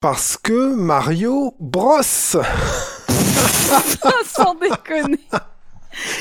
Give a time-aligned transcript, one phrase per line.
[0.00, 2.36] Parce que Mario brosse
[4.26, 5.18] Sans déconner.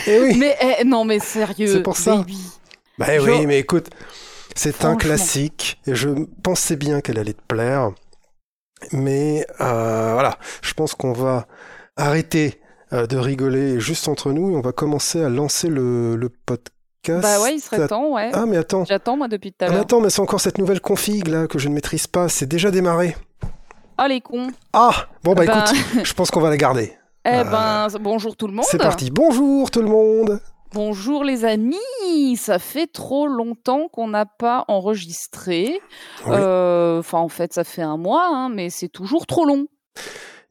[0.07, 1.67] Eh oui Mais eh, non, mais sérieux.
[1.67, 2.17] C'est pour ça.
[2.17, 2.39] baby.
[2.97, 3.89] Bah Genre- oui, mais écoute,
[4.55, 6.09] c'est un classique, et je
[6.41, 7.91] pensais bien qu'elle allait te plaire,
[8.91, 11.45] mais euh, voilà, je pense qu'on va
[11.95, 12.59] arrêter
[12.93, 17.21] euh, de rigoler juste entre nous, et on va commencer à lancer le, le podcast.
[17.21, 18.31] Bah ouais, il serait temps, ouais.
[18.33, 19.83] Ah, mais attends, J'attends moi depuis tout à Ah, mais l'heure.
[19.83, 22.71] attends, mais c'est encore cette nouvelle config là que je ne maîtrise pas, c'est déjà
[22.71, 23.15] démarré.
[23.97, 24.47] Ah les cons.
[24.73, 26.93] Ah, bon bah Ben, écoute, je pense qu'on va la garder.
[27.29, 28.63] Eh ben, bonjour tout le monde.
[28.69, 30.39] C'est parti, bonjour tout le monde
[30.71, 32.37] Bonjour les amis.
[32.37, 35.81] Ça fait trop longtemps qu'on n'a pas enregistré.
[36.25, 36.31] Oui.
[36.31, 39.67] Euh, Enfin, en fait, ça fait un mois, hein, mais c'est toujours trop long.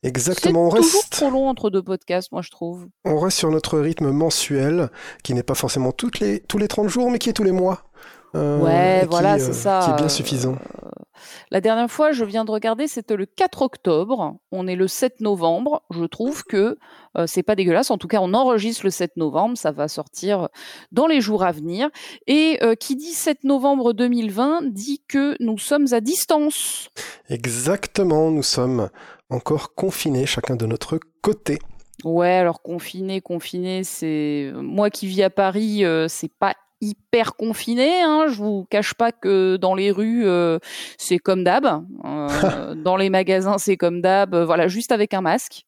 [0.02, 2.86] Exactement, on C'est toujours reste, trop long entre deux podcasts, moi je trouve.
[3.06, 4.90] on reste sur notre rythme mensuel,
[5.24, 7.52] qui n'est pas forcément toutes les, tous les 30 jours, mais qui est tous les
[7.52, 7.82] mois.
[8.36, 9.80] Euh, Ouais, qui, voilà, euh, c'est ça.
[9.84, 10.56] Qui est bien euh, suffisant.
[11.50, 14.36] La dernière fois, je viens de regarder, c'était le 4 octobre.
[14.52, 15.82] On est le 7 novembre.
[15.90, 16.76] Je trouve que
[17.16, 17.90] euh, c'est pas dégueulasse.
[17.90, 19.56] En tout cas, on enregistre le 7 novembre.
[19.56, 20.48] Ça va sortir
[20.92, 21.88] dans les jours à venir.
[22.26, 26.90] Et euh, qui dit 7 novembre 2020 dit que nous sommes à distance.
[27.28, 28.90] Exactement, nous sommes
[29.30, 31.58] encore confinés, chacun de notre côté.
[32.04, 38.02] Ouais, alors confiné, confiné, c'est moi qui vis à Paris, euh, c'est pas hyper confiné.
[38.02, 38.26] Hein.
[38.28, 40.58] Je vous cache pas que dans les rues, euh,
[40.98, 41.84] c'est comme d'hab.
[42.04, 44.34] Euh, dans les magasins, c'est comme d'hab.
[44.34, 45.62] Euh, Voilà, juste avec un masque.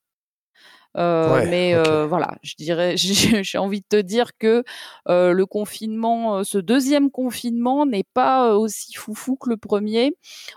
[0.97, 4.65] Euh, Ouais, mais euh, voilà, je dirais, j'ai envie de te dire que
[5.09, 10.13] euh, le confinement, ce deuxième confinement n'est pas aussi foufou que le premier,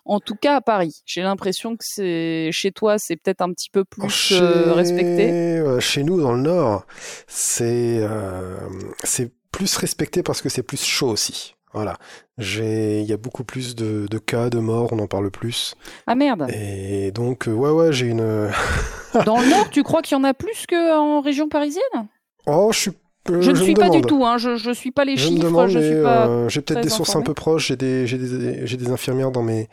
[0.05, 1.01] en tout cas à Paris.
[1.05, 4.39] J'ai l'impression que c'est chez toi, c'est peut-être un petit peu plus chez...
[4.41, 5.61] euh, respecté.
[5.79, 6.85] chez nous, dans le Nord,
[7.27, 8.57] c'est euh,
[9.03, 11.55] c'est plus respecté parce que c'est plus chaud aussi.
[11.73, 11.97] Voilà.
[12.37, 15.75] J'ai, il y a beaucoup plus de, de cas, de morts, on en parle plus.
[16.05, 16.47] Ah merde.
[16.53, 18.49] Et donc, euh, ouais, ouais, j'ai une.
[19.25, 22.07] Dans le Nord, tu crois qu'il y en a plus qu'en région parisienne?
[22.45, 22.91] Oh, je suis.
[23.29, 24.37] Euh, Je ne suis pas du tout, hein.
[24.37, 26.27] je ne suis pas les Je chiffres, demande, je suis pas...
[26.27, 27.67] euh, j'ai peut-être des sources un peu proches.
[27.67, 29.69] J'ai des, j'ai des, j'ai des infirmières dans mes,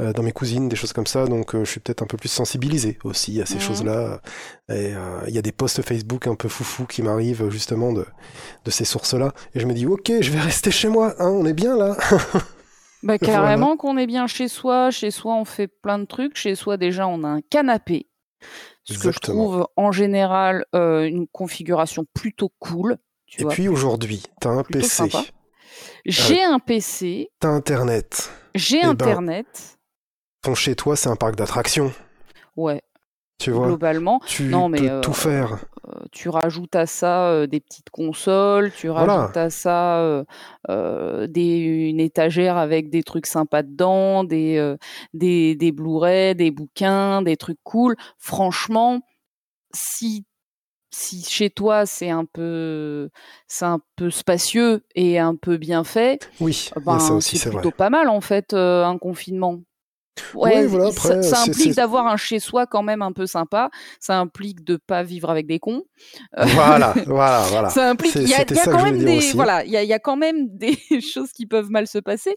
[0.00, 1.26] euh, dans mes cousines, des choses comme ça.
[1.26, 3.60] Donc, je suis peut-être un peu plus sensibilisé aussi à ces Mhm.
[3.60, 4.20] choses-là.
[4.68, 4.92] Et
[5.28, 8.04] il y a des posts Facebook un peu foufou qui m'arrivent justement de,
[8.64, 9.32] de ces sources-là.
[9.54, 11.14] Et je me dis, ok, je vais rester chez moi.
[11.18, 11.96] Hein, on est bien là.
[13.04, 13.34] Bah, Voilà.
[13.34, 16.76] carrément qu'on est bien chez soi, chez soi on fait plein de trucs, chez soi
[16.76, 18.06] déjà on a un canapé,
[18.84, 22.98] ce que je trouve en général euh, une configuration plutôt cool.
[23.26, 23.52] Tu Et vois.
[23.52, 25.24] puis aujourd'hui, t'as un Plutôt PC, sympa.
[26.04, 28.30] J'ai un PC, t'as Internet.
[28.54, 29.78] j'ai Eh ben, Internet,
[30.42, 31.92] Ton chez toi, c'est un parc d'attractions.
[32.56, 32.82] ouais,
[33.42, 34.20] Tu vois, globalement.
[34.26, 35.58] tu Non, mais, peux euh, tout faire.
[35.88, 39.14] Euh, tu rajoutes à ça euh, des petites consoles, tu Voilà.
[39.16, 40.24] rajoutes à ça
[40.68, 44.74] des, une étagère avec des trucs sympas dedans, des,
[45.12, 47.96] des, des Blu-ray, des bouquins, des trucs cool.
[48.18, 49.00] Franchement,
[49.74, 50.24] si
[50.94, 53.08] si chez toi c'est un peu
[53.48, 57.52] c'est un peu spacieux et un peu bien fait, Oui, ben, c'est vrai.
[57.62, 59.60] plutôt pas mal en fait euh, un confinement.
[60.34, 63.12] Oui, voilà, il- ça- après, ça, c'est- implique d'avoir un chez soi quand même un
[63.12, 63.70] peu sympa.
[63.98, 65.84] Ça implique de pas vivre avec des cons.
[66.36, 67.70] Voilà, voilà, voilà.
[67.70, 69.32] Ça implique, il y a, y ça quand même des, aussi.
[69.34, 71.98] voilà, il y a, il y a quand même des choses qui peuvent mal se
[71.98, 72.36] passer.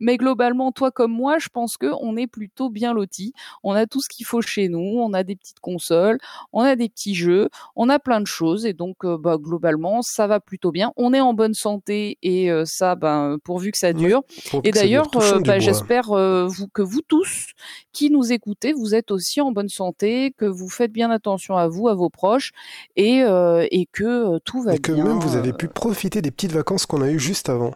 [0.00, 3.32] Mais globalement, toi comme moi, je pense que on est plutôt bien lotis.
[3.62, 4.78] On a tout ce qu'il faut chez nous.
[5.00, 6.18] On a des petites consoles,
[6.52, 10.00] on a des petits jeux, on a plein de choses et donc, euh, bah, globalement,
[10.02, 10.92] ça va plutôt bien.
[10.96, 14.22] On est en bonne santé et euh, ça, ben, pourvu que ça dure.
[14.64, 17.48] Et ça d'ailleurs, euh, bah, j'espère euh, vous, que vous tous
[17.92, 21.68] qui nous écoutez, vous êtes aussi en bonne santé, que vous faites bien attention à
[21.68, 22.52] vous, à vos proches,
[22.96, 25.04] et, euh, et que euh, tout va Et que bien.
[25.04, 25.56] même vous avez euh.
[25.56, 27.74] pu profiter des petites vacances qu'on a eues juste avant.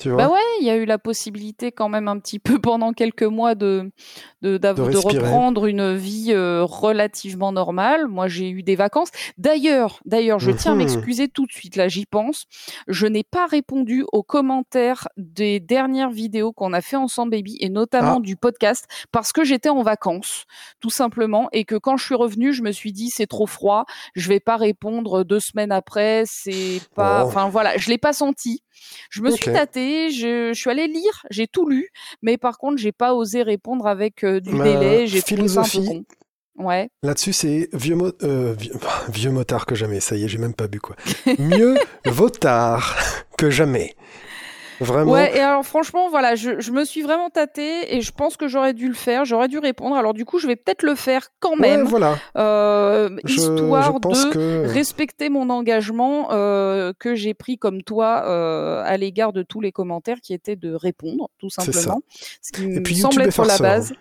[0.00, 2.58] Tu vois Bah ouais, il y a eu la possibilité quand même un petit peu
[2.60, 3.90] pendant quelques mois de
[4.42, 4.66] de, De
[4.96, 8.06] reprendre une vie euh, relativement normale.
[8.08, 9.10] Moi, j'ai eu des vacances.
[9.36, 10.78] D'ailleurs, d'ailleurs, je tiens à Mhm.
[10.80, 11.76] m'excuser tout de suite.
[11.76, 12.46] Là, j'y pense.
[12.88, 17.68] Je n'ai pas répondu aux commentaires des dernières vidéos qu'on a fait ensemble, baby, et
[17.68, 18.20] notamment Ah.
[18.20, 20.44] du podcast, parce que j'étais en vacances,
[20.80, 23.84] tout simplement, et que quand je suis revenue, je me suis dit c'est trop froid.
[24.14, 26.22] Je vais pas répondre deux semaines après.
[26.26, 27.24] C'est pas.
[27.24, 27.28] Oh.
[27.28, 28.62] Enfin voilà, je l'ai pas senti.
[29.10, 31.88] Je me suis tâtée, je, je suis allée lire, j'ai tout lu,
[32.22, 35.06] mais par contre, j'ai pas osé répondre avec euh, du Ma délai.
[35.06, 35.86] J'ai trouvé ça un peu philosophie-
[36.56, 36.64] con.
[36.66, 36.90] Ouais.
[37.02, 38.72] Là-dessus, c'est vieux, mo- euh, vieux,
[39.08, 40.00] vieux motard que jamais.
[40.00, 40.94] Ça y est, j'ai même pas bu quoi.
[41.38, 42.96] Mieux vaut tard
[43.38, 43.94] que jamais.
[44.80, 45.12] Vraiment.
[45.12, 48.48] Ouais, et alors franchement, voilà, je, je me suis vraiment tâtée et je pense que
[48.48, 49.94] j'aurais dû le faire, j'aurais dû répondre.
[49.94, 52.16] Alors du coup, je vais peut-être le faire quand Ouais, même, voilà.
[52.36, 57.82] euh, Je, histoire je pense de que respecter mon engagement euh, que j'ai pris comme
[57.82, 62.00] toi euh, à l'égard de tous les commentaires qui étaient de répondre, tout simplement.
[62.40, 63.66] Ce qui Et me puis semble YouTube être la farceur.
[63.66, 63.92] base.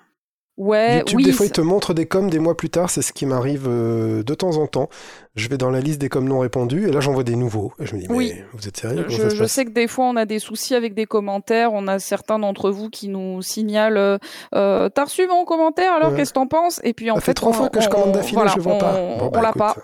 [0.59, 1.23] Ouais, YouTube, oui.
[1.23, 3.65] des fois, il te montre des coms des mois plus tard, c'est ce qui m'arrive
[3.67, 4.89] euh, de temps en temps.
[5.35, 7.71] Je vais dans la liste des coms non répondus, et là, j'en vois des nouveaux.
[7.79, 9.51] Et je me dis, mais vous êtes sérieux Je, ça se je passe?
[9.53, 11.71] sais que des fois on a des soucis avec des commentaires.
[11.71, 14.17] On a certains d'entre vous qui nous signalent euh,
[14.53, 16.17] euh, T'as reçu mon commentaire alors Ouais.
[16.17, 16.81] qu'est-ce que t'en penses?
[16.83, 18.59] Et puis en Ça fait fait, trois on- fois que je commande d'affilée, voilà, je
[18.59, 18.95] vois pas.
[18.99, 19.75] on- Bon, on bah, l'a pas.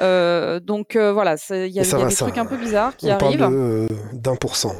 [0.00, 3.08] Euh, donc voilà, il y a, y va, des ça trucs un peu bizarres qui
[3.08, 3.88] On arrivent.
[4.14, 4.74] d'un pour cent.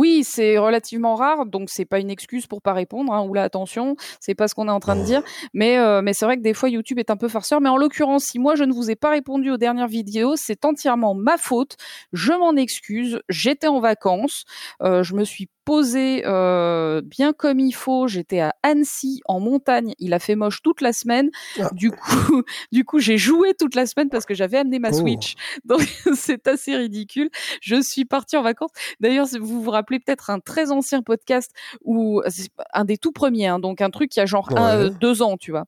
[0.00, 3.12] Oui, c'est relativement rare, donc c'est pas une excuse pour pas répondre.
[3.12, 5.22] Hein, ou là, attention, c'est pas ce qu'on est en train de dire.
[5.52, 7.60] Mais euh, mais c'est vrai que des fois YouTube est un peu farceur.
[7.60, 10.64] Mais en l'occurrence, si moi je ne vous ai pas répondu aux dernières vidéos, c'est
[10.64, 11.76] entièrement ma faute.
[12.14, 13.20] Je m'en excuse.
[13.28, 14.44] J'étais en vacances.
[14.82, 18.08] Euh, je me suis posée euh, bien comme il faut.
[18.08, 19.92] J'étais à Annecy en montagne.
[19.98, 21.30] Il a fait moche toute la semaine.
[21.60, 21.68] Ah.
[21.72, 22.42] Du coup,
[22.72, 24.94] du coup, j'ai joué toute la semaine parce que j'avais amené ma Oh.
[24.94, 25.34] Switch.
[25.64, 25.82] Donc
[26.14, 27.30] c'est assez ridicule.
[27.60, 28.70] Je suis partie en vacances.
[28.98, 31.50] D'ailleurs, si vous vous rappelez peut-être un très ancien podcast
[32.28, 34.84] c'est un des tout premiers, hein, donc un truc qui a genre un, Ouais.
[34.86, 35.64] euh, deux ans, tu vois,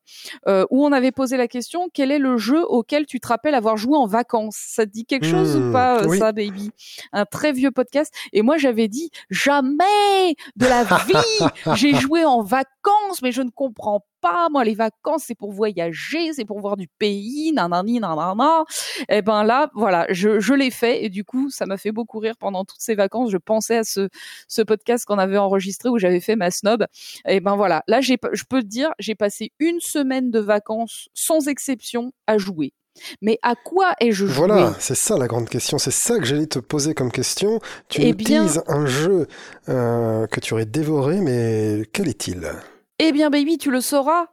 [0.47, 3.55] euh, où on avait posé la question quel est le jeu auquel tu te rappelles
[3.55, 4.55] avoir joué en vacances?
[4.55, 6.19] Ça te dit quelque chose Hmm, ou pas, euh, oui.
[6.19, 6.71] ça, baby?
[7.11, 8.13] Un très vieux podcast.
[8.31, 13.49] Et moi, j'avais dit jamais de la vie j'ai joué en vacances, mais je ne
[13.49, 14.47] comprends pas.
[14.49, 18.63] Moi, les vacances, c'est pour voyager, c'est pour voir du pays, nanani, nanana.
[19.09, 22.17] Et ben là, voilà, je, je l'ai fait et du coup, ça m'a fait beaucoup
[22.17, 23.29] rire pendant toutes ces vacances.
[23.29, 24.07] Je pensais à ce,
[24.47, 26.85] ce podcast qu'on avait enregistré où j'avais fait ma snob.
[27.27, 31.09] Et ben voilà, là, j'ai, je peux te dire, j'ai passé une semaine de vacances
[31.13, 32.73] sans exception à jouer.
[33.23, 34.35] Mais à quoi ai-je joué?
[34.47, 35.79] Voilà, c'est ça la grande question.
[35.79, 37.59] C'est ça que j'allais te poser comme question.
[37.89, 39.27] Tu Eh bien- teases un jeu
[39.67, 42.51] euh, que tu aurais dévoré, mais quel est-il?
[42.99, 44.27] Eh bien, baby, tu le sauras.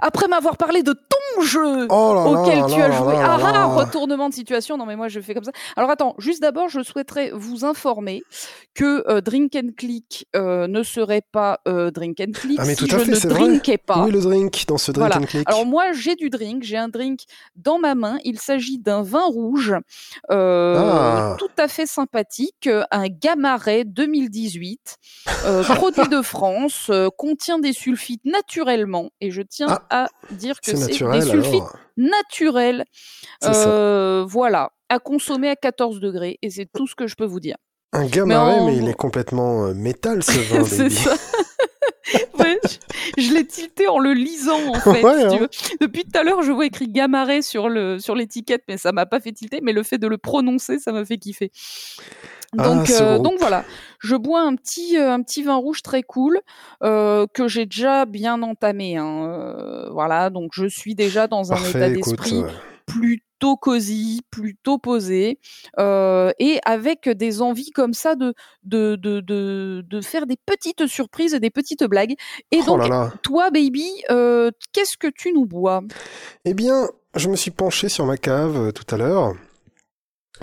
[0.00, 1.86] Après m'avoir parlé de ton jeu.
[1.90, 3.14] Oh là auquel là tu as là joué.
[3.18, 4.76] Ah, ah, retournement de situation.
[4.76, 5.52] Non, mais moi, je fais comme ça.
[5.76, 8.22] Alors, attends, juste d'abord, je souhaiterais vous informer
[8.74, 12.74] que euh, Drink and Click euh, ne serait pas euh, Drink and Click Ah, mais
[12.74, 13.40] si tout à je fait, ne c'est vrai.
[13.40, 14.06] drinkais pas.
[14.06, 15.22] Est le drink dans ce drink Voilà.
[15.24, 17.20] and click Alors moi j'ai du drink, j'ai un drink
[17.56, 18.18] dans ma main.
[18.24, 19.74] Il s'agit d'un vin rouge
[20.30, 21.36] Ah.
[21.38, 24.96] tout à fait sympathique, un Gamaret 2018,
[25.46, 30.06] euh, produit de France, contient des sulfites naturellement et je tiens Ah.
[30.30, 30.92] à dire que C'est des
[31.30, 31.44] alors.
[33.40, 33.68] C'est ça.
[33.68, 37.40] Euh, voilà, à consommer à 14 degrés et c'est tout ce que je peux vous
[37.40, 37.56] dire.
[37.92, 41.14] Un gamaret, en- mais il est complètement euh, métal ce vin, c'est ça.
[42.38, 42.60] Ouais,
[43.16, 45.02] je je l'ai tilté en le lisant en fait.
[45.02, 45.48] Ouais, si tu hein.
[45.80, 49.06] Depuis tout à l'heure, je vois écrit Gamaret sur le sur l'étiquette, mais ça m'a
[49.06, 49.58] pas fait tilter.
[49.60, 51.50] Mais le fait de le prononcer, ça m'a fait kiffer.
[52.58, 53.64] Ah, Donc, euh, donc voilà,
[54.06, 56.40] je bois un petit euh, un petit vin rouge très cool
[56.82, 58.96] euh, que j'ai déjà bien entamé.
[58.96, 59.28] hein.
[59.28, 62.42] Euh, voilà, donc je suis déjà dans un état d'esprit
[62.86, 65.40] plutôt cosy, plutôt posé,
[65.78, 68.32] euh, et avec des envies comme ça de,
[68.62, 72.14] de, de, de, de faire des petites surprises et des petites blagues.
[72.52, 73.12] Et Oh donc, là là.
[73.22, 75.82] toi, baby, euh, qu'est-ce que tu nous bois?
[76.44, 79.34] Eh bien, je me suis penché sur ma cave tout à l'heure.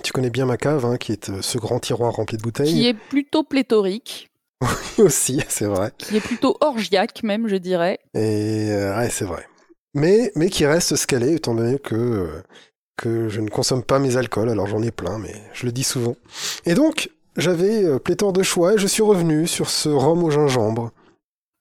[0.01, 2.73] Tu connais bien ma cave, hein, qui est euh, ce grand tiroir rempli de bouteilles.
[2.73, 4.31] Qui est plutôt pléthorique,
[4.97, 5.91] aussi, c'est vrai.
[5.97, 7.99] qui est plutôt orgiaque même, je dirais.
[8.13, 9.45] Et euh, ouais, c'est vrai.
[9.93, 12.43] Mais, mais qui reste ce qu'elle est, étant donné que, euh,
[12.97, 14.49] que je ne consomme pas mes alcools.
[14.49, 16.15] Alors j'en ai plein, mais je le dis souvent.
[16.65, 20.91] Et donc, j'avais pléthore de choix et je suis revenu sur ce rhum au gingembre.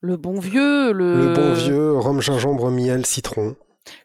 [0.01, 1.27] Le bon vieux, le...
[1.27, 3.55] Le bon vieux rhum gingembre miel citron.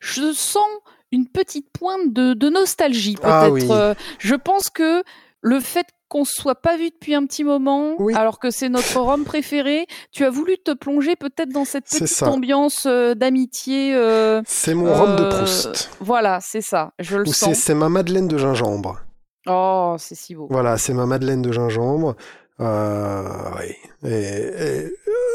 [0.01, 0.69] Je sens
[1.13, 3.27] une petite pointe de, de nostalgie, peut-être.
[3.29, 3.67] Ah oui.
[3.71, 5.03] Euh, je pense que
[5.41, 8.15] le fait qu'on se soit pas vu depuis un petit moment, Oui.
[8.15, 12.23] alors que c'est notre rhum préféré, tu as voulu te plonger peut-être dans cette petite
[12.23, 13.95] ambiance euh, d'amitié.
[13.95, 15.91] euh, C'est mon rhum de Proust.
[16.01, 17.55] Voilà, c'est ça, je le Ou sens.
[17.59, 19.01] c'est ma madeleine de gingembre.
[19.47, 20.47] Oh, c'est si beau.
[20.51, 22.17] Voilà, c'est ma madeleine de gingembre.
[22.61, 23.23] Euh,
[23.59, 23.75] oui.
[24.11, 24.93] Et, et-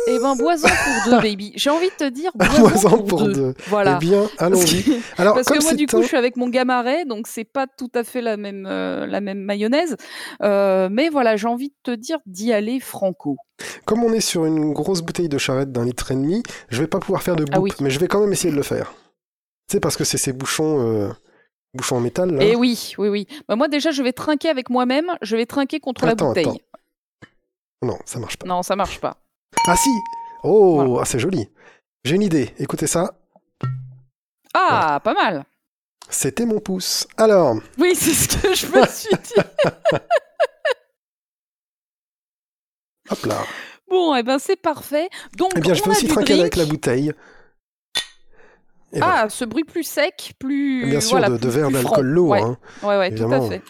[0.07, 1.53] Eh ben, boison pour deux, baby.
[1.55, 3.33] J'ai envie de te dire boison, pour, pour deux.
[3.33, 3.53] deux.
[3.67, 3.97] Voilà.
[4.01, 5.01] Eh bien, Parce allons-y.
[5.17, 7.45] Alors, Parce que moi, c'est du coup, un- je suis avec mon gamaret, donc c'est
[7.45, 9.95] pas tout à fait la même, euh, la même mayonnaise.
[10.41, 13.37] Euh, mais voilà, j'ai envie de te dire d'y aller franco.
[13.85, 16.87] Comme on est sur une grosse bouteille de charrette d'un litre et demi, je vais
[16.87, 17.71] pas pouvoir faire de Ah oui.
[17.79, 18.93] mais je vais quand même essayer de le faire.
[19.71, 21.09] Sais, parce que c'est ces bouchons, euh,
[21.73, 22.43] bouchons en métal, là.
[22.43, 23.27] Et Eh oui, oui, oui.
[23.47, 25.05] Bah, moi, déjà, je vais trinquer avec moi-même.
[25.21, 26.45] Je vais trinquer contre Attends, la bouteille.
[26.47, 26.57] attends.
[27.83, 28.45] Non, ça marche pas.
[28.47, 29.17] Non, ça marche pas.
[29.67, 29.89] Ah si
[30.43, 31.01] Oh, Voilà.
[31.01, 31.49] ah, c'est joli.
[32.03, 32.53] J'ai une idée.
[32.59, 33.13] Écoutez ça.
[34.53, 35.45] Ah, pas mal.
[36.09, 37.07] C'était mon pouce.
[37.17, 39.41] Alors, Oui, c'est ce que je me suis dit.
[43.09, 43.41] hop là.
[43.89, 45.09] Bon, eh ben, c'est parfait.
[45.37, 46.29] Donc, Eh bien, je on a aussi drink.
[46.31, 47.13] avec la bouteille.
[48.91, 49.29] Et Ah, voilà.
[49.29, 50.87] ce bruit plus sec, plus.
[50.89, 52.29] Bien sûr, voilà, de, de verre d'alcool lourd.
[52.29, 52.57] Ouais, hein.
[52.83, 53.61] ouais, ouais, tout à fait.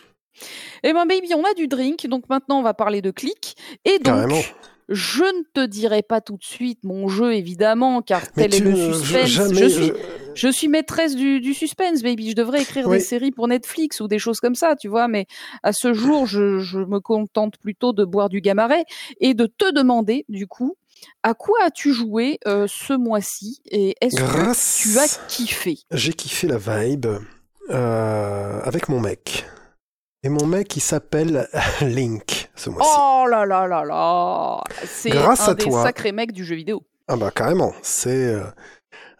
[0.84, 2.08] Eh ben, baby, on a du drink.
[2.08, 3.56] Donc, maintenant, on va parler de clic.
[3.86, 4.42] Et donc, Carrément.
[4.90, 8.60] Je ne te dirai pas tout de suite mon jeu, évidemment, car Mais tel est
[8.72, 9.26] le suspense.
[9.30, 9.94] jamais- je, suis, je-
[10.36, 12.32] je suis maîtresse du, du suspense, baby.
[12.32, 12.98] Je devrais écrire Oui.
[12.98, 15.08] des séries pour Netflix ou des choses comme ça, tu vois.
[15.08, 15.26] Mais
[15.64, 18.84] à ce jour, je, je me contente plutôt de boire du gamaret
[19.22, 20.76] et de te demander, du coup,
[21.24, 25.78] à quoi as-tu joué euh, ce mois-ci et est-ce que tu as kiffé?
[25.92, 27.08] J'ai kiffé la vibe
[27.70, 29.46] euh, avec mon mec.
[30.24, 31.50] Et mon mec, il s'appelle
[31.82, 32.90] Link ce mois-ci.
[32.96, 35.84] Oh là là là là C'est Grâce un à des toi.
[35.84, 36.82] sacrés mecs du jeu vidéo.
[37.10, 38.44] Ah bah carrément, c'est euh,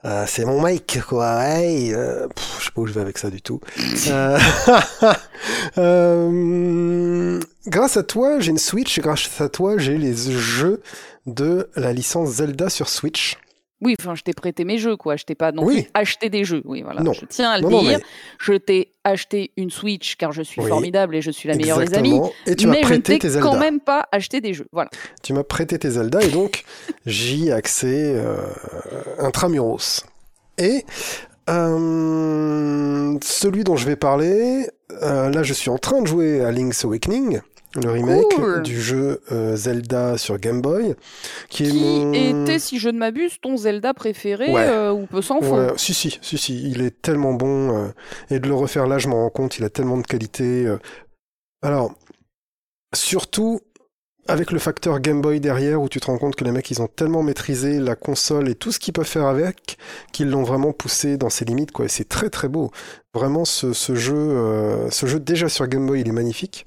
[0.06, 1.26] euh, c'est mon mec quoi.
[1.44, 3.60] Euh, pff, je sais pas où je vais avec ça du tout.
[7.68, 9.00] Grâce à toi, j'ai une Switch.
[9.00, 10.82] Grâce à toi, j'ai les jeux
[11.26, 13.36] de la licence Zelda sur Switch.
[13.84, 15.16] Oui, enfin, je t'ai prêté mes jeux, quoi.
[15.18, 15.88] Je t'ai pas non Oui.
[15.94, 16.62] acheté des jeux.
[16.66, 17.02] Oui, voilà.
[17.02, 17.14] Non.
[17.14, 17.98] Je tiens à le Non, non, dire.
[18.00, 18.06] mais-
[18.40, 20.70] Je t'ai acheté une Switch car je suis Oui.
[20.70, 22.20] formidable et je suis la meilleure des amies.
[22.48, 23.48] Et tu m'as mais je ne prêté t'ai tes Zelda.
[23.50, 24.68] quand même pas acheté des jeux.
[24.72, 24.90] Voilà.
[25.22, 26.64] Tu m'as prêté tes Zelda et donc
[27.06, 28.38] j'y ai accès euh,
[29.20, 30.06] intramuros.
[30.58, 30.86] Et
[31.50, 34.68] euh, celui dont je vais parler,
[35.02, 37.42] euh, là je suis en train de jouer à Link's Awakening,
[37.82, 38.62] le remake Cool.
[38.64, 40.96] du jeu euh, Zelda sur Game Boy,
[41.50, 42.44] qui est Qui mon...
[42.44, 44.68] était, si je ne m'abuse, ton Zelda préféré Ouais.
[44.68, 47.76] euh, ou peu s'en Ouais, si, si, si, si, il est tellement bon.
[47.76, 47.88] euh,
[48.30, 50.72] et de le refaire là, je m'en rends compte, il a tellement de qualité.
[51.64, 51.94] Alors,
[52.94, 53.62] surtout
[54.28, 56.82] avec le facteur Game Boy derrière, où tu te rends compte que les mecs, ils
[56.82, 59.78] ont tellement maîtrisé la console et tout ce qu'ils peuvent faire avec,
[60.14, 61.86] qu'ils l'ont vraiment poussé dans ses limites, quoi.
[61.86, 62.72] Et c'est très très beau.
[63.14, 66.66] Vraiment, ce, ce jeu, ce jeu déjà sur Game Boy, il est magnifique.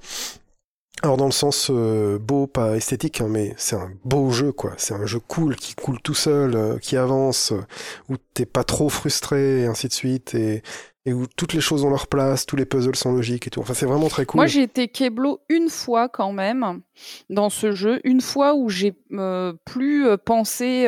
[1.03, 4.73] Alors dans le sens euh, beau, pas esthétique, hein, mais c'est un beau jeu, quoi.
[4.79, 7.61] C'est un jeu cool, qui coule tout seul, euh, qui avance, euh,
[8.09, 10.63] où t'es pas trop frustré, et ainsi de suite, et,
[11.05, 13.61] et où toutes les choses ont leur place, tous les puzzles sont logiques et tout.
[13.61, 14.39] Enfin, c'est vraiment très cool.
[14.39, 16.81] Moi, j'ai été Keblo une fois quand même
[17.29, 20.87] dans ce jeu, une fois où j'ai euh, plus pensé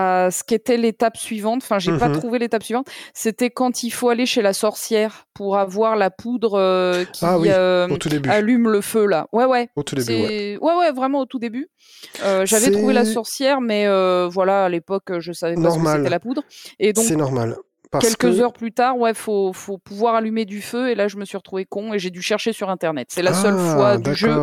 [0.00, 1.62] à ce qu'était l'étape suivante.
[1.62, 2.18] Enfin, j'ai pas Mhm.
[2.18, 2.88] trouvé l'étape suivante.
[3.14, 7.38] C'était quand il faut aller chez la sorcière pour avoir la poudre euh, qui Ah
[7.38, 7.88] oui, euh,
[8.28, 9.26] allume le feu là.
[9.32, 9.68] Ouais, ouais.
[9.76, 10.58] Au tout début, ouais.
[10.60, 11.68] Ouais, ouais, vraiment au tout début.
[12.22, 13.86] Euh, J'avais trouvé la sorcière, mais
[14.28, 15.96] voilà, à l'époque, je savais pas ce que Normal.
[15.98, 16.42] c'était la poudre.
[16.78, 17.56] Et donc, C'est normal.
[17.90, 18.40] Parce quelques que...
[18.42, 20.90] heures plus tard, ouais, faut, faut pouvoir allumer du feu.
[20.90, 23.08] Et là, je me suis retrouvé con et j'ai dû chercher sur Internet.
[23.10, 24.34] C'est la seule Ah, fois du jeu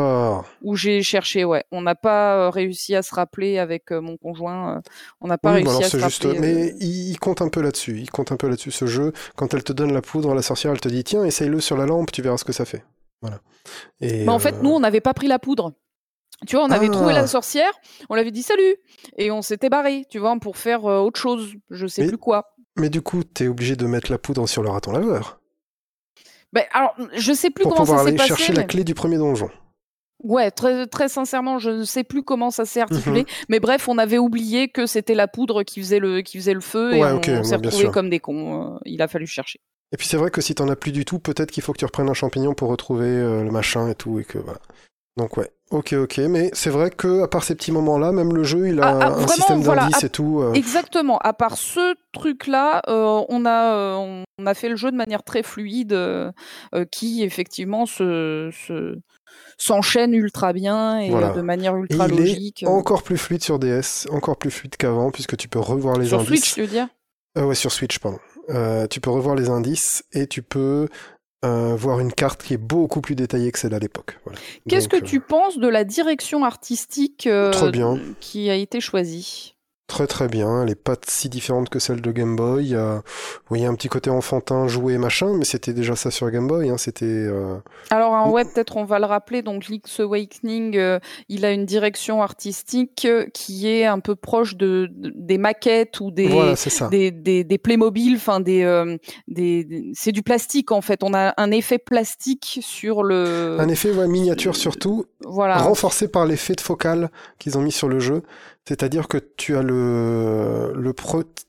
[0.62, 1.46] où j'ai cherché.
[1.46, 4.78] Ouais, on n'a pas euh, réussi à se rappeler avec euh, mon conjoint.
[4.78, 4.82] euh,
[5.22, 6.24] on n'a pas Oui, réussi bah alors à se juste.
[6.24, 6.40] rappeler.
[6.40, 8.00] Mais il, compte un peu là-dessus.
[8.00, 8.72] Il compte un peu là-dessus.
[8.72, 11.60] Ce jeu, quand elle te donne la poudre, la sorcière, elle te dit tiens, essaye-le
[11.60, 12.84] sur la lampe, tu verras ce que ça fait.
[13.22, 13.40] Voilà.
[14.02, 15.74] Et Mais en fait, nous, on n'avait pas pris la poudre.
[16.46, 17.22] Tu vois, on avait trouvé Ah.
[17.22, 17.72] la sorcière,
[18.10, 18.75] on l'avait dit salut,
[19.18, 22.55] et on s'était barré, tu vois, pour faire autre chose, je sais Mais- plus quoi.
[22.77, 25.39] Mais du coup, t'es obligé de mettre la poudre sur le raton laveur
[26.53, 28.27] Ben, alors, je sais plus pour comment pouvoir ça s'est aller passé.
[28.29, 29.50] chercher la clé du premier donjon.
[30.24, 33.22] Ouais, très, très sincèrement, je ne sais plus comment ça s'est articulé.
[33.22, 33.27] Mhm.
[33.50, 36.62] Mais bref, on avait oublié que c'était la poudre qui faisait le, qui faisait le
[36.62, 38.75] feu et Ouais, on, ok, on ouais, s'est bien retrouvés comme des cons.
[38.75, 39.60] euh, il a fallu chercher.
[39.91, 41.77] Et puis c'est vrai que si t'en as plus du tout, peut-être qu'il faut que
[41.77, 44.60] tu reprennes un champignon pour retrouver euh, le machin et tout, et que voilà.
[45.15, 48.43] Donc ouais, ok, ok, mais c'est vrai que à part ces petits moments-là, même le
[48.43, 50.39] jeu, il a Ah, ah, un vraiment, système voilà, d'indices à- et tout.
[50.41, 51.17] euh, Exactement.
[51.19, 55.24] À part ce truc-là, euh, on a euh, on a fait le jeu de manière
[55.24, 56.31] très fluide, euh,
[56.91, 58.95] qui effectivement se se-
[59.57, 61.29] s'enchaîne ultra bien et Voilà.
[61.34, 62.63] de manière Et ultra il est logique.
[62.63, 62.67] euh.
[62.69, 66.19] encore plus fluide sur DS, encore plus fluide qu'avant, puisque tu peux revoir les Sur
[66.19, 66.27] indices.
[66.41, 66.88] Switch, tu veux dire?
[67.38, 68.19] Ouais, sur Switch, pardon.
[68.50, 70.88] Euh, tu peux revoir les indices et tu peux
[71.46, 74.20] euh, voir une carte qui est beaucoup plus détaillée que celle à l'époque.
[74.25, 74.40] Voilà.
[74.68, 78.00] Qu'est-ce que euh, tu penses de la direction artistique euh, bien.
[78.20, 79.55] qui a été choisie?
[79.88, 82.75] Très très bien, elle est pas si différente que celle de Game Boy.
[83.51, 86.48] Il y a un petit côté enfantin, joué, machin, mais c'était déjà ça sur Game
[86.48, 86.70] Boy.
[86.72, 86.77] Hein.
[86.80, 87.58] C'était euh,
[87.92, 89.44] Alors, Ou- ouais, peut-être on va le rappeler.
[89.44, 91.00] Donc, Link's Awakening, euh,
[91.30, 96.00] il a une direction artistique euh, qui est un peu proche de, de- des maquettes
[96.00, 96.56] ou des, voilà,
[96.89, 98.15] des, des, des Playmobil.
[98.15, 101.04] Enfin, des, euh, des, des- c'est du plastique en fait.
[101.04, 103.58] On a un effet plastique sur le.
[103.60, 105.58] Un effet ouais, miniature surtout, voilà.
[105.58, 108.24] renforcé par l'effet de focale qu'ils ont mis sur le jeu.
[108.67, 110.74] C'est-à-dire que tu as le,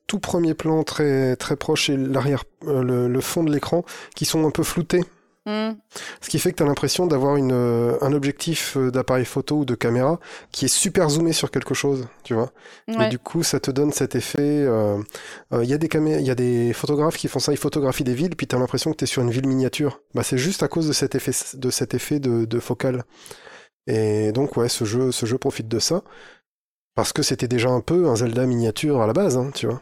[0.06, 4.25] tout premier plan très, très proche et l'arrière, euh, le, le fond de l'écran qui
[4.25, 5.02] sont un peu floutés.
[5.49, 5.75] Hmm.
[6.20, 9.58] Ce qui fait que tu as l'impression d'avoir une, euh, un objectif euh, d'appareil photo
[9.58, 10.18] ou de caméra
[10.50, 12.50] qui est super zoomé sur quelque chose, tu vois.
[12.88, 14.38] Et du coup, ça te donne cet effet.
[14.40, 14.99] euh,
[15.52, 18.02] euh, Il y a des camé- y a des photographes qui font ça, ils photographient
[18.02, 20.00] des villes, puis tu as l'impression que tu es sur une ville miniature.
[20.14, 23.04] Bah, c'est juste à cause de cet effet, de cet effet de, de focale.
[23.87, 26.02] Et donc, ouais, ce jeu, ce jeu profite de ça.
[26.97, 29.81] Parce que c'était déjà un peu un Zelda miniature à la base, hein, tu vois.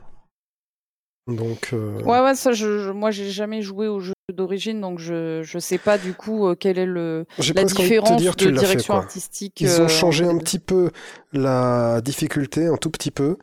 [1.27, 4.99] Donc, euh, Ouais, ouais, ça, je, je- moi, j'ai jamais joué au jeu d'origine, donc
[4.99, 8.53] je je sais pas du coup euh, quelle est le la différence dire, de fait,
[8.53, 9.61] direction artistique.
[9.61, 10.91] Ils euh, ont changé entre un petit peu
[11.33, 13.37] la difficulté, un tout petit peu.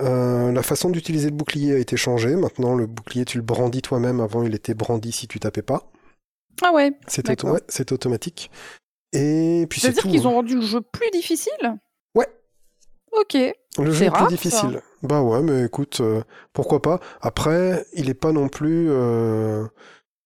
[0.00, 2.36] Euh, la façon d'utiliser le bouclier a été changée.
[2.36, 4.20] Maintenant, le bouclier, tu le brandis toi-même.
[4.20, 5.90] Avant, il était brandi si tu tapais pas.
[6.62, 6.92] Ah ouais.
[7.06, 7.60] C'était ouais,
[7.92, 8.50] automatique.
[9.12, 10.08] Et puis c'est C'est-à-dire tout.
[10.10, 10.30] qu'ils hein.
[10.30, 11.78] ont rendu le jeu plus difficile?
[13.20, 13.36] Ok.
[13.78, 14.80] Le jeu est plus difficile.
[15.02, 17.00] Bah ouais, mais écoute, euh, pourquoi pas.
[17.20, 19.64] Après, il est pas non plus, euh,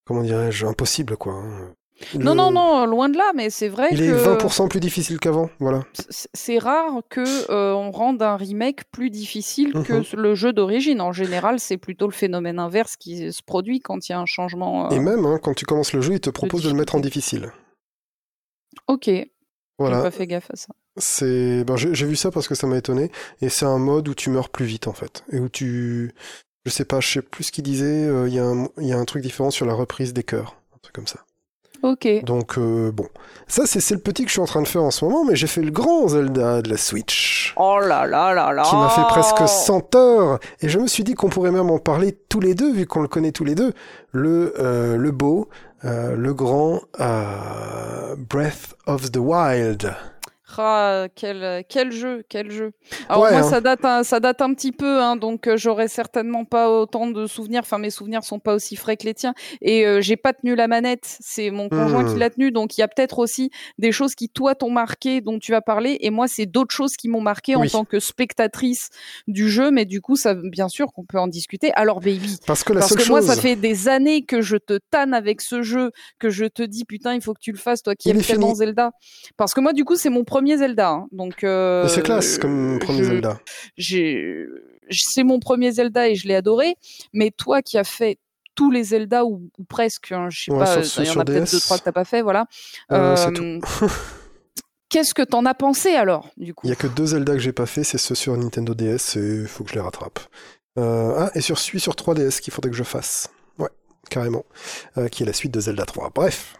[0.07, 1.35] comment dirais-je, impossible, quoi.
[1.35, 1.75] hein.
[2.15, 5.19] Non, non, non, loin de là, mais c'est vrai Il que est 20% plus difficile
[5.21, 5.83] qu'avant, voilà.
[6.33, 11.03] c'est rare que euh, on rende un remake plus difficile que le jeu d'origine.
[11.03, 14.25] En général, c'est plutôt le phénomène inverse qui se produit quand il y a un
[14.25, 14.87] changement.
[14.87, 16.95] euh, Et même, hein, quand tu commences le jeu, il te propose de le mettre
[16.95, 17.53] en difficile.
[18.89, 19.11] Ok.
[19.81, 20.03] J'ai Voilà.
[20.03, 20.69] pas fait gaffe à ça.
[20.97, 23.11] C'est, ben, j'ai j'ai vu ça parce que ça m'a étonné.
[23.41, 26.13] Et c'est un mode où tu meurs plus vite en fait, et où tu,
[26.67, 28.05] je sais pas, je sais plus ce qu'il disait.
[28.07, 30.23] euh, Il y a un, il y a un truc différent sur la reprise des
[30.25, 31.25] cœurs, un truc comme ça.
[31.83, 32.07] Ok.
[32.25, 33.07] Donc euh, bon,
[33.47, 35.37] ça c'est le petit que je suis en train de faire en ce moment, mais
[35.37, 37.55] j'ai fait le grand Zelda de la Switch.
[37.57, 38.63] Oh là là là là.
[38.63, 41.79] Qui m'a fait presque 100 heures, et je me suis dit qu'on pourrait même en
[41.79, 43.73] parler tous les deux, vu qu'on le connaît tous les deux.
[44.13, 45.49] Le, euh, le beau,
[45.85, 49.95] euh, le grand euh, Breath of the Wild.
[50.59, 52.73] Ah, quel, quel jeu, quel jeu.
[53.09, 53.51] Alors Ouais, moi, hein.
[53.51, 57.07] ça, date un, ça date un petit peu, hein, donc euh, j'aurais certainement pas autant
[57.07, 57.61] de souvenirs.
[57.65, 59.35] Enfin, mes souvenirs sont pas aussi frais que les tiens.
[59.61, 62.13] Et euh, j'ai pas tenu la manette, c'est mon conjoint Hmm.
[62.13, 62.51] qui l'a tenu.
[62.51, 65.61] Donc il y a peut-être aussi des choses qui, toi, t'ont marqué, dont tu vas
[65.61, 65.99] parler.
[66.01, 68.89] Et moi, c'est d'autres choses qui m'ont marqué en tant que spectatrice
[69.29, 69.71] du jeu.
[69.71, 71.73] Mais du coup, ça, bien sûr qu'on peut en discuter.
[71.75, 73.29] Alors, baby, Parce que la parce seule que moi, chose...
[73.29, 76.85] ça fait des années que je te tanne avec ce jeu, que je te dis
[76.85, 78.93] putain, il faut que tu le fasses, toi qui aimes tellement Zelda.
[79.37, 80.91] Parce que moi, du coup, c'est mon premier Zelda.
[80.91, 81.07] hein.
[81.13, 83.41] Donc, euh, c'est classe comme premier je- Zelda.
[83.77, 84.47] j'ai-
[84.91, 86.75] C'est mon premier Zelda et je l'ai adoré.
[87.13, 88.19] Mais toi qui as fait
[88.57, 91.25] tous les Zelda ou, ou presque, hein, je sais Ouais, pas, il y en a
[91.25, 92.47] peut-être deux trois que t'as pas fait, voilà.
[92.91, 93.61] Euh, Euh,
[94.89, 96.67] Qu'est-ce que t'en as pensé alors, du coup?
[96.67, 99.17] Il y a que deux Zelda que j'ai pas fait, c'est ceux sur Nintendo DS,
[99.17, 100.19] et il faut que je les rattrape.
[100.79, 103.29] Euh, ah, et sur celui sur 3DS qu'il faudrait que je fasse.
[103.59, 103.69] Ouais,
[104.11, 104.45] carrément.
[104.99, 106.11] Euh, qui est la suite de Zelda 3.
[106.13, 106.57] Bref.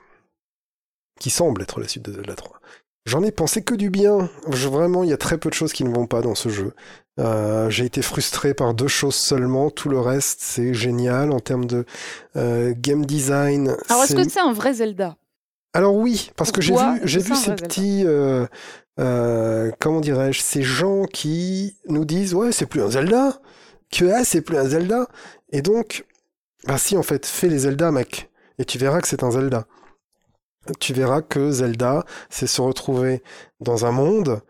[1.19, 2.61] Qui semble être la suite de Zelda 3.
[3.07, 4.29] J'en ai pensé que du bien.
[4.51, 6.49] Je- vraiment, il y a très peu de choses qui ne vont pas dans ce
[6.49, 6.75] jeu.
[7.19, 9.71] Euh, j'ai été frustré par deux choses seulement.
[9.71, 11.85] Tout le reste, c'est génial en termes de
[12.37, 13.75] euh, game design.
[13.89, 15.17] Alors, est-ce que c'est un vrai Zelda?
[15.73, 18.03] Alors oui, parce que j'ai vu, j'ai ces petits,
[18.99, 23.41] euh, comment dirais-je, ces gens qui nous disent ouais c'est plus un Zelda,
[23.93, 25.07] que ah, c'est plus un Zelda,
[25.51, 26.05] et donc
[26.67, 29.67] bah si en fait fais les Zelda mec, et tu verras que c'est un Zelda.
[30.79, 33.23] Tu verras que Zelda, c'est se retrouver
[33.61, 34.43] dans un monde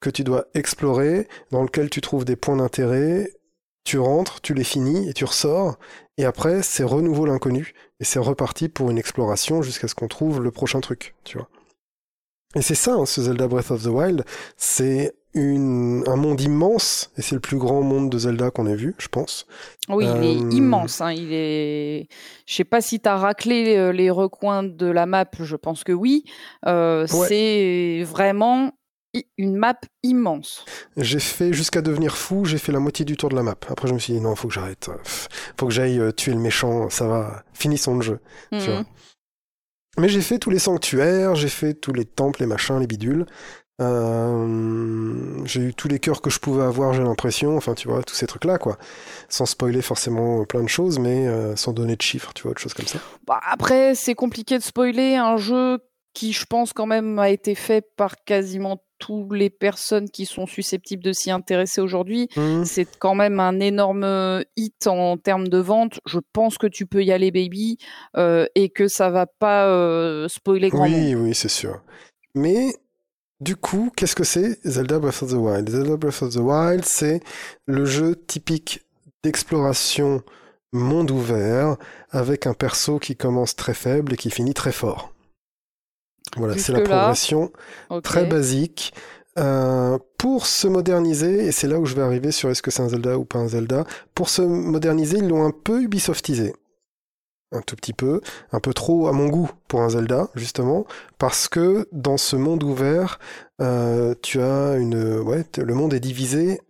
[0.00, 3.32] que tu dois explorer, dans lequel tu trouves des points d'intérêt,
[3.84, 5.78] tu rentres, tu les finis et tu ressors,
[6.18, 10.42] et après c'est renouveau l'inconnu, et c'est reparti pour une exploration jusqu'à ce qu'on trouve
[10.42, 11.48] le prochain truc, tu vois.
[12.54, 14.24] Et c'est ça, hein, ce Zelda Breath of the Wild,
[14.56, 18.74] c'est une, un monde immense, et c'est le plus grand monde de Zelda qu'on ait
[18.74, 19.46] vu, je pense.
[19.88, 21.00] Oui, il Euh, est immense.
[21.00, 22.08] Hein, il est.
[22.46, 25.26] Je sais pas si t'as raclé euh, les recoins de la map.
[25.38, 26.24] Je pense que oui.
[26.66, 27.28] Euh, Ouais.
[27.28, 28.72] C'est vraiment
[29.38, 30.64] une map immense.
[30.98, 33.54] J'ai fait, jusqu'à devenir fou, j'ai fait la moitié du tour de la map.
[33.70, 34.96] Après je me suis dit non, faut que j'arrête, euh,
[35.58, 38.20] faut que j'aille euh, tuer le méchant, ça va, finissons le jeu.
[38.52, 38.64] Tu Mhm.
[38.64, 38.84] vois.
[39.98, 43.24] Mais j'ai fait tous les sanctuaires, j'ai fait tous les temples, les machins, les bidules.
[43.80, 47.56] Euh, j'ai eu tous les cœurs que je pouvais avoir, j'ai l'impression.
[47.56, 48.78] Enfin, tu vois, tous ces trucs-là, quoi.
[49.28, 52.60] Sans spoiler forcément plein de choses, mais euh, sans donner de chiffres, tu vois, autre
[52.60, 52.98] chose comme ça.
[53.26, 55.78] Bah, après, c'est compliqué de spoiler un jeu
[56.14, 60.46] qui, je pense, quand même, a été fait par quasiment toutes les personnes qui sont
[60.46, 62.30] susceptibles de s'y intéresser aujourd'hui.
[62.34, 62.64] Hmm.
[62.64, 66.00] C'est quand même un énorme hit en termes de vente.
[66.06, 67.76] Je pense que tu peux y aller, baby,
[68.16, 70.98] euh, et que ça va pas euh, spoiler grand monde.
[70.98, 71.82] Oui, oui, c'est sûr.
[72.34, 72.72] Mais
[73.40, 75.68] du coup, qu'est-ce que c'est Zelda Breath of the Wild?
[75.68, 77.20] Zelda Breath of the Wild, c'est
[77.66, 78.86] le jeu typique
[79.22, 80.22] d'exploration
[80.72, 81.76] monde ouvert
[82.10, 85.12] avec un perso qui commence très faible et qui finit très fort.
[86.36, 87.52] Voilà, c'est la progression
[88.02, 88.92] très basique.
[89.38, 92.80] Euh, pour se moderniser, et c'est là où je vais arriver sur est-ce que c'est
[92.80, 96.54] un Zelda ou pas un Zelda, pour se moderniser, ils l'ont un peu Ubisoftisé.
[97.52, 100.84] Un tout petit peu, un peu trop à mon goût pour un Zelda, justement,
[101.18, 103.20] parce que dans ce monde ouvert,
[103.60, 105.20] euh, tu as une...
[105.20, 106.60] Ouais, le monde est divisé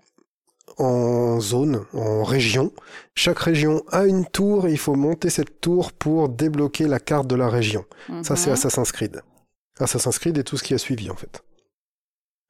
[0.78, 2.72] en zones, en régions.
[3.14, 7.26] Chaque région a une tour et il faut monter cette tour pour débloquer la carte
[7.26, 7.86] de la région.
[8.22, 8.54] Ça, c'est Mhm.
[8.54, 9.22] Assassin's Creed.
[9.80, 11.42] Assassin's Creed et tout ce qui a suivi, en fait.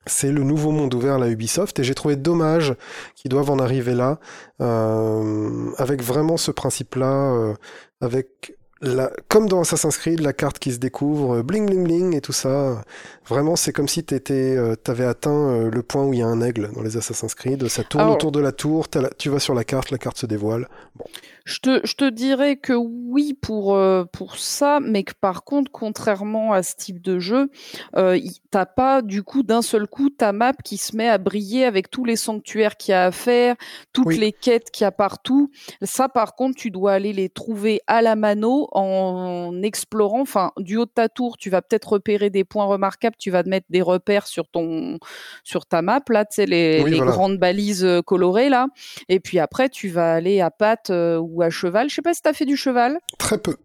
[0.09, 2.75] C'est le nouveau monde ouvert, la Ubisoft, et j'ai trouvé dommage
[3.17, 4.21] qu'ils doivent en arriver là,
[4.61, 7.55] euh, avec vraiment ce principe-là, euh,
[8.01, 12.15] avec la, comme dans Assassin's Creed, la carte qui se découvre, euh, bling bling bling
[12.17, 12.83] et tout ça.
[13.27, 16.27] Vraiment, c'est comme si t'étais, euh, t'avais atteint euh, le point où il y a
[16.27, 17.67] un aigle dans les Assassin's Creed.
[17.69, 20.19] Ça tourne Alors- autour de la tour, la- tu vas sur la carte, la carte
[20.19, 20.69] se dévoile.
[20.95, 21.07] Bon.
[21.47, 25.71] Je te, je te dirais que oui pour, euh, pour ça, mais que par contre,
[25.71, 27.49] contrairement à ce type de jeu,
[27.97, 28.19] euh,
[28.51, 31.89] t'as pas du coup d'un seul coup ta map qui se met à briller avec
[31.89, 33.55] tous les sanctuaires qu'il y a à faire,
[33.93, 34.19] toutes Oui.
[34.19, 35.53] les quêtes qu'il y a partout.
[35.83, 40.23] Ça, par contre, tu dois aller les trouver à la mano en explorant.
[40.23, 43.15] Enfin, du haut de ta tour, tu vas peut-être repérer des points remarquables.
[43.21, 44.99] Tu vas te mettre des repères sur ton,
[45.45, 47.13] sur ta map là, tu sais les, Oui, les voilà.
[47.13, 48.67] grandes balises euh, colorées là.
[49.09, 51.89] Et puis après, tu vas aller à patte euh, ou à cheval.
[51.91, 52.99] Je sais pas si tu as fait du cheval.
[53.19, 53.57] Très peu,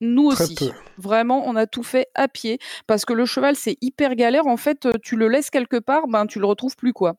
[0.00, 0.54] Nous très aussi.
[0.56, 0.70] peu.
[0.98, 2.58] Vraiment, on a tout fait à pied.
[2.86, 4.46] Parce que le cheval, c'est hyper galère.
[4.46, 7.14] En fait, euh, tu le laisses quelque part, ben, tu le retrouves plus, quoi.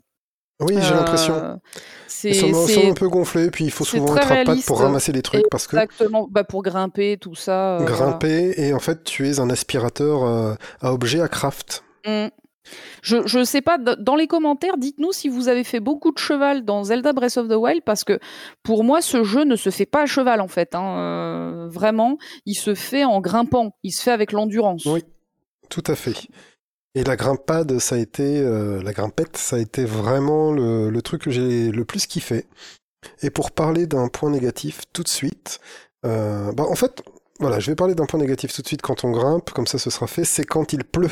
[0.61, 1.35] Oui, j'ai Euh, l'impression.
[1.35, 1.59] Ça
[2.07, 4.67] c'est m'a un peu gonflé, puis il faut souvent être à patte réaliste.
[4.67, 7.75] pour ramasser des trucs parce que exactement bah, pour grimper, tout ça.
[7.75, 7.95] euh, voilà.
[7.95, 11.85] grimper et en fait tu es un aspirateur euh, à objets à craft.
[12.05, 12.27] Mm.
[13.01, 16.65] Je je sais pas dans les commentaires dites-nous si vous avez fait beaucoup de cheval
[16.65, 18.19] dans Zelda Breath of the Wild parce que
[18.63, 20.97] pour moi ce jeu ne se fait pas à cheval en fait hein.
[20.99, 25.03] Euh, vraiment il se fait en grimpant il se fait avec l'endurance Oui.
[25.69, 26.27] Tout à fait.
[26.95, 31.01] Et la grimpade, ça a été, euh, la grimpette, ça a été vraiment le, le
[31.01, 32.47] truc que j'ai le plus kiffé.
[33.21, 35.59] Et pour parler d'un point négatif tout de suite,
[36.05, 37.03] euh, bah en fait,
[37.39, 39.77] voilà, je vais parler d'un point négatif tout de suite quand on grimpe, comme ça
[39.77, 41.11] ce sera fait, c'est quand il pleut.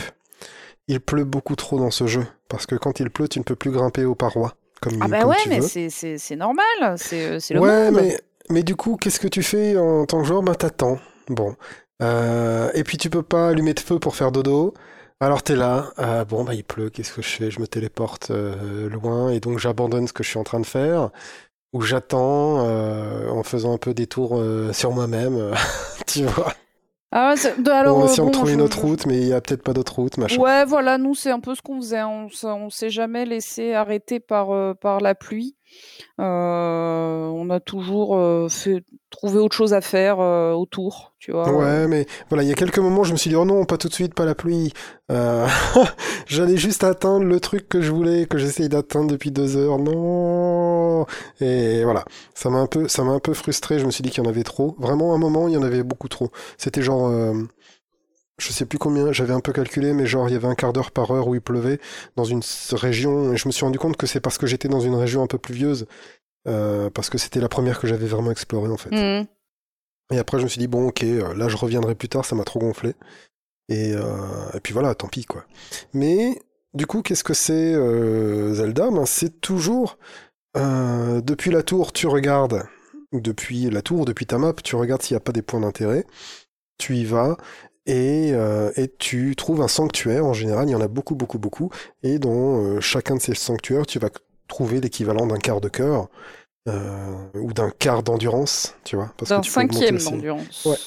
[0.88, 3.56] Il pleut beaucoup trop dans ce jeu, parce que quand il pleut, tu ne peux
[3.56, 7.54] plus grimper aux parois, comme, ah bah comme ouais tu mais c'est normal c'est c'est
[7.54, 8.18] le Ouais, monde mais,
[8.50, 10.44] mais du coup, qu'est-ce que tu fais en tant que joueur?
[10.44, 11.00] Ben t'attends.
[11.30, 11.56] Bon.
[12.02, 14.74] Euh, et puis tu peux pas allumer de feu pour faire dodo.
[15.20, 17.50] Alors t'es là, euh, bon bah il pleut, qu'est-ce que je fais?
[17.52, 20.66] Je me téléporte euh, loin et donc j'abandonne ce que je suis en train de
[20.66, 21.10] faire.
[21.74, 25.54] Ou j'attends euh, en faisant un peu des tours euh, sur moi-même,
[26.08, 26.54] tu vois.
[27.12, 29.28] Ah ouais, c'est- de- alors en euh, essayant de trouver une autre route, mais il
[29.28, 30.42] y a peut-être pas d'autre route, machin.
[30.42, 32.04] Ouais, voilà, nous c'est un peu ce qu'on faisait.
[32.04, 35.56] On, on s'est jamais laissé arrêter par euh, par la pluie.
[36.20, 41.52] Euh, on a toujours euh, fait trouvé autre chose à faire euh, autour, tu vois.
[41.52, 43.78] Ouais, mais voilà, il y a quelques moments, je me suis dit, oh non, pas
[43.78, 44.74] tout de suite, pas la pluie.
[46.28, 49.80] J'allais juste atteindre le truc que je voulais, que j'essaye d'atteindre depuis deux heures.
[49.80, 51.06] Non.
[51.40, 52.04] Et voilà,
[52.34, 53.80] ça m'a un peu, ça m'a un peu frustré.
[53.80, 54.76] Je me suis dit qu'il y en avait trop.
[54.80, 56.32] Vraiment, à un moment, il y en avait beaucoup trop.
[56.58, 57.10] C'était genre,
[58.40, 60.74] je sais plus combien, j'avais un peu calculé, mais genre, il y avait un quart
[60.74, 61.80] d'heure par heure où il pleuvait
[62.16, 63.34] dans une région.
[63.34, 65.28] Et je me suis rendu compte que c'est parce que j'étais dans une région un
[65.28, 65.88] peu pluvieuse.
[66.48, 68.92] Euh, parce que c'était la première que j'avais vraiment explorée en fait.
[68.92, 69.28] Mhm.
[70.12, 72.36] Et après, je me suis dit, bon, ok, euh, là, je reviendrai plus tard, ça
[72.36, 72.94] m'a trop gonflé.
[73.70, 74.06] Et, euh,
[74.54, 75.44] et puis voilà, tant pis, quoi.
[75.94, 76.42] Mais,
[76.74, 78.90] du coup, qu'est-ce que c'est euh, Zelda?
[78.90, 79.98] Ben, C'est toujours,
[80.56, 82.64] depuis la tour, tu regardes,
[83.12, 86.06] depuis la tour, depuis ta map, tu regardes s'il n'y a pas des points d'intérêt,
[86.80, 87.38] tu y vas,
[87.88, 91.40] et, euh, et tu trouves un sanctuaire, en général, il y en a beaucoup, beaucoup,
[91.40, 91.72] beaucoup,
[92.04, 94.10] et dans euh, chacun de ces sanctuaires, tu vas
[94.50, 96.10] trouver l'équivalent d'un quart de cœur,
[96.68, 99.14] euh, ou d'un quart d'endurance, tu vois.
[99.18, 100.66] parce que D'un cinquième d'endurance.
[100.66, 100.78] Ouais.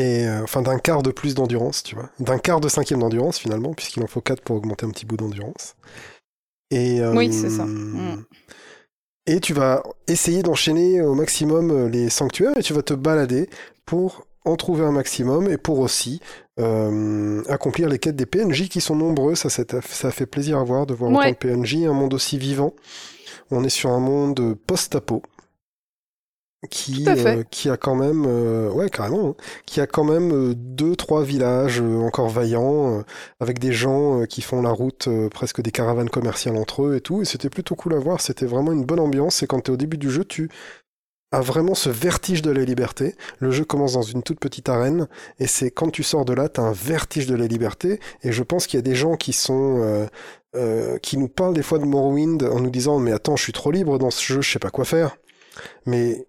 [0.00, 2.08] Et enfin d'un quart de plus d'endurance, tu vois.
[2.18, 5.18] D'un quart de cinquième d'endurance finalement, puisqu'il en faut quatre pour augmenter un petit bout
[5.18, 5.74] d'endurance.
[6.70, 7.64] Et, Oui, c'est ça.
[7.64, 8.24] Mm.
[9.26, 13.50] Et tu vas essayer d'enchaîner au maximum les sanctuaires et tu vas te balader
[13.84, 16.20] pour en trouver un maximum et pour aussi
[16.60, 19.34] euh, accomplir les quêtes des PNJ qui sont nombreux.
[19.34, 21.18] Ça, ça fait plaisir à voir de voir Ouais.
[21.18, 22.74] autant de PNJ, un monde aussi vivant.
[23.50, 25.22] On est sur un monde post-apo
[26.70, 29.34] qui, euh, qui a quand même, euh, ouais carrément, hein,
[29.66, 33.04] qui a quand même euh, deux trois villages encore vaillants
[33.38, 37.20] avec des gens qui font la route presque des caravanes commerciales entre eux et tout.
[37.20, 38.20] Et c'était plutôt cool à voir.
[38.22, 39.42] C'était vraiment une bonne ambiance.
[39.42, 40.48] Et quand tu es au début du jeu, tu
[41.34, 43.16] as vraiment ce vertige de la liberté.
[43.38, 46.48] Le jeu commence dans une toute petite arène et c'est quand tu sors de là,
[46.48, 47.98] tu as un vertige de la liberté.
[48.22, 50.06] Et je pense qu'il y a des gens qui sont euh,
[50.54, 53.52] euh, qui nous parlent des fois de Morrowind en nous disant mais attends, je suis
[53.52, 55.16] trop libre dans ce jeu, je sais pas quoi faire.
[55.86, 56.26] Mais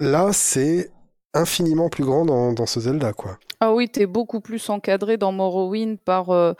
[0.00, 0.90] là, c'est
[1.34, 3.38] infiniment plus grand dans, dans ce Zelda, quoi.
[3.60, 6.52] Ah oui, t'es beaucoup plus encadré dans Morrowind par, euh,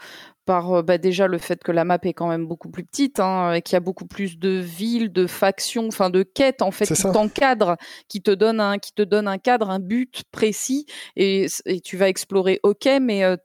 [0.47, 3.19] par euh, bah, déjà le fait que la map est quand même beaucoup plus petite,
[3.19, 6.71] hein, et qu'il y a beaucoup plus de villes, de factions, enfin de quêtes en
[6.71, 7.75] fait qui t'encadrent,
[8.07, 10.85] qui te donnent un, qui te donnent un cadre, un but précis,
[11.17, 13.35] et, et tu vas explorer, ok, mais euh,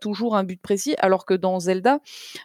[0.00, 2.00] toujours un but précis, alors que dans Zelda,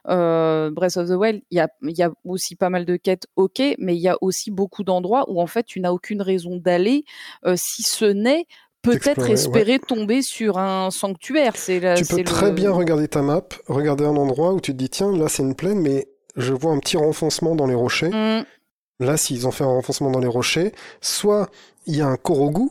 [0.07, 2.95] euh, Breath of the Wild, il y a, il y a aussi pas mal de
[2.95, 6.21] quêtes, ok, mais il y a aussi beaucoup d'endroits où en fait tu n'as aucune
[6.21, 7.03] raison d'aller,
[7.45, 8.45] euh, si ce n'est
[8.83, 9.31] peut-être ouais.
[9.31, 11.53] espérer tomber sur un sanctuaire.
[11.67, 14.71] La- tu c'est peux très le- bien regarder ta map, regarder un endroit où tu
[14.73, 17.75] te dis tiens, là c'est une plaine, mais je vois un petit renfoncement dans les
[17.75, 18.09] rochers.
[18.09, 18.45] Mm,
[18.99, 21.49] Là, s'ils ont fait un renfoncement dans les rochers, soit
[21.87, 22.69] il y a un Korogu,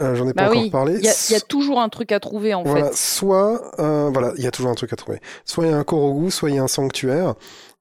[0.00, 0.94] Euh, J'en ai Bah pas oui, encore parlé.
[0.98, 2.96] il y, a- il y a toujours un truc à trouver en Voilà, fait.
[2.96, 5.20] soit, euh, voilà, il y a toujours un truc à trouver.
[5.44, 7.34] Soit il y a un Korogu, soit il y a un sanctuaire.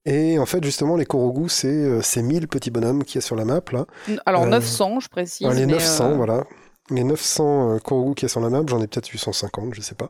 [0.06, 3.22] Et en fait, justement, les Korogu, c'est euh, ces 1000 petits bonhommes qu'il y a
[3.22, 3.86] sur la map, là.
[4.28, 5.48] Alors Euh, 900, je précise.
[5.48, 6.44] Les mais, 900, euh, voilà.
[6.92, 9.82] Les 900 euh, Korogu qu'il y a sur la map, j'en ai peut-être 850, je
[9.82, 10.10] sais pas.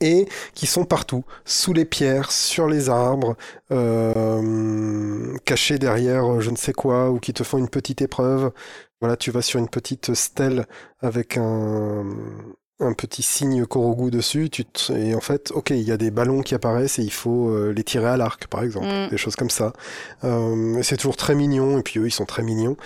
[0.00, 3.36] Et qui sont partout, sous les pierres, sur les arbres,
[3.72, 8.52] euh, cachés derrière euh, je ne sais quoi, ou qui te font une petite épreuve.
[9.00, 10.66] Voilà, tu vas sur une petite stèle
[11.00, 12.04] avec un,
[12.78, 16.12] un petit signe Korogu dessus, tu te- et en fait, ok, il y a des
[16.12, 19.08] ballons qui apparaissent et il faut les tirer à l'arc, par exemple, Mm.
[19.10, 19.72] des choses comme ça.
[20.22, 22.76] Euh, c'est toujours très mignon, et puis eux, ils sont très mignons.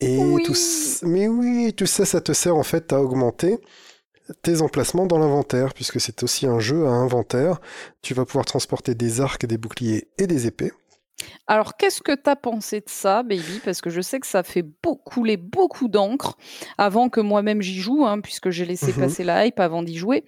[0.00, 0.42] Et Oui.
[0.42, 0.54] tout,
[1.02, 3.58] mais oui, tout ça, ça te sert en fait à augmenter
[4.42, 7.60] tes emplacements dans l'inventaire, puisque c'est aussi un jeu à inventaire.
[8.02, 10.72] Tu vas pouvoir transporter des arcs, des boucliers et des épées.
[11.46, 13.60] Alors, qu'est-ce que t'as pensé de ça, Baby?
[13.64, 16.36] Parce que je sais que ça fait beaucoup, couler beaucoup d'encre
[16.78, 18.98] avant que moi-même j'y joue, hein, puisque j'ai laissé Mhm.
[19.00, 20.24] passer la hype avant d'y jouer.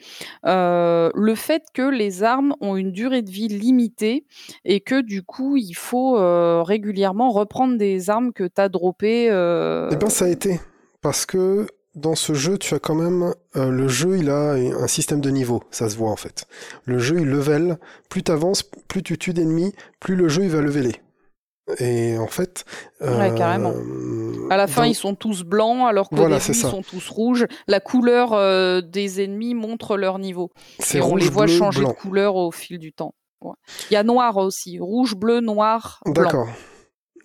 [0.46, 4.24] Euh, le fait que les armes ont une durée de vie limitée
[4.64, 9.28] et que du coup, il faut euh, régulièrement reprendre des armes que t'as droppées.
[9.30, 10.60] euh, Eh bien, ça a été.
[11.02, 11.66] Parce que
[11.98, 13.34] dans ce jeu, tu as quand même.
[13.56, 15.62] euh, le jeu, il a un système de niveau.
[15.70, 16.46] Ça se voit, en fait.
[16.84, 17.78] Le jeu, il level.
[18.08, 20.96] Plus tu avances, plus tu tues d'ennemis, plus le jeu, il va leveler.
[21.80, 22.64] Et en fait.
[23.02, 23.74] Ouais, carrément.
[24.48, 27.46] À la fin, ils sont tous blancs, alors qu'au Voilà, début, ils sont tous rouges.
[27.66, 30.50] La couleur euh, des ennemis montre leur niveau.
[30.78, 31.90] c'est Et on les voit bleu, changer blanc.
[31.90, 33.14] de couleur au fil du temps.
[33.42, 33.52] Ouais.
[33.90, 34.78] Il y a noir aussi.
[34.78, 36.14] Rouge, bleu, noir, blanc.
[36.14, 36.48] D'accord.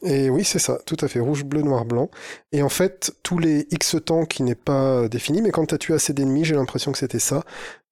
[0.03, 2.09] Et oui, c'est ça, tout à fait, rouge, bleu, noir, blanc.
[2.51, 5.77] Et en fait, tous les X temps qui n'est pas défini, mais quand tu as
[5.77, 7.43] tué assez d'ennemis, j'ai l'impression que c'était ça,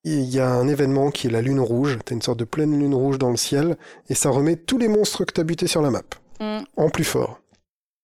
[0.04, 2.44] il y a un événement qui est la lune rouge, tu as une sorte de
[2.44, 3.78] pleine lune rouge dans le ciel,
[4.10, 6.02] et ça remet tous les monstres que tu as butés sur la map,
[6.40, 6.64] Mm.
[6.76, 7.40] en plus fort.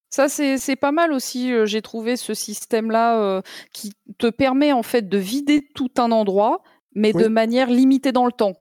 [0.09, 1.51] Ça, c'est pas mal aussi.
[1.51, 3.41] euh, J'ai trouvé ce système-là euh,
[3.73, 6.61] qui te permet en fait de vider tout un endroit,
[6.95, 7.23] mais Oui.
[7.23, 8.53] de manière limitée dans le temps.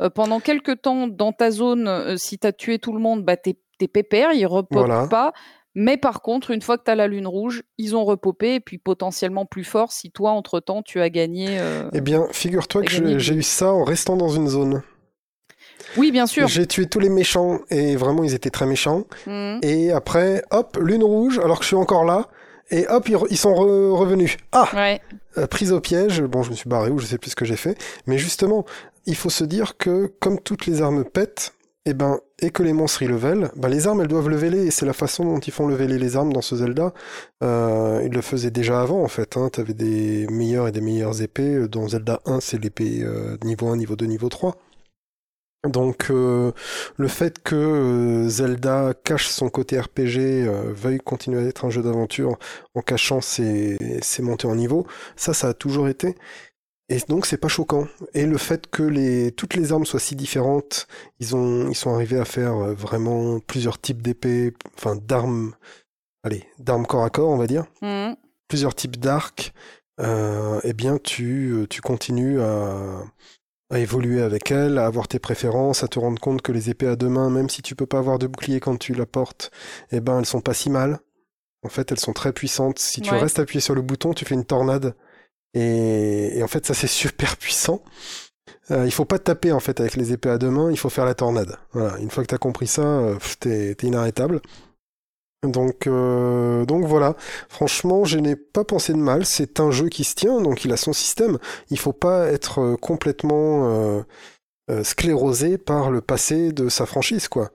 [0.00, 3.22] Euh, pendant quelques temps, dans ta zone, euh, si tu as tué tout le monde,
[3.24, 5.06] bah, t'es t'es pépère, ils repopent Voilà.
[5.08, 5.32] pas.
[5.76, 8.60] Mais par contre, une fois que tu as la lune rouge, ils ont repopé, et
[8.60, 11.46] puis potentiellement plus fort si toi, entre-temps, tu as gagné.
[11.58, 14.82] euh, Eh bien, figure-toi que j'ai eu ça en restant dans une zone.
[15.96, 16.46] Oui, bien sûr.
[16.48, 19.04] J'ai tué tous les méchants, et vraiment, ils étaient très méchants.
[19.26, 19.58] Mm.
[19.62, 22.28] Et après, hop, lune rouge, alors que je suis encore là,
[22.70, 24.36] et hop, ils, sont re- revenus.
[24.52, 25.00] Ah Ouais.
[25.38, 27.44] Euh, prise au piège, bon, je me suis barré ou je sais plus ce que
[27.44, 28.64] j'ai fait, mais justement,
[29.06, 31.52] il faut se dire que comme toutes les armes pètent,
[31.84, 34.70] et ben, et que les monstres y level, ben, les armes elles doivent leveler, et
[34.70, 36.92] c'est la façon dont ils font leveler les armes dans ce Zelda.
[37.42, 39.48] Euh, ils le faisaient déjà avant en fait, hein.
[39.50, 41.68] t'avais des meilleures et des meilleures épées.
[41.68, 44.56] Dans Zelda 1, c'est l'épée euh, niveau 1, niveau 2, niveau 3.
[45.64, 46.52] Donc euh,
[46.96, 51.70] le fait que euh, Zelda cache son côté RPG, euh, veuille continuer à être un
[51.70, 52.38] jeu d'aventure
[52.74, 56.16] en cachant ses, ses montées en niveau, ça, ça a toujours été.
[56.90, 57.86] Et donc c'est pas choquant.
[58.12, 60.86] Et le fait que les, toutes les armes soient si différentes,
[61.18, 65.54] ils, ont, ils sont arrivés à faire euh, vraiment plusieurs types d'épées, enfin d'armes,
[66.22, 68.12] allez, d'armes corps à corps, on va dire, Mm.
[68.48, 69.52] plusieurs types d'arcs,
[70.00, 73.02] euh, eh bien tu, tu continues à,
[73.70, 76.86] à évoluer avec elles, à avoir tes préférences, à te rendre compte que les épées
[76.88, 79.50] à deux mains, même si tu peux pas avoir de bouclier quand tu la portes,
[79.90, 81.00] eh ben elles sont pas si mal.
[81.62, 82.78] En fait, elles sont très puissantes.
[82.78, 83.20] Si tu Ouais.
[83.20, 84.94] restes appuyé sur le bouton, tu fais une tornade.
[85.54, 87.82] Et, en fait, ça c'est super puissant.
[88.70, 90.88] Euh, il faut pas taper en fait avec les épées à deux mains, il faut
[90.88, 91.58] faire la tornade.
[91.72, 94.40] Voilà, une fois que t'as compris ça, euh, t'es inarrêtable.
[95.42, 97.16] Donc, euh, donc voilà.
[97.50, 99.26] Franchement, je n'ai pas pensé de mal.
[99.26, 101.38] C'est un jeu qui se tient, donc il a son système.
[101.70, 104.02] Il faut pas être complètement
[104.82, 107.50] sclérosé par le passé de sa franchise, quoi.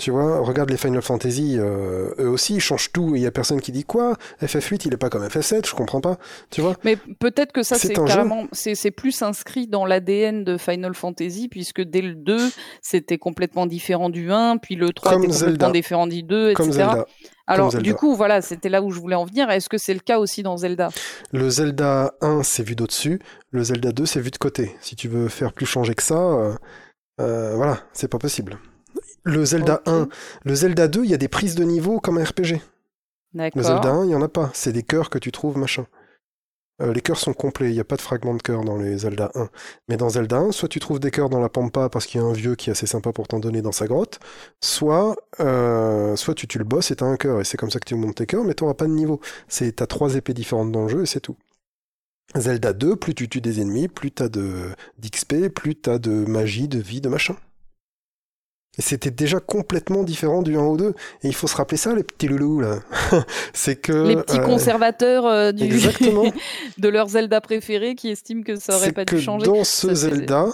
[0.00, 3.16] Tu vois, regarde les Final Fantasy, euh, eux aussi, ils changent tout.
[3.16, 6.00] Il y a personne qui dit quoi FF8, il est pas comme FF7, je comprends
[6.00, 6.16] pas.
[6.50, 10.94] Tu vois Mais peut-être que ça, C'est carrément, c'est plus inscrit dans l'ADN de Final
[10.94, 12.38] Fantasy, puisque dès le 2,
[12.80, 15.70] c'était complètement différent du 1, puis le 3 Comme était complètement Zelda.
[15.70, 16.86] différent du 2, Comme etc.
[16.86, 17.06] Zelda.
[17.46, 19.50] Alors, du coup, voilà, c'était là où je voulais en venir.
[19.50, 20.88] Est-ce que c'est le cas aussi dans Zelda?
[21.32, 23.18] Le Zelda 1, c'est vu d'au-dessus.
[23.50, 24.74] Le Zelda 2, c'est vu de côté.
[24.80, 26.54] Si tu veux faire plus changer que ça, euh,
[27.20, 28.58] euh, voilà, c'est pas possible.
[29.24, 29.88] Le Zelda Ok.
[29.88, 30.08] 1,
[30.44, 32.60] le Zelda 2, il y a des prises de niveau comme un RPG.
[33.34, 34.50] Le Zelda 1, il y en a pas.
[34.54, 35.86] C'est des cœurs que tu trouves, machin.
[36.80, 38.98] Euh, les cœurs sont complets, il n'y a pas de fragments de cœur dans les
[38.98, 39.50] Zelda 1.
[39.88, 42.24] Mais dans Zelda 1, soit tu trouves des cœurs dans la pampa parce qu'il y
[42.24, 44.18] a un vieux qui est assez sympa pour t'en donner dans sa grotte,
[44.62, 47.80] soit, euh, soit tu tues le boss et t'as un cœur, et c'est comme ça
[47.80, 49.20] que tu montes tes cœurs, mais t'auras pas de niveau.
[49.46, 51.36] C'est, t'as trois épées différentes dans le jeu et c'est tout.
[52.34, 56.68] Zelda 2, plus tu tues des ennemis, plus t'as de, d'XP, plus t'as de magie,
[56.68, 57.36] de vie, de machin.
[58.78, 60.94] Et c'était déjà complètement différent du 1 au 2.
[61.22, 62.78] Et il faut se rappeler ça, les petits loulous, là.
[63.52, 63.92] c'est que.
[63.92, 65.68] Les petits euh, conservateurs euh, du...
[66.78, 69.46] De leur Zelda préféré qui estiment que ça aurait pas que dû changer.
[69.46, 70.48] Dans ce Ça, Zelda,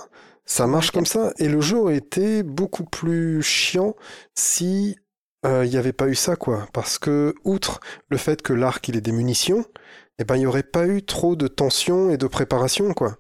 [0.45, 1.33] ça marche comme ça.
[1.39, 3.95] Et le jeu aurait été beaucoup plus chiant
[4.35, 4.97] si
[5.45, 6.67] euh, il n'y avait pas eu ça, quoi.
[6.73, 9.65] Parce que, outre le fait que l'arc il ait des munitions,
[10.19, 13.17] eh ben, il n'y aurait pas eu trop de tension et de préparation, quoi.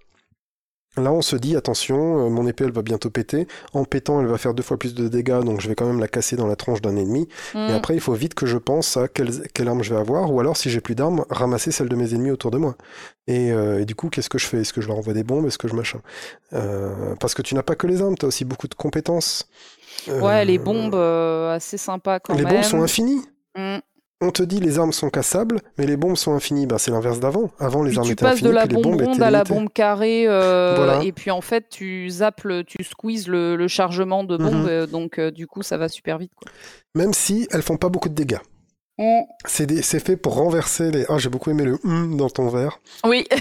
[0.96, 3.46] Là, on se dit, attention, euh, mon épée, elle va bientôt péter.
[3.74, 6.00] En pétant, elle va faire deux fois plus de dégâts, donc je vais quand même
[6.00, 7.28] la casser dans la tronche d'un ennemi.
[7.54, 7.74] Et Mm.
[7.74, 10.40] après, il faut vite que je pense à quelle, quelle arme je vais avoir, ou
[10.40, 12.76] alors, si j'ai plus d'armes, ramasser celle de mes ennemis autour de moi.
[13.26, 14.58] Et, euh, et du coup, qu'est-ce que je fais?
[14.62, 15.46] Est-ce que je leur envoie des bombes?
[15.46, 16.00] Est-ce que je machin?
[16.54, 19.48] Euh, Parce que tu n'as pas que les armes, tu as aussi beaucoup de compétences.
[20.08, 22.54] Ouais, les Euh, bombes, euh, assez sympa quand Les même.
[22.54, 23.22] bombes sont infinies.
[23.56, 23.78] Mm.
[24.22, 26.66] On te dit les armes sont cassables, mais les bombes sont infinies.
[26.66, 27.50] Bah, c'est l'inverse d'avant.
[27.58, 29.30] Avant, les Puis armes tu étaient passes infinies, de la puis bombe bombes ronde à
[29.30, 31.04] la bombe carrée, euh, Voilà.
[31.04, 34.68] et puis en fait tu zappes, le- tu squeezes le, le chargement de bombe, Mhm.
[34.68, 36.32] euh, donc euh, du coup ça va super vite.
[36.34, 36.50] Quoi.
[36.94, 38.38] Même si elles font pas beaucoup de dégâts.
[38.98, 39.24] Mm.
[39.44, 41.04] C'est fait pour renverser les.
[41.10, 42.80] Ah, j'ai beaucoup aimé le hum dans ton verre.
[43.04, 43.26] Oui,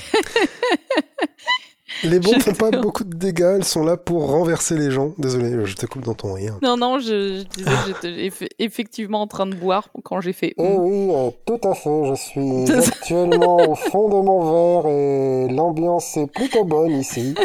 [2.03, 5.13] Les bombes font pas beaucoup de dégâts, elles sont là pour renverser les gens.
[5.17, 6.58] Désolé, je te coupe dans ton rire.
[6.62, 10.34] non, non, je, je disais que j'étais eff- effectivement en train de boire quand j'ai
[10.34, 10.53] fait.
[10.58, 10.75] Oh mm.
[10.77, 12.05] oui, euh, tout à fait.
[12.10, 17.34] Je suis actuellement au fond de mon verre et l'ambiance est plutôt bonne ici.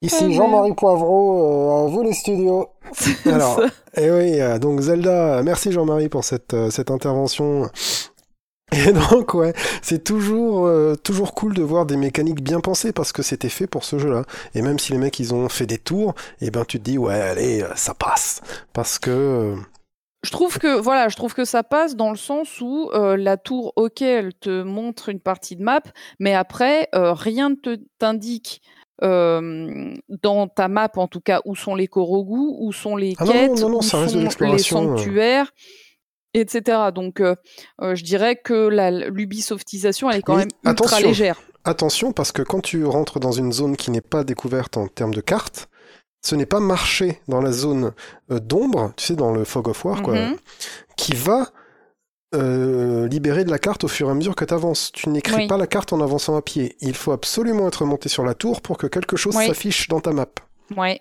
[0.00, 2.68] Ici Oh, Jean-Marie Poivreau, euh, à vous les studios.
[3.26, 3.60] Alors.
[3.96, 7.68] Et oui, euh, donc Zelda, merci Jean-Marie pour cette, euh, cette intervention.
[8.70, 10.70] Et donc, ouais, c'est toujours,
[11.02, 14.22] toujours cool de voir des mécaniques bien pensées parce que c'était fait pour ce jeu-là.
[14.54, 16.98] Et même si les mecs, ils ont fait des tours, et ben tu te dis,
[16.98, 18.40] ouais, allez, ça passe.
[18.72, 19.56] Parce que...
[20.24, 23.36] Je trouve que voilà, je trouve que ça passe dans le sens où euh, la
[23.36, 25.80] tour, ok, elle te montre une partie de map,
[26.18, 28.60] mais après euh, rien ne te t'indique
[29.02, 33.24] euh, dans ta map en tout cas où sont les Korogu, où sont les Ah
[33.26, 34.58] quêtes, non, non, où sont les euh.
[34.58, 35.52] sanctuaires,
[36.34, 36.78] etc.
[36.94, 37.34] Donc euh,
[37.80, 41.08] je dirais que la l'Ubisoftisation elle est quand même ultra attention.
[41.08, 41.40] légère.
[41.64, 45.12] Attention, parce que quand tu rentres dans une zone qui n'est pas découverte en termes
[45.14, 45.68] de carte,
[46.24, 47.92] ce n'est pas marcher dans la zone
[48.28, 50.36] d'ombre, tu sais, dans le Fog of War, quoi, Mhm.
[50.96, 51.48] qui va
[52.34, 54.92] euh, libérer de la carte au fur et à mesure que tu avances.
[54.92, 55.46] Tu n'écris Oui.
[55.46, 56.76] pas la carte en avançant à pied.
[56.80, 59.46] Il faut absolument être monté sur la tour pour que quelque chose Oui.
[59.46, 60.26] s'affiche dans ta map.
[60.76, 61.00] Ouais.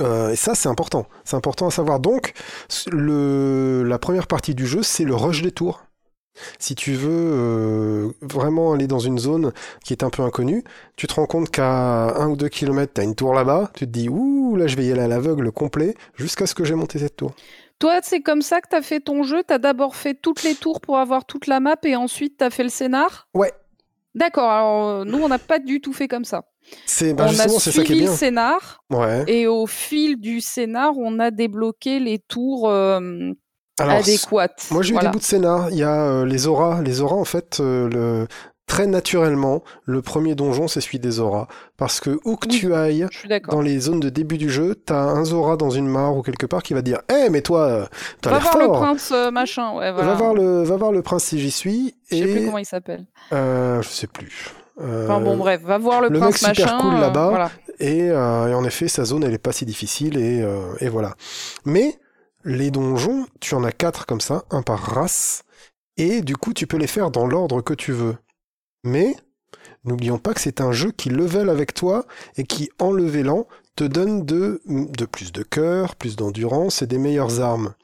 [0.00, 1.06] Euh, et ça, c'est important.
[1.24, 2.00] C'est important à savoir.
[2.00, 2.32] Donc,
[2.90, 5.82] le, la première partie du jeu, c'est le rush des tours.
[6.60, 9.52] Si tu veux euh, vraiment aller dans une zone
[9.84, 10.62] qui est un peu inconnue,
[10.96, 13.90] tu te rends compte qu'à un ou deux kilomètres, t'as une tour là-bas, tu te
[13.90, 17.00] dis, ouh, là, je vais y aller à l'aveugle complet, jusqu'à ce que j'ai monté
[17.00, 17.32] cette tour.
[17.78, 19.42] Toi, c'est comme ça que t'as fait ton jeu?
[19.46, 22.64] T'as d'abord fait toutes les tours pour avoir toute la map et ensuite t'as fait
[22.64, 23.28] le scénar?
[23.34, 23.52] Ouais.
[24.14, 24.50] D'accord.
[24.50, 26.44] Alors euh, nous, on n'a pas du tout fait comme ça.
[26.86, 28.14] C'est, bah, on a c'est ça qui est suivi le bien.
[28.16, 29.24] scénar Ouais.
[29.26, 33.00] et au fil du scénar, on a débloqué les tours euh,
[33.78, 34.66] Alors, adéquates.
[34.70, 35.08] Moi, j'ai eu Voilà.
[35.10, 35.70] des bouts de scénar.
[35.70, 36.82] Il y a euh, les auras.
[36.82, 38.26] Les auras, en fait, euh, le...
[38.68, 41.48] très naturellement, le premier donjon, c'est celui des auras.
[41.76, 42.58] Parce que où que Oui.
[42.60, 43.06] tu ailles,
[43.50, 46.46] dans les zones de début du jeu, t'as un Zora dans une mare ou quelque
[46.46, 47.88] part qui va dire Eh, mais toi,
[48.20, 49.72] t'as Va l'air voir le fort prince euh, machin.
[49.76, 50.08] Ouais, voilà.
[50.10, 51.96] va, voir le, va voir le prince si j'y suis.
[52.12, 53.04] Je sais plus Et comment il s'appelle.
[53.32, 54.50] euh, je sais plus.
[54.80, 56.78] Euh, Enfin bon, bref, va voir le, le mec prince super machin.
[56.80, 57.28] cool là-bas.
[57.30, 57.50] voilà.
[57.80, 60.44] et, euh, et en effet, sa zone, elle est pas si difficile et,
[60.80, 61.14] et voilà.
[61.64, 61.94] Mais
[62.44, 65.42] les donjons, tu en as quatre comme ça, un par race,
[65.96, 68.14] et du coup, tu peux les faire dans l'ordre que tu veux.
[68.84, 69.16] Mais
[69.84, 73.84] n'oublions pas que c'est un jeu qui level avec toi et qui, en levelant, te
[73.84, 74.60] donne de,
[75.10, 77.74] plus de cœur, plus d'endurance et des meilleures armes.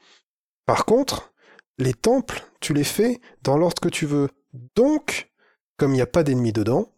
[0.65, 1.33] Par contre,
[1.77, 4.29] les temples, tu les fais dans l'ordre que tu veux.
[4.75, 5.31] Donc,
[5.77, 6.91] comme il n'y a pas d'ennemis dedans,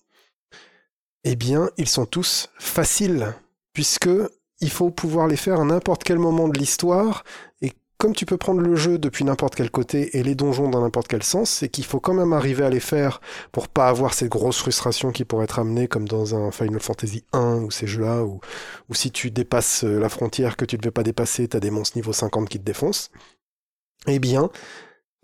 [1.23, 3.33] eh bien, ils sont tous faciles,
[3.73, 4.09] puisque
[4.61, 7.23] il faut pouvoir les faire à n'importe quel moment de l'histoire,
[7.97, 11.07] comme tu peux prendre le jeu depuis n'importe quel côté et les donjons dans n'importe
[11.07, 14.29] quel sens, c'est qu'il faut quand même arriver à les faire pour pas avoir cette
[14.29, 18.23] grosse frustration qui pourrait être amenée comme dans un Final Fantasy 1 ou ces jeux-là,
[18.23, 18.39] où,
[18.93, 21.97] si tu dépasses euh, la frontière que tu ne devais pas dépasser, t'as des monstres
[21.97, 23.09] niveau 50 qui te défoncent.
[24.05, 24.49] Eh bien,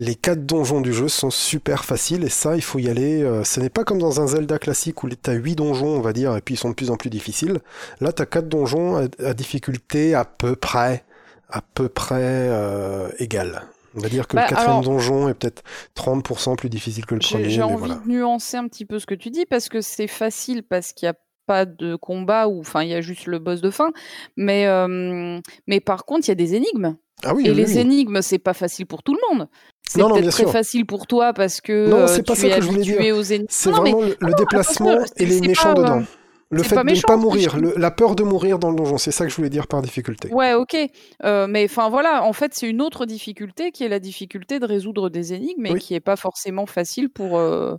[0.00, 3.22] les quatre donjons du jeu sont super faciles et ça, il faut y aller.
[3.22, 6.00] euh, ce n'est pas comme dans un Zelda classique où tu as huit donjons, on
[6.00, 7.60] va dire, et puis ils sont de plus en plus difficiles.
[8.00, 11.04] Là, tu as quatre donjons à difficulté à peu près,
[11.48, 13.62] à peu près euh, égale.
[13.96, 15.62] On va dire que Bah, le quatrième alors- donjon est peut-être
[15.94, 17.48] 30% plus difficile que le premier.
[17.48, 17.94] j'ai envie voilà.
[18.04, 21.06] de nuancer un petit peu ce que tu dis parce que c'est facile parce qu'il
[21.06, 21.14] n'y a
[21.46, 23.90] pas de combat ou enfin il y a juste le boss de fin.
[24.36, 25.38] Mais euh,
[25.68, 27.78] mais par contre il y a des énigmes Ah oui, et oui, les oui.
[27.78, 29.46] énigmes c'est pas facile pour tout le monde.
[29.86, 32.62] c'est peut-être très facile pour toi parce que non, c'est pas tu ça es que
[32.62, 33.16] je voulais habitué dire.
[33.16, 33.46] aux énigmes.
[33.48, 36.02] C'est mais vraiment le, déplacement et les méchants pas, euh, dedans.
[36.50, 38.98] Le fait pas de ne pas mourir, le- la peur de mourir dans le donjon,
[38.98, 40.32] c'est ça que je voulais dire par difficulté.
[40.32, 40.76] Ouais, ok.
[41.24, 44.66] Euh, mais enfin voilà, en fait, c'est une autre difficulté qui est la difficulté de
[44.66, 45.80] résoudre des énigmes et Oui.
[45.80, 47.76] qui est pas forcément facile pour euh,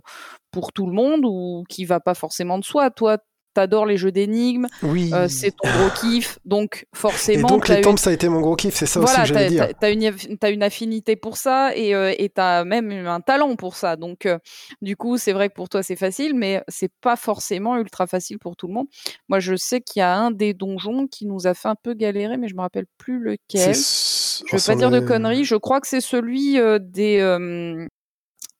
[0.50, 2.90] pour tout le monde ou qui va pas forcément de soi.
[2.90, 3.18] Toi,
[3.56, 5.10] t'adores les jeux d'énigmes, Oui.
[5.12, 8.12] euh, c'est ton gros kiff, donc Et forcément, donc t'as les une- tempes, ça a
[8.12, 9.66] été mon gros kiff, c'est ça aussi que j'allais t'as, dire.
[9.68, 13.56] t'as- t'as une, t'as une affinité pour ça et euh, et t'as même un talent
[13.56, 13.96] pour ça.
[13.96, 14.38] Donc, euh,
[14.80, 18.38] du coup, c'est vrai que pour toi, c'est facile, mais c'est pas forcément ultra facile
[18.38, 18.86] pour tout le monde.
[19.28, 21.94] Moi, je sais qu'il y a un des donjons qui nous a fait un peu
[21.94, 23.74] galérer, mais je me rappelle plus lequel.
[23.74, 25.44] Je oh, veux ça pas dire de conneries.
[25.44, 27.20] Je crois que c'est celui euh, des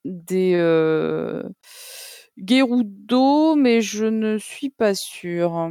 [0.04, 0.54] des
[2.36, 5.70] Gerudo, mais je ne suis pas sûre.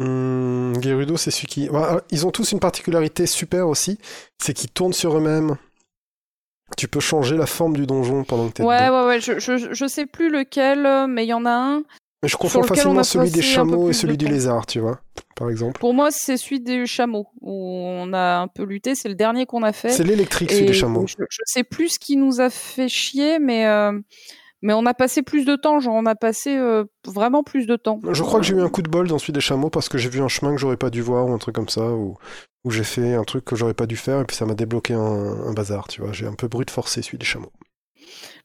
[0.00, 1.68] Hum, Gerudo, c'est celui qui.
[1.68, 3.98] Bah, ils ont tous une particularité super aussi,
[4.40, 5.56] c'est qu'ils tournent sur eux-mêmes.
[6.76, 9.02] Tu peux changer la forme du donjon pendant que t'es Ouais, dedans.
[9.02, 9.20] ouais, ouais.
[9.20, 11.82] Je, je, je sais plus lequel, euh, mais il y en a un.
[12.22, 14.30] Mais je confonds facilement a celui des chameaux et celui du temps.
[14.30, 15.00] lézard, tu vois,
[15.36, 15.78] par exemple.
[15.80, 18.94] Pour moi, c'est celui des chameaux où on a un peu lutté.
[18.94, 19.90] C'est le dernier qu'on a fait.
[19.90, 21.06] C'est l'électrique, celui des chameaux.
[21.06, 23.92] Je, je sais plus ce qui nous a fait chier, mais euh,
[24.62, 25.80] mais on a passé plus de temps.
[25.80, 28.00] Genre, on a passé euh, vraiment plus de temps.
[28.10, 29.98] Je crois que j'ai eu un coup de bol dans celui des chameaux parce que
[29.98, 32.16] j'ai vu un chemin que j'aurais pas dû voir ou un truc comme ça, ou
[32.70, 35.00] j'ai fait un truc que j'aurais pas dû faire et puis ça m'a débloqué un,
[35.00, 36.12] un bazar, tu vois.
[36.12, 37.52] J'ai un peu brut forcé celui des chameaux.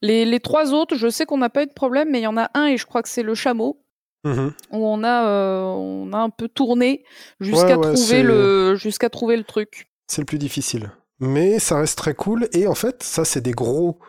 [0.01, 2.27] Les, les trois autres, je sais qu'on n'a pas eu de problème, mais il y
[2.27, 3.81] en a un et je crois que c'est le chameau
[4.23, 4.51] Mhm.
[4.71, 7.03] où on a euh, on a un peu tourné
[7.39, 9.87] jusqu'à Ouais, ouais, c'est- trouver le jusqu'à trouver le truc.
[10.07, 10.91] C'est le plus difficile.
[11.19, 12.47] Mais ça reste très cool.
[12.51, 13.99] Et en fait, ça, c'est des gros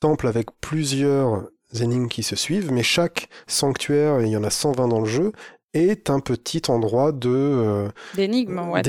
[0.00, 1.48] temples avec plusieurs
[1.82, 2.70] énigmes qui se suivent.
[2.72, 5.32] Mais chaque sanctuaire, et il y en a 120 dans le jeu,
[5.72, 8.82] est un petit endroit de euh, D'énigmes, ouais.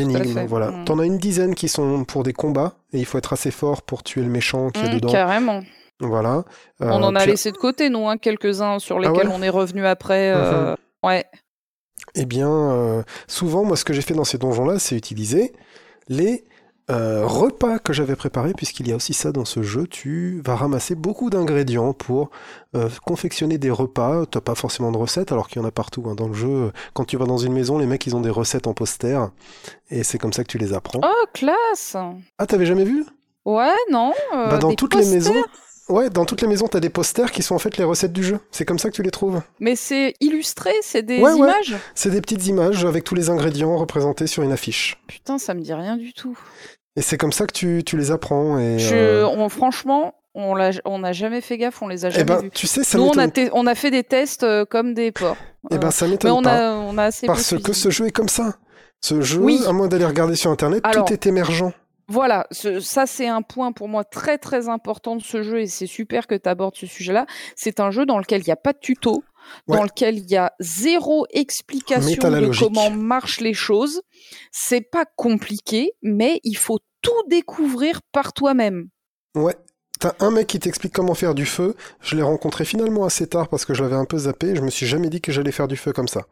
[0.47, 0.69] Voilà.
[0.71, 0.85] Mm.
[0.85, 2.75] T'en as une dizaine qui sont pour des combats.
[2.93, 5.11] Et il faut être assez fort pour tuer le méchant qui est Mm, dedans.
[5.11, 5.63] carrément.
[5.99, 6.43] Voilà.
[6.79, 9.33] On Euh, en a puis- laissé de côté, nous, hein, quelques-uns sur Ah lesquels ouais
[9.35, 10.31] on est revenu après.
[10.35, 11.25] euh, Ouais.
[12.13, 15.53] Eh bien, euh, souvent, moi, ce que j'ai fait dans ces donjons-là, c'est utiliser
[16.07, 16.43] les
[16.91, 19.87] euh, repas que j'avais préparés, puisqu'il y a aussi ça dans ce jeu.
[19.87, 22.29] Tu vas ramasser beaucoup d'ingrédients pour
[22.75, 24.25] euh, confectionner des repas.
[24.25, 26.71] T'as pas forcément de recettes, alors qu'il y en a partout hein, dans le jeu.
[26.93, 29.19] Quand tu vas dans une maison, les mecs, ils ont des recettes en poster,
[29.89, 31.01] et c'est comme ça que tu les apprends.
[31.03, 31.97] Oh, classe
[32.37, 33.03] Ah, t'avais jamais vu?
[33.45, 35.33] Ouais, non euh, Bah, Dans des toutes les maisons.
[35.87, 38.23] Ouais, dans toutes les maisons, t'as des posters qui sont en fait les recettes du
[38.23, 38.39] jeu.
[38.49, 39.43] C'est comme ça que tu les trouves.
[39.59, 41.37] Mais c'est illustré, c'est des Ouais, ouais.
[41.37, 41.75] images?
[41.93, 44.97] C'est des petites images avec tous les ingrédients représentés sur une affiche.
[45.05, 46.35] Putain, ça me dit rien du tout.
[46.95, 48.57] Et c'est comme ça que tu, tu les apprends.
[48.59, 52.23] Et, Je, euh, on, franchement, on n'a jamais fait gaffe, on les a eh jamais
[52.25, 52.51] ben, vus.
[52.51, 55.37] tu sais, ça Nous, on a, on fait des tests euh, comme des porcs.
[55.71, 56.69] Eh ben, Euh, ça m'étonne on pas.
[56.69, 58.55] a, on a assez Parce que ce jeu est comme ça.
[59.01, 59.61] Ce jeu, Oui.
[59.67, 61.71] à moins d'aller regarder sur Internet, Alors, tout est émergent.
[62.07, 65.65] Voilà, ce- ça c'est un point pour moi très très important de ce jeu et
[65.67, 67.25] c'est super que tu abordes ce sujet-là.
[67.55, 69.23] C'est un jeu dans lequel il n'y a pas de tuto,
[69.67, 69.77] Ouais.
[69.77, 74.01] dans lequel il y a zéro explication de comment marchent les choses.
[74.51, 78.89] C'est pas compliqué, mais il faut tout découvrir par toi-même.
[79.35, 79.55] Ouais.
[79.99, 81.75] T'as un mec qui t'explique comment faire du feu.
[82.01, 84.55] Je l'ai rencontré finalement assez tard parce que je l'avais un peu zappé.
[84.55, 86.25] Je me suis jamais dit que j'allais faire du feu comme ça.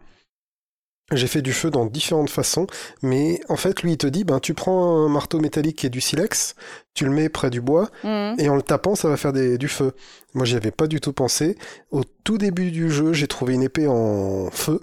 [1.16, 2.68] J'ai fait du feu dans différentes façons,
[3.02, 6.02] mais en fait, lui, il te dit, ben, tu prends un marteau métallique et du
[6.02, 6.56] silex,
[6.94, 8.36] tu le mets près du bois, Mhm.
[8.40, 9.92] et en le tapant, ça va faire des- du feu.
[10.34, 11.58] Moi, j'y avais pas du tout pensé.
[11.92, 14.82] Au tout début du jeu, j'ai trouvé une épée en feu,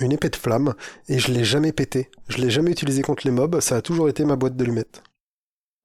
[0.00, 0.74] une épée de flamme,
[1.08, 2.10] et je l'ai jamais pété.
[2.28, 5.02] Je l'ai jamais utilisé contre les mobs, ça a toujours été ma boîte d'allumettes.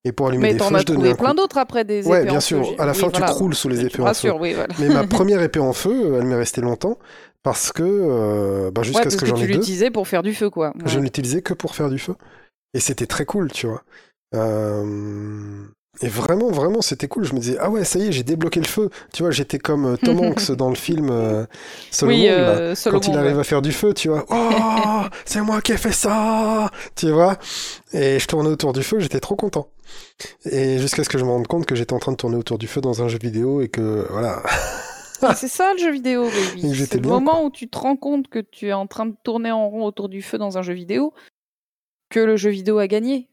[0.06, 2.38] Et pour allumer Mais des feux, je donnais plein d'autres après des Ouais, épées bien
[2.38, 2.68] en sûr.
[2.68, 2.76] feu.
[2.78, 4.04] À la Oui, fin, tu croules sous les épées en feu.
[4.04, 4.74] rassure, oui, voilà.
[4.80, 7.00] Mais ma première épée en feu, elle m'est restée longtemps,
[7.44, 10.24] parce que, euh, bah, jusqu'à ce que que j'en tu ai deux, l'utilisais pour faire
[10.24, 10.74] du feu, quoi.
[10.86, 11.04] je Ouais.
[11.04, 12.16] l'utilisais que pour faire du feu.
[12.74, 13.84] Et c'était très cool, tu vois.
[14.36, 15.66] Euh,
[16.02, 17.24] Et vraiment, vraiment, c'était cool.
[17.24, 18.90] Je me disais, ah ouais, ça y est, j'ai débloqué le feu.
[19.14, 21.46] Tu vois, j'étais comme euh, Tom Hanks dans le film euh,
[21.92, 22.32] Solomon, oui, là.
[22.32, 23.42] euh, Solomon, quand il arrive ouais.
[23.42, 27.38] à faire du feu, tu vois, oh, c'est moi qui ai fait ça, tu vois.
[27.94, 29.68] Et je tournais autour du feu, j'étais trop content.
[30.46, 32.58] Et jusqu'à ce que je me rende compte que j'étais en train de tourner autour
[32.58, 34.42] du feu dans un jeu vidéo et que, voilà.
[35.36, 36.76] C'est ça le jeu vidéo, baby.
[36.76, 39.52] C'est le moment où tu te rends compte que tu es en train de tourner
[39.52, 41.14] en rond autour du feu dans un jeu vidéo
[42.10, 43.30] que le jeu vidéo a gagné.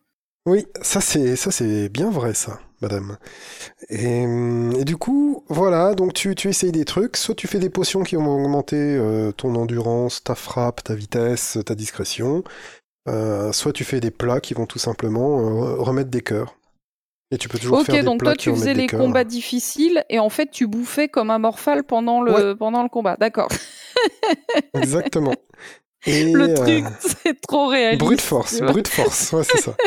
[0.46, 3.18] Oui, ça c'est ça c'est bien vrai ça, madame.
[3.90, 7.58] Et, hum, et du coup, voilà, donc tu, tu essayes des trucs, soit tu fais
[7.58, 12.42] des potions qui vont augmenter euh, ton endurance, ta frappe, ta vitesse, ta discrétion,
[13.08, 16.56] euh, soit tu fais des plats qui vont tout simplement euh, remettre des cœurs.
[17.32, 20.04] Et tu peux toujours Ok, faire des donc plats toi tu faisais les combats difficiles
[20.10, 23.16] et en fait tu bouffais comme un morphal pendant le, pendant le combat.
[23.20, 23.48] D'accord.
[24.74, 25.34] Exactement.
[26.06, 26.84] Et, Le euh, truc,
[27.22, 28.00] c'est trop réaliste.
[28.00, 29.76] brute force, brute force, ouais c'est ça.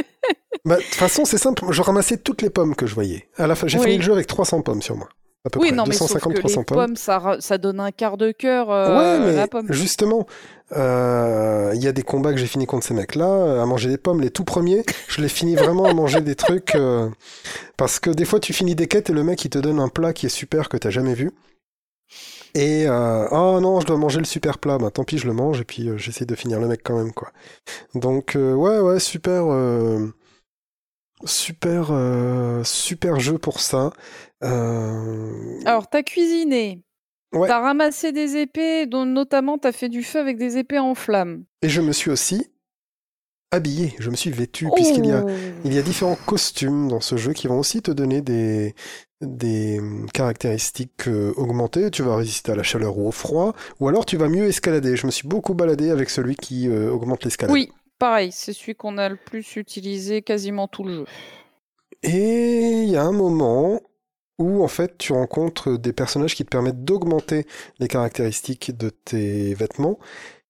[0.65, 1.65] Bah, de toute façon, c'est simple.
[1.71, 3.27] Je ramassais toutes les pommes que je voyais.
[3.35, 3.83] À la fin, j'ai Oui.
[3.85, 5.09] fini le jeu avec 300 pommes sur moi.
[5.45, 5.75] À peu Oui, près.
[5.75, 6.95] non, mais sauf 250, que 300 les pommes.
[6.95, 9.71] pommes, ça, donne un quart de cœur euh, ouais, mais la pomme.
[9.71, 10.25] justement,
[10.73, 13.89] euh, il y a des combats que j'ai fini contre ces mecs-là, euh, à manger
[13.89, 14.21] des pommes.
[14.21, 16.75] Les tout premiers, je les finis vraiment à manger des trucs.
[16.75, 17.09] euh,
[17.77, 19.89] parce que des fois, tu finis des quêtes et le mec, il te donne un
[19.89, 21.31] plat qui est super que t'as jamais vu.
[22.55, 24.77] Et euh, oh non, je dois manger le super plat.
[24.77, 26.95] Bah tant pis, je le mange et puis euh, j'essaie de finir le mec quand
[26.95, 27.31] même quoi.
[27.95, 29.43] Donc euh, ouais ouais super
[31.25, 31.91] super
[32.63, 33.91] super jeu pour ça.
[34.43, 36.81] Euh, Alors, t'as cuisiné,
[37.33, 37.47] Ouais.
[37.47, 41.45] t'as ramassé des épées, dont notamment t'as fait du feu avec des épées en flammes.
[41.61, 42.47] Et je me suis aussi
[43.51, 45.29] habillé, je me suis vêtu puisqu'il y a Oh.
[45.63, 48.73] il y a différents costumes dans ce jeu qui vont aussi te donner des
[49.21, 51.89] des hum, caractéristiques euh, augmentées.
[51.91, 54.95] Tu vas résister à la chaleur ou au froid, ou alors tu vas mieux escalader.
[54.97, 57.53] Je me suis beaucoup baladé avec celui qui euh, augmente l'escalade.
[57.53, 61.05] Oui, pareil, c'est celui qu'on a le plus utilisé quasiment tout le jeu.
[62.03, 63.79] Et il y a un moment
[64.39, 67.45] où en fait tu rencontres des personnages qui te permettent d'augmenter
[67.79, 69.99] les caractéristiques de tes vêtements,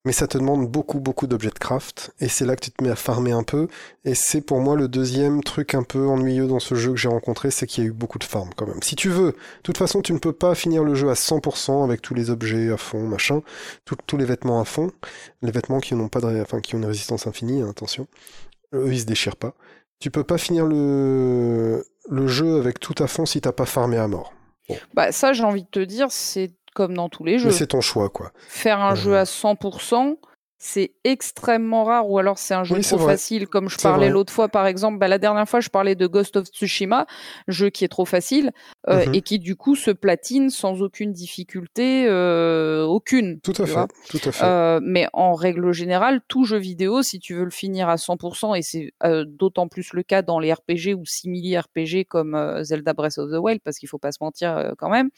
[0.06, 2.84] mais ça te demande beaucoup beaucoup d'objets de craft, et c'est là que tu te
[2.84, 3.68] mets à farmer un peu,
[4.04, 7.08] et c'est pour moi le deuxième truc un peu ennuyeux dans ce jeu que j'ai
[7.08, 8.82] rencontré, c'est qu'il y a eu beaucoup de farm quand même.
[8.82, 11.84] Si tu veux, de toute façon tu ne peux pas finir le jeu à 100%
[11.84, 13.42] avec tous les objets à fond, machin,
[14.08, 14.92] tous les vêtements à fond,
[15.42, 18.08] les vêtements qui n'ont pas de, enfin qui ont une résistance infinie, hein, attention,
[18.74, 19.54] eux ils se déchirent pas.
[20.00, 23.98] Tu peux pas finir le, le jeu avec tout à fond si t'as pas farmé
[23.98, 24.34] à mort.
[24.94, 27.48] Bah, ça, j'ai envie de te dire, c'est comme dans tous les jeux.
[27.50, 28.32] Mais c'est ton choix, quoi.
[28.48, 28.96] Faire un Euh.
[28.96, 30.18] jeu à 100%,
[30.66, 34.32] c'est extrêmement rare, ou alors c'est un jeu Oui, trop facile, comme je parlais l'autre
[34.32, 34.98] fois, par exemple.
[34.98, 37.06] Bah, la dernière fois, je parlais de Ghost of Tsushima,
[37.50, 38.52] jeu qui est trop facile,
[38.88, 39.14] euh, Mhm.
[39.16, 43.42] et qui du coup se platine sans aucune difficulté, euh, aucune.
[43.42, 43.88] Tout à fait.
[44.10, 44.46] Tout à fait.
[44.46, 48.56] Euh, mais en règle générale, tout jeu vidéo, si tu veux le finir à 100%,
[48.56, 48.94] et c'est
[49.28, 53.36] d'autant plus le cas dans les RPG ou simili RPG comme Zelda Breath of the
[53.38, 55.10] Wild, parce qu'il faut pas se mentir quand même,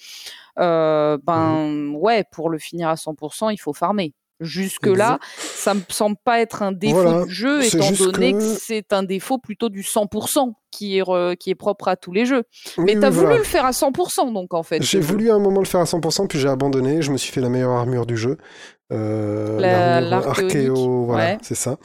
[0.60, 1.96] euh, ben Mhm.
[1.98, 4.14] ouais, pour le finir à 100%, il faut farmer.
[4.42, 8.44] Jusque-là, ça me semble pas être un défaut Voilà, du jeu, étant donné que, que-
[8.60, 12.26] c'est un défaut plutôt du 100% qui est, re- qui est propre à tous les
[12.26, 12.44] jeux.
[12.78, 13.38] Oui, Mais oui, t'as voulu voilà.
[13.40, 14.82] le faire à 100%, donc en fait.
[14.84, 17.02] J'ai voulu à un moment le faire à 100%, puis j'ai abandonné.
[17.02, 18.38] Je me suis fait la meilleure armure du jeu.
[18.92, 21.38] Euh, La- l'armure l'archéonique, Archéo, voilà, ouais.
[21.42, 21.78] c'est ça.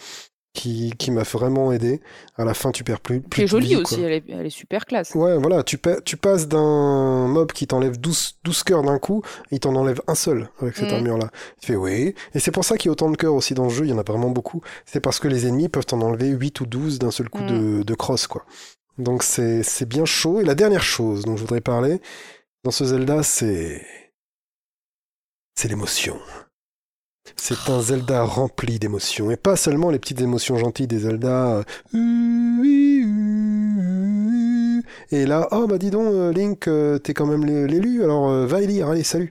[0.53, 2.01] Qui, qui m'a vraiment aidé.
[2.37, 3.21] À la fin, tu perds plus.
[3.21, 5.15] Plus est de jolie vie, aussi, elle est, elle est super classe.
[5.15, 9.23] Ouais, voilà, tu, pa- tu passes d'un mob qui t'enlève 12, 12 cœurs d'un coup,
[9.53, 10.95] il t'en enlève un seul avec cette Mm.
[10.97, 11.31] armure-là.
[11.61, 12.17] Tu fais oui.
[12.35, 13.91] Et c'est pour ça qu'il y a autant de cœurs aussi dans le jeu, il
[13.91, 14.61] y en a vraiment beaucoup.
[14.87, 17.85] C'est parce que les ennemis peuvent t'en enlever 8 ou 12 d'un seul coup de,
[17.85, 18.45] de cross, quoi.
[18.99, 20.41] Donc c'est, c'est bien chaud.
[20.41, 22.01] Et la dernière chose dont je voudrais parler
[22.65, 23.87] dans ce Zelda, c'est.
[25.55, 26.19] C'est l'émotion.
[27.37, 29.31] C'est un Zelda rempli d'émotions.
[29.31, 31.63] Et pas seulement les petites émotions gentilles des Zelda.
[31.95, 31.99] euh,
[35.13, 38.31] Et là, oh bah dis donc, euh, Link, euh, t'es quand même l'é- l'élu, alors
[38.31, 39.31] euh, va élire, allez, salut.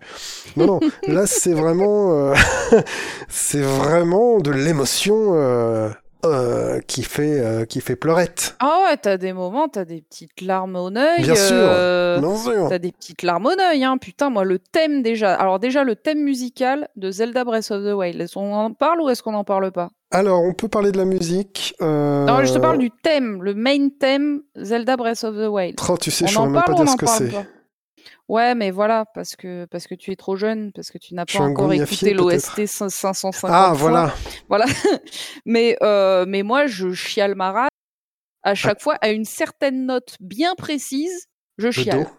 [0.58, 2.36] Non, non, là c'est vraiment, euh,
[3.30, 5.36] c'est vraiment de l'émotion
[6.26, 8.56] euh, qui fait, euh, qui fait pleurette.
[8.60, 11.22] Ah ouais, t'as des moments, t'as des petites larmes au œil.
[11.22, 12.68] Bien sûr, euh, Bien sûr.
[12.70, 13.98] T'as des petites larmes au œil, hein.
[13.98, 15.34] Putain, moi, le thème déjà.
[15.34, 18.20] Alors, déjà, le thème musical de Zelda Breath of the Wild.
[18.20, 19.90] Est-ce qu'on en parle ou est-ce qu'on n'en parle pas?
[20.12, 21.76] Alors, on peut parler de la musique.
[21.82, 22.26] Euh...
[22.26, 25.80] Non, je te parle du thème, le main thème Zelda Breath of the Wild.
[25.88, 27.32] Oh, tu sais, on je en même pas dire ce en que c'est.
[28.28, 31.26] Ouais, mais voilà, parce que, parce que tu es trop jeune, parce que tu n'as
[31.26, 33.74] pas encore écouté l'OST 550 Ah, fois.
[33.74, 34.14] voilà.
[34.50, 34.66] Voilà.
[35.46, 37.70] mais, euh, mais moi, je chiale ma race.
[38.44, 38.52] Ah.
[38.52, 42.04] À chaque fois, à une certaine note bien précise, je Le chiale.
[42.04, 42.10] dos.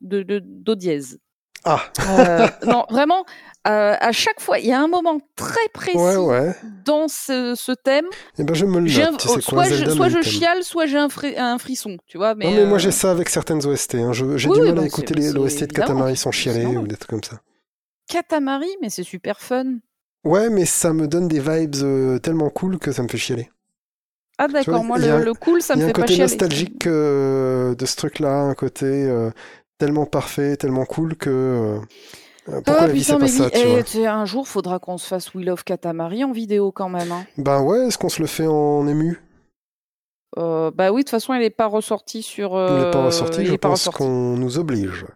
[0.00, 1.18] De, de, do dièse.
[1.64, 3.24] Ah, Euh, non, vraiment,
[3.68, 6.54] euh, à chaque fois, il y a un moment très précis ouais, ouais.
[6.84, 8.06] dans ce, ce thème.
[8.38, 9.20] Eh ben, je me le un- note.
[9.20, 12.34] Sais soit je, soit je chiale, soit j'ai un, fri- un frisson, tu vois.
[12.34, 13.96] Mais, non, mais moi euh, j'ai ça avec certaines OST.
[13.96, 14.12] hein.
[14.12, 17.24] J'ai oui, du mal à écouter l'OST de Katamari sans chialer ou des trucs comme
[17.24, 17.40] ça.
[18.08, 19.64] Katamari, mais c'est super fun.
[20.24, 23.50] Ouais, mais ça me donne des vibes tellement cool que ça me fait chialer.
[24.42, 25.84] Ah d'accord, moi il y a le, un- le cool, ça Il y me a
[25.84, 26.30] un fait pas côté chialer.
[26.30, 29.30] nostalgique euh, de ce truc-là, un côté euh,
[29.80, 31.30] tellement parfait, tellement cool que.
[31.30, 31.78] euh,
[32.48, 34.78] euh, pourquoi Ah la vie putain, pas mais ça, tu eh, vois un jour, faudra
[34.78, 37.10] qu'on se fasse Will of Katamari en vidéo quand même.
[37.10, 37.26] Hein.
[37.36, 39.20] Ben ouais, est-ce qu'on se le fait en ému?
[40.38, 42.50] Euh, bah oui, de toute façon, il n'est pas ressorti sur.
[42.52, 45.06] Il n'est pas euh, ressorti, il je pense qu'on nous oblige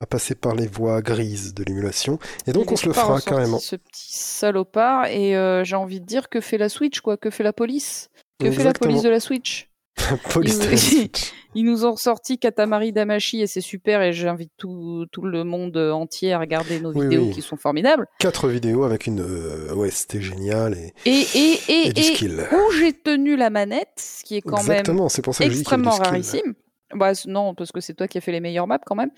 [0.00, 2.18] à passer par les voies grises de l'émulation.
[2.46, 3.60] Et donc Il on se le fera carrément.
[3.60, 5.06] Ce petit salopard.
[5.06, 8.10] Et euh, j'ai envie de dire que fait la Switch, quoi Que fait la police?
[8.40, 9.70] Que fait la police de la Switch?
[10.76, 11.32] Switch.
[11.54, 15.76] Ils nous ont ressorti Katamari Damashi et c'est super et j'invite tout, tout le monde
[15.76, 17.30] entier à regarder nos Oui, vidéos oui.
[17.32, 18.06] qui sont formidables.
[18.18, 22.46] Quatre vidéos avec une euh, OST géniale et, Et, et, et, et du et skill.
[22.52, 25.50] où j'ai tenu la manette, ce qui est quand même Exactement, c'est pour ça que
[25.50, 26.54] je dis qu'il y a du extrêmement rarissime.
[26.94, 29.10] Bah, non, parce que c'est toi qui as fait les meilleures maps quand même.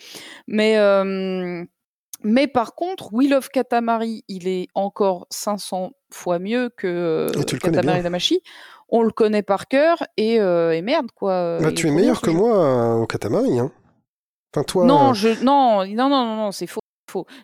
[0.47, 1.65] Mais, euh,
[2.25, 8.03] mais par contre, Wheel of Katamari, il est encore 500 fois mieux que connais Katamari.
[8.03, 8.41] Damashi.
[8.89, 11.59] On le connaît par cœur et, euh, et merde quoi.
[11.61, 13.71] Bah, tu es meilleur que moi euh, au Katamari, hein.
[14.55, 14.85] Enfin, toi.
[14.85, 16.81] Non, euh, je, non, non, non, non, non, c'est faux.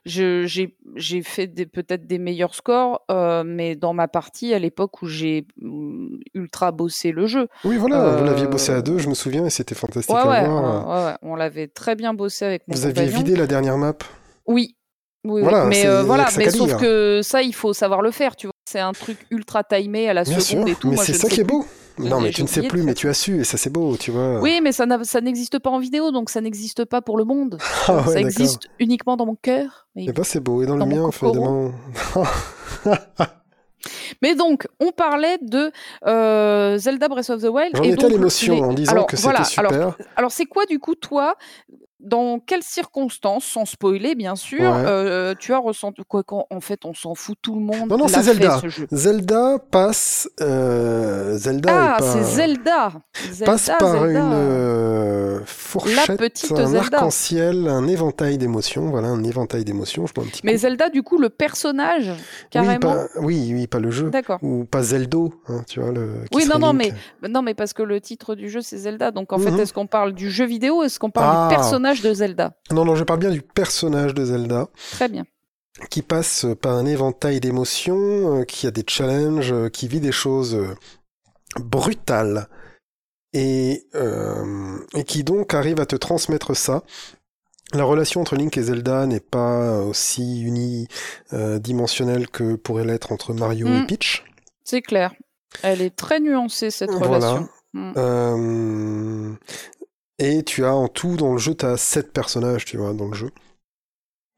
[0.04, 0.76] j'ai,
[1.22, 6.18] fait peut-être des meilleurs scores, euh, mais dans ma partie, à l'époque où j'ai mm,
[6.34, 7.48] ultra bossé le jeu.
[7.64, 10.28] Oui, voilà, vous l'aviez bossé à deux, je me souviens, et c'était fantastique Ouais, à
[10.28, 10.88] ouais, voir.
[10.88, 13.94] ouais, ouais, on l'avait très bien bossé avec mon Vous aviez vidé la dernière map.
[14.50, 14.76] Oui.
[15.24, 15.42] Oui.
[15.42, 16.78] Voilà, mais euh, voilà, mais qu'à sauf dire.
[16.78, 18.54] que ça, il faut savoir le faire, tu vois.
[18.64, 20.90] C'est un truc ultra timé à la Bien sûr, seconde et tout.
[20.90, 21.64] mais c'est ça qui est beau.
[21.98, 24.10] Non, mais tu ne sais plus, mais tu as su, et ça c'est beau, tu
[24.10, 24.40] vois.
[24.40, 24.86] Oui, mais ça,
[25.20, 27.58] n'existe pas en vidéo, donc ça n'existe pas pour le monde.
[27.88, 29.88] Ah ouais, ça existe uniquement dans mon cœur.
[29.96, 31.72] Mais, Eh ben c'est beau, et dans, Dans le mien, évidemment.
[34.22, 35.72] mais donc, on parlait de
[36.06, 37.76] euh, Zelda Breath of the Wild.
[37.76, 39.72] J'en et étais à l'émotion en disant Alors, que c'était voilà, super.
[39.72, 41.36] Alors, alors c'est quoi, du coup, toi,
[42.02, 44.82] dans quelles circonstances, sans spoiler, bien sûr, Ouais.
[44.86, 47.98] euh, tu as ressenti quoi qu'en- En fait, on s'en fout, tout le monde Non,
[47.98, 48.58] non, c'est fait, Zelda.
[48.62, 48.86] ce jeu.
[48.90, 50.28] Zelda passe.
[50.40, 52.92] euh, Zelda Ah, c'est Zelda.
[53.44, 54.06] passe par Zelda.
[54.08, 58.88] une euh, fourchette, petite un arc-en-ciel, un éventail d'émotions.
[58.90, 60.06] Voilà, un éventail d'émotions.
[60.06, 60.58] Je prends un petit Mais coup.
[60.60, 62.14] Zelda, du coup, le personnage, oui,
[62.50, 62.78] carrément.
[62.78, 64.10] pas, oui, oui, pas le jeu.
[64.10, 64.38] D'accord.
[64.42, 65.92] Ou pas Zeldo, hein, tu vois.
[65.92, 66.92] Le, Oui, non, non, Link.
[67.28, 69.10] Non, mais parce que le titre du jeu, c'est Zelda.
[69.10, 69.60] Donc, en fait, Mhm.
[69.60, 70.82] est-ce qu'on parle du jeu vidéo?
[70.82, 71.48] Est-ce qu'on parle Ah.
[71.48, 74.68] du personnage de Zelda Non, non, je parle bien du personnage de Zelda.
[74.92, 75.24] Très bien.
[75.90, 80.12] qui passe par un éventail d'émotions, euh, qui a des challenges, euh, qui vit des
[80.12, 80.74] choses euh,
[81.58, 82.48] brutales,
[83.32, 86.82] et, euh, et qui donc arrive à te transmettre ça.
[87.72, 93.66] La relation entre Link et Zelda n'est pas aussi unidimensionnelle que pourrait l'être entre Mario
[93.68, 93.86] et Mm.
[93.86, 94.24] Peach.
[94.64, 95.12] C'est clair.
[95.62, 97.06] Elle est très nuancée, cette Voilà.
[97.06, 97.48] relation.
[97.72, 97.92] Mm.
[97.96, 99.32] Euh,
[100.20, 103.08] et tu as en tout dans le jeu, tu as sept personnages, tu vois, dans
[103.08, 103.30] le jeu,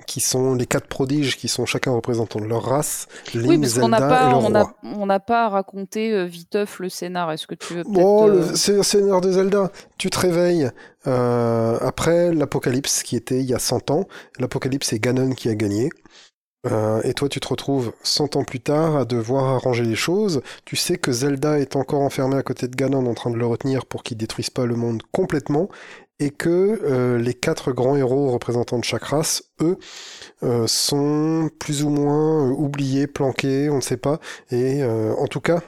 [0.07, 3.89] qui sont les quatre prodiges, qui sont chacun représentant leur race, Link, Oui, parce qu'on
[3.89, 4.55] n'a pas, on
[4.85, 7.30] on pas raconté euh, viteuf le scénar.
[7.33, 9.70] Est-ce que tu veux Bon, euh, le- Seigneur de Zelda.
[9.99, 10.70] Tu te réveilles
[11.07, 14.07] euh, après l'apocalypse qui était il y a 100 ans.
[14.39, 15.91] L'apocalypse, c'est Ganon qui a gagné.
[16.71, 20.43] Euh, et toi, tu te retrouves 100 ans plus tard à devoir arranger les choses.
[20.65, 23.47] Tu sais que Zelda est encore enfermé à côté de Ganon en train de le
[23.47, 25.69] retenir pour qu'il détruise pas le monde complètement.
[26.21, 29.77] Et que euh, les quatre grands héros représentants de chaque race, eux,
[30.45, 34.21] euh, sont plus ou moins oubliés, planqués, on ne sait pas.
[34.53, 35.63] Et euh, en tout cas,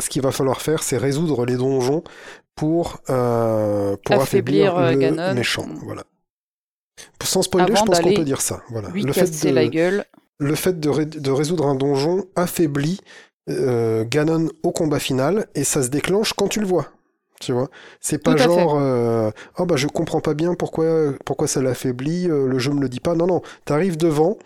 [0.00, 2.02] ce qu'il va falloir faire, c'est résoudre les donjons
[2.54, 5.34] pour, euh, pour Affaiblir, affaiblir, le Ganon.
[5.34, 5.66] méchant.
[5.84, 6.04] Voilà.
[7.28, 8.62] Sans spoiler, je pense qu'on peut dire ça.
[8.70, 8.88] Voilà.
[8.90, 10.04] lui Le fait, de, la gueule
[10.38, 13.00] le fait de, ré- de résoudre un donjon affaiblit
[13.50, 16.86] euh, Ganon au combat final et ça se déclenche quand tu le vois.
[17.40, 17.68] Tu vois,
[18.00, 22.48] c'est pas genre euh, oh bah je comprends pas bien pourquoi pourquoi ça l'affaiblit, euh,
[22.48, 23.14] le jeu me le dit pas.
[23.14, 24.38] Non non, t'arrives devant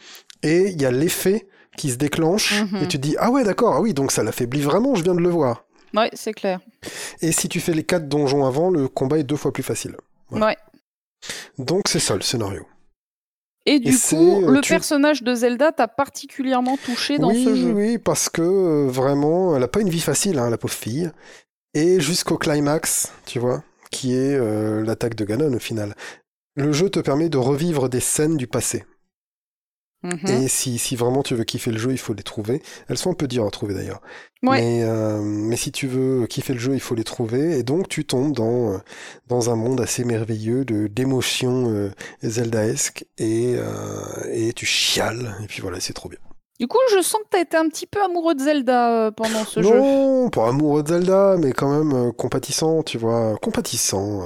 [0.42, 1.46] et il y a l'effet
[1.78, 2.82] qui se déclenche Mhm.
[2.82, 5.14] et tu te dis ah ouais d'accord ah oui donc ça l'affaiblit vraiment je viens
[5.14, 5.64] de le voir.
[5.96, 6.60] Ouais, c'est clair.
[7.22, 9.96] Et si tu fais les quatre donjons avant, le combat est deux fois plus facile.
[10.30, 10.46] Voilà.
[10.48, 10.56] Ouais.
[11.58, 12.66] Donc c'est ça le scénario.
[13.64, 17.54] Et du coup, euh, le tu- personnage de Zelda t'a particulièrement touché dans oui, ce
[17.54, 17.72] jeu.
[17.72, 21.10] oui, parce que euh, vraiment, elle a pas une vie facile, hein, la pauvre fille.
[21.74, 23.62] Et jusqu'au climax, tu vois,
[23.92, 25.94] qui est euh, l'attaque de Ganon au final.
[26.56, 28.84] Le jeu te permet de revivre des scènes du passé.
[30.02, 30.42] Mhm.
[30.42, 32.60] Et si, si vraiment tu veux kiffer le jeu, il faut les trouver.
[32.88, 34.00] Elles sont un peu dures à trouver d'ailleurs.
[34.42, 34.60] Ouais.
[34.60, 37.56] Mais, euh, mais si tu veux kiffer le jeu, il faut les trouver.
[37.58, 38.78] Et donc tu tombes dans, euh,
[39.28, 41.90] dans un monde assez merveilleux de d'émotions euh,
[42.22, 45.36] zeldaesques et, euh, et tu chiales.
[45.44, 46.18] Et puis voilà, c'est trop bien.
[46.58, 49.62] Du coup, je sens que t'as été un petit peu amoureux de Zelda pendant ce
[49.62, 49.74] jeu.
[49.74, 54.22] non, pas amoureux de Zelda, mais quand même compatissant, tu vois, compatissant.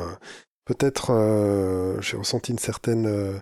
[0.66, 3.38] Peut-être euh, j'ai ressenti une certaine euh,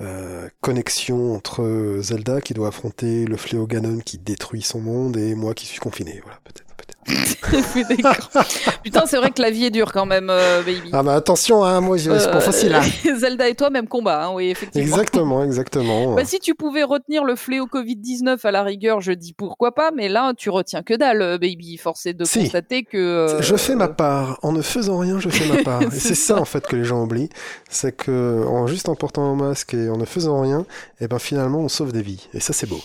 [0.00, 5.34] euh, connexion entre Zelda qui doit affronter le fléau Ganon qui détruit son monde et
[5.34, 6.18] moi qui suis confiné.
[6.24, 6.65] Voilà, peut-être.
[8.82, 10.90] Putain, c'est vrai que la vie est dure quand même, euh, baby.
[10.92, 12.74] Ah bah attention, hein, moi c'est pas Euh, facile.
[12.74, 12.82] Hein.
[13.18, 14.86] Zelda et toi, même combat, hein, oui, effectivement.
[14.86, 16.14] Exactement, exactement.
[16.14, 19.90] Bah, si tu pouvais retenir le fléau Covid-19 à la rigueur, je dis pourquoi pas,
[19.94, 21.76] mais là, tu retiens que dalle, euh, baby.
[21.76, 22.40] Force est de Si.
[22.40, 22.96] constater que.
[22.96, 24.38] euh, Je fais ma part.
[24.42, 25.82] En ne faisant rien, je fais ma part.
[25.82, 27.30] Et C'est ça, en fait, que les gens oublient.
[27.68, 30.64] C'est que, en juste en portant un masque et en ne faisant rien,
[31.00, 32.28] eh ben, finalement, on sauve des vies.
[32.34, 32.80] Et ça, c'est beau.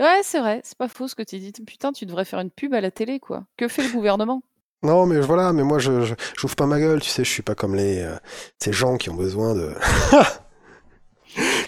[0.00, 1.52] Ouais, c'est vrai, c'est pas faux ce que tu dis.
[1.52, 3.44] Putain, tu devrais faire une pub à la télé, quoi.
[3.58, 4.42] Que fait le gouvernement?
[4.82, 7.54] Non, mais voilà, mais moi, je, j'ouvre pas ma gueule, tu sais, je suis pas
[7.54, 8.16] comme les euh,
[8.58, 9.74] ces gens qui ont besoin de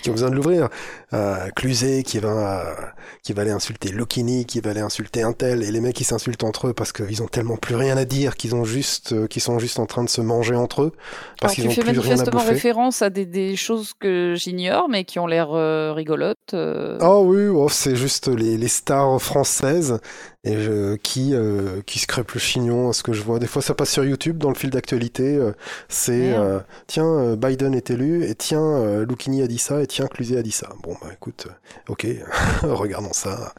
[0.03, 0.69] qui ont besoin de l'ouvrir.
[1.13, 2.75] Euh, Cluzet qui va
[3.23, 6.45] qui va aller insulter Lokini, qui va aller insulter Intel, et les mecs qui s'insultent
[6.45, 9.43] entre eux parce qu'ils ont tellement plus rien à dire, qu'ils ont juste, euh, qu'ils
[9.43, 10.93] sont juste en train de se manger entre eux
[11.41, 12.53] parce qu'ils tu ont plus rien à manifestement bouffer.
[12.55, 16.37] référence à des, des choses que j'ignore, mais qui ont l'air euh, rigolotes.
[16.55, 16.99] euh.
[17.01, 20.01] Oh oui, oh, c'est juste les, les stars françaises
[20.45, 23.39] et je- qui euh, qui se crêpent le chignon à ce que je vois.
[23.39, 25.37] Des fois, ça passe sur YouTube dans le fil d'actualité.
[25.37, 25.53] euh,
[25.89, 29.87] c'est euh, tiens, euh, Biden est élu et tiens, euh, Loukini a dit ça et
[29.87, 30.71] tiens, Cluzet a dit ça.
[30.83, 31.47] Bon bah écoute,
[31.89, 32.07] ok,
[32.63, 33.55] regardons ça.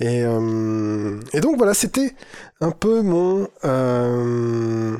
[0.00, 2.14] Et euh, et donc voilà, c'était
[2.60, 4.96] un peu mon euh,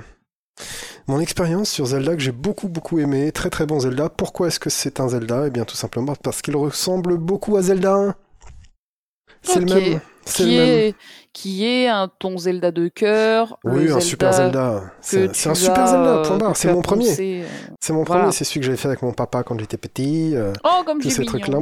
[1.07, 4.09] mon expérience sur Zelda que j'ai beaucoup beaucoup aimé, très très bon Zelda.
[4.09, 5.45] Pourquoi est-ce que c'est un Zelda?
[5.47, 8.15] Eh bien tout simplement parce qu'il ressemble beaucoup à Zelda 1.
[9.45, 10.01] C'est le même.
[10.27, 10.95] C'est le qui est,
[11.35, 13.59] qui est un ton Zelda de cœur.
[13.63, 14.85] Oui, le un super Zelda.
[15.03, 16.53] C'est un super Zelda, euh, point barre.
[16.55, 17.11] tu C'est mon premier.
[17.11, 17.47] euh.
[17.79, 18.23] C'est mon Voilà.
[18.23, 20.35] premier, c'est celui que j'avais fait avec mon papa quand j'étais petit.
[20.35, 21.59] euh, Oh, comme tous ces trucs-là.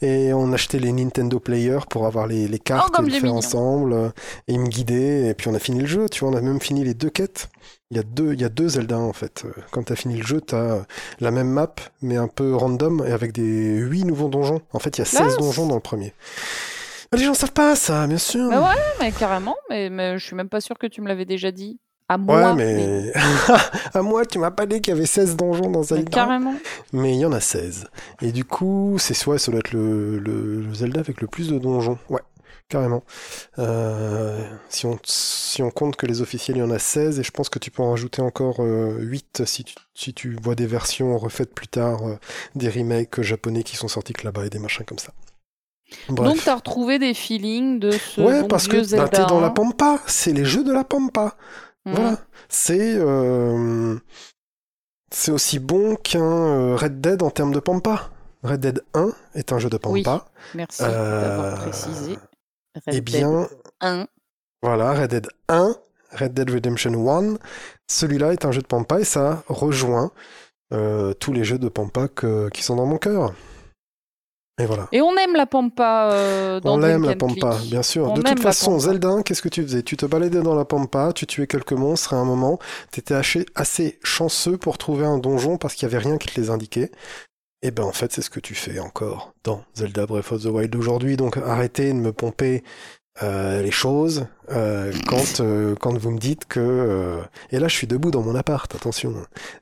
[0.00, 3.20] Et on achetait les Nintendo Player pour avoir les, les cartes Oh, et le j'ai
[3.20, 3.36] faire mignon.
[3.38, 3.92] ensemble.
[3.92, 4.08] euh,
[4.48, 5.28] Et il me guidait.
[5.28, 6.08] Et puis on a fini le jeu.
[6.08, 7.48] Tu vois, on a même fini les deux quêtes.
[7.90, 9.42] Il y a deux, il y a deux Zelda en fait.
[9.44, 10.80] Euh, Quand t'as fini le jeu, t'as euh,
[11.20, 14.62] la même map, mais un peu random et avec des huit nouveaux donjons.
[14.72, 15.36] En fait, il y a 16 Classe.
[15.38, 16.14] donjons dans le premier.
[17.12, 18.50] Ah, Les gens savent pas ça, bien sûr.
[18.50, 21.24] Bah ouais, mais carrément, mais, mais je suis même pas sûre que tu me l'avais
[21.24, 21.78] déjà dit.
[22.10, 22.54] À Ouais, moi.
[22.54, 23.12] mais
[23.94, 26.10] à moi, tu m'as pas dit qu'il y avait 16 donjons dans mais Zelda.
[26.10, 26.54] carrément.
[26.94, 27.86] Mais il y en a 16.
[28.22, 31.48] Et du coup, c'est soit ça doit être le, le, le Zelda avec le plus
[31.50, 31.98] de donjons.
[32.08, 32.22] Ouais,
[32.70, 33.02] carrément.
[33.58, 37.22] Euh, si, on, si on compte que les officiels, il y en a 16, et
[37.22, 40.54] je pense que tu peux en rajouter encore euh, 8 si tu, si tu vois
[40.54, 42.16] des versions refaites plus tard, euh,
[42.54, 45.12] des remakes japonais qui sont sortis que là-bas et des machins comme ça.
[46.08, 46.28] Bref.
[46.28, 49.50] Donc t'as retrouvé des feelings de ce ouais, bon parce que bah, t'es dans la
[49.50, 51.36] pampa, c'est les jeux de la pampa.
[51.86, 52.18] Voilà.
[52.50, 53.96] C'est euh,
[55.10, 58.10] c'est aussi bon qu'un euh, Red Dead en termes de Pampa.
[58.42, 60.02] Red Dead 1 est un jeu de Oui.
[60.02, 60.26] Pampa.
[60.54, 62.12] Merci Euh, d'avoir précisé.
[62.74, 63.48] Red Eh Dead bien,
[63.80, 64.06] 1.
[64.62, 65.74] voilà, Red Dead 1,
[66.12, 67.36] Red Dead Redemption 1,
[67.88, 70.12] celui-là est un jeu de Pampa et ça rejoint
[70.74, 73.32] euh, tous les jeux de Pampa que- qui sont dans mon cœur.
[74.58, 74.88] Et voilà.
[74.90, 77.70] Et on aime la pampa euh, dans On l'aime la Pampa, Click.
[77.70, 78.10] bien sûr.
[78.10, 78.78] On de toute façon.
[78.78, 79.82] Zelda 1, qu'est-ce que tu faisais?
[79.82, 82.58] Tu te baladais dans la Pampa, tu tuais quelques monstres à un moment,
[82.90, 86.40] t'étais assez, assez chanceux pour trouver un donjon parce qu'il y avait rien qui te
[86.40, 86.90] les indiquait.
[87.62, 90.46] Et ben en fait, c'est ce que tu fais encore dans Zelda Breath of the
[90.46, 91.16] Wild aujourd'hui.
[91.16, 92.62] Donc arrêtez de me pomper
[93.22, 97.74] euh, les choses euh, quand euh, quand vous me dites que euh, et là je
[97.74, 98.72] suis debout dans mon appart.
[98.74, 99.12] Attention.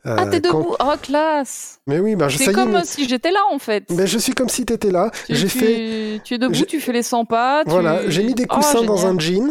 [0.07, 0.76] Euh, Ah, t'es quand- debout?
[0.78, 3.84] Oh, classe Mais oui, ben je C'est comme mais- si j'étais là, en fait.
[3.90, 5.11] ben, je suis comme si t'étais là.
[5.30, 7.64] J'ai fait tu es debout, tu fais les 100 pas.
[7.64, 9.50] tu- Voilà, j'ai mis des Oh, coussins dans un jean,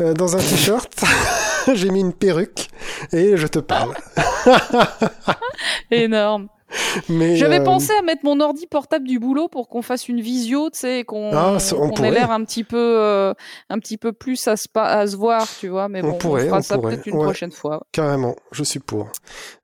[0.00, 0.92] euh, dans un t-shirt,
[1.74, 2.68] j'ai mis une perruque
[3.12, 3.94] et je te parle.
[5.90, 6.48] Énorme.
[7.08, 10.20] Mais J'avais euh, pensé à mettre mon ordi portable du boulot pour qu'on fasse une
[10.20, 13.34] visio, tu sais, et qu'on Ah, on qu'on ait l'air un petit peu, euh,
[13.68, 15.88] un petit peu plus à se, pa- à se voir, tu vois.
[15.88, 17.24] Mais On bon, pourrait, on fera on ça pourrait, peut-être une ouais.
[17.24, 17.82] prochaine fois.
[17.92, 19.08] carrément, je suis pour.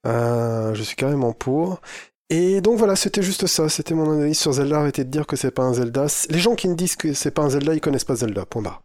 [0.07, 1.81] Euh, je suis carrément pour.
[2.29, 3.69] Et donc voilà, c'était juste ça.
[3.69, 4.81] C'était mon analyse sur Zelda.
[4.81, 6.07] Arrêtez de dire que c'est pas un Zelda.
[6.29, 8.45] Les gens qui me disent que c'est pas un Zelda, ils connaissent pas Zelda.
[8.45, 8.83] Point barre.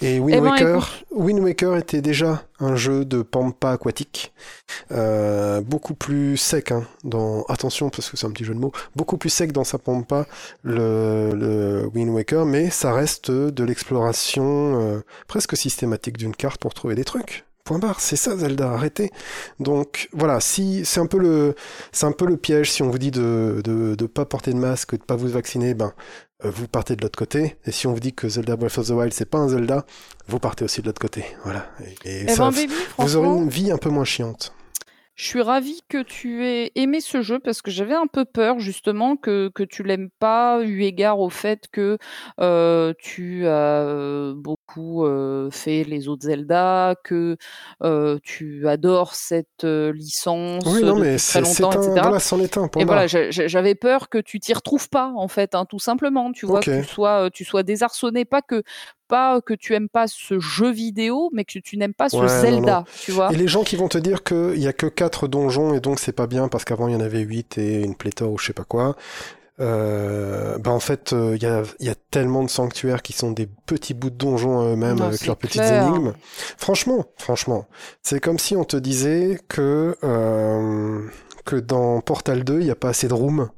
[0.00, 4.32] Et Wind Eh ben, Waker, Wind Waker était déjà un jeu de pampa aquatique,
[4.92, 6.70] euh, beaucoup plus sec.
[6.70, 8.72] Hein, dans attention parce que c'est un petit jeu de mots.
[8.94, 10.26] Beaucoup plus sec dans sa pampa
[10.62, 16.74] le, le Wind Waker, mais ça reste de l'exploration euh, presque systématique d'une carte pour
[16.74, 17.44] trouver des trucs.
[17.64, 19.10] Point barre, c'est ça Zelda, arrêtez.
[19.58, 21.54] Donc voilà, si c'est un peu le
[21.92, 24.58] c'est un peu le piège si on vous dit de de, de pas porter de
[24.58, 25.94] masque, de pas vous vacciner, ben
[26.44, 27.56] euh, vous partez de l'autre côté.
[27.64, 29.86] Et si on vous dit que Zelda Breath of the Wild c'est pas un Zelda,
[30.28, 31.24] vous partez aussi de l'autre côté.
[31.44, 31.70] Voilà.
[32.04, 34.52] Et, et Eh ça, ben, baby, vous aurez une vie un peu moins chiante.
[35.14, 38.58] Je suis ravie que tu aies aimé ce jeu parce que j'avais un peu peur
[38.58, 41.98] justement que, que tu l'aimes pas, eu égard au fait que
[42.40, 47.36] euh, tu as euh, beaucoup euh, fait les autres Zelda, que
[47.82, 52.00] euh, tu adores cette licence Oui, non mais très longtemps, un etc.
[52.02, 52.68] voilà, c'en est un.
[52.78, 56.32] Et voilà, j'avais peur que tu t'y retrouves pas, en fait, hein, tout simplement.
[56.32, 58.62] Tu vois, que tu sois, tu sois désarçonné, pas que,
[59.08, 62.22] pas que tu aimes pas ce jeu vidéo, mais que tu n'aimes pas ce Ouais,
[62.22, 63.32] non, Zelda, tu vois.
[63.32, 65.98] Et les gens qui vont te dire qu'il y a que 4 donjons et donc
[65.98, 68.46] c'est pas bien parce qu'avant il y en avait 8 et une pléthore ou je
[68.46, 68.96] sais pas quoi.
[69.60, 73.30] Euh, bah en fait, euh, il y, a, y a tellement de sanctuaires qui sont
[73.30, 75.86] des petits bouts de donjons à eux-mêmes avec leurs petites clair.
[75.86, 76.12] énigmes.
[76.58, 77.66] Franchement, franchement,
[78.02, 81.08] c'est comme si on te disait que euh,
[81.44, 83.48] que dans Portal 2 il y a pas assez de rooms.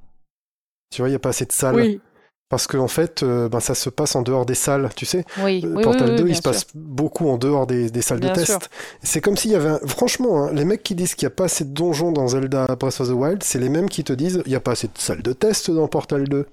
[0.90, 1.76] Tu vois, il y a pas assez de salles.
[1.76, 2.00] Oui.
[2.48, 5.24] Parce qu'en en fait, euh, ben, ça se passe en dehors des salles, tu sais.
[5.42, 6.66] Oui, oui, Portal oui, 2, oui, il bien se passe sûr.
[6.76, 8.58] beaucoup en dehors des, des salles Bien de sûr.
[8.60, 8.70] test.
[9.02, 9.68] C'est comme s'il y avait...
[9.70, 12.28] un- Franchement, hein, les mecs qui disent qu'il n'y a pas assez de donjons dans
[12.28, 14.72] Zelda Breath of the Wild, c'est les mêmes qui te disent il n'y a pas
[14.72, 16.46] assez de salles de test dans Portal 2.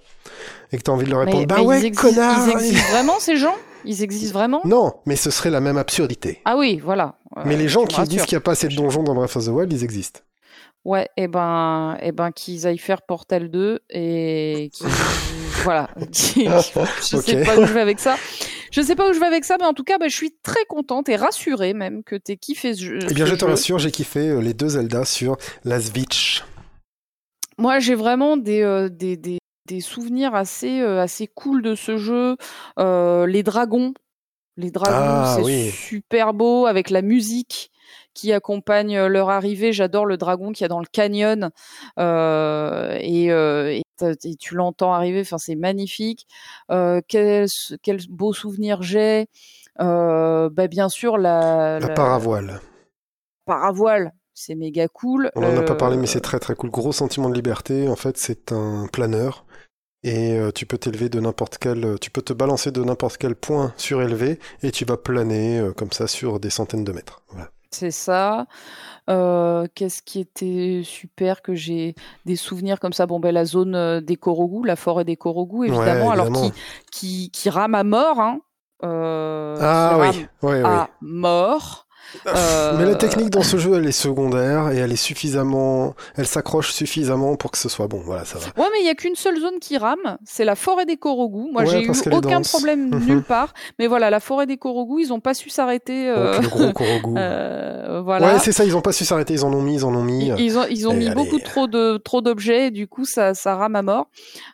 [0.71, 2.47] Et que tu as envie de leur répondre Mais, bah mais ouais, ils, existent, connard
[2.47, 3.55] ils existent vraiment ces gens?
[3.85, 4.61] Ils existent vraiment?
[4.65, 6.39] Non, mais ce serait la même absurdité.
[6.45, 7.17] Ah oui, voilà.
[7.45, 9.35] mais Euh, les gens qui disent qu'il n'y a pas assez de donjons dans Breath
[9.35, 10.21] of the Wild, ils existent.
[10.85, 14.87] Ouais, et ben, et ben qu'ils aillent faire Portal 2 et qu'ils-
[15.63, 15.89] voilà.
[16.13, 18.15] je sais pas où je vais avec ça.
[18.71, 20.35] Je sais pas où je vais avec ça, mais en tout cas, bah, je suis
[20.43, 22.99] très contente et rassurée même que t'aies kiffé ce jeu.
[23.09, 26.43] Eh bien, je te rassure, j'ai kiffé euh, les deux Zelda sur la Switch.
[27.57, 29.37] Moi, j'ai vraiment des, euh, des, des,
[29.67, 32.35] des souvenirs assez, euh, assez cool de ce jeu.
[32.79, 33.93] Euh, les dragons.
[34.57, 35.69] Les dragons, Ah, c'est oui.
[35.71, 37.71] super beau avec la musique
[38.13, 39.73] qui accompagne euh, leur arrivée.
[39.73, 41.49] J'adore le dragon qu'il y a dans le canyon
[41.99, 45.21] euh, et, euh, et, tu l'entends arriver.
[45.21, 46.27] Enfin, c'est magnifique.
[46.69, 47.47] Quel,
[47.81, 49.27] quel beau souvenir j'ai.
[49.79, 52.61] Bah, bien sûr, la, La la paravoile.
[53.45, 55.31] paravoile, c'est méga cool.
[55.35, 56.69] On n'en a pas parlé, mais c'est très très cool.
[56.69, 57.87] Gros sentiment de liberté.
[57.87, 59.45] En fait, c'est un planeur.
[60.05, 61.97] Et tu peux t'élever de n'importe quel.
[62.01, 64.39] Tu peux te balancer de n'importe quel point surélevé.
[64.61, 67.21] Et tu vas planer comme ça sur des centaines de mètres.
[67.29, 67.52] Voilà.
[67.73, 68.45] C'est ça.
[69.09, 71.95] Euh, Qu'est-ce qui était super que j'ai
[72.25, 73.05] des souvenirs comme ça?
[73.05, 76.51] Bon, ben la zone euh, des Korogu, la forêt des Korogu, évidemment, alors évidemment.
[76.91, 78.19] qui, qui, qui rame à mort.
[78.19, 78.39] Hein.
[78.83, 80.27] Euh, Ah oui.
[80.63, 81.82] à mort.
[82.27, 86.27] Euh, Mais la technique dans ce jeu, elle est secondaire et elle est suffisamment, elle
[86.27, 88.01] s'accroche suffisamment pour que ce soit bon.
[88.05, 88.45] Voilà, ça va.
[88.61, 91.51] Ouais, mais il y a qu'une seule zone qui rame, c'est la forêt des Korogu.
[91.51, 93.53] Moi, Ouais, j'ai eu aucun problème nulle part.
[93.79, 96.09] Mais voilà, la forêt des Korogu, ils ont pas su s'arrêter.
[96.09, 97.15] euh, le gros Korogu.
[97.17, 98.33] euh, voilà.
[98.33, 98.63] Ouais, c'est ça.
[98.65, 99.33] Ils ont pas su s'arrêter.
[99.33, 100.27] Ils en ont mis, ils en ont mis.
[100.27, 101.15] Ils, ils ont, ils ont Et mis allez.
[101.15, 104.07] beaucoup trop de trop d'objets, et du coup ça, ça rame à mort.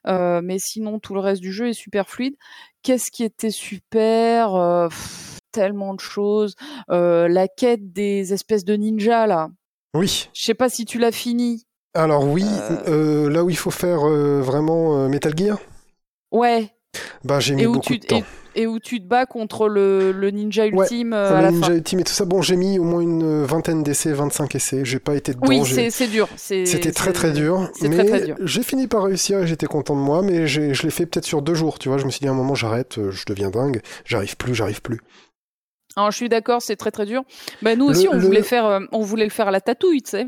[0.08, 2.36] Euh, mais sinon tout le reste du jeu est super fluide.
[2.84, 6.56] Qu'est-ce qui était super pff, Tellement de choses.
[6.92, 9.50] Euh, la quête des espèces de ninjas là.
[9.96, 10.30] Oui.
[10.34, 11.66] Je sais pas si tu l'as fini.
[11.96, 12.78] Alors oui, Euh.
[13.26, 15.58] euh, là où il faut faire vraiment Metal Gear,
[16.32, 16.70] Ouais.
[17.24, 18.22] bah j'ai mis Et où beaucoup tu de temps.
[18.56, 21.52] et, et où tu te bats contre le, le ninja ultime euh, à le la
[21.52, 21.74] Ninja fin.
[21.74, 24.86] Ultime et tout ça, bon, j'ai mis au moins une vingtaine d'essais, 25 essais.
[24.86, 25.48] J'ai pas été dedans.
[25.48, 26.28] Oui, c'est dur.
[26.36, 30.46] C'était très très dur, mais j'ai fini par réussir et j'étais content de moi, mais
[30.46, 32.36] je l'ai fait peut-être sur deux jours, tu vois, je me suis dit à un
[32.36, 35.00] moment j'arrête, je deviens dingue, j'arrive plus, j'arrive plus.
[35.96, 37.24] Alors, je suis d'accord, c'est très très dur.
[37.62, 39.60] Bah, nous aussi, Le- on le- voulait faire, euh, on voulait le faire à la
[39.60, 40.28] tatouille, tu sais.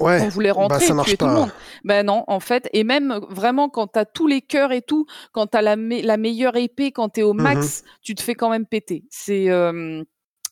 [0.00, 1.40] on Ouais, voulait rentrer bah ça et marche tuer tout le pas.
[1.40, 1.50] monde.
[1.84, 5.46] Ben non, en fait, et même vraiment quand t'as tous les cœurs et tout, quand
[5.48, 8.64] t'as la, me- la meilleure épée, quand t'es au max, tu te fais quand même
[8.66, 9.04] péter.
[9.10, 10.02] C'est euh,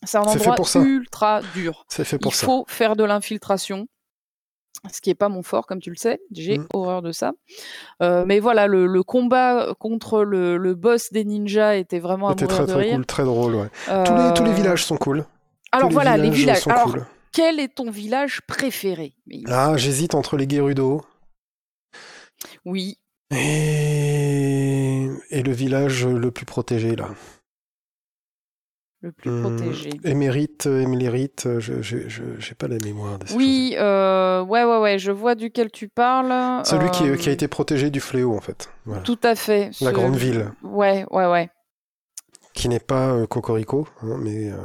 [0.04, 0.26] c'est un Mhm.
[0.30, 0.80] Fait endroit pour ça.
[0.80, 1.84] ultra dur.
[1.88, 2.46] C'est fait pour Il ça.
[2.46, 3.86] faut faire de l'infiltration.
[4.92, 6.66] Ce qui est pas mon fort, comme tu le sais, j'ai Mm.
[6.74, 7.32] horreur de ça.
[8.02, 12.32] Euh, mais voilà, le, le combat contre le, le boss des ninjas était vraiment à
[12.34, 12.94] mourir très de très rire.
[12.96, 13.68] cool, très drôle, ouais.
[13.86, 15.24] Tous, les, tous les Euh, villages sont cool.
[15.72, 16.60] Alors Tous voilà, les villages.
[16.60, 17.04] sont Alors, cool.
[17.32, 19.14] quel est ton village préféré
[19.48, 21.02] Ah, j'hésite entre les Gerudo
[22.64, 22.98] Oui,
[23.32, 25.08] et...
[25.30, 27.08] et le village le plus protégé, là.
[29.06, 29.90] Le plus Hum, protégé.
[30.04, 33.34] Émérite, euh, Émérite, euh, je j'ai pas la mémoire de ces.
[33.34, 36.64] Oui, euh, ouais, ouais, ouais, je vois duquel tu parles.
[36.66, 38.68] Celui qui, Euh, qui a été protégé du fléau, en fait.
[38.84, 39.02] Voilà.
[39.02, 39.66] Tout à fait.
[39.80, 40.50] La Ce- grande ville.
[40.64, 41.48] Ouais, ouais, ouais.
[42.52, 44.56] Qui n'est pas euh, Cocorico, hein, mais, euh,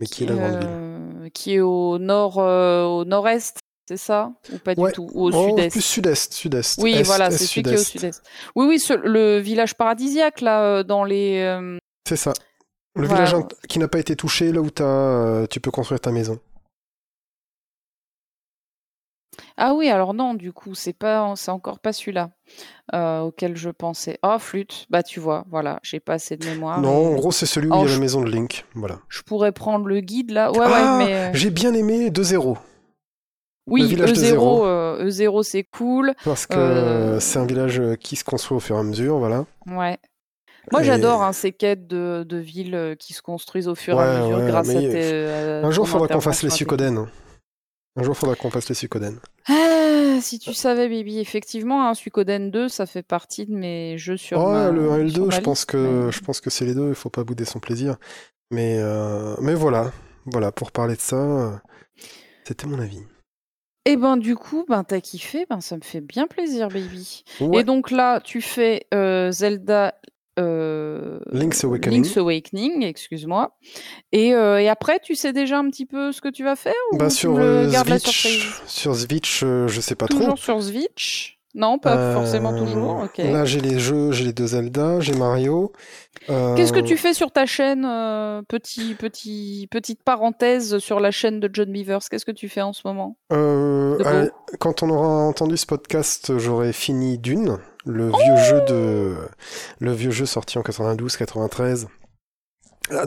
[0.00, 0.68] mais qui est la grande ville.
[0.70, 3.58] Euh, Qui est au nord, euh, au nord-est,
[3.88, 4.32] c'est ça?
[4.52, 4.90] Ou pas Ouais.
[4.90, 5.08] du tout?
[5.14, 5.70] Ou au Oh, sud-est?
[5.72, 6.80] plus sud-est, sud-est.
[6.82, 8.22] Oui, Est, voilà, est, c'est celui qui est au sud-est.
[8.54, 11.40] Oui, oui, ce- le village paradisiaque, là, euh, dans les...
[11.40, 11.78] euh,
[12.08, 12.32] C'est ça.
[12.94, 13.24] Le Voilà.
[13.24, 16.38] village qui n'a pas été touché, là où t'as, euh, tu peux construire ta maison.
[19.56, 22.30] Ah oui, alors non, du coup, c'est pas, c'est encore pas celui-là
[22.94, 24.18] euh, auquel je pensais.
[24.22, 26.80] Oh, flûte, bah tu vois, voilà, j'ai pas assez de mémoire.
[26.80, 28.66] non, en gros, c'est celui où Oh, il y a je- la maison de Link.
[28.74, 28.98] Voilà.
[29.08, 30.52] Je pourrais prendre le guide, là.
[30.52, 31.14] Ouais, Ah, ouais, mais...
[31.14, 32.58] euh, J'ai bien aimé 2-0.
[33.68, 34.66] Oui, village de E0, zéro.
[34.66, 36.12] euh, E0 c'est cool.
[36.24, 39.46] Parce que Euh, c'est un village qui se construit au fur et à mesure, voilà.
[39.66, 39.98] Ouais.
[40.70, 44.04] Moi j'adore hein, ces quêtes de, de villes euh, qui se construisent au fur et
[44.04, 45.26] à mesure ouais, grâce à tes.
[45.26, 46.50] à Un jour, faudra qu'on fasse les
[46.82, 47.08] hein.
[47.96, 49.18] Un jour, faudra qu'on fasse les Suikoden.
[49.48, 54.16] Ah, si tu savais, baby, effectivement, hein, Suikoden 2, ça fait partie de mes jeux
[54.16, 56.40] sur Oh, ma, le 1 et le sur 2, ma je pense que, je pense
[56.40, 57.96] que c'est les deux, il faut pas bouder son plaisir.
[58.50, 59.92] Mais, euh, mais voilà,
[60.26, 61.50] voilà, pour parler de ça, euh,
[62.44, 63.02] c'était mon avis.
[63.84, 67.24] Et ben du coup, ben t'as kiffé, ben ça me fait bien plaisir, baby.
[67.40, 67.60] Ouais.
[67.60, 69.94] Et donc là, tu fais euh, Zelda.
[70.38, 72.02] Euh, Link's Awakening.
[72.04, 73.56] Link's Awakening, excuse-moi.
[74.12, 76.72] Et, euh, et après, tu sais déjà un petit peu ce que tu vas faire
[76.92, 80.28] ou Bah, tu sur me euh, gardes la sur Switch, euh, je sais pas Toujours
[80.28, 80.36] trop.
[80.36, 83.06] sur Switch Non, pas forcément toujours.
[83.18, 85.72] Là, j'ai les jeux, j'ai les deux Zelda, j'ai Mario.
[86.28, 87.82] Qu'est-ce que tu fais sur ta chaîne
[88.48, 92.08] petit, petit, Petite parenthèse sur la chaîne de John Beavers?
[92.10, 93.16] Qu'est-ce que tu fais en ce moment?
[94.58, 99.16] Quand on aura entendu ce podcast, j'aurai fini Dune, le vieux jeu de,
[99.80, 101.86] le vieux jeu sorti en 92-93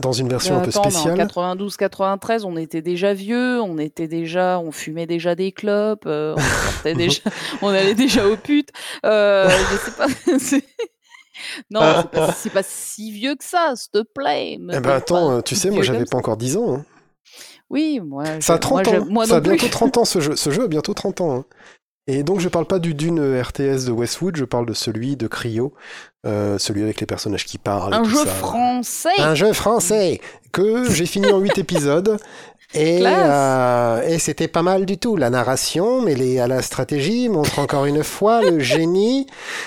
[0.00, 1.20] dans une version un peu spéciale.
[1.20, 6.34] En 92-93, on était déjà vieux, on était déjà, on fumait déjà des clopes, euh,
[6.84, 7.20] on, déjà,
[7.62, 8.70] on allait déjà aux putes.
[9.04, 10.06] Euh, je sais pas.
[11.70, 11.80] non,
[12.34, 14.54] c'est pas, pas, si vieux que ça, s'il te plaît.
[14.54, 16.74] Eh ben attends, tu sais, moi j'avais pas encore 10 ans.
[16.76, 16.84] Hein.
[17.68, 18.24] Oui, moi.
[18.40, 19.06] Ça a 30 ans.
[19.06, 20.36] Moi, ça a bientôt 30 ans ce jeu.
[20.36, 21.36] Ce jeu a bientôt 30 ans.
[21.36, 21.44] Hein.
[22.08, 25.26] Et donc je parle pas du Dune RTS de Westwood, je parle de celui de
[25.26, 25.74] Cryo,
[26.24, 27.94] euh, celui avec les personnages qui parlent.
[27.94, 29.18] Un jeu français.
[29.18, 30.20] Un jeu français
[30.52, 32.18] que j'ai fini en 8 épisodes.
[32.74, 35.16] Et, euh, et c'était pas mal du tout.
[35.16, 39.26] La narration, mêlée à la stratégie, montre encore une fois le génie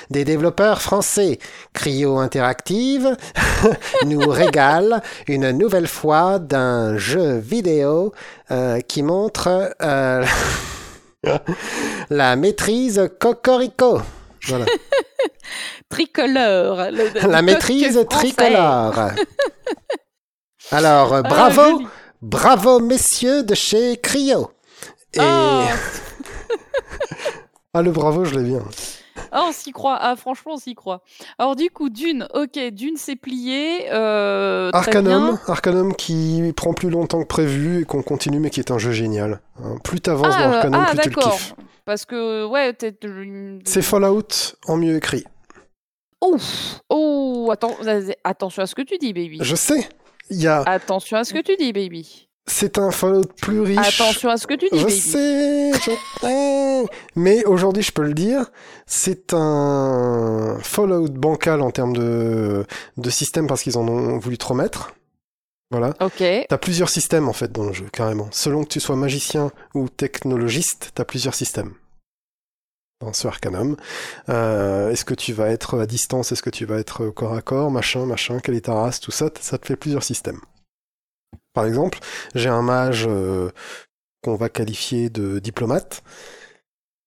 [0.09, 1.39] des développeurs français.
[1.73, 3.17] Cryo Interactive
[4.05, 8.13] nous régale une nouvelle fois d'un jeu vidéo
[8.51, 9.73] euh, qui montre...
[12.09, 14.01] La maîtrise cocorico.
[14.47, 14.65] Voilà.
[15.89, 16.88] tricolore.
[17.28, 19.11] la maîtrise tricolore.
[20.72, 21.82] Alors, ah, bravo,
[22.22, 24.51] bravo messieurs de chez Cryo.
[25.13, 25.20] Et...
[25.20, 25.63] Oh.
[27.74, 28.63] ah, le bravo, je l'ai bien.
[29.32, 29.97] Ah, on s'y croit.
[29.99, 31.01] Ah, franchement, on s'y croit.
[31.38, 33.88] Alors, du coup, Dune, ok, Dune s'est plié.
[33.91, 38.72] Euh, Arcanum, Arcanum qui prend plus longtemps que prévu et qu'on continue, mais qui est
[38.72, 39.41] un jeu génial.
[39.63, 41.55] Hein, plus t'avances dans ah, Arcanum, ah, plus tu le kiffes.
[41.86, 42.76] Parce que, ouais,
[43.65, 45.24] C'est Fallout en mieux écrit.
[46.22, 49.39] Ouf Oh, attention à ce que tu dis, baby.
[49.41, 49.88] Je sais.
[50.30, 50.61] Y a...
[50.61, 52.28] Attention à ce que tu dis, baby.
[52.47, 54.01] C'est un Fallout plus riche.
[54.01, 56.85] Attention à ce que tu dis, je Sais, je sais.
[57.15, 58.51] Mais aujourd'hui, je peux le dire,
[58.87, 62.65] c'est un Fallout bancal en termes de,
[62.97, 64.93] de système parce qu'ils en ont voulu trop mettre.
[65.71, 65.93] Voilà.
[66.01, 66.23] Ok.
[66.49, 68.27] T'as plusieurs systèmes en fait dans le jeu, carrément.
[68.31, 71.73] Selon que tu sois magicien ou technologiste, t'as plusieurs systèmes
[73.01, 73.77] dans ce Arcanum.
[74.29, 77.41] Euh, est-ce que tu vas être à distance, est-ce que tu vas être corps à
[77.41, 80.41] corps, machin, machin, quelle est ta race, tout ça, ça te fait plusieurs systèmes.
[81.53, 81.99] Par exemple,
[82.35, 83.49] j'ai un mage euh,
[84.23, 86.03] qu'on va qualifier de diplomate.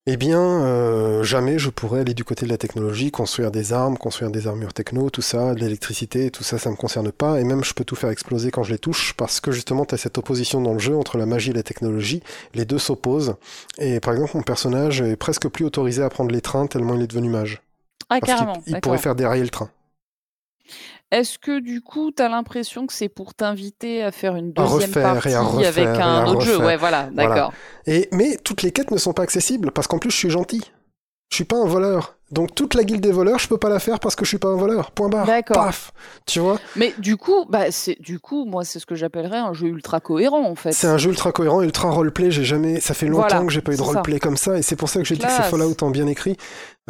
[0.05, 3.97] Eh bien, euh, jamais je pourrais aller du côté de la technologie, construire des armes,
[3.97, 7.39] construire des armures techno, tout ça, de l'électricité, tout ça, ça me concerne pas.
[7.39, 9.95] Et même, je peux tout faire exploser quand je les touche, parce que justement, tu
[9.95, 12.21] as cette opposition dans le jeu entre la magie et la technologie.
[12.53, 13.35] Les deux s'opposent.
[13.77, 17.03] Et par exemple, mon personnage est presque plus autorisé à prendre les trains tellement il
[17.03, 17.61] est devenu mage.
[18.09, 18.61] Ah, carrément.
[18.67, 19.69] il pourrait faire dérailler le train.
[21.13, 24.91] Est-ce que du coup, tu as l'impression que c'est pour t'inviter à faire une deuxième
[24.91, 26.57] partie avec un autre jeu?
[26.57, 27.53] Ouais, voilà, d'accord.
[27.85, 30.63] Et mais toutes les quêtes ne sont pas accessibles parce qu'en plus je suis gentil.
[31.29, 32.17] Je suis pas un voleur.
[32.33, 34.37] Donc toute la guilde des voleurs, je peux pas la faire parce que je suis
[34.37, 34.91] pas un voleur.
[34.91, 35.25] Point barre.
[35.25, 35.65] D'accord.
[35.65, 35.91] Paf.
[36.25, 36.59] Tu vois?
[36.75, 39.99] Mais du coup, bah c'est du coup, moi c'est ce que j'appellerais un jeu ultra
[39.99, 40.71] cohérent en fait.
[40.71, 42.31] C'est un jeu ultra cohérent, ultra roleplay.
[42.31, 44.75] J'ai jamais, ça fait longtemps que j'ai pas eu de roleplay comme ça, et c'est
[44.75, 46.37] pour ça que j'ai dit que c'est Fallout en bien écrit,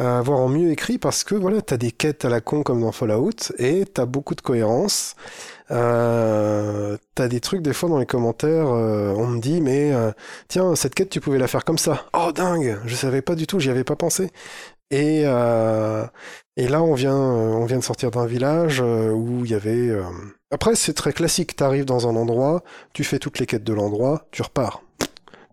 [0.00, 2.80] euh, voire en mieux écrit, parce que voilà, t'as des quêtes à la con comme
[2.80, 5.14] dans Fallout, et t'as beaucoup de cohérence.
[5.70, 10.10] Euh, t'as des trucs des fois dans les commentaires, euh, on me dit mais euh,
[10.46, 12.04] tiens cette quête tu pouvais la faire comme ça.
[12.12, 14.30] Oh dingue, je savais pas du tout, j'y avais pas pensé.
[14.94, 16.06] Et euh,
[16.56, 19.90] et là on vient on vient de sortir d'un village où il y avait.
[20.50, 24.26] Après c'est très classique, t'arrives dans un endroit, tu fais toutes les quêtes de l'endroit,
[24.30, 24.82] tu repars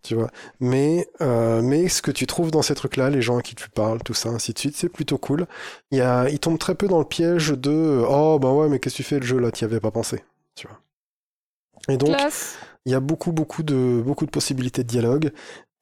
[0.04, 0.30] tu vois.
[0.60, 3.70] Mais, euh, mais ce que tu trouves dans ces trucs-là, les gens à qui tu
[3.70, 5.46] parles, tout ça, ainsi de suite, c'est plutôt cool.
[5.92, 8.80] Il, y a, il tombe très peu dans le piège de oh bah ouais, mais
[8.80, 10.24] qu'est-ce que tu fais le jeu là, t'y avais pas pensé,
[10.56, 10.80] tu vois.
[11.90, 12.16] Et donc,
[12.86, 15.32] il y a beaucoup, beaucoup de, beaucoup de possibilités de dialogue.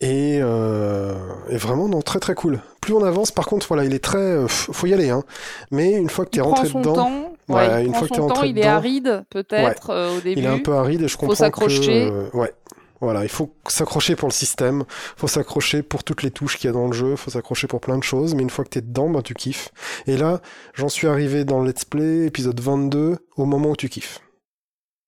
[0.01, 1.13] Et, euh,
[1.49, 2.61] et vraiment non très très cool.
[2.79, 5.23] Plus on avance, par contre, voilà, il est très, euh, faut y aller, hein.
[5.71, 7.33] Mais une fois que t'es rentré dedans, temps.
[7.49, 10.39] Ouais, une fois que t'es rentré il est aride peut-être euh, au début.
[10.39, 12.09] Il est un peu aride et je comprends faut s'accrocher.
[12.33, 12.53] ouais,
[13.01, 14.83] voilà, il faut s'accrocher pour le système,
[15.17, 17.81] faut s'accrocher pour toutes les touches qu'il y a dans le jeu, faut s'accrocher pour
[17.81, 19.69] plein de choses, mais une fois que t'es dedans, bah tu kiffes.
[20.07, 20.41] Et là,
[20.75, 24.21] j'en suis arrivé dans le let's play, épisode 22, au moment où tu kiffes.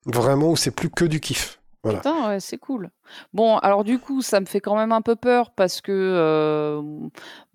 [0.06, 1.61] Vraiment où c'est plus que du kiff.
[1.84, 2.00] Voilà.
[2.00, 2.92] Putain, ouais, c'est cool.
[3.34, 6.82] Bon, alors du coup, ça me fait quand même un peu peur parce que euh,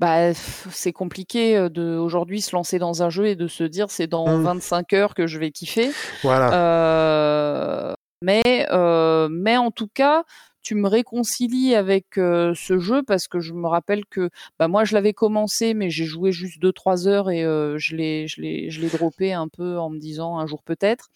[0.01, 3.91] bah, c'est compliqué euh, de aujourd'hui se lancer dans un jeu et de se dire
[3.91, 4.95] c'est dans 25 mmh.
[4.97, 5.91] heures que je vais kiffer.
[6.23, 6.53] Voilà.
[6.55, 10.25] Euh, mais, euh, mais en tout cas,
[10.67, 14.83] tu me réconcilies avec euh, ce jeu parce que je me rappelle que bah moi
[14.85, 18.41] je l'avais commencé mais j'ai joué juste deux trois heures et euh, je l'ai je
[18.41, 21.07] l'ai je l'ai droppé un peu en me disant un jour peut-être.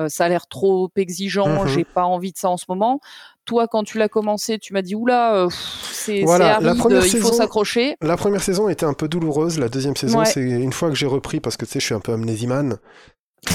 [0.00, 1.68] Euh, ça a l'air trop exigeant, Mhm.
[1.68, 2.98] j'ai pas envie de ça en ce moment.
[3.44, 5.46] Toi, quand tu l'as commencé, tu m'as dit oula,
[5.92, 7.96] c'est Voilà, la première il faut saison- s'accrocher.
[8.02, 9.60] La première saison était un peu douloureuse.
[9.60, 10.24] La deuxième saison, Ouais.
[10.26, 12.78] c'est une fois que j'ai repris, parce que tu sais, je suis un peu amnésimane.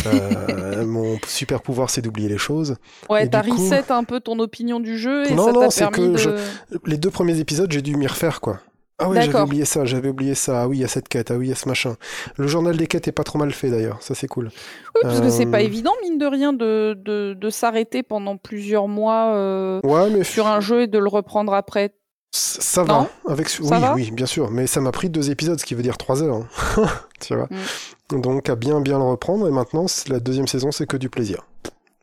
[0.06, 2.76] Euh, mon super pouvoir, c'est d'oublier les choses.
[3.10, 5.70] Ouais, t'as coup- reset un peu ton opinion du jeu et Non, ça non, t'a
[5.70, 6.18] c'est permis que de.
[6.18, 8.60] je- Les deux premiers épisodes, j'ai dû m'y refaire, quoi.
[9.00, 10.62] Ah ouais, j'avais oublié ça, j'avais oublié ça.
[10.62, 11.96] Ah oui, il y a cette quête, ah oui, il y a ce machin.
[12.38, 14.46] Le journal des quêtes est pas trop mal fait d'ailleurs, ça c'est cool.
[14.96, 18.38] Oui, parce que c'est pas Euh, évident, mine de rien, de, de, de s'arrêter pendant
[18.38, 21.96] plusieurs mois euh, Ouais, mais sur un jeu et de le reprendre après.
[22.32, 23.08] ça Non?
[23.26, 23.32] Va.
[23.34, 23.50] Avec...
[23.50, 23.94] Ça oui, va?
[23.96, 26.46] oui, bien sûr, mais ça m'a pris deux épisodes, ce qui veut dire trois heures.
[26.78, 26.86] hein.
[27.20, 27.48] tu vois?
[27.50, 27.56] Mm.
[28.22, 31.46] Donc à bien bien le reprendre, et maintenant, la deuxième saison, c'est que du plaisir.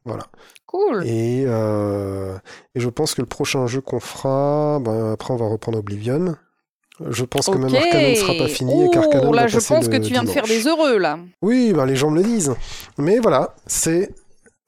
[0.05, 0.25] Voilà.
[0.67, 1.05] Cool.
[1.05, 2.37] Et, euh,
[2.75, 6.37] et je pense que le prochain jeu qu'on fera, ben, après on va reprendre Oblivion.
[7.09, 7.75] Je pense que même.
[7.75, 10.29] Arcanum sera pas fini et Oh, qu'Arcanum là, va je pense que tu viens de
[10.29, 11.19] faire des heureux, là.
[11.43, 12.55] Oui, ben, les gens me le disent.
[12.99, 14.11] Mais voilà, c'est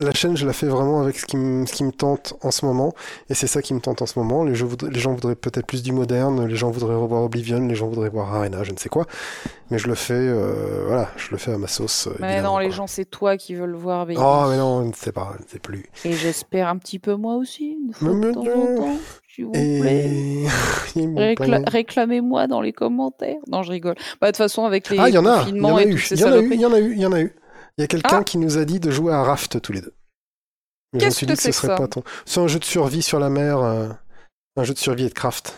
[0.07, 2.51] la chaîne, je la fais vraiment avec ce qui, me, ce qui me tente en
[2.51, 2.95] ce moment.
[3.31, 4.45] Et c'est ça qui me tente en ce moment.
[4.45, 7.75] Les, jeux les gens voudraient peut-être plus du moderne, les gens voudraient revoir Oblivion, les
[7.75, 9.07] gens voudraient voir Arena, je ne sais quoi.
[9.71, 12.09] Mais je le fais, euh, voilà, je le fais à ma sauce.
[12.21, 12.77] Mais non, les quoi.
[12.77, 14.07] gens, c'est toi qui veux le voir.
[14.17, 15.87] Oh, mais non, je ne sais pas, je ne sais plus.
[16.05, 18.97] Et j'espère un petit peu moi aussi, une fois Mais de temps en temps,
[19.35, 20.47] s'il vous plaît.
[20.95, 21.69] Récla-.
[21.69, 23.41] Réclamez-moi dans les commentaires.
[23.51, 23.95] Non, je rigole.
[24.21, 25.77] Bah, de toute façon, avec les Ah, il y en a, il y confinements en
[25.77, 26.93] a et eu, toutes ces il y en a eu, il y en a eu,
[26.93, 27.35] il y en a eu.
[27.79, 28.25] Il y a quelqu'un Ah.
[28.25, 29.95] qui nous a dit de jouer à Raft tous les deux.
[30.93, 32.03] Mais je me suis dit que ce c'est serait pas ton.
[32.27, 33.89] C'est un jeu de survie sur la mer, euh,
[34.57, 35.55] un jeu de survie et de craft.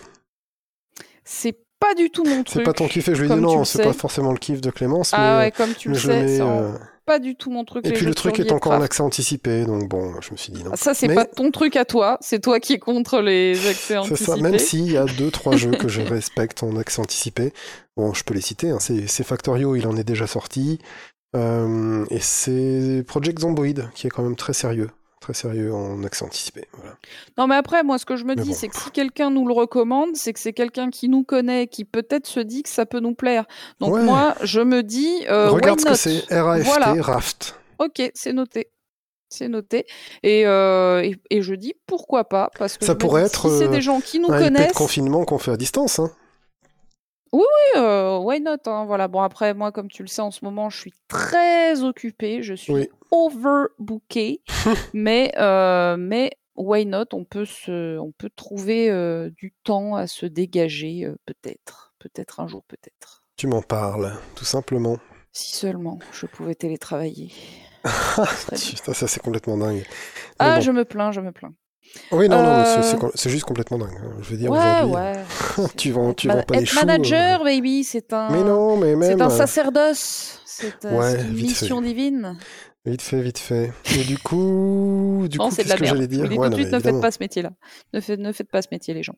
[1.24, 2.64] C'est pas du tout mon C'est truc.
[2.64, 4.70] pas ton kiff et je lui ai dit non, c'est pas forcément le kiff de
[4.70, 6.36] Clémence, Ah mais, ouais, comme tu mais le sais, mets.
[6.36, 6.72] c'est euh,
[7.04, 7.86] pas du tout mon truc.
[7.86, 10.62] Et puis le truc est encore en accès anticipé, donc bon, je me suis dit
[10.64, 10.70] non.
[10.72, 13.54] Ah, Ça, c'est Mais- pas ton truc à toi, c'est toi qui es contre les
[13.66, 14.24] accès C'est anticipés.
[14.24, 17.52] ça, même s'il y a deux, trois jeux que je respecte en accès anticipé.
[17.96, 18.78] Bon, je peux les citer, hein.
[18.80, 20.78] c'est c'est Factorio, il en est déjà sorti.
[21.34, 24.90] Euh, et c'est Project Zomboid, qui est quand même très sérieux.
[25.20, 26.66] Très sérieux en accès anticipé.
[26.76, 26.96] Voilà.
[27.38, 28.54] Non, mais après, moi, ce que je me Mais dis, bon.
[28.54, 31.86] c'est que si quelqu'un nous le recommande, c'est que c'est quelqu'un qui nous connaît, qui
[31.86, 33.46] peut-être se dit que ça peut nous plaire.
[33.80, 34.02] Donc Ouais.
[34.02, 35.96] moi, je me dis, euh, Regarde ce que not?
[35.96, 36.94] c'est, RAFT, Voilà.
[37.00, 37.58] Raft.
[37.78, 38.68] Ok, c'est noté.
[39.30, 39.86] C'est noté.
[40.22, 43.58] Et, euh, et, et je dis pourquoi pas, parce que Ça pourrait dis, être, si
[43.58, 45.98] c'est des gens qui nous Un IP de connaissent, confinement qu'on fait à distance.
[46.00, 46.10] Hein.
[47.76, 49.08] Euh, why not hein, Voilà.
[49.08, 52.54] Bon après, moi, comme tu le sais, en ce moment, je suis très occupée, je
[52.54, 52.88] suis Oui.
[53.10, 54.42] overbookée,
[54.94, 60.06] mais euh, mais why not On peut se, on peut trouver euh, du temps à
[60.06, 63.24] se dégager, peut-être, peut-être un jour, peut-être.
[63.36, 64.98] Tu m'en parles, tout simplement.
[65.32, 67.32] Si seulement je pouvais télétravailler.
[67.84, 68.24] bien.
[68.56, 69.82] Putain, ça c'est complètement dingue.
[69.84, 69.84] Mais
[70.38, 70.60] Ah, bon.
[70.60, 71.52] je me plains, je me plains.
[72.12, 73.96] Oui, non, non, Euh, c'est juste complètement dingue.
[74.02, 74.16] hein.
[74.22, 75.68] Je veux dire, Ouais, aujourd'hui, ouais.
[75.76, 76.86] tu vends, tu vends pas des être choux.
[76.86, 78.28] manager, baby, c'est un.
[78.28, 79.16] euh, Mais non, mais même.
[79.16, 80.40] C'est un euh, sacerdoce.
[80.44, 82.36] C'est euh, Ouais, une mission divine.
[82.86, 83.72] Vite fait, vite fait.
[83.98, 86.24] Et du coup, du non, coup, c'est de qu'est-ce la que j'allais dire?
[86.24, 87.50] Ouais, tout de suite, ne faites pas ce métier-là.
[87.94, 89.14] Ne, faites- ne faites pas ce métier, les gens.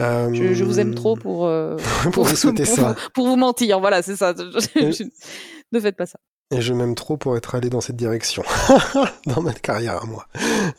[0.00, 1.76] Euh, Je, je vous aime trop pour, euh,
[2.12, 2.88] pour vous souhaiter pour ça.
[2.92, 3.80] vous- pour vous mentir.
[3.80, 4.34] Voilà, c'est ça.
[5.72, 6.18] Ne faites pas ça.
[6.50, 8.42] Et je m'aime trop pour être allé dans cette direction
[9.26, 10.26] dans ma carrière à moi.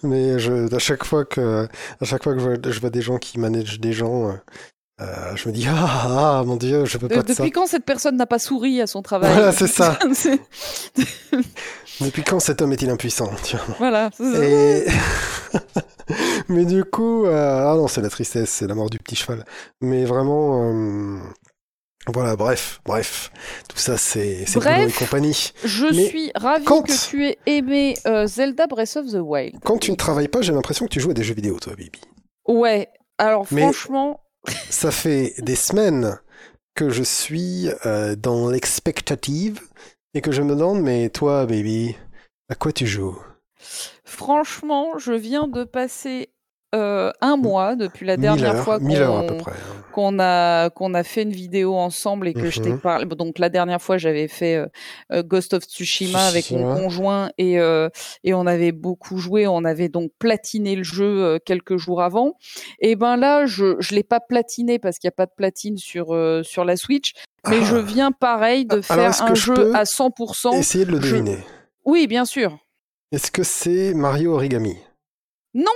[0.02, 1.68] Mais je, à chaque fois que,
[2.02, 4.34] à chaque fois que je vois, je vois des gens qui managent des gens, euh,
[5.02, 7.68] euh, je me dis ah, ah mon dieu, je peux Euh, pas de depuis quand
[7.68, 9.98] cette personne n'a pas souri à son travail Voilà, c'est ça.
[12.02, 13.76] Depuis quand cet homme est-il impuissant tu vois?
[13.78, 14.10] Voilà.
[14.16, 14.46] c'est ça.
[14.46, 14.88] Et...
[16.50, 19.46] Mais du coup, euh, ah non, c'est la tristesse, c'est la mort du petit cheval.
[19.82, 21.20] Mais vraiment, euh,
[22.12, 23.32] voilà, bref, bref,
[23.68, 24.46] tout ça c'est.
[24.56, 25.52] Bruno et compagnie.
[25.64, 29.60] Je Mais suis ravie quand- que tu aies aimé euh, Zelda Breath of the Wild.
[29.64, 31.74] Quand tu ne travailles pas, j'ai l'impression que tu joues à des jeux vidéo, toi,
[31.76, 32.00] Bibi.
[32.48, 32.90] Ouais.
[33.18, 34.22] Alors Mais- franchement,
[34.70, 36.18] Ça fait des semaines
[36.76, 39.60] que je suis euh, dans l'expectative
[40.14, 41.96] et que je me demande, mais toi, baby,
[42.50, 43.20] à quoi tu joues?
[44.06, 46.30] Franchement, je viens de passer
[46.76, 49.52] euh, un mois depuis la 1000 dernière heures, fois 1000 heures à peu qu'on près.
[49.52, 49.84] hein.
[49.92, 52.80] qu'on a qu'on a fait une vidéo ensemble et que je t'ai Mhm.
[52.80, 53.06] parlé.
[53.06, 54.68] Donc la dernière fois, j'avais fait euh,
[55.12, 57.90] euh, Ghost of Tsushima avec mon conjoint et euh,
[58.24, 59.48] et on avait beaucoup joué.
[59.48, 62.34] On avait donc platiné le jeu quelques jours avant.
[62.80, 65.78] Et ben là, je je l'ai pas platiné parce qu'il y a pas de platine
[65.78, 66.08] sur
[66.44, 67.14] sur la Switch.
[67.48, 67.66] Mais Ah.
[67.66, 70.52] je viens pareil de faire un je jeu à 100%.
[70.54, 71.38] Essayez de le je- deviner?
[71.86, 72.58] Oui, bien sûr.
[73.12, 74.76] Est-ce que c'est Mario Origami?
[75.56, 75.72] Non.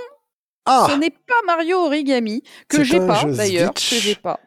[0.66, 4.40] Ah Ce n'est pas Mario Origami que j'ai pas d'ailleurs, que j'ai pas.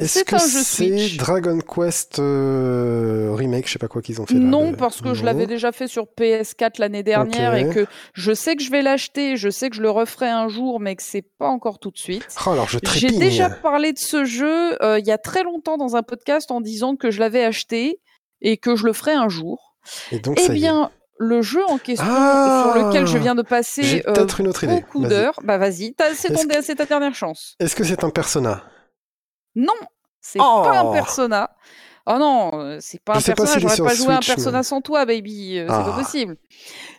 [0.00, 1.16] Est-ce que c'est.
[1.18, 5.12] Dragon Quest euh, remake, je sais pas quoi qu'ils ont fait là, Non, parce que
[5.12, 8.82] je l'avais déjà fait sur PS4 l'année dernière et que je sais que je vais
[8.82, 11.90] l'acheter, je sais que je le referai un jour, mais que c'est pas encore tout
[11.90, 12.26] de suite.
[12.46, 15.76] Oh, alors je J'ai déjà parlé de ce jeu euh, il y a très longtemps
[15.76, 18.00] dans un podcast en disant que je l'avais acheté
[18.40, 19.76] et que je le ferai un jour.
[20.12, 20.90] Et donc Eh bien,
[21.22, 24.74] le jeu en question Ah sur lequel je viens de passer euh, une autre idée.
[24.80, 27.56] beaucoup d'heures, bah vas-y, c'est ta dernière chance.
[27.60, 28.64] Est-ce que c'est un Persona?
[29.54, 29.74] Non,
[30.22, 31.50] c'est Oh pas un persona.
[32.06, 33.58] Oh non, euh, c'est pas Je un sais pas persona.
[33.72, 35.58] est J'aurais pas joué un persona mais- sans toi, baby.
[35.58, 35.84] euh, C'est Ah.
[35.84, 36.36] pas possible.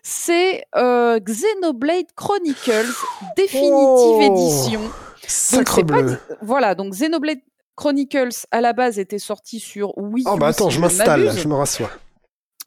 [0.03, 2.93] C'est euh, Xenoblade Chronicles
[3.35, 4.81] Definitive Oh, Edition.
[4.81, 4.91] Donc,
[5.27, 6.17] Sacre bleu.
[6.41, 7.39] Voilà, donc Xenoblade
[7.75, 10.29] Chronicles à la base était sorti sur Wii U.
[10.31, 11.89] Oh bah attends, si je m'installe, je me rassois.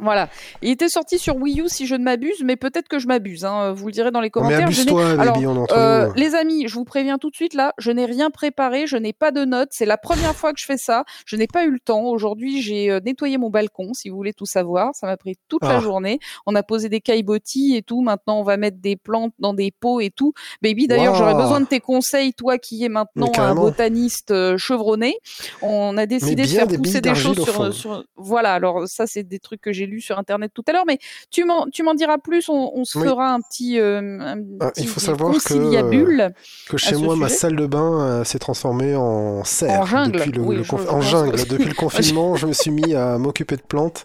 [0.01, 0.29] Voilà,
[0.61, 3.45] il était sorti sur Wii U si je ne m'abuse, mais peut-être que je m'abuse.
[3.45, 4.65] hein, Vous le direz dans les mais commentaires.
[4.66, 7.93] Abuse-toi, Alors, baby, on euh, les amis, je vous préviens tout de suite là, je
[7.93, 10.77] n'ai rien préparé, je n'ai pas de notes, c'est la première fois que je fais
[10.77, 12.03] ça, je n'ai pas eu le temps.
[12.07, 15.62] Aujourd'hui, j'ai euh, nettoyé mon balcon, si vous voulez tout savoir, ça m'a pris toute
[15.65, 15.75] Ah.
[15.75, 16.19] la journée.
[16.45, 19.71] On a posé des caillebotis et tout, maintenant on va mettre des plantes dans des
[19.71, 20.33] pots et tout.
[20.61, 21.19] Baby, d'ailleurs, Wow.
[21.21, 25.15] j'aurais besoin de tes conseils, toi qui es Mais maintenant un botaniste euh, chevronné.
[25.62, 28.05] On a décidé de faire des pousser des choses sur, sur...
[28.16, 30.98] Voilà, alors ça c'est des trucs que j'ai lus sur internet tout à l'heure, mais
[31.31, 33.06] tu m'en tu m'en diras plus, on, on se Oui.
[33.09, 37.56] fera un petit, euh, un Ah, petit il faut savoir que, chez moi, ma salle
[37.56, 39.81] de bain euh, s'est transformée en serre.
[39.81, 40.12] En jungle.
[40.19, 41.36] Depuis le, Oui, le je- conf- je en pense jungle.
[41.36, 41.74] que- Depuis le
[42.15, 44.05] confinement, je me suis mis à m'occuper de plantes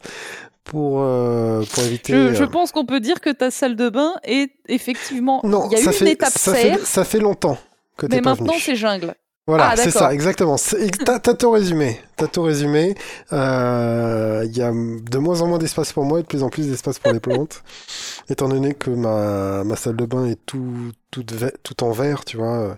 [0.63, 2.13] pour, euh, pour éviter.
[2.13, 5.41] Je, je euh, pense qu'on peut dire que ta salle de bain est effectivement.
[5.43, 7.57] Non, il y a eu ça une fait, étape ça serre, fait, ça fait longtemps
[7.97, 9.13] que mais maintenant c'est jungle.
[9.47, 10.57] Voilà, Ah, c'est ça, exactement.
[11.05, 11.99] T'as tout résumé.
[12.15, 12.93] T'as tout résumé.
[13.33, 16.49] Euh, Il y a de moins en moins d'espace pour moi et de plus en
[16.49, 17.63] plus d'espace pour les plantes.
[18.29, 21.33] Étant donné que ma, ma salle de bain est tout, toute
[21.63, 22.73] tout en vert, tu vois, euh,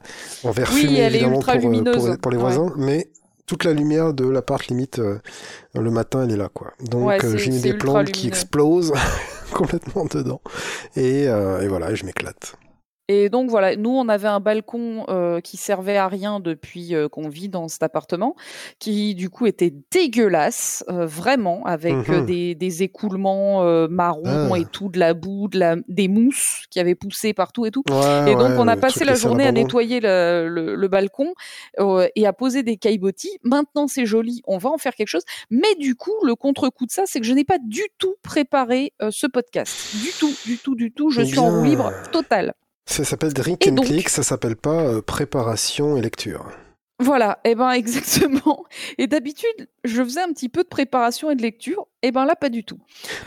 [0.46, 2.42] en Oui, fumé évidemment pour, euh, pour, les- Ouais.
[2.44, 3.10] voisins, mais
[3.48, 5.20] toute la lumière de l'appart limite euh,
[5.76, 6.72] le matin elle est là quoi.
[6.80, 8.94] Donc Ouais, euh, j'ai mis des plantes qui explosent
[9.54, 10.40] complètement dedans
[10.96, 12.54] et, euh, et voilà, et je m'éclate.
[13.14, 17.10] Et donc voilà, nous on avait un balcon euh, qui servait à rien depuis euh,
[17.10, 18.36] qu'on vit dans cet appartement,
[18.80, 22.26] qui du coup était dégueulasse, euh, vraiment, avec euh, Mhm.
[22.26, 24.60] des, des écoulements marrons Ah.
[24.60, 27.84] et tout, de la boue, de la, des mousses qui avaient poussé partout et tout.
[27.90, 31.34] Ouais, Et donc, ouais, on a passé la journée à nettoyer le, le- le balcon
[32.16, 33.38] et à poser des caillebotis.
[33.44, 35.24] Maintenant, c'est joli, on va en faire quelque chose.
[35.50, 38.94] Mais du coup, le contre-coup de ça, c'est que je n'ai pas du tout préparé
[39.10, 39.96] ce podcast.
[40.02, 41.10] Du tout, du tout, du tout.
[41.10, 41.72] Je Eh suis en roue bien.
[41.72, 42.54] libre totale.
[42.86, 46.46] Ça s'appelle Drink Et and donc- Click, ça s'appelle pas euh, préparation et lecture.
[47.00, 48.64] Voilà, et ben exactement.
[48.98, 51.88] Et d'habitude, je faisais un petit peu de préparation et de lecture.
[52.04, 52.78] Et ben là, pas du tout.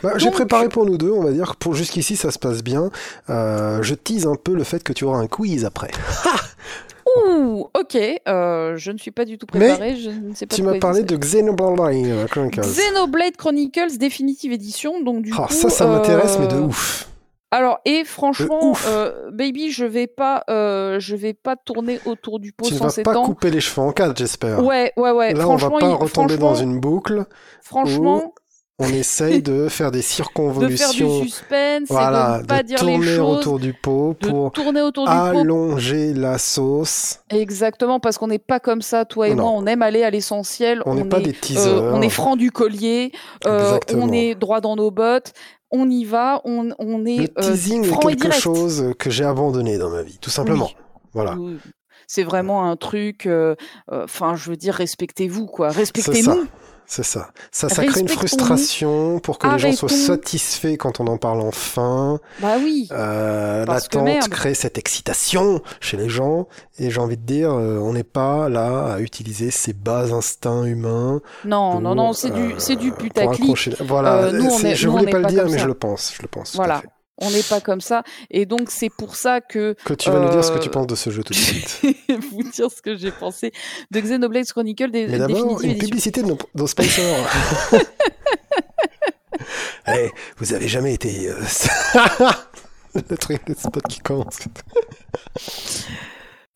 [0.03, 2.63] Bah, J'ai préparé pour nous deux, on va dire que pour jusqu'ici ça se passe
[2.63, 2.91] bien.
[3.31, 5.91] Euh, je tease un peu le fait que tu auras un quiz après.
[7.29, 7.97] Ouh, ok.
[8.29, 9.97] euh, je ne suis pas du tout Mais préparée.
[9.97, 12.61] je ne sais pas Tu m'as parlé de Xenoblade Chronicles.
[12.63, 15.01] Xenoblade Chronicles Definitive Edition.
[15.03, 17.09] Donc du Ah, coup, ça, ça m'intéresse, mais de ouf.
[17.57, 22.51] Alors et franchement, euh, baby, je vais pas, euh, je vais pas tourner autour du
[22.53, 23.23] pot Tu ne sans vas pas s'étendre.
[23.27, 24.65] couper les cheveux en quatre, j'espère.
[24.65, 25.35] Ouais, ouais, ouais.
[25.35, 27.25] Là, on va pas il- retomber dans une boucle.
[27.63, 28.35] franchement,
[28.81, 31.23] On essaye de faire des de faire du circonvolutions.
[31.23, 34.81] suspense Voilà, et de pas de dire les tourner choses, autour du pot pour tourner
[34.83, 35.17] autour du pot.
[35.39, 37.21] allonger la sauce.
[37.31, 39.43] Exactement, parce qu'on n'est pas comme ça, toi et Non.
[39.45, 39.53] moi.
[39.63, 40.83] On aime aller à l'essentiel.
[40.87, 41.83] On n'est pas est, des euh, teasers.
[41.95, 43.13] on est franc du collier.
[43.47, 45.33] euh, on est droit dans nos bottes.
[45.77, 46.41] On y va.
[46.45, 48.41] On, on est Le euh, teasing est et quelque direct.
[48.41, 50.67] chose que j'ai abandonné dans ma vie, tout simplement.
[50.67, 50.77] Oui.
[51.13, 51.35] Voilà.
[51.37, 51.59] Oui.
[52.07, 53.27] C'est vraiment un truc.
[53.27, 53.57] euh,
[53.91, 55.71] euh, Enfin, je veux dire, respectez-vous, quoi.
[55.71, 56.47] Respectez-nous.
[56.87, 57.31] C'est ça.
[57.51, 61.41] Ça, ça crée une frustration pour que les gens soient satisfaits quand on en parle
[61.41, 62.21] enfin.
[62.41, 62.89] Bah oui.
[62.93, 66.47] Euh, L'attente crée cette excitation chez les gens.
[66.79, 70.65] Et j'ai envie de dire, euh, on n'est pas là à utiliser ces bas instincts
[70.65, 71.21] humains.
[71.45, 73.81] Non, non, non, c'est euh, du, c'est du putaclic.
[73.81, 74.15] Voilà.
[74.25, 75.59] Euh, nous, on est- je nous, on voulais pas le pas dire, mais ça.
[75.59, 76.13] je le pense.
[76.17, 76.53] Je le pense.
[76.53, 76.81] tout à Voilà.
[76.81, 76.89] fait.
[77.19, 78.03] On n'est pas comme ça.
[78.31, 80.69] Et donc, c'est pour ça que Que tu vas nous dire ce que Euh, tu
[80.71, 81.81] penses de ce jeu tout de suite.
[82.33, 83.53] vous dire ce que j'ai pensé
[83.91, 87.27] de Xenoblade Chronicle des Mais d'abord, une publicité de nos, nos sponsors.
[89.85, 91.29] Allez, vous avez jamais été.
[91.29, 91.35] euh,
[93.11, 94.39] le truc, le spot qui commence.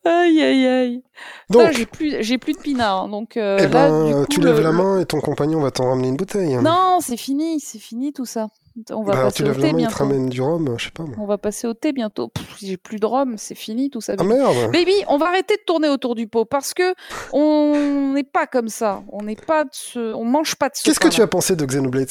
[0.04, 1.02] Aïe, aïe, aïe.
[1.50, 3.02] Donc, j'ai plus, j'ai plus de pinard.
[3.04, 5.20] hein, donc eh euh, là, ben, du coup, tu le- lèves la main et ton
[5.20, 6.54] compagnon va t'en ramener une bouteille.
[6.56, 8.48] Non, c'est fini, c'est fini tout ça.
[8.90, 9.96] On va Bah, passer tu au thé bientôt.
[9.96, 11.16] ramène du rhum, je sais pas moi.
[11.20, 12.30] On va passer au thé bientôt.
[12.60, 14.14] J'ai plus de rhum, c'est fini tout ça.
[14.18, 16.94] Ah merde Baby, on va arrêter de tourner autour du pot parce que
[17.32, 19.02] on n'est pas comme ça.
[19.12, 20.14] On n'est pas de ce...
[20.14, 22.08] on mange pas de ce Qu'est-ce que tu as pensé de Xenoblade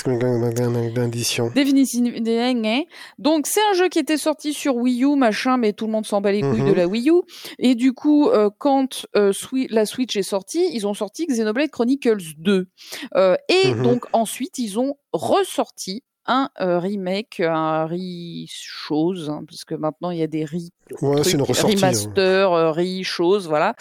[0.98, 2.82] Edition des hein.
[3.18, 6.06] Donc c'est un jeu qui était sorti sur Wii U, machin, mais tout le monde
[6.06, 6.70] s'en bat les couilles Mhm.
[6.70, 7.22] de la Wii U.
[7.60, 9.32] Et du coup, euh, quand euh,
[9.70, 12.68] la Switch est sortie, ils ont sorti Xenoblade Chronicles 2.
[13.16, 13.84] Euh, et Mhm.
[13.84, 20.20] donc ensuite, ils ont ressorti un euh, remake, un re-chose, hein, parce que maintenant il
[20.20, 20.70] y a des re
[21.02, 21.46] Ouais, c'est une hein.
[21.48, 23.76] remaster, euh, re-chose, voilà.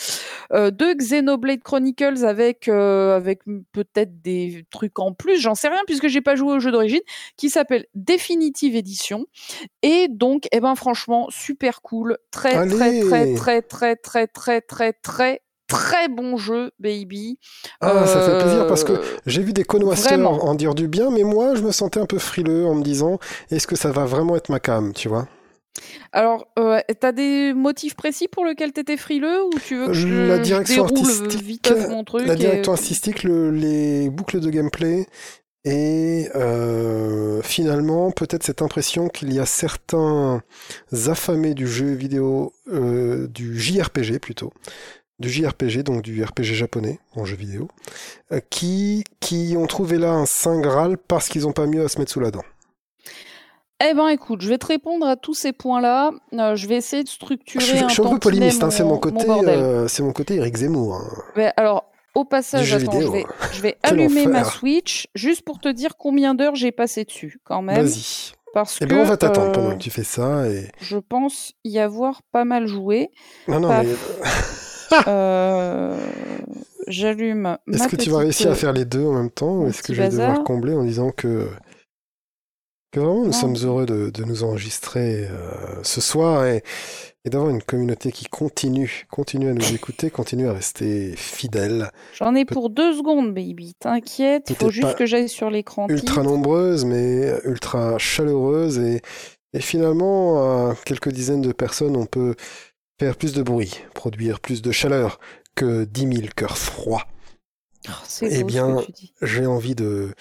[0.52, 3.43] Euh, de Xenoblade Chronicles avec euh, avec
[3.73, 7.01] peut-être des trucs en plus, j'en sais rien puisque j'ai pas joué au jeu d'origine,
[7.36, 9.27] qui s'appelle Definitive Edition.
[9.82, 14.60] Et donc, eh ben franchement, super cool, très très Allez très très très très très
[14.60, 15.40] très très très
[16.10, 17.38] bon jeu, baby.
[17.80, 21.10] Ah, ça fait plaisir parce que Euh, j'ai vu des connoisseurs en dire du bien,
[21.10, 23.18] mais moi, je me sentais un peu frileux en me disant
[23.51, 25.28] est-ce que ça va vraiment être ma cam, tu vois?
[26.12, 30.09] Alors, euh, t'as des motifs précis pour lesquels t'étais frileux ou tu veux que je,
[30.28, 35.06] La direction artistique, vite mon truc La et- direction artistique, le- les boucles de gameplay
[35.66, 40.40] et euh, finalement peut-être cette impression qu'il y a certains
[41.09, 44.52] affamés du jeu vidéo, euh, du JRPG plutôt,
[45.18, 47.68] du JRPG, donc du RPG japonais en jeu vidéo,
[48.32, 51.88] euh, qui, qui ont trouvé là un saint graal parce qu'ils n'ont pas mieux à
[51.88, 52.44] se mettre sous la dent.
[53.84, 56.10] Eh ben écoute, je vais te répondre à tous ces points-là.
[56.32, 58.70] Euh, je vais essayer de Je structurer suis, un je suis un peu polémiste, hein,
[58.70, 60.94] c'est mon côté, euh, c'est mon côté Eric Zemmour.
[60.97, 61.22] hein.
[61.36, 64.44] Mais alors, au passage, attends, je vais, je vais Quel allumer ma.
[64.44, 67.84] Switch juste pour te dire combien d'heures j'ai passé dessus, quand même.
[67.84, 68.32] Vas-y.
[68.55, 70.70] Parce Eh que ben, on va t'attendre euh, pendant que tu fais ça et.
[70.80, 73.10] je pense y avoir pas mal joué.
[73.47, 73.84] Non, non, paf.
[73.86, 73.94] mais
[75.09, 75.97] Euh,
[76.89, 77.59] J'allume.
[77.73, 79.93] Est-ce que tu vas réussir à faire les deux en même temps ou est-ce que
[79.93, 81.49] je vais devoir combler en disant que,
[82.93, 86.63] que vraiment nous sommes heureux de, de nous enregistrer euh, ce soir et,
[87.25, 92.37] et d'avoir une communauté qui continue, continue à nous écouter, continue à rester fidèle, J'en
[92.37, 93.75] ai pour deux secondes, baby.
[93.81, 95.89] T'inquiète, il faut juste que j'aille sur l'écran.
[95.89, 99.01] ultra nombreuse mais ultra chaleureuse et,
[99.53, 102.37] et finalement à quelques dizaines de personnes on peut
[102.98, 105.20] faire plus de bruit, produire plus de chaleur
[105.55, 107.06] que 10 000 cœurs froids.
[107.89, 108.82] Oh, C'est Eh beau bien,
[109.23, 110.14] j'ai envie de,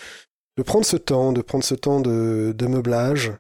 [0.58, 3.34] de prendre ce temps, de prendre ce temps de, de meublage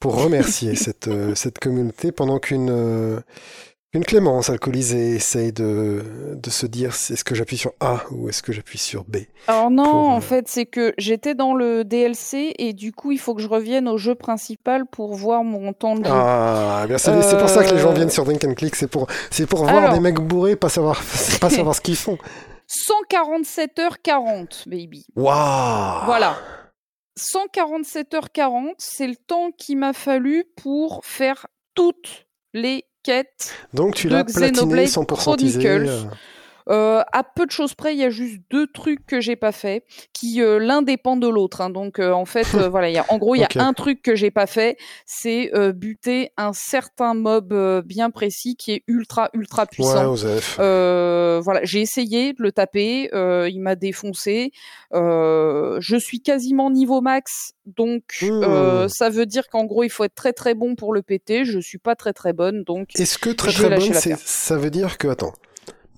[0.00, 3.22] pour remercier cette, euh, cette communauté pendant qu'une
[3.94, 8.42] qu'une Clémence alcoolisée essaye de, de se dire est-ce que j'appuie sur A ou est-ce
[8.42, 9.18] que j'appuie sur B.
[9.46, 13.12] Alors non, pour, en euh, fait, c'est que j'étais dans le DLC et du coup,
[13.12, 16.10] il faut que je revienne au jeu principal pour voir mon temps de jeu.
[16.12, 18.54] Ah, eh bien c'est c'est pour ça que les gens Euh, viennent sur Drink and
[18.54, 19.92] Click, c'est pour, c'est pour voir Alors.
[19.94, 21.00] des mecs bourrés, pas savoir,
[21.40, 22.18] pas savoir ce qu'ils font.
[22.68, 25.06] 147h40, baby.
[25.14, 26.36] Waouh Voilà.
[27.16, 31.46] 147h40, c'est le temps qu'il m'a fallu pour faire
[31.76, 33.54] toutes les quête.
[33.72, 35.52] Donc tu l'as platiné 100% Chronicles.
[35.52, 36.02] Teasé, euh...
[36.70, 39.52] Euh, à peu de choses près, il y a juste deux trucs que j'ai pas
[39.52, 41.60] fait, qui euh, l'un dépend de l'autre.
[41.60, 41.70] hein.
[41.70, 43.72] Donc euh, en fait, euh, voilà, il y a, en gros, il y a un
[43.74, 48.72] truc que j'ai pas fait, c'est euh, buter un certain mob euh, bien précis qui
[48.72, 50.14] est ultra ultra Ouais, puissant.
[50.58, 54.50] Euh, voilà, j'ai essayé de le taper, euh, il m'a défoncé.
[54.94, 58.88] Euh, je suis quasiment niveau max, donc Mmh.
[58.88, 61.44] ça veut dire qu'en gros il faut être très très bon pour le péter.
[61.44, 64.98] Je suis pas très très bonne, donc Est-ce que très très bonne, ça veut dire
[64.98, 65.32] que, attends,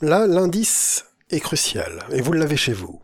[0.00, 3.00] là, l'indice est crucial, et vous l'avez chez vous.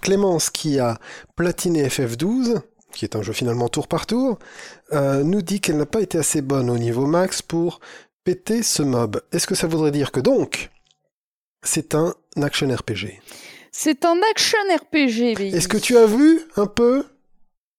[0.00, 0.98] Clémence, qui a
[1.36, 2.60] platiné FF12,
[2.92, 4.38] qui est un jeu finalement tour par tour,
[4.92, 7.80] euh, nous dit qu'elle n'a pas été assez bonne au niveau max pour
[8.24, 9.20] péter ce mob.
[9.32, 10.70] Est-ce que ça voudrait dire que donc,
[11.64, 13.20] c'est un action RPG
[13.74, 15.54] c'est un action RPG.
[15.54, 17.06] Est-ce que tu as vu un peu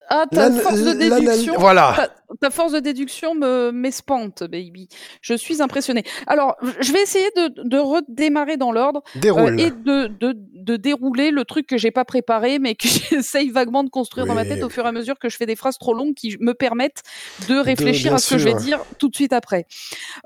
[0.09, 2.09] ah ta l'an- force de l'anal- déduction Voilà.
[2.39, 4.87] Ta, force de déduction me m'espante, baby.
[5.21, 6.03] Je suis impressionnée.
[6.27, 9.01] Alors, je vais essayer de, de redémarrer dans l'ordre.
[9.15, 13.49] Euh, et de, de, de dérouler le truc que j'ai pas préparé, mais que j'essaye
[13.49, 15.55] vaguement de construire dans ma tête au fur et à mesure que je fais des
[15.55, 17.03] phrases trop longues qui me permettent
[17.49, 19.65] de réfléchir à ce que je vais dire tout de suite après.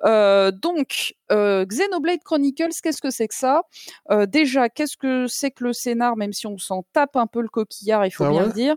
[0.05, 3.61] Euh, donc, euh, Xenoblade Chronicles, qu'est-ce que c'est que ça?
[4.11, 7.41] Euh, Déjà, qu'est-ce que c'est que le scénar, même si on s'en tape un peu
[7.41, 8.47] le coquillard, il faut Ah bien ouais?
[8.47, 8.75] le dire?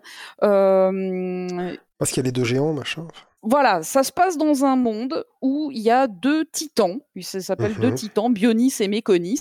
[2.01, 3.07] Parce qu'il y a les deux géants, machin.
[3.43, 7.75] voilà, ça se passe dans un monde où il y a deux titans, ça s'appelle
[7.79, 7.95] deux Mhm.
[7.95, 9.41] titans, Bionis et Méconis,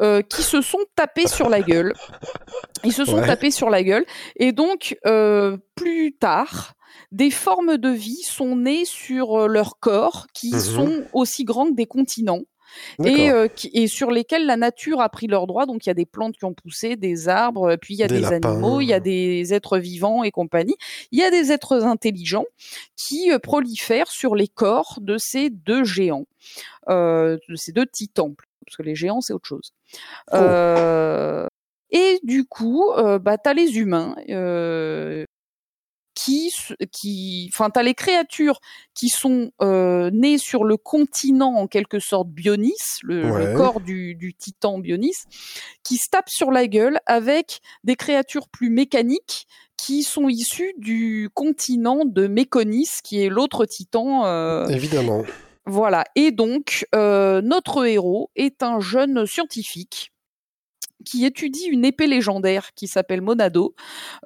[0.00, 1.92] euh, qui se sont tapés sur la gueule.
[2.84, 3.26] Ils se sont Ouais.
[3.26, 4.04] tapés sur la gueule.
[4.36, 6.74] Et donc, euh, plus tard,
[7.12, 10.60] des formes de vie sont nées sur euh, leur corps qui Mhm.
[10.60, 12.42] sont aussi grands que des continents.
[13.04, 13.30] Et,
[13.72, 15.66] et sur lesquels la nature a pris leurs droits.
[15.66, 18.08] Donc il y a des plantes qui ont poussé, des arbres, puis il y a
[18.08, 20.76] des, animaux, il y a des êtres vivants et compagnie.
[21.12, 22.46] Il y a des êtres intelligents
[22.96, 26.26] qui prolifèrent sur les corps de ces deux géants,
[26.88, 28.34] de ces deux titans,
[28.64, 29.72] parce que les géants c'est autre chose.
[30.32, 31.48] Oh.
[31.94, 35.24] Et du coup, euh, bah, tu as les humains euh,
[36.24, 36.52] qui,
[36.90, 38.60] qui, enfin, t'as les créatures
[38.94, 42.72] qui sont euh, nées sur le continent en quelque sorte Bionis,
[43.02, 45.16] le, corps du, du, titan Bionis,
[45.82, 49.46] qui se tapent sur la gueule avec des créatures plus mécaniques
[49.76, 54.24] qui sont issues du continent de Méconis, qui est l'autre titan.
[54.24, 55.24] Euh, Évidemment.
[55.66, 56.04] Voilà.
[56.14, 60.13] Et donc, euh, notre héros est un jeune scientifique
[61.04, 63.74] qui étudie une épée légendaire qui s'appelle Monado.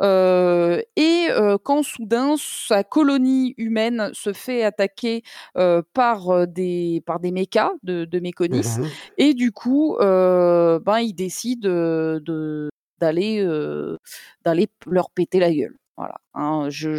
[0.01, 5.23] Euh, et euh, quand soudain sa colonie humaine se fait attaquer
[5.57, 8.85] euh, par des par des mechas de, de Méconis, mmh
[9.19, 13.45] et du coup, ben il décide de d'aller
[14.45, 15.77] d'aller leur péter la gueule.
[15.99, 16.15] Voilà.
[16.33, 16.95] Hein, je,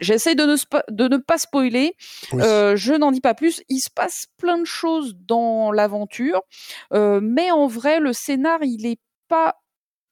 [0.00, 0.56] j'essaie de, ne,
[0.90, 1.94] de ne pas spoiler.
[2.32, 3.62] je n'en dis pas plus.
[3.68, 6.40] Il se passe plein de choses dans l'aventure,
[6.92, 8.98] mais en vrai, le scénar, il est
[9.28, 9.61] pas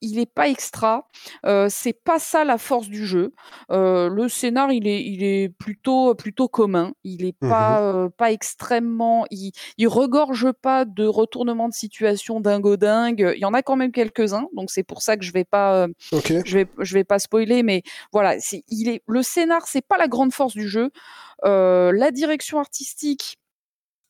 [0.01, 1.09] il est pas extra.
[1.47, 3.35] Euh, c'est pas ça la force du jeu.
[3.71, 6.93] Euh, le scénar, il est, il est plutôt, plutôt commun.
[7.05, 9.27] Il est pas, mmh euh, pas extrêmement.
[9.31, 13.33] Il, il regorge pas de retournements de situation dingo dingue.
[13.37, 15.45] Il y en a quand même quelques uns, donc c'est pour ça que je vais
[15.45, 17.63] pas, je vais, je vais pas spoiler.
[17.63, 17.83] Mais
[18.13, 20.91] voilà, c'est, il est, le scénar, c'est pas la grande force du jeu.
[21.43, 23.40] la direction artistique,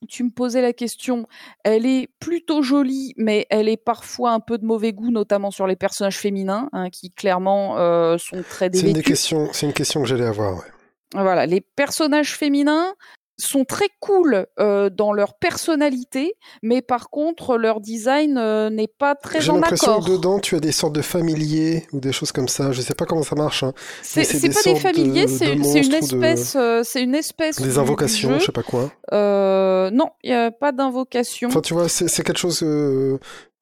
[0.07, 1.27] tu me posais la question,
[1.63, 5.67] elle est plutôt jolie, mais elle est parfois un peu de mauvais goût, notamment sur
[5.67, 8.93] les personnages féminins, hein, qui clairement euh, sont très dévêtus.
[8.93, 10.55] C'est une, questions, c'est une question que j'allais avoir.
[10.55, 10.71] Ouais.
[11.13, 12.93] Voilà, les personnages féminins,
[13.41, 19.15] sont très cool euh, dans leur personnalité, mais par contre leur design euh, n'est pas
[19.15, 19.55] très en accord.
[19.55, 22.71] J'ai l'impression que dedans tu as des sortes de familiers ou des choses comme ça.
[22.71, 23.63] Je sais pas comment ça marche.
[23.63, 23.73] Hein.
[24.01, 24.23] C'est
[24.53, 27.61] pas des familiers, c'est une espèce, euh, c'est une espèce.
[27.61, 28.91] Des invocations, je sais pas quoi.
[29.11, 31.49] non, il y a pas d'invocation.
[31.49, 32.65] Enfin, tu vois, c'est quelque chose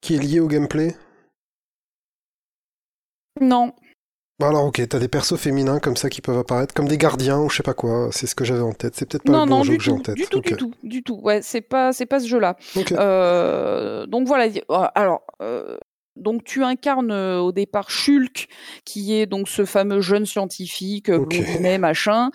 [0.00, 0.96] qui est lié au gameplay?
[3.40, 3.72] Non.
[4.40, 7.40] Bon alors ok, t'as des persos féminins comme ça qui peuvent apparaître, comme des gardiens
[7.40, 8.08] ou je sais pas quoi.
[8.10, 8.94] C'est ce que j'avais en tête.
[8.96, 10.14] C'est peut-être pas le bon jeu que j'ai en tête.
[10.14, 11.20] Du tout, du tout, du tout.
[11.22, 12.56] Ouais, c'est pas, c'est pas ce jeu-là.
[12.92, 14.46] Euh, donc voilà.
[14.46, 15.20] Euh, alors.
[15.42, 15.76] Euh,
[16.16, 18.48] donc tu incarnes au départ Shulk,
[18.84, 21.78] qui est donc ce fameux jeune scientifique, okay.
[21.78, 22.30] machin.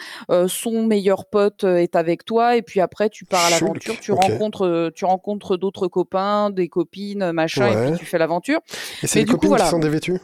[0.48, 4.92] son meilleur pote est avec toi, et puis après tu pars à l'aventure, tu rencontres,
[4.96, 8.62] tu rencontres d'autres copains, des copines, machin, et puis tu fais l'aventure.
[9.04, 10.20] Et c'est les copines coup, qui sont dévêtues?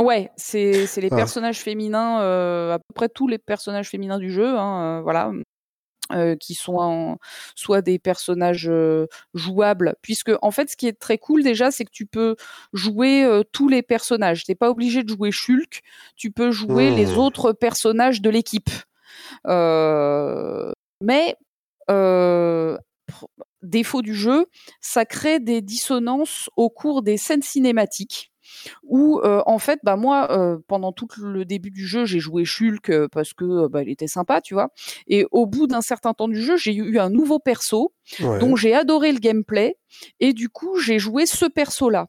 [0.00, 1.16] Ouais, c'est les ah.
[1.16, 5.30] personnages féminins, euh, à peu près tous les personnages féminins du jeu, hein, euh, voilà,
[6.12, 7.16] euh, qui sont
[7.54, 8.70] soit des personnages
[9.34, 12.34] jouables, puisque en fait, ce qui est très cool déjà, c'est que tu peux
[12.72, 14.44] jouer tous les personnages.
[14.44, 15.82] T'es pas obligé de jouer Shulk,
[16.16, 17.18] tu peux jouer les mmh.
[17.18, 18.70] autres personnages de l'équipe.
[21.00, 21.36] mais
[23.62, 24.46] défaut du jeu,
[24.80, 28.33] ça crée des dissonances au cours des scènes cinématiques
[28.82, 32.44] où euh, en fait bah moi euh, pendant tout le début du jeu j'ai joué
[32.44, 34.68] Shulk euh, parce que bah, il était sympa tu vois.
[35.06, 38.74] Et au bout d'un certain temps du jeu j'ai eu un nouveau perso dont j'ai
[38.74, 39.76] adoré le gameplay.
[40.20, 42.06] Et du coup j'ai joué ce perso là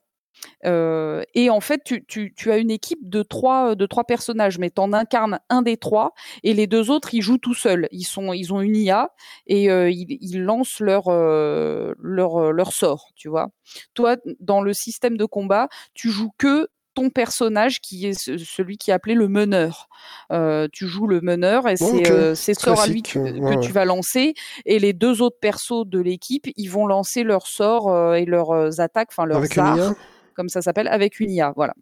[0.66, 4.58] euh, et en fait, tu, tu, tu, as une équipe de trois, de trois personnages,
[4.58, 6.14] mais tu en incarnes un des trois,
[6.44, 7.88] et les deux autres, ils jouent tout seuls.
[7.92, 9.12] Ils, sont, ils ont une IA,
[9.48, 13.50] et euh, ils, ils, lancent leur, euh, leur, leur sort, tu vois.
[13.94, 18.90] Toi, dans le système de combat, tu joues que ton personnage qui est celui qui
[18.90, 19.90] est appelé le meneur.
[20.32, 24.34] Euh, tu joues le meneur et c'est euh, sort à lui que, tu vas lancer
[24.66, 29.10] et les deux autres persos de l'équipe ils vont lancer leurs sorts et leurs attaques,
[29.12, 29.94] enfin leurs arts
[30.36, 31.74] comme ça s'appelle, avec une IA, voilà,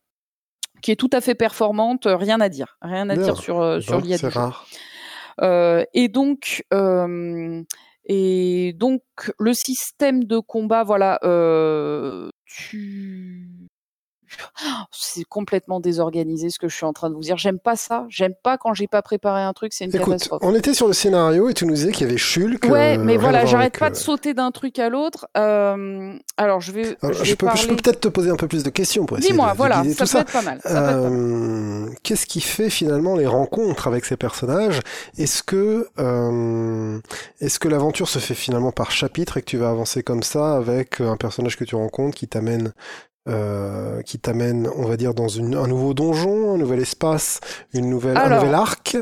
[0.82, 4.00] qui est tout à fait performante, rien à dire, rien à dire sur euh, sur
[4.00, 4.18] l'IA.
[4.18, 4.68] C'est rare.
[5.42, 7.64] Euh, et donc euh,
[8.06, 9.02] et donc
[9.40, 11.20] le système de combat, voilà,
[12.46, 13.50] tu
[14.92, 17.38] c'est complètement désorganisé ce que je suis en train de vous dire.
[17.38, 18.06] J'aime pas ça.
[18.10, 20.42] J'aime pas quand j'ai pas préparé un truc, c'est une Écoute, catastrophe.
[20.44, 22.66] On était sur le scénario et tu nous disais qu'il y avait Shulk.
[22.66, 25.28] Ouais, mais voilà, j'arrête pas de sauter d'un truc à l'autre.
[25.38, 26.98] Euh, alors je vais.
[27.24, 30.06] je, peux, peut-être te poser un peu plus de questions pour essayer Dis-moi, voilà, ça,
[30.06, 30.60] peut Être pas mal.
[30.66, 34.80] Euh, qu'est-ce qui fait finalement les rencontres avec ces personnages?
[35.18, 37.00] Est-ce que euh,
[37.40, 40.56] est-ce que l'aventure se fait finalement par chapitre et que tu vas avancer comme ça
[40.56, 42.74] avec un personnage que tu rencontres qui t'amène
[43.30, 47.40] euh, qui t'amène, on va dire, dans une, un nouveau donjon, un nouvel espace,
[47.74, 48.98] une nouvelle, un nouvel arc.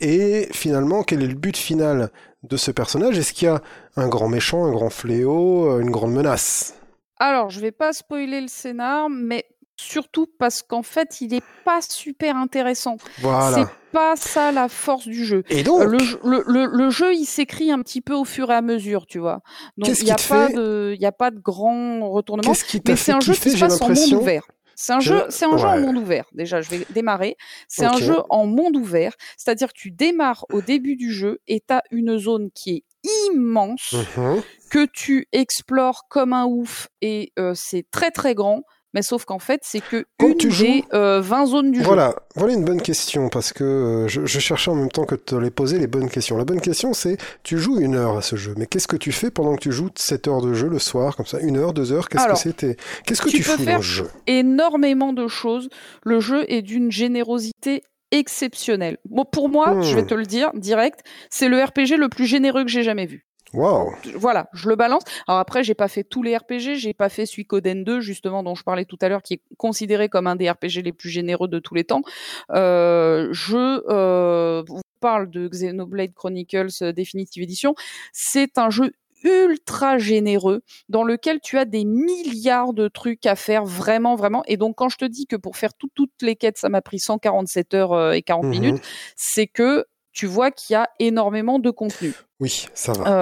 [0.00, 2.10] Et finalement, quel est le but final
[2.44, 3.18] de ce personnage?
[3.18, 3.60] Est-ce qu'il y a
[3.96, 6.74] un grand méchant, un grand fléau, euh, une grande menace?
[7.18, 9.44] Alors, je vais pas spoiler le scénar, mais
[9.84, 12.96] surtout parce qu'en fait, il est pas super intéressant.
[13.20, 13.56] Voilà.
[13.56, 15.44] C'est pas ça la force du jeu.
[15.48, 18.50] Et donc, Le, jeu- le, le- le jeu, il s'écrit un petit peu au fur
[18.50, 19.40] et à mesure, tu vois.
[19.78, 22.52] Donc, il n'y a, pas de- il y a pas de grand retournement.
[22.52, 24.46] qui Mais c'est un jeu qui se passe en monde ouvert.
[24.76, 26.24] C'est un Je- jeu, c'est un jeu en monde ouvert.
[26.32, 27.36] Déjà, je vais démarrer.
[27.68, 31.60] C'est un jeu en monde ouvert, c'est-à-dire que tu démarres au début du jeu et
[31.60, 32.84] tu as une zone qui est
[33.32, 34.42] immense Mhm.
[34.70, 38.62] que tu explores comme un ouf et euh, c'est très très grand.
[38.94, 41.80] Mais sauf qu'en fait, c'est que Quand une tu joues- des euh, 20 zones du
[41.80, 41.84] jeu.
[41.84, 45.16] Voilà, voilà une bonne question parce que euh, je, je cherchais en même temps que
[45.16, 46.36] de te les poser les bonnes questions.
[46.36, 49.12] La bonne question c'est tu joues une heure à ce jeu, mais qu'est-ce que tu
[49.12, 51.72] fais pendant que tu joues cette heure de jeu le soir comme ça, une heure,
[51.74, 54.06] deux heures Qu'est-ce que c'était Qu'est-ce que tu faire- dans ce jeu?
[54.26, 55.68] énormément de choses.
[56.04, 58.98] Le jeu est d'une générosité exceptionnelle.
[59.08, 59.82] Bon, pour moi, Hmm.
[59.82, 61.00] je vais te le dire direct,
[61.30, 63.26] c'est le RPG le plus généreux que j'ai jamais vu.
[63.54, 65.02] Waouh Voilà, je le balance.
[65.28, 68.54] Alors après, j'ai pas fait tous les RPG, j'ai pas fait Suikoden 2 justement dont
[68.54, 71.48] je parlais tout à l'heure, qui est considéré comme un des RPG les plus généreux
[71.48, 72.02] de tous les temps.
[72.50, 77.74] Euh, je euh, vous parle de Xenoblade Chronicles euh, Definitive Edition.
[78.12, 80.60] C'est un jeu ultra généreux
[80.90, 84.90] dans lequel tu as des milliards de trucs à faire vraiment vraiment et donc quand
[84.90, 87.92] je te dis que pour faire tout- toutes les quêtes ça m'a pris 147 heures
[87.94, 88.50] euh, et 40 Mhm.
[88.50, 88.82] minutes
[89.16, 93.12] c'est que tu vois qu'il y a énormément de contenu Oui, ça va.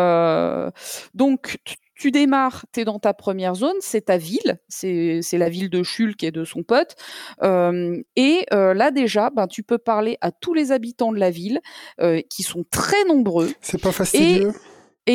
[0.66, 0.70] euh,
[1.14, 1.77] donc, tu-
[2.10, 6.24] démarres, tu es dans ta première zone, c'est ta ville, c'est la ville de Shulk
[6.24, 6.97] et de son pote.
[7.44, 11.31] Euh, et euh, là déjà, ben, tu peux parler à tous les habitants de la
[11.31, 11.60] ville,
[12.01, 14.48] euh, qui sont très nombreux, C'est pas fastidieux?
[14.48, 14.52] Et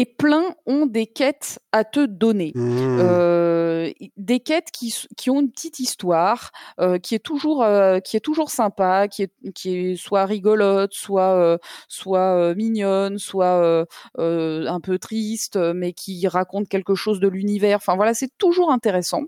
[0.06, 2.52] plein ont des quêtes à te donner.
[2.56, 3.00] Mhm.
[3.00, 8.18] Euh, des quêtes qui, qui ont une petite histoire, euh, qui est toujours euh, qui
[8.18, 11.58] est toujours sympa, qui est qui est soit rigolote, soit euh,
[11.88, 13.86] soit euh, mignonne, soit euh,
[14.20, 17.78] euh, un peu triste, mais qui raconte quelque chose de l'univers.
[17.78, 19.24] Enfin voilà, c'est toujours intéressant.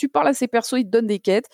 [0.00, 1.46] Tu parles à ces persos, ils te donnent des quêtes.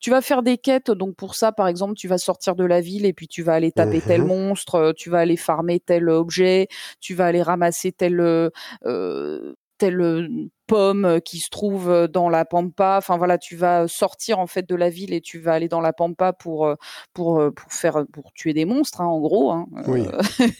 [0.00, 2.80] Tu vas faire des quêtes, donc pour ça, par exemple, tu vas sortir de la
[2.80, 4.26] ville et puis tu vas aller taper tel Mhm.
[4.26, 6.68] monstre, euh, tu vas aller farmer tel objet,
[7.00, 8.50] tu vas aller ramasser tel euh,
[8.86, 10.28] euh, telle euh,
[10.68, 12.94] pomme euh, qui se trouve euh, dans la pampa.
[12.98, 15.80] Enfin voilà, tu vas sortir en fait de la ville et tu vas aller dans
[15.80, 16.76] la pampa pour euh,
[17.12, 19.50] pour euh, pour faire pour tuer des monstres hein, en gros.
[19.50, 19.66] Hein.
[19.88, 20.06] Oui.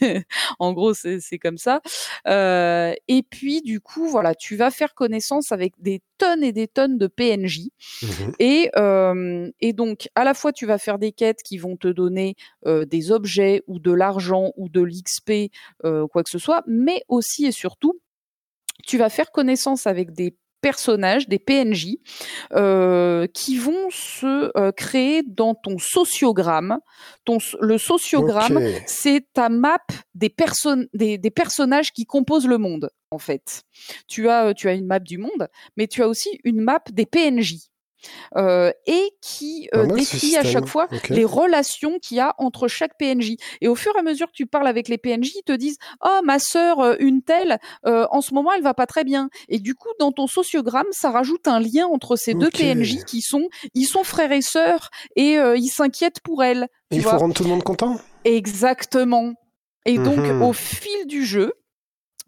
[0.03, 0.21] Euh,
[0.59, 1.81] en gros, c'est c'est comme ça.
[2.27, 6.69] Euh, et puis du coup, voilà, tu vas faire connaissance avec des tonnes et des
[6.69, 7.71] tonnes de PNJ.
[8.03, 8.33] Mhm.
[8.39, 11.89] Et, euh, et donc, à la fois, tu vas faire des quêtes qui vont te
[11.89, 12.35] donner
[12.67, 15.53] euh, des objets ou de l'argent ou de l'XP,
[15.85, 18.01] euh, quoi que ce soit, mais aussi et surtout,
[18.85, 21.97] tu vas faire connaissance avec des personnages, des PNJ,
[22.55, 26.79] euh, qui vont se euh, créer dans ton sociogramme.
[27.25, 29.83] Ton, le sociogramme, c'est ta map
[30.15, 33.65] des, personnes, des, des personnages qui composent le monde, en fait.
[34.09, 37.07] Tu as, tu as une map du monde, mais tu as aussi une map des
[37.07, 37.57] PNJ.
[38.37, 42.69] Euh, et qui euh, mal, décrit à chaque fois les relations qu'il y a entre
[42.69, 43.37] chaque PNJ.
[43.61, 45.77] Et au fur et à mesure que tu parles avec les PNJ, ils te disent
[46.05, 49.29] "Oh, ma sœur, euh, une telle, euh, en ce moment, elle va pas très bien."
[49.49, 52.51] Et du coup, dans ton sociogramme, ça rajoute un lien entre ces deux.
[52.51, 56.69] PNJ qui sont, ils sont frères et sœurs et ils s'inquiètent pour elle.
[56.91, 57.99] Il faut rendre tout le monde content?
[58.25, 59.33] Exactement.
[59.87, 60.43] Et donc, Mhm.
[60.43, 61.53] au fil du jeu,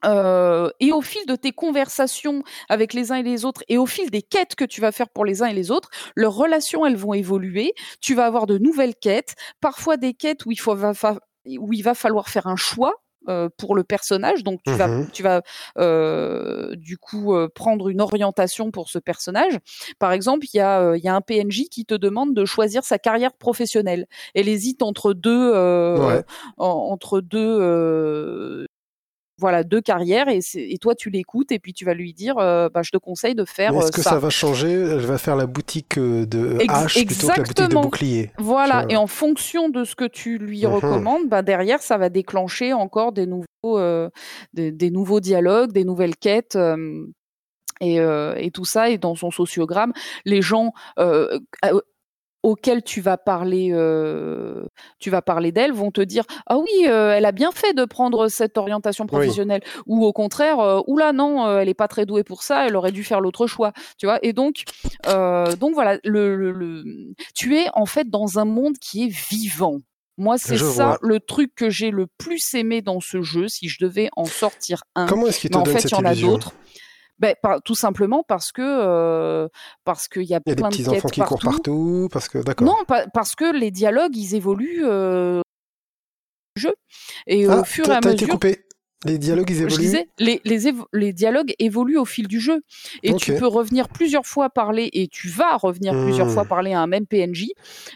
[0.04, 3.86] euh, et au fil de tes conversations avec les uns et les autres, et au
[3.86, 6.84] fil des quêtes que tu vas faire pour les uns et les autres, leurs relations,
[6.86, 7.74] elles vont évoluer.
[8.00, 10.74] Tu vas avoir de nouvelles quêtes, parfois des quêtes où il, faut,
[11.58, 12.94] où il va falloir faire un choix.
[13.30, 15.08] euh, pour le personnage, donc tu vas, Mhm.
[15.10, 15.40] tu vas
[15.78, 19.58] euh, du coup euh, prendre une orientation pour ce personnage.
[19.98, 22.98] Par exemple, il y, a, y a un PNJ qui te demande de choisir sa
[22.98, 24.04] carrière professionnelle.
[24.34, 25.52] Elle hésite entre deux,
[25.98, 26.22] Ouais.
[26.58, 28.66] entre deux,
[29.38, 30.40] voilà, deux carrières, et,
[30.80, 33.44] toi tu l'écoutes et puis tu vas lui dire, euh, bah, je te conseille de
[33.44, 34.10] faire Est-ce euh, que ça.
[34.10, 34.18] ça.
[34.18, 34.70] va changer?
[34.72, 38.30] Elle va faire la boutique euh, de hache plutôt que la boutique de bouclier.
[38.38, 40.72] Voilà, et en fonction de ce que tu lui Mhm.
[40.72, 43.44] recommandes, bah derrière, ça va déclencher encore des nouveaux,
[43.78, 44.08] euh,
[44.52, 46.56] des, des nouveaux dialogues, des nouvelles quêtes.
[46.56, 47.04] euh,
[47.80, 49.92] et, et tout ça, et dans son sociogramme,
[50.24, 50.72] les gens
[52.44, 54.64] auxquels tu vas parler, euh,
[55.00, 57.84] tu vas parler d'elle, vont te dire ah oui, euh, elle a bien fait de
[57.84, 62.06] prendre cette orientation professionnelle, ou au contraire, euh, oula non, euh, elle est pas très
[62.06, 64.18] douée pour ça, elle aurait dû faire l'autre choix, tu vois.
[64.22, 64.64] Et donc,
[65.06, 66.84] euh, donc voilà, le, le, le-
[67.34, 69.78] tu es en fait dans un monde qui est vivant.
[70.16, 70.98] Moi, c'est ça vois.
[71.02, 73.48] le truc que j'ai le plus aimé dans ce jeu.
[73.48, 75.90] Si je devais en sortir un, Comment est-ce qu'il te mais en donne fait, cette
[75.90, 76.54] il y en a d'autres.
[77.24, 79.48] Ben, par- tout simplement parce que euh,
[79.84, 81.34] parce qu'il y a Il y a des plein petits enfants qui partout.
[81.36, 82.66] courent partout, parce que d'accord.
[82.66, 82.76] Non,
[83.12, 85.40] parce que les dialogues, ils évoluent euh,
[86.56, 86.74] du jeu.
[87.26, 88.34] Et Ah, au fur et à t'as été mesure.
[88.34, 88.60] coupé.
[89.06, 89.76] Les dialogues, ils Je évoluent.
[89.82, 92.62] disais, les, les, évo- les dialogues évoluent au fil du jeu.
[93.02, 96.30] Et tu peux revenir plusieurs fois parler, et tu vas revenir plusieurs Hmm.
[96.30, 97.48] fois parler à un même PNJ,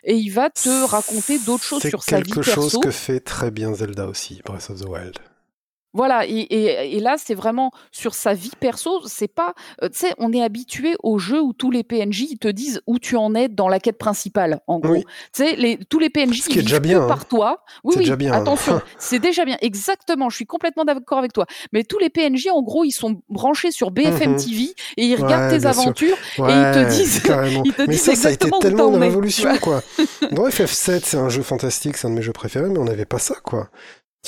[0.04, 2.80] et il va te raconter d'autres choses C'est sur sa vie quelque chose perso.
[2.80, 5.18] que fait très bien Zelda aussi, Breath of the Wild.
[5.94, 9.00] Voilà, et, et, et là, c'est vraiment sur sa vie perso.
[9.06, 12.38] C'est pas, euh, tu sais, on est habitué au jeu où tous les PNJ ils
[12.38, 14.60] te disent où tu en es dans la quête principale.
[14.66, 15.04] En gros, Oui.
[15.34, 17.08] tu sais, les, tous les PNJ qui déjà bien, que hein.
[17.08, 17.64] par toi.
[17.84, 18.02] Oui, oui.
[18.02, 18.42] déjà bien, hein.
[18.42, 19.56] Attention, c'est déjà bien.
[19.62, 20.28] Exactement.
[20.28, 21.46] Je suis complètement d'accord avec toi.
[21.72, 24.36] Mais tous les PNJ, en gros, ils sont branchés sur BFM Mhm.
[24.36, 26.16] TV et ils regardent Ouais, tes aventures.
[26.38, 27.62] Ouais, ils te disent- carrément.
[27.64, 29.82] ils te mais disent ça, ça a été tellement une révolution, quoi.
[30.32, 33.06] Dans FF7, c'est un jeu fantastique, c'est un de mes jeux préférés, mais on n'avait
[33.06, 33.70] pas ça, quoi.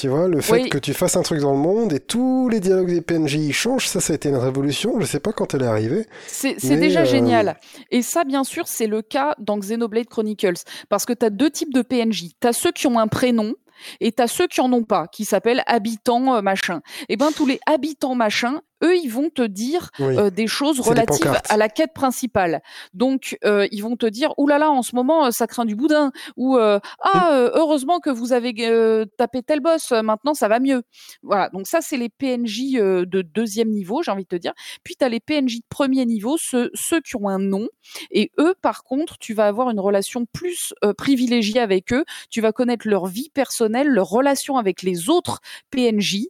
[0.00, 0.68] Tu vois, le fait Oui.
[0.70, 3.86] que tu fasses un truc dans le monde et tous les dialogues des PNJ changent,
[3.86, 4.98] ça, ça a été une révolution.
[4.98, 6.06] Je sais pas quand elle est arrivée.
[6.26, 7.58] C'est déjà euh, génial.
[7.90, 10.62] Et ça, bien sûr, c'est le cas dans Xenoblade Chronicles.
[10.88, 12.30] Parce que tu as deux types de PNJ.
[12.40, 13.52] Tu as ceux qui ont un prénom
[14.00, 16.80] et tu as ceux qui en ont pas, qui s'appellent habitants euh, machin.
[17.10, 20.16] Et ben tous les habitants machin, eux, ils vont te dire Oui.
[20.18, 22.62] euh, des choses relatives à la quête principale.
[22.94, 25.64] Donc, euh, ils vont te dire, Ouh là là, en ce moment, euh, ça craint
[25.64, 26.12] du boudin.
[26.36, 30.60] Ou, euh, ah, euh, heureusement que vous avez euh, tapé tel boss, maintenant ça va
[30.60, 30.82] mieux.
[31.22, 34.52] Voilà, donc ça, c'est les PNJ euh, de deuxième niveau, j'ai envie de te dire.
[34.84, 37.68] Puis, tu as les PNJ de premier niveau, ceux, ceux qui ont un nom.
[38.10, 42.04] Et eux, par contre, tu vas avoir une relation plus euh, privilégiée avec eux.
[42.30, 45.40] Tu vas connaître leur vie personnelle, leur relation avec les autres
[45.70, 46.26] PNJ.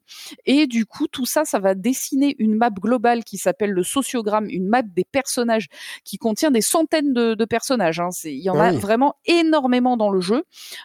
[0.46, 4.46] Et du coup, tout ça, ça va dessiner une map globale qui s'appelle le sociogramme,
[4.48, 5.68] une map des personnages
[6.04, 8.00] qui contient des centaines de, de personnages.
[8.00, 8.08] hein.
[8.24, 10.42] Il y en Ah a vraiment énormément dans le jeu.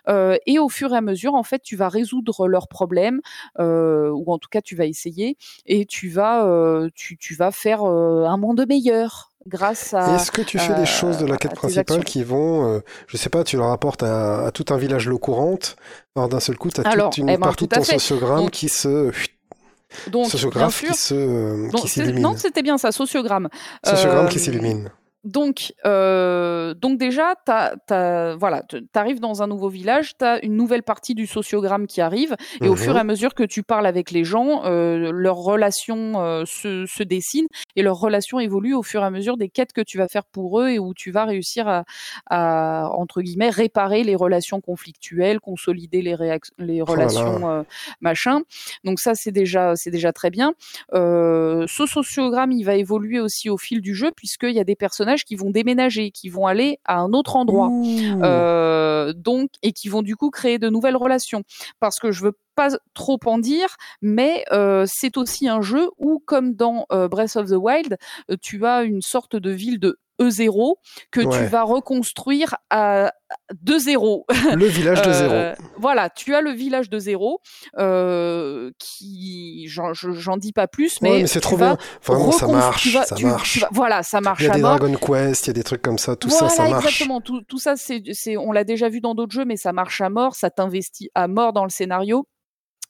[0.08, 3.22] Euh, et au fur et à mesure, en fait, tu vas résoudre leurs problèmes,
[3.60, 7.52] euh, ou en tout cas, tu vas essayer, et tu vas, euh, tu, tu vas
[7.52, 10.16] faire un monde meilleur grâce à.
[10.16, 13.16] Est-ce que tu fais euh, des choses de la quête principale qui vont, euh, je
[13.18, 15.76] sais pas, tu le rapportes à, à tout un village l'eau courante,
[16.16, 17.94] alors d'un seul coup, tu as Alors, toute une eh ben, partie tout ton fait.
[17.94, 19.12] sociogramme Donc, qui se...
[20.08, 20.90] Donc, bien sociographe sûr.
[20.92, 22.22] qui se euh, Donc, qui s'illumine.
[22.22, 23.50] non, c'était bien ça, sociogramme.
[23.84, 24.90] Sociogramme Euh, qui s'illumine.
[25.26, 30.44] Donc, euh, donc déjà, t'as, t'as, voilà, tu arrives dans un nouveau village, tu as
[30.46, 32.78] une nouvelle partie du sociogramme qui arrive, et au Mhm.
[32.78, 36.86] fur et à mesure que tu parles avec les gens, euh, leurs relations euh, se,
[36.86, 39.98] se dessinent et leurs relations évoluent au fur et à mesure des quêtes que tu
[39.98, 41.86] vas faire pour eux et où tu vas réussir à,
[42.30, 47.64] à, entre guillemets, réparer les relations conflictuelles, consolider les, réac- les Oh relations euh,
[48.00, 48.42] machin.
[48.84, 50.54] Donc ça, c'est déjà, c'est déjà très bien.
[50.94, 54.76] Euh, ce sociogramme, il va évoluer aussi au fil du jeu puisqu'il y a des
[54.76, 57.70] personnages qui vont déménager, qui vont aller à un autre endroit.
[58.24, 61.44] Euh, donc et qui vont du coup créer de nouvelles relations
[61.80, 66.22] parce que je veux pas trop en dire mais euh, c'est aussi un jeu où
[66.26, 67.98] comme dans euh, Breath of the Wild
[68.42, 70.76] tu as une sorte de ville de E0
[71.12, 73.12] que tu vas reconstruire à
[73.54, 74.26] de zéro.
[74.54, 75.34] Le village de zéro.
[75.34, 77.42] Euh, voilà, tu as le village de zéro
[77.78, 81.78] euh, qui, j'en je- j'en dis pas plus, mais, ouais, mais c'est trop bien.
[82.04, 82.88] Vraiment, ça marche.
[82.94, 83.54] vas- ça tu- marche.
[83.54, 84.78] tu vas- voilà, ça marche Il y a des mort.
[84.80, 86.16] Dragon Quest, il y a des trucs comme ça.
[86.16, 86.86] Tout voilà, ça, ça marche.
[86.86, 87.22] exactement.
[87.22, 88.02] Tout, tout ça, c'est,
[88.38, 91.28] on l'a déjà vu dans d'autres jeux, mais ça marche à mort, ça t'investit à
[91.28, 92.28] mort dans le scénario.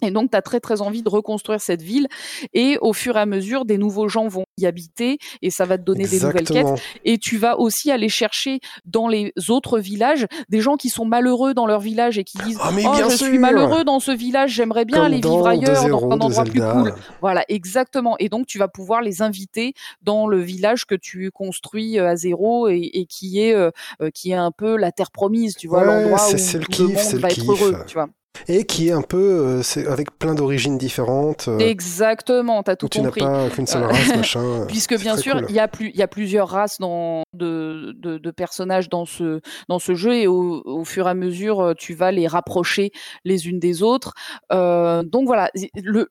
[0.02, 2.08] Et donc, tu as très très envie de reconstruire cette ville.
[2.54, 5.78] Et au fur et à mesure, des nouveaux gens vont y habiter et ça va
[5.78, 6.68] te donner des nouvelles quêtes.
[7.04, 11.54] Et tu vas aussi aller chercher dans les autres villages des gens qui sont malheureux
[11.54, 14.12] dans leur village et qui disent Ah, mais Oh, je sûr suis malheureux dans ce
[14.12, 16.94] village, j'aimerais bien Comme aller dans vivre ailleurs, 2-0 dans un endroit plus cool.
[17.22, 18.16] Voilà, exactement.
[18.20, 22.16] Et donc, tu vas pouvoir les inviter dans le village que tu construis euh, à
[22.16, 25.68] zéro et, et qui est euh, euh, qui est un peu la terre promise, tu
[25.68, 28.08] vois, Ouais, l'endroit où c'est le kiff, monde va être heureux, tu vois.
[28.48, 31.48] Et qui est un peu, euh, c'est avec plein d'origines différentes.
[31.48, 33.22] euh, Exactement, t'as tout où tu n'as compris.
[33.22, 34.42] pas qu'une seule race, machin.
[34.44, 35.46] euh, Puisque bien sûr, cool.
[35.50, 39.40] il y a plus, y a plusieurs races dans, de, de, de personnages dans ce
[39.70, 42.92] dans ce jeu et au, au fur et à mesure, tu vas les rapprocher
[43.24, 44.14] les unes des autres.
[44.52, 45.50] Euh, donc voilà,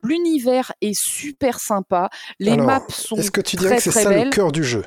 [0.03, 2.09] l'univers est super sympa,
[2.41, 4.25] les Alors, maps sont Est-ce que tu très dirais que c'est ça belles.
[4.25, 4.85] le cœur du jeu?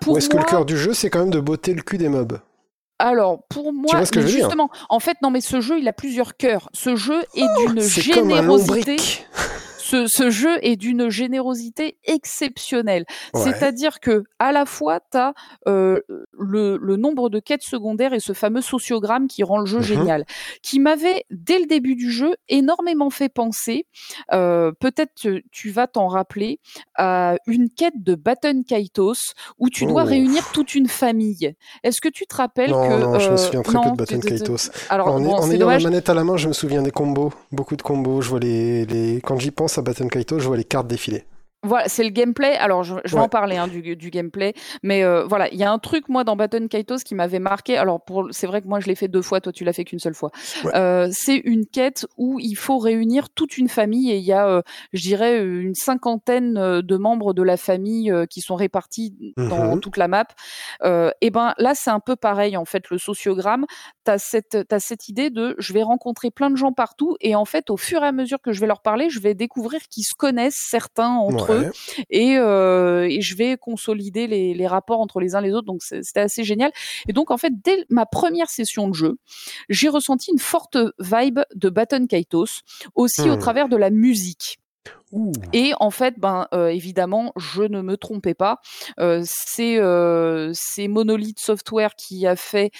[0.00, 1.82] Pour Ou est-ce que moi, le cœur du jeu, c'est quand même de botter le
[1.82, 2.38] cul des mobs?
[2.98, 5.92] Alors, pour moi, ce que je justement, en fait, non, mais ce jeu, il a
[5.92, 6.70] plusieurs cœurs.
[6.72, 8.96] Ce jeu est d'une Oh, un générosité.
[9.88, 13.04] Ce, ce jeu est d'une générosité exceptionnelle.
[13.34, 13.40] Ouais.
[13.42, 15.32] C'est-à-dire que à la fois, tu as
[15.66, 16.04] le,
[16.80, 19.82] le nombre de quêtes secondaires et ce fameux sociogramme qui rend le jeu Mhm.
[19.84, 20.24] génial,
[20.62, 23.86] qui m'avait, dès le début du jeu, énormément fait penser,
[24.32, 26.60] euh, peut-être que tu vas t'en rappeler,
[26.96, 30.08] à une quête de Baton Kaitos où tu dois Oh.
[30.08, 31.54] réunir toute une famille.
[31.82, 32.94] Est-ce que tu te rappelles Non, que...
[33.02, 34.70] non, je me euh, souviens très peu de Baton Kaitos.
[34.88, 35.82] Alors, en bon, en c'est ayant dommage.
[35.84, 38.20] la manette à la main, je me souviens des combos, beaucoup de combos.
[38.22, 39.20] Je vois les, les...
[39.20, 41.24] quand j'y pense à Baton Kaitos, je vois les cartes défiler.
[41.62, 42.54] Voilà, c'est le gameplay.
[42.56, 44.52] Alors, je, vais en parler hein, du, du, gameplay,
[44.82, 47.76] mais euh, voilà, il y a un truc moi dans Baton Kaitos qui m'avait marqué.
[47.76, 49.84] Alors, pour, c'est vrai que moi je l'ai fait deux fois, toi tu l'as fait
[49.84, 50.30] qu'une seule fois.
[50.66, 54.46] Euh, c'est une quête où il faut réunir toute une famille et il y a,
[54.46, 54.62] euh,
[54.92, 59.96] je dirais, une cinquantaine de membres de la famille qui sont répartis dans mmh toute
[59.96, 60.26] la map.
[60.84, 62.88] et ben là, c'est un peu pareil en fait.
[62.90, 63.66] Le sociogramme,
[64.04, 67.44] t'as cette, as cette idée de, je vais rencontrer plein de gens partout et en
[67.44, 70.04] fait, au fur et à mesure que je vais leur parler, je vais découvrir qu'ils
[70.04, 71.72] se connaissent certains entre eux
[72.10, 75.66] et, euh, et, je vais consolider les, les, rapports entre les uns les autres.
[75.66, 76.70] Donc c'était assez génial.
[77.08, 79.16] Et donc en fait, dès ma première session de jeu,
[79.68, 82.62] j'ai ressenti une forte vibe de Baton Kaitos,
[82.94, 83.38] aussi au hmm.
[83.38, 84.58] travers de la musique.
[85.52, 88.58] Et en fait, ben euh, évidemment, je ne me trompais pas.
[89.00, 92.70] Euh, c'est euh, Monolith Software qui a fait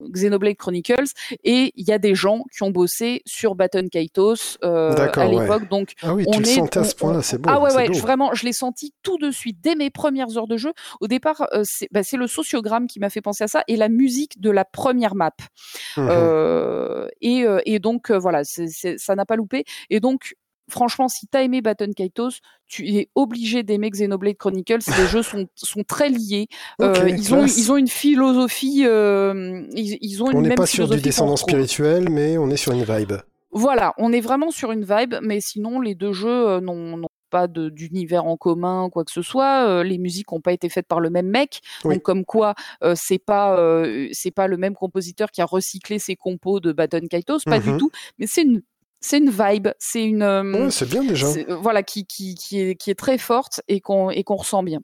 [0.00, 1.08] Xenoblade Chronicles
[1.44, 5.68] et il y a des gens qui ont bossé sur Baton Kaitos euh, à l'époque.
[5.68, 8.34] Donc ah oui, tu le sentais à ce point-là c'est beau ah ouais ouais vraiment
[8.34, 10.72] je l'ai senti tout de suite dès mes premières heures de jeu.
[11.00, 13.88] Au départ euh, bah, c'est le sociogramme qui m'a fait penser à ça et la
[13.88, 15.32] musique de la première map.
[15.98, 19.64] Euh, et, euh, et donc euh, voilà ça n'a pas loupé.
[19.90, 20.34] Et donc
[20.68, 24.80] franchement, si t'as aimé Baton Kaitos, tu es obligé d'aimer Xenoblade Chronicles.
[24.98, 26.46] Les jeux sont, sont très liés.
[26.80, 28.84] euh, ils, ont, ils ont une philosophie.
[28.84, 32.72] Euh, ils, ils, ont on n'est pas sur du descendant spirituel, mais on est sur
[32.72, 33.14] une vibe.
[33.52, 37.00] Voilà, on est vraiment sur une vibe, mais sinon les deux jeux euh, n'ont
[37.34, 39.66] pas d'univers en commun, quoi que ce soit.
[39.68, 42.54] Euh, les musiques n'ont pas été faites par le même mec, donc comme quoi
[42.84, 46.70] euh, c'est pas euh, c'est pas le même compositeur qui a recyclé ses compos de
[46.70, 47.78] Baton Kaitos, pas du mhm.
[47.78, 47.90] tout.
[48.18, 48.62] Mais c'est une
[49.04, 51.26] c'est une vibe, c'est une euh, c'est bien déjà.
[51.26, 54.62] Euh, voilà qui, qui, qui, est, qui est très forte et qu'on et qu'on ressent
[54.62, 54.80] bien.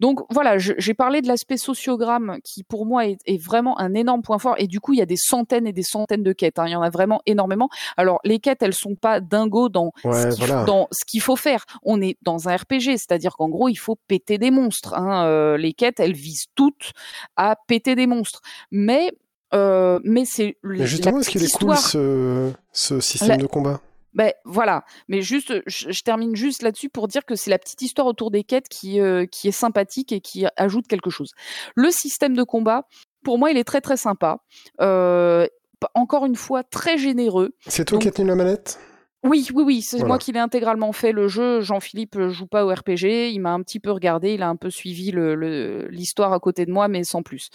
[0.00, 4.22] Donc voilà, j'ai parlé de l'aspect sociogramme qui pour moi est, est, vraiment un énorme
[4.22, 6.58] point fort et du coup il y a des centaines et des centaines de quêtes.
[6.58, 6.64] Hein.
[6.66, 7.68] Il y en a vraiment énormément.
[7.96, 11.64] Alors les quêtes elles sont pas dingos dans ce dans ce qu'il faut faire.
[11.84, 14.94] On est dans un RPG, c'est-à-dire qu'en gros il faut péter des monstres.
[14.94, 15.24] Hein.
[15.26, 16.90] Euh, les quêtes elles visent toutes
[17.36, 18.40] à péter des monstres,
[18.72, 19.12] mais
[19.54, 20.56] euh, mais c'est.
[20.62, 23.80] Mais justement, est-ce qu'il est cool ce, ce système de combat?
[24.14, 28.06] Ben voilà, mais juste, je, termine juste là-dessus pour dire que c'est la petite histoire
[28.06, 31.32] autour des quêtes qui euh, qui est sympathique et qui ajoute quelque chose.
[31.76, 32.86] Le système de combat,
[33.24, 34.38] pour moi, il est très très sympa.
[34.82, 35.46] Euh,
[35.94, 37.54] encore une fois, très généreux.
[37.66, 38.78] C'est toi qui as tenu la manette?
[39.24, 41.60] Oui, oui, oui, c'est moi qui l'ai intégralement fait le jeu.
[41.60, 44.68] Jean-Philippe joue pas au RPG, il m'a un petit peu regardé, il a un peu
[44.68, 47.48] suivi l'histoire le, à côté de moi, mais sans plus.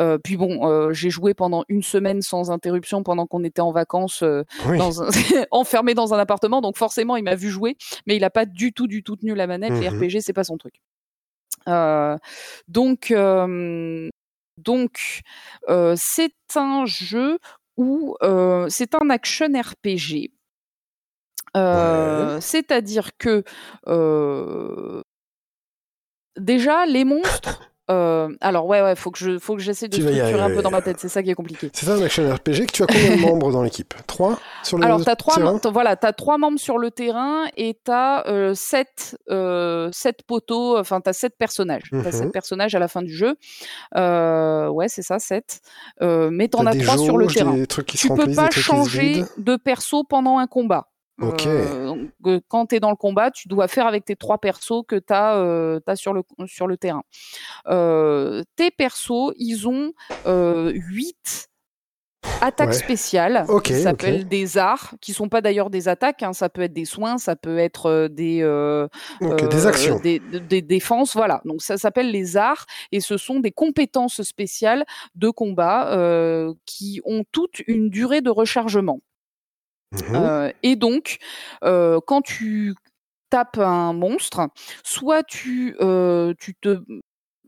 [0.00, 3.70] Euh, puis bon, euh, j'ai joué pendant une semaine sans interruption pendant qu'on était en
[3.70, 5.10] vacances, euh, dans un...
[5.52, 7.76] enfermé dans un appartement, donc forcément il m'a vu jouer,
[8.06, 9.74] mais il a pas du tout, du tout tenu la manette.
[9.74, 10.82] Les mmh RPG, c'est pas son truc.
[11.68, 12.16] Euh,
[12.66, 13.14] donc,
[14.56, 15.20] donc,
[15.94, 17.38] c'est un jeu
[17.76, 18.16] où
[18.68, 20.32] c'est un action RPG
[21.56, 23.44] euh, c'est-à-dire que
[23.86, 25.02] euh,
[26.38, 27.60] déjà les monstres.
[27.90, 30.70] Euh, alors ouais ouais faut que je faut que j'essaie de structurer un peu dans
[30.70, 31.68] ma tête c'est ça qui est compliqué.
[31.72, 33.92] C'est ça un action RPG que tu as combien de membres dans l'équipe?
[34.06, 38.24] Trois sur le alors t'as trois voilà t'as trois membres sur le terrain et t'as
[38.28, 41.90] euh, sept euh, sept poteaux enfin t'as sept personnages.
[41.90, 43.34] T'as mm sept personnages à la fin du jeu.
[43.94, 45.60] Ouais c'est ça sept.
[46.00, 47.56] Mais t'en as, as trois sur le terrain.
[47.66, 50.91] tu peux pas changer de perso pendant un combat
[51.22, 54.96] euh, quand tu es dans le combat, tu dois faire avec tes trois persos que
[54.96, 57.02] tu as, euh, sur, le, sur le terrain.
[57.68, 59.92] Euh, tes persos, ils ont
[60.26, 61.48] huit
[62.40, 66.62] attaques spéciales qui s'appellent des arts, qui sont pas d'ailleurs des attaques, hein, ça peut
[66.62, 68.42] être des soins, ça peut être des
[69.20, 71.40] des actions, des, des, défenses, voilà.
[71.44, 74.84] Donc ça s'appelle les arts et ce sont des compétences spéciales
[75.16, 79.00] de combat qui ont toute une durée de rechargement.
[79.92, 81.18] Mmh euh, et donc,
[81.64, 82.74] euh, quand tu
[83.30, 84.48] tapes un monstre,
[84.84, 86.82] soit tu, euh, tu te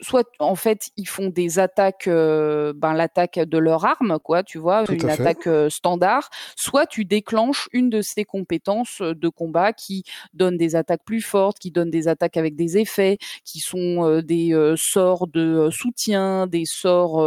[0.00, 4.84] soit en fait ils font des attaques ben l'attaque de leur arme quoi tu vois
[4.90, 10.02] une attaque standard soit tu déclenches une de ces compétences de combat qui
[10.34, 14.74] donne des attaques plus fortes qui donne des attaques avec des effets qui sont des
[14.76, 17.22] sorts de soutien des sorts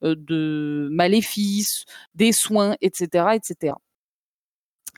[0.00, 3.74] de maléfices des soins etc etc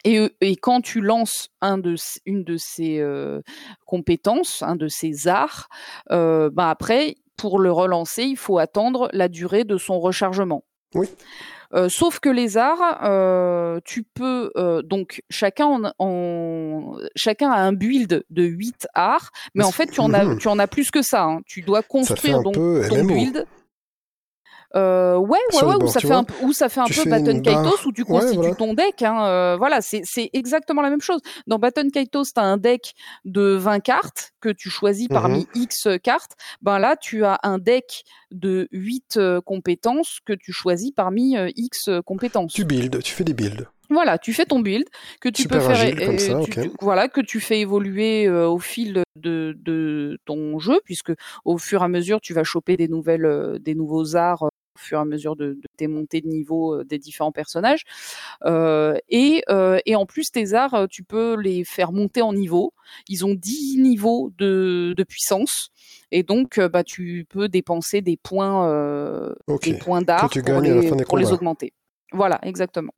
[0.04, 1.94] et, et, quand tu lances un de,
[2.26, 3.40] une de ces euh,
[3.86, 5.68] compétences, un de ces arts,
[6.10, 10.64] euh, bah après, pour le relancer, il faut attendre la durée de son rechargement.
[10.94, 11.08] Oui.
[11.74, 14.52] Euh, sauf que les arts, tu peux
[14.84, 20.00] donc chacun en, en, chacun a un build de 8 arts, mais en fait tu
[20.00, 21.24] en as tu en as plus que ça.
[21.24, 21.40] Hein.
[21.46, 23.46] Tu dois construire donc ton build.
[24.74, 27.86] Euh, ouais, ouais, ouais, où ça fait un, où ça fait un peu Baton Kaitos
[27.86, 28.54] où tu constitues voilà.
[28.54, 29.02] ton deck.
[29.02, 31.20] Hein, euh, voilà, c'est exactement la même chose.
[31.46, 32.94] Dans Baton Kaitos, tu as un deck
[33.24, 35.14] de 20 cartes que tu choisis Mhm.
[35.14, 36.32] parmi X cartes.
[36.62, 41.50] Ben là, tu as un deck de 8 euh, compétences que tu choisis parmi euh,
[41.56, 42.52] X compétences.
[42.54, 43.66] Tu builds, tu fais des builds.
[43.90, 44.86] Voilà, tu fais ton build
[45.20, 48.48] que tu Super peux faire agile, euh, ça, tu- voilà que tu fais évoluer euh,
[48.48, 51.12] au fil de, de ton jeu puisque
[51.44, 54.78] au fur et à mesure tu vas choper des nouvelles euh, des nouveaux arts au
[54.78, 57.84] fur et à mesure de, de tes montées de niveau euh, des différents personnages.
[58.44, 62.72] Euh, et euh, et en plus tes arts tu peux les faire monter en niveau.
[63.08, 65.70] Ils ont 10 niveaux de, de puissance.
[66.10, 71.18] Et donc bah tu peux dépenser des points euh, des points d'art pour, les, pour
[71.18, 71.72] les augmenter.
[72.12, 72.92] Voilà exactement.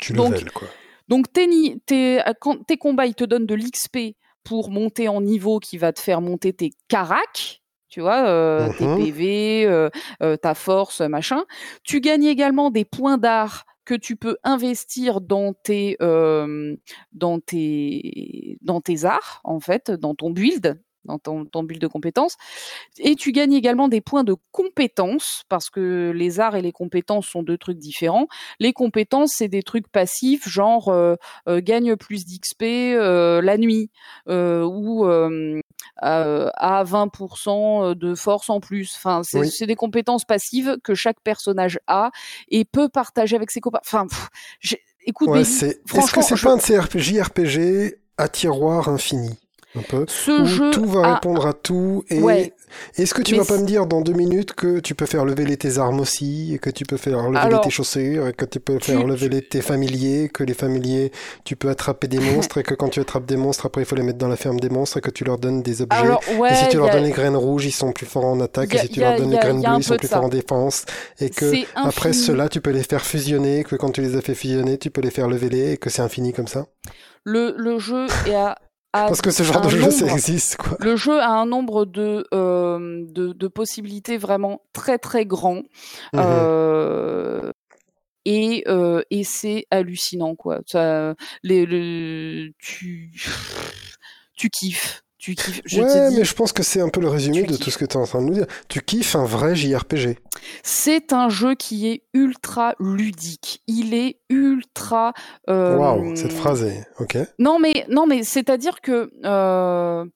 [0.00, 0.68] Tu Donc, level, quoi.
[1.08, 5.92] donc tes, tes combats, ils te donnent de l'XP pour monter en niveau qui va
[5.92, 7.59] te faire monter tes caracs,
[7.90, 8.88] tu vois, euh, tes Mhm.
[8.88, 9.90] PV, euh,
[10.22, 11.44] euh, ta force, machin.
[11.84, 16.76] Tu gagnes également des points d'art que tu peux investir dans tes, euh,
[17.12, 21.86] dans tes, dans tes arts, en fait, dans ton build, dans ton, ton build de
[21.86, 22.36] compétences.
[22.98, 27.26] Et tu gagnes également des points de compétences, parce que les arts et les compétences
[27.26, 28.26] sont deux trucs différents.
[28.58, 31.16] Les compétences, c'est des trucs passifs, genre euh,
[31.48, 33.90] euh, gagne plus d'XP euh, la nuit,
[34.28, 35.60] euh, ou euh,
[36.02, 38.92] euh, à 20% de force en plus.
[38.96, 39.50] Enfin, c'est Oui.
[39.50, 42.10] c'est des compétences passives que chaque personnage a
[42.48, 43.80] et peut partager avec ses copains.
[43.84, 44.28] Enfin, pff,
[45.06, 45.40] écoute, Ouais.
[45.40, 49.38] Est-ce que c'est je- pas un de ces RP- JRPG à tiroir infini?
[49.78, 52.52] Un peu ce où jeu tout va a- répondre à tout et Ouais.
[52.96, 55.24] est-ce que tu Mais vas pas me dire dans deux minutes que tu peux faire
[55.24, 58.44] lever tes armes aussi et que tu peux faire lever Alors, tes chaussures et que
[58.44, 61.12] tu peux faire tu- lever tes familiers que les familiers
[61.44, 62.18] tu peux attraper des
[62.48, 64.36] monstres et que quand tu attrapes des monstres après il faut les mettre dans la
[64.36, 65.96] ferme des monstres et que tu leur donnes des objets.
[65.98, 68.24] Alors, ouais, et si tu leur a- donnes les graines rouges ils sont plus forts
[68.26, 68.74] en attaque.
[68.74, 70.84] A- et si tu leur donnes les graines bleues ils sont plus forts en défense.
[71.20, 74.34] Et que après cela tu peux les faire fusionner que quand tu les as fait
[74.34, 76.66] fusionner tu peux les faire lever et que c'est infini comme ça.
[77.24, 78.56] Le, le jeu est à
[78.92, 82.26] parce que ce genre de jeu ça existe quoi Le jeu a un nombre de,
[82.34, 85.62] euh, de, de possibilités vraiment très très grand.
[86.12, 86.16] Mhm.
[86.16, 87.52] Euh,
[88.24, 90.60] et euh, et c'est hallucinant quoi.
[90.66, 93.12] Ça, les, le, tu,
[94.36, 95.02] tu kiffes.
[95.20, 95.60] Tu kiffes.
[95.66, 97.60] Je ouais, mais je pense que c'est un peu le résumé de kiffes.
[97.60, 98.46] tout ce que tu es en train de nous dire.
[98.68, 100.16] Tu kiffes un vrai JRPG.
[100.62, 103.62] c'est un jeu qui est ultra ludique.
[103.66, 105.12] Il est ultra.
[105.50, 106.86] euh, Waouh, cette phrase est.
[106.98, 107.18] Ok.
[107.38, 110.06] Non, mais non, mais c'est-à-dire que euh,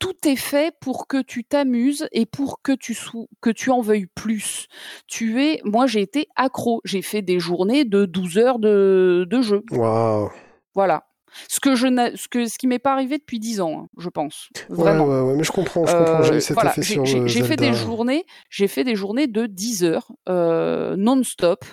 [0.00, 3.80] tout est fait pour que tu t'amuses et pour que tu sou- que tu en
[3.80, 4.66] veuilles plus.
[5.06, 6.80] Tu es, moi, j'ai été accro.
[6.84, 9.62] J'ai fait des journées de 12 heures de, de jeu.
[9.70, 10.30] Waouh.
[10.74, 11.04] Voilà.
[11.48, 11.86] Ce que je
[12.16, 14.48] ce que ce qui m'est pas arrivé depuis 10 ans, hein, je pense.
[14.68, 15.06] Vraiment.
[15.06, 16.22] ouais, ouais, mais je comprends, je comprends.
[16.22, 21.64] J'ai voilà, fait des journées, j'ai fait des journées de 10 heures euh, non-stop,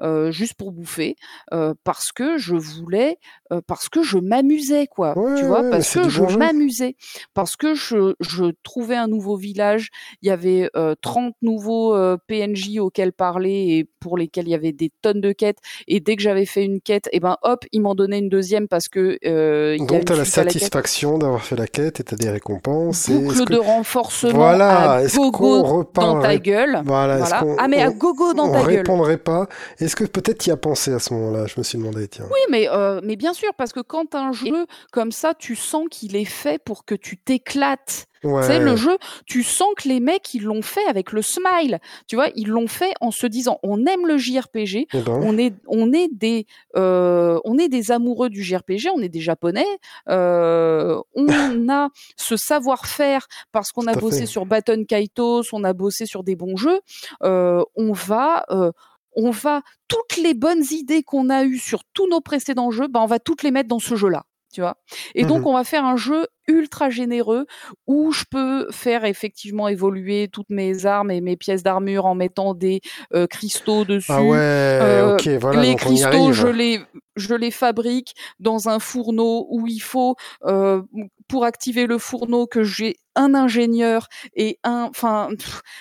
[0.00, 1.16] euh, juste pour bouffer,
[1.52, 3.18] euh, parce que je voulais,
[3.54, 6.96] euh, parce que je m'amusais quoi, Ouais, tu vois, ouais, parce que je m'amusais,
[7.34, 9.90] parce que je, je trouvais un nouveau village,
[10.22, 14.54] il y avait euh, 30 nouveaux euh, PNJ auxquels parler et pour lesquels il y
[14.54, 15.58] avait des tonnes de quêtes,
[15.88, 18.68] et dès que j'avais fait une quête, et ben hop, ils m'en donnaient une deuxième
[18.68, 22.04] parce que euh, il a Donc t'as la à satisfaction d'avoir fait la quête et
[22.04, 23.08] t'as des récompenses.
[23.08, 26.82] et Boucle que- de renforcement Voilà, à est-ce qu'on gogo dans ta gueule.
[26.84, 27.44] Voilà, Voilà.
[27.58, 28.76] Ah mais à on- gogo dans on ta gueule.
[28.78, 29.46] répondrait pas
[29.78, 31.46] Est-ce que peut-être tu y as pensé à ce moment-là?
[31.46, 32.26] Je me suis demandé, tiens.
[32.30, 35.86] Oui, mais euh, mais bien sûr, parce que quand un jeu comme ça, tu sens
[35.90, 38.06] qu'il est fait pour que tu t'éclates.
[38.24, 38.40] Ouais.
[38.40, 38.96] Tu sais, le jeu,
[39.26, 41.78] tu sens que les mecs, ils l'ont fait avec le smile.
[42.06, 45.54] Tu vois, ils l'ont fait en se disant, on aime le JRPG, ben, on est,
[45.66, 46.46] on est des,
[46.76, 49.66] euh, on est des amoureux du JRPG, on est des japonais,
[50.08, 51.26] euh, on
[51.68, 54.26] a ce savoir-faire parce qu'on a bossé fait.
[54.26, 56.80] sur Baton Kaitos, on a bossé sur des bons jeux.
[57.22, 58.72] Euh, on va, euh,
[59.16, 63.00] on va toutes les bonnes idées qu'on a eues sur tous nos précédents jeux, ben
[63.00, 64.24] on va toutes les mettre dans ce jeu-là.
[64.54, 64.76] Tu vois.
[65.16, 65.46] Et donc Mhm.
[65.48, 67.46] on va faire un jeu ultra généreux
[67.88, 72.54] où je peux faire effectivement évoluer toutes mes armes et mes pièces d'armure en mettant
[72.54, 72.80] des
[73.14, 74.12] euh, cristaux dessus.
[74.12, 76.80] Ah ouais, Euh, ok, voilà, les donc on y cristaux, je les,
[77.16, 80.14] je les fabrique dans un fourneau où il faut,
[80.44, 80.82] euh,
[81.26, 84.06] pour activer le fourneau, que j'ai un ingénieur
[84.36, 85.30] et un, enfin,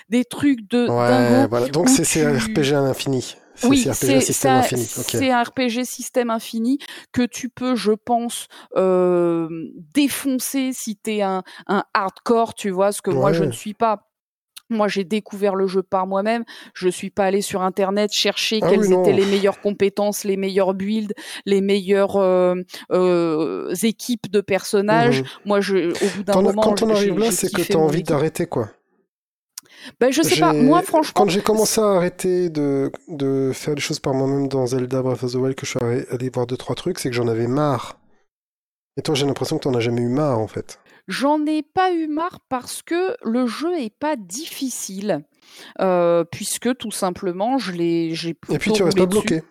[0.10, 1.48] des trucs de Ouais, dingo.
[1.50, 1.68] voilà.
[1.68, 3.36] Donc c'est tu- RPG à l'infini.
[3.64, 4.84] Oui, c'est RPG c'est à système ça- infini.
[4.98, 5.06] Ok.
[5.08, 6.80] c'est un RPG système infini
[7.12, 9.48] que tu peux, je pense, euh,
[9.94, 14.10] défoncer si t'es un, un hardcore, tu vois, ce que moi je ne suis pas.
[14.70, 16.46] Moi, j'ai découvert le jeu par moi-même.
[16.74, 20.38] Je suis pas allé sur Internet chercher Ah quelles oui, étaient les meilleures compétences, les
[20.38, 21.14] meilleurs builds,
[21.46, 22.56] les meilleures euh,
[22.92, 25.22] euh, équipes de personnages.
[25.22, 25.28] Mhm.
[25.46, 28.04] Moi, je, au bout d'un moment, Quand on arrive là, c'est que t'as mon envie
[28.04, 28.70] d'arrêter, quoi.
[30.00, 31.14] Ben, je sais pas, moi franchement.
[31.16, 35.24] Quand j'ai commencé à arrêter de, de faire les choses par moi-même dans Zelda Breath
[35.24, 37.48] of the Wild, que je suis allé voir deux, trois trucs, c'est que j'en avais
[37.48, 38.00] marre.
[38.98, 40.80] Et toi, j'ai l'impression que t'en as jamais eu marre, en fait.
[41.08, 45.26] J'en ai pas eu marre parce que le jeu est pas difficile.
[45.82, 48.14] Euh, puisque tout simplement, je l'ai,
[48.50, 49.44] Et puis tu restes pas bloqué.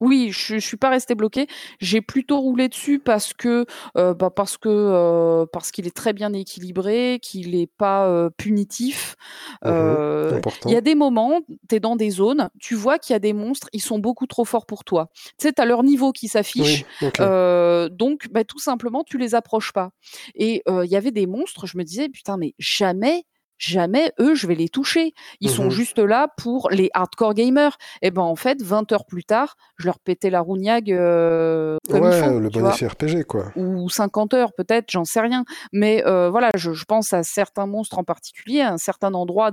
[0.00, 1.46] Oui, je, je suis pas resté bloqué.
[1.78, 3.66] J'ai plutôt roulé dessus parce que
[3.96, 8.30] euh, bah parce que euh, parce qu'il est très bien équilibré, qu'il est pas euh,
[8.36, 9.16] punitif.
[9.64, 10.40] Mhm, Euh.
[10.66, 13.18] Il y a des moments, tu es dans des zones, tu vois qu'il y a
[13.18, 15.10] des monstres, ils sont beaucoup trop forts pour toi.
[15.38, 16.84] Tu sais, as leur niveau qui s'affiche.
[17.02, 17.08] Oui.
[17.20, 19.90] Euh, donc, bah, tout simplement, tu les approches pas.
[20.34, 23.24] Et euh, il y avait des monstres, je me disais, putain, mais jamais,
[23.60, 25.12] jamais, eux, je vais les toucher.
[25.40, 25.70] Ils sont Mhm.
[25.70, 27.76] juste là pour les hardcore gamers.
[28.02, 32.02] Et ben, en fait, 20 heures plus tard, je leur pétais la rougnague euh, comme
[32.02, 33.52] ouais, le bon RPG, quoi.
[33.56, 35.44] ou 50 heures peut-être, j'en sais rien.
[35.72, 39.52] Mais euh, voilà, je, je pense à certains monstres en particulier, à un certain endroit,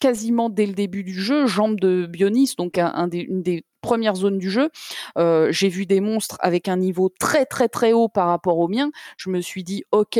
[0.00, 4.16] quasiment dès le début du jeu, Jambe de Bionis, donc un, des, une des premières
[4.16, 4.70] zones du jeu.
[5.16, 8.68] Euh, J'ai vu des monstres avec un niveau très très très haut par rapport au
[8.68, 8.90] mien.
[9.16, 10.18] Je me suis dit, ok,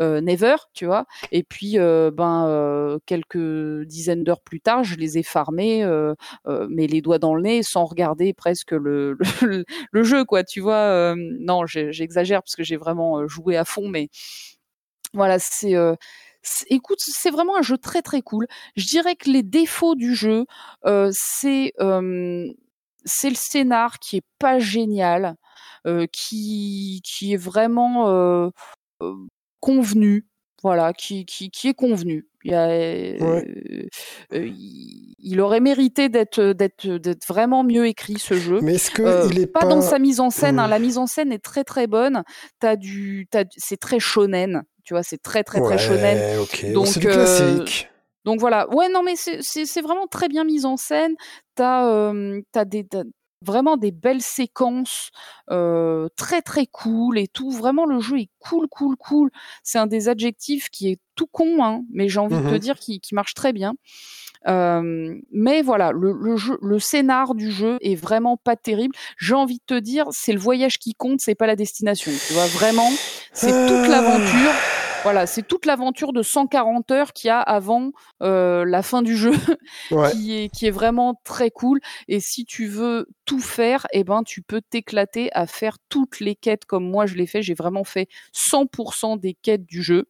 [0.00, 1.04] euh, never, tu vois.
[1.32, 6.14] Et puis, euh, ben, euh, quelques dizaines d'heures plus tard, je les ai farmés, euh,
[6.46, 10.44] euh, mais les doigts dans le nez, sans regarder presque le, le, le jeu, quoi.
[10.44, 11.14] Tu vois.
[11.16, 14.08] non, j'exagère parce que j'ai vraiment joué à fond, mais
[15.14, 15.74] voilà, c'est.
[16.68, 18.46] Écoute, c'est vraiment un jeu très très cool.
[18.76, 20.44] Je dirais que les défauts du jeu,
[20.86, 22.46] euh, c'est euh,
[23.04, 25.34] c'est le scénar qui est pas génial,
[25.86, 28.50] euh, qui qui est vraiment euh,
[29.60, 30.26] convenu,
[30.62, 32.26] voilà, qui qui qui est convenu.
[32.44, 33.42] Il, y a,
[34.32, 38.60] il, il aurait mérité d'être d'être d'être vraiment mieux écrit ce jeu.
[38.62, 39.66] Mais est-ce que il est pas, pas...
[39.66, 40.58] dans sa mise en scène.
[40.58, 40.66] hein.
[40.66, 40.70] Hmm.
[40.70, 42.22] La mise en scène est très très bonne.
[42.60, 44.62] T'as du, t'as, du- c'est très shonen.
[44.88, 46.40] Tu vois, c'est très très très ouais, shonen.
[46.40, 46.72] ok.
[46.72, 47.90] Donc, c'est du euh, classique.
[48.24, 48.66] Donc voilà.
[48.74, 51.14] Ouais, non, mais c'est, vraiment très bien mis en scène.
[51.56, 52.86] T'as, euh, t'as des,
[53.44, 55.10] vraiment des belles séquences
[55.50, 57.50] euh, très très cool et tout.
[57.50, 59.30] Vraiment, le jeu est cool, cool, cool.
[59.62, 62.58] C'est un des adjectifs qui est tout con, hein, mais j'ai envie de te Mhm.
[62.58, 63.74] dire qui, qui marche très bien.
[64.46, 68.94] Euh, mais voilà, le, le, jeu, le scénar du jeu est vraiment pas terrible.
[69.18, 72.12] J'ai envie de te dire, c'est le voyage qui compte, c'est pas la destination.
[72.26, 72.88] Tu vois, vraiment,
[73.32, 73.88] c'est toute Ah.
[73.88, 74.52] l'aventure.
[75.04, 77.92] Voilà, c'est toute l'aventure de 140 heures qu'il y a avant
[78.22, 79.30] euh, la fin du jeu,
[79.90, 80.10] Ouais.
[80.12, 81.80] qui est qui est vraiment très cool.
[82.08, 86.34] Et si tu veux tout faire, eh ben tu peux t'éclater à faire toutes les
[86.34, 87.42] quêtes comme moi je l'ai fait.
[87.42, 90.08] J'ai vraiment fait 100% des quêtes du jeu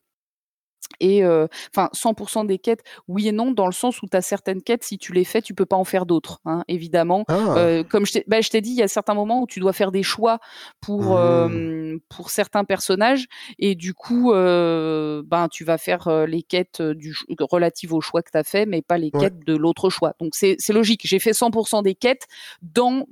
[1.00, 4.22] et euh, enfin 100% des quêtes oui et non dans le sens où tu as
[4.22, 7.34] certaines quêtes si tu les fais tu peux pas en faire d'autres hein, évidemment Ah,
[7.56, 9.92] euh, comme je t'ai bah, dit il y a certains moments où tu dois faire
[9.92, 10.38] des choix
[10.80, 11.18] pour Mmh.
[11.18, 13.26] euh, pour certains personnages
[13.58, 18.22] et du coup euh, ben tu vas faire euh, les quêtes du relatives au choix
[18.22, 19.20] que tu as fait mais pas les Ouais.
[19.20, 22.26] quêtes de l'autre choix donc c'est c'est logique j'ai fait 100% des quêtes
[22.62, 23.04] dans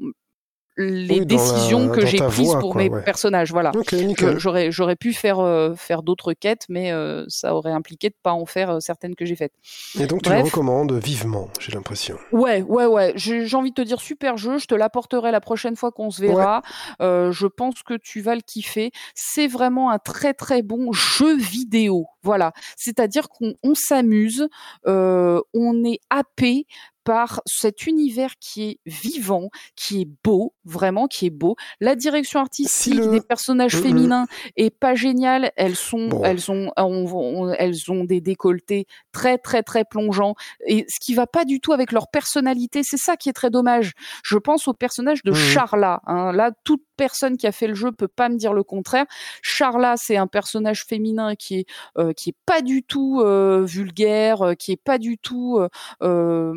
[0.76, 3.02] les Oui, décisions la- que j'ai prises pour quoi, mes ouais.
[3.02, 4.38] personnages voilà ok, je- nickel.
[4.38, 8.32] J'aurais j'aurais pu faire euh, faire d'autres quêtes, mais euh, ça aurait impliqué de pas
[8.32, 9.52] en faire euh, certaines que j'ai faites.
[9.98, 12.18] Et donc tu le recommandes vivement, j'ai l'impression.
[12.32, 13.12] Ouais, ouais, ouais.
[13.16, 14.58] J'ai envie de te dire super jeu.
[14.58, 16.62] Je te l'apporterai la prochaine fois qu'on se verra.
[17.00, 18.90] Euh, je pense que tu vas le kiffer.
[19.14, 22.06] C'est vraiment un très très bon jeu vidéo.
[22.22, 22.52] Voilà.
[22.76, 24.48] C'est-à-dire qu'on on s'amuse,
[24.86, 26.66] euh, on est happé
[27.06, 31.54] par cet univers qui est vivant, qui est beau, vraiment qui est beau.
[31.80, 33.82] La direction artistique le- des personnages Mhm.
[33.82, 34.26] féminins
[34.56, 35.52] est pas géniale.
[35.56, 36.22] Elles sont, Bon.
[36.24, 40.34] elles ont, on- on- elles ont des décolletés très très très plongeants
[40.66, 42.82] et ce qui va pas du tout avec leur personnalité.
[42.82, 43.92] C'est ça qui est très dommage.
[44.24, 45.36] Je pense au personnage de Mhm.
[45.36, 46.02] Charla.
[46.06, 46.32] hein.
[46.32, 49.06] Là, toute personne qui a fait le jeu peut pas me dire le contraire.
[49.42, 51.66] Charla, c'est un personnage féminin qui est
[51.98, 55.58] euh, qui est pas du tout euh, vulgaire, euh, qui est pas du tout.
[55.60, 55.68] euh,
[56.02, 56.52] euh,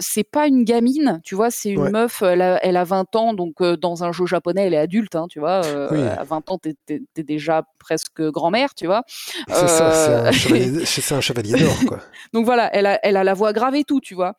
[0.00, 1.50] c'est pas une gamine, tu vois.
[1.50, 1.90] C'est une Ouais.
[1.90, 2.22] meuf.
[2.22, 5.14] Elle a, elle a 20 ans, donc euh, dans un jeu japonais, elle est adulte,
[5.16, 5.64] hein, tu vois.
[5.64, 6.00] euh, Oui.
[6.00, 9.02] À 20 ans, t'es t'es déjà presque grand-mère, tu vois.
[9.48, 10.28] C'est ça, c'est Euh,
[11.16, 12.00] un chevalier, d'or, quoi.
[12.32, 14.34] donc voilà, elle a, elle a la voix grave et tout, tu vois.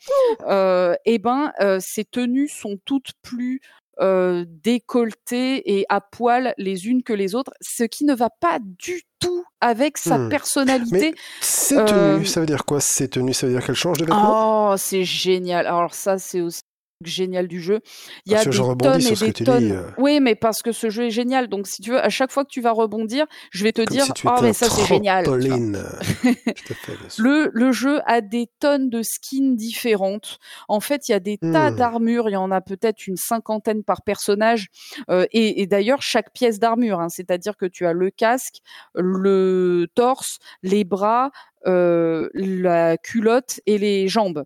[0.47, 3.61] Euh, et ben, euh, ses tenues sont toutes plus
[4.01, 8.59] euh, décolletées et à poil les unes que les autres, ce qui ne va pas
[8.61, 10.29] du tout avec sa Hmm.
[10.29, 11.13] personnalité.
[11.41, 14.05] Ces Euh, tenues, ça veut dire quoi Ces tenues, ça veut dire qu'elles changent de
[14.05, 14.37] vêtements?
[14.71, 15.67] Oh, c'est génial.
[15.67, 16.61] Alors ça, c'est aussi
[17.03, 17.81] génial du jeu.
[18.25, 19.71] Il y Ah, a des je tonnes et des tonnes.
[19.71, 19.83] euh.
[19.97, 21.47] Oui, mais parce que ce jeu est génial.
[21.47, 23.87] Donc, si tu veux, à chaque fois que tu vas rebondir, je vais te Comme
[23.95, 25.25] dire, si oh, mais ça c'est génial.
[27.17, 30.39] Le, le jeu a des tonnes de skins différentes.
[30.67, 31.75] En fait, il y a des tas Hmm.
[31.75, 32.29] d'armures.
[32.29, 34.67] Il y en a peut-être une cinquantaine par personnage.
[35.09, 38.57] Euh, et et d'ailleurs, chaque pièce d'armure, hein, c'est-à-dire que tu as le casque,
[38.95, 41.31] le torse, les bras,
[41.67, 44.43] euh, la culotte et les jambes.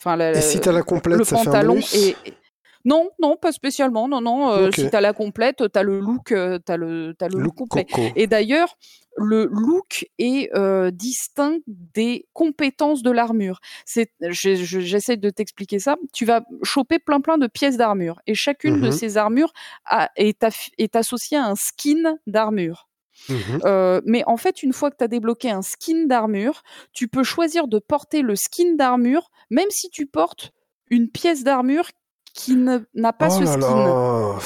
[0.00, 2.34] Enfin, la- Et si t'as la complète, le ça fait un pantalon et et-
[2.86, 4.08] non, non, pas spécialement.
[4.08, 4.50] Non, non.
[4.52, 4.76] euh, Ok.
[4.76, 7.84] Si t'as la complète, t'as le look, euh, t'as le, t'as le look Look complet.
[7.84, 8.02] Coco.
[8.16, 8.74] Et d'ailleurs,
[9.18, 13.60] le look est euh, distinct des compétences de l'armure.
[13.84, 15.96] C'est, j'essaie de t'expliquer ça.
[16.14, 18.92] Tu vas choper plein plein de pièces d'armure et chacune de Mhm.
[18.92, 19.52] ces armures
[19.84, 22.88] a- est, aff- est associée à un skin d'armure.
[23.64, 26.62] Euh, mais en fait, une fois que tu as débloqué un skin d'armure,
[26.92, 30.52] tu peux choisir de porter le skin d'armure, même si tu portes
[30.90, 31.88] une pièce d'armure
[32.34, 33.58] qui n'a pas oh ce skin.
[33.58, 34.38] là.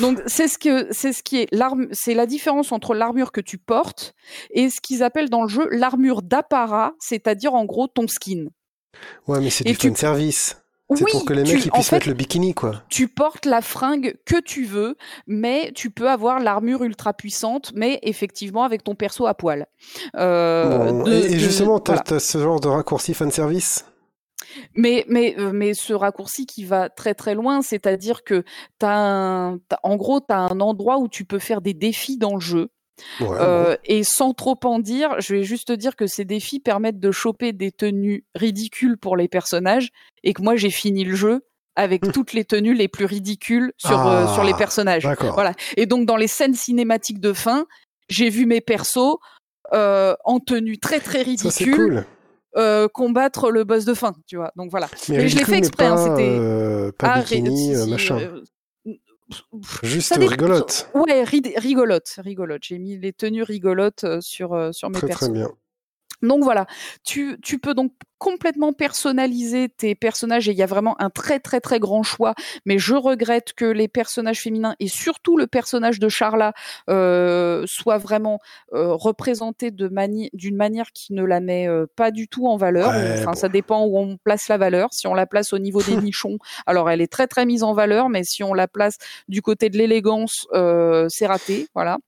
[0.00, 3.40] Donc c'est ce que c'est ce qui est l'arme, c'est la différence entre l'armure que
[3.40, 4.14] tu portes
[4.50, 8.46] et ce qu'ils appellent dans le jeu l'armure d'apparat, c'est-à-dire en gros ton skin.
[9.26, 10.56] Ouais, mais c'est du fan service.
[10.94, 12.82] C'est Oui, pour que les tu- mecs en puissent fait, mettre le bikini, quoi.
[12.88, 14.96] tu portes la fringue que tu veux,
[15.26, 19.66] mais tu peux avoir l'armure ultra puissante, mais effectivement avec ton perso à poil.
[20.16, 22.04] Euh, Bon, de- et, justement, t'as voilà.
[22.04, 23.84] t'as ce genre de raccourci fan service?
[24.74, 28.44] Mais, mais, euh, mais ce raccourci qui va très très loin, c'est-à-dire que
[28.78, 32.16] t'as un, t'as- en gros, tu as un endroit où tu peux faire des défis
[32.16, 32.68] dans le jeu.
[33.20, 36.60] Ouais, Euh, et sans trop en dire, je vais juste te dire que ces défis
[36.60, 39.90] permettent de choper des tenues ridicules pour les personnages
[40.24, 41.42] et que moi j'ai fini le jeu
[41.76, 45.04] avec toutes les tenues les plus ridicules sur, euh, Ah, sur les personnages.
[45.04, 45.34] D'accord.
[45.34, 45.52] Voilà.
[45.76, 47.66] Et donc dans les scènes cinématiques de fin,
[48.08, 49.16] j'ai vu mes persos
[49.72, 52.04] euh, en tenue très très Ça, ridicule
[52.56, 52.88] cool.
[52.92, 54.50] combattre le boss de fin, tu vois.
[54.56, 54.88] Donc voilà.
[55.08, 58.18] Mais, Mais je l'ai fait exprès, hein, pas, c'était- pas Ah, bikini, machin.
[59.82, 60.88] Juste dépend- rigolote.
[60.94, 62.62] Ouais, ri- rigolote, rigolote.
[62.62, 65.50] J'ai mis les tenues rigolotes euh, sur euh, sur mes Très très bien.
[66.22, 66.66] Donc voilà,
[67.04, 71.38] tu, tu peux donc complètement personnaliser tes personnages et il y a vraiment un très
[71.40, 72.34] très très grand choix.
[72.66, 76.52] Mais je regrette que les personnages féminins et surtout le personnage de Charla
[76.90, 78.40] euh, soient vraiment
[78.74, 82.56] euh, représentés de mani- d'une manière qui ne la met euh, pas du tout en
[82.56, 82.90] valeur.
[82.90, 83.34] Ouais, enfin, bon.
[83.38, 84.88] ça dépend où on place la valeur.
[84.92, 87.72] Si on la place au niveau des nichons, alors elle est très très mise en
[87.72, 88.96] valeur, mais si on la place
[89.28, 91.66] du côté de l'élégance, euh, c'est raté.
[91.74, 91.98] Voilà.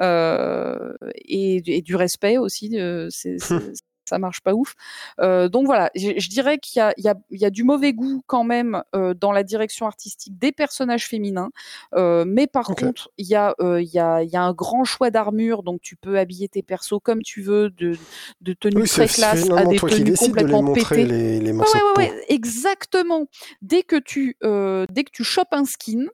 [0.00, 3.36] Euh, et, et du respect aussi, euh, c'est-
[4.08, 4.74] ça marche pas ouf.
[5.20, 7.50] Euh, donc voilà, je, je dirais qu'il y a, il y, a, il y a
[7.50, 11.50] du mauvais goût quand même euh, dans la direction artistique des personnages féminins,
[11.94, 14.52] euh, mais par contre il y a, euh, il y a, il y a un
[14.52, 17.96] grand choix d'armure, donc tu peux habiller tes persos comme tu veux, de,
[18.40, 21.06] de tenues Oui, très classe à des tenues de les complètement montrer pétées.
[21.06, 22.14] les, les Ouais, morceaux ouais, de ouais, peau.
[22.14, 23.26] ouais, exactement.
[23.62, 26.06] Dès que tu, dès que tu chopes un skin,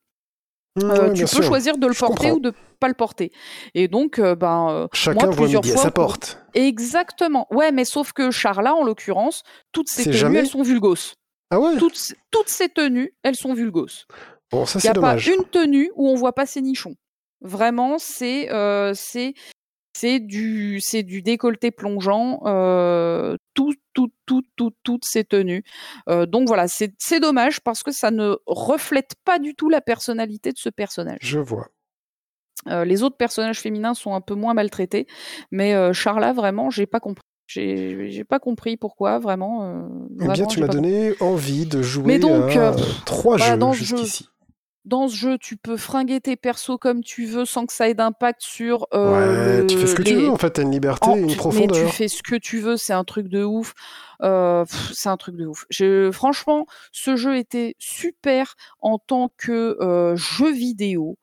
[0.76, 1.42] Mmh, euh, tu peux sûr.
[1.44, 2.36] choisir de le Je porter comprends.
[2.36, 3.30] ou de pas le porter.
[3.74, 6.38] Et donc, euh, ben, euh, Chacun moi, voit plusieurs midi à fois, sa pour- porte.
[6.54, 7.46] exactement.
[7.50, 9.42] Ouais, mais sauf que Charla, en l'occurrence,
[9.72, 11.14] toutes ses C'est tenues, jamais elles sont vulgos.
[11.50, 11.76] Ah ouais?
[11.78, 13.86] Toutes, toutes ces tenues, elles sont vulgos.
[14.50, 15.28] Bon, ça Il n'y c'est a pas dommage.
[15.28, 16.96] une tenue où on voit pas ses nichons.
[17.40, 19.34] Vraiment, c'est euh, c'est
[19.96, 22.40] c'est du c'est du décolleté plongeant.
[22.44, 25.64] Euh, tout, tout, tout, tout, toutes ces tenues.
[26.08, 29.80] Euh, donc voilà, c'est c'est dommage parce que ça ne reflète pas du tout la
[29.80, 31.18] personnalité de ce personnage.
[31.22, 31.68] Je vois.
[32.68, 35.06] Euh, les autres personnages féminins sont un peu moins maltraités,
[35.50, 37.22] mais euh, Charla, vraiment, j'ai pas compris.
[37.46, 39.86] J'ai pas compris pourquoi, vraiment.
[40.18, 44.28] Eh bien, tu m'as donné envie de jouer Mais donc, à trois voilà, jeux jusqu'ici.
[44.84, 47.94] Dans ce jeu, tu peux fringuer tes persos comme tu veux sans que ça ait
[47.94, 48.86] d'impact sur.
[48.92, 51.16] euh, ouais, le- tu fais ce que tu veux en fait, t'as une liberté en-
[51.16, 51.76] et une profondeur.
[51.84, 53.72] Mais tu fais ce que tu veux, c'est un truc de ouf.
[54.22, 55.64] Euh, c'est un truc de ouf.
[55.70, 61.16] Je, franchement, ce jeu était super en tant que euh, jeu vidéo.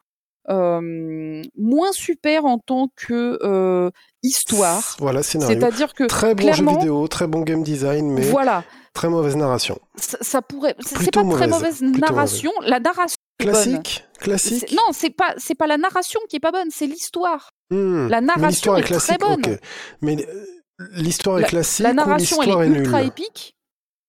[0.50, 3.90] Euh, moins super en tant que euh,
[4.24, 4.96] histoire.
[5.00, 5.60] Voilà, scénario.
[5.60, 8.64] C'est-à-dire que Très bon jeu vidéo, très bon game design, mais voilà,
[8.94, 9.80] très mauvaise narration.
[9.96, 10.76] ça, ça pourrait.
[10.80, 12.52] C'est pas très mauvaise, narration.
[12.64, 13.54] La narration bonne.
[13.54, 14.72] Classique, classique.
[14.74, 17.52] Non, c'est pas c'est pas la narration qui est pas bonne, c'est l'histoire.
[17.70, 19.58] Hmm, la narration est est très bonne.
[20.02, 23.56] Mais euh, l'histoire est classique La ou narration elle l'histoire est, est, ultra épique.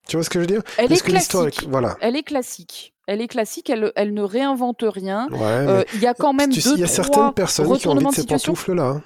[0.08, 0.62] Tu vois ce que je veux dire?
[0.78, 1.62] Elle Est-ce est que classique.
[1.62, 1.68] est...
[1.68, 1.96] Voilà.
[2.00, 2.92] Elle est classique.
[3.06, 3.70] Elle est classique.
[3.70, 5.28] Elle, elle ne réinvente rien.
[5.30, 7.78] Ouais, Euh, Il y a quand même tu deux il y a trois certaines personnes
[7.78, 8.52] qui ont envie de de ces situation.
[8.54, 9.00] pantoufles-là.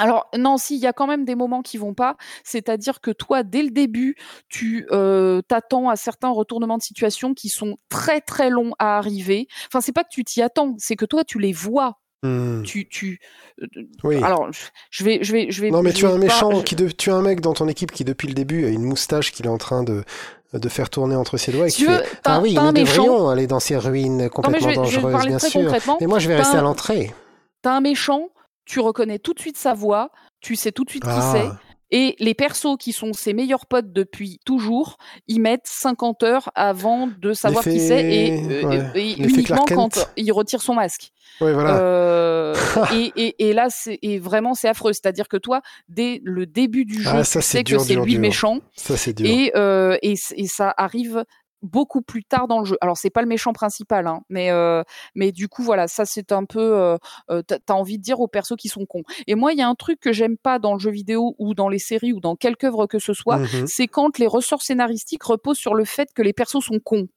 [0.00, 3.10] Alors non, si il y a quand même des moments qui vont pas, c'est-à-dire que
[3.10, 4.16] toi dès le début,
[4.48, 9.46] tu euh, t'attends à certains retournements de situation qui sont très très longs à arriver.
[9.68, 11.98] Enfin, c'est pas que tu t'y attends, c'est que toi tu les vois.
[12.22, 13.18] Hmm, Tu tu
[13.62, 13.66] euh,
[14.04, 14.22] Oui.
[14.22, 14.48] alors
[14.90, 17.10] je vais je vais je vais Non, mais tu as un méchant, qui de- tu
[17.10, 19.50] as un mec dans ton équipe qui depuis le début a une moustache qu'il est
[19.50, 20.04] en train de
[20.52, 23.02] de faire tourner entre ses doigts et tu veux, fait Ah oui, nous un méchant.
[23.04, 25.38] devrions aller dans ces ruines Non, mais complètement je vais, je vais te dangereuses, bien
[25.38, 25.72] très sûr.
[26.00, 27.14] Mais moi, je vais rester à l'entrée.
[27.62, 28.28] T'as un méchant,
[28.64, 30.10] tu reconnais tout de suite sa voix,
[30.40, 31.32] tu sais tout de suite qui Ah.
[31.32, 31.48] c'est.
[31.92, 34.96] Et les persos qui sont ses meilleurs potes depuis toujours,
[35.26, 39.64] ils mettent 50 heures avant de savoir qui c'est et, euh, ouais, et l'effet uniquement
[39.66, 41.10] quand il retire son masque.
[41.40, 41.80] Voilà.
[41.80, 42.54] Euh,
[43.16, 44.92] et, là, c'est vraiment c'est affreux.
[44.92, 47.96] C'est-à-dire que toi, dès le début du jeu, Ah, ça, tu sais dur, que c'est
[47.96, 49.50] lui le méchant Ça, dur.
[49.56, 51.24] euh, et ça arrive
[51.62, 52.76] beaucoup plus tard dans le jeu.
[52.80, 54.82] Alors c'est pas le méchant principal, hein, mais euh,
[55.14, 56.96] mais du coup voilà, ça c'est un peu euh,
[57.30, 59.02] euh, t'as envie de dire aux persos qui sont cons.
[59.26, 61.54] Et moi il y a un truc que j'aime pas dans le jeu vidéo ou
[61.54, 63.66] dans les séries ou dans quelque œuvre que ce soit, Mhm.
[63.66, 67.08] c'est quand les ressorts scénaristiques reposent sur le fait que les persos sont cons.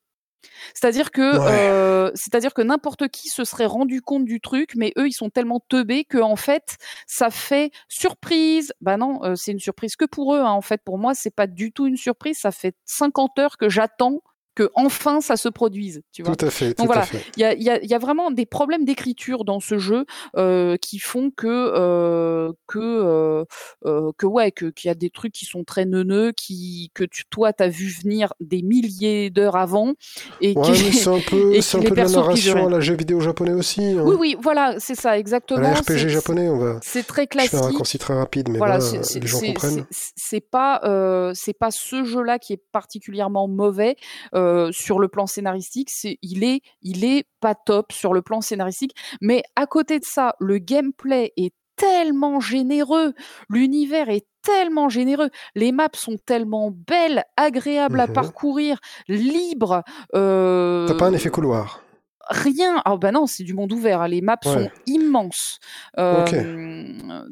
[0.73, 1.69] C'est-à-dire que, Ouais.
[1.71, 5.29] euh, c'est-à-dire que n'importe qui se serait rendu compte du truc, mais eux ils sont
[5.29, 6.75] tellement teubés que en fait
[7.07, 8.73] ça fait surprise.
[8.81, 10.39] Bah non, euh, c'est une surprise que pour eux.
[10.39, 10.51] hein.
[10.51, 12.37] En fait, pour moi c'est pas du tout une surprise.
[12.39, 14.21] Ça fait 50 heures que j'attends
[14.55, 16.01] que enfin ça se produise.
[16.11, 16.35] Tu vois.
[16.35, 17.01] Tout à fait, tout voilà.
[17.01, 17.05] à.
[17.37, 20.05] Il y a, y, a, y a vraiment des problèmes d'écriture dans ce jeu
[20.37, 23.45] euh, qui font que euh, que euh,
[23.85, 27.03] euh, que ouais que qu'il y a des trucs qui sont très neuneux qui que
[27.03, 29.93] tu toi t'as vu venir des milliers d'heures avant
[30.41, 33.19] et Ouais, c'est un peu, c'est un peu de la narration à la jeu vidéo
[33.19, 33.81] japonais aussi.
[33.83, 34.03] hein.
[34.05, 36.79] oui oui voilà c'est ça à exactement la RPG japonais, on va.
[36.81, 39.27] c'est très Je fais un classique raccourci très rapide, mais voilà, voilà, c'est- c'est- les
[39.27, 39.85] gens comprennent.
[39.89, 43.95] c'est- pas euh, c'est pas ce jeu-là qui est particulièrement mauvais
[44.35, 45.89] euh, sur le plan scénaristique.
[45.91, 50.05] C'est il est il est pas top sur le plan scénaristique, mais à côté de
[50.05, 53.13] ça, le gameplay est tellement généreux,
[53.49, 58.13] l'univers est tellement généreux, les maps sont tellement belles, agréables à Mhm.
[58.13, 59.81] parcourir, libres.
[60.15, 61.81] Euh, T'as pas un effet couloir.
[62.29, 62.81] Rien.
[62.85, 64.01] Ah bah non, c'est du monde ouvert.
[64.01, 64.07] hein.
[64.07, 64.51] Les maps Ouais.
[64.53, 65.59] sont immenses.
[65.99, 66.25] Euh.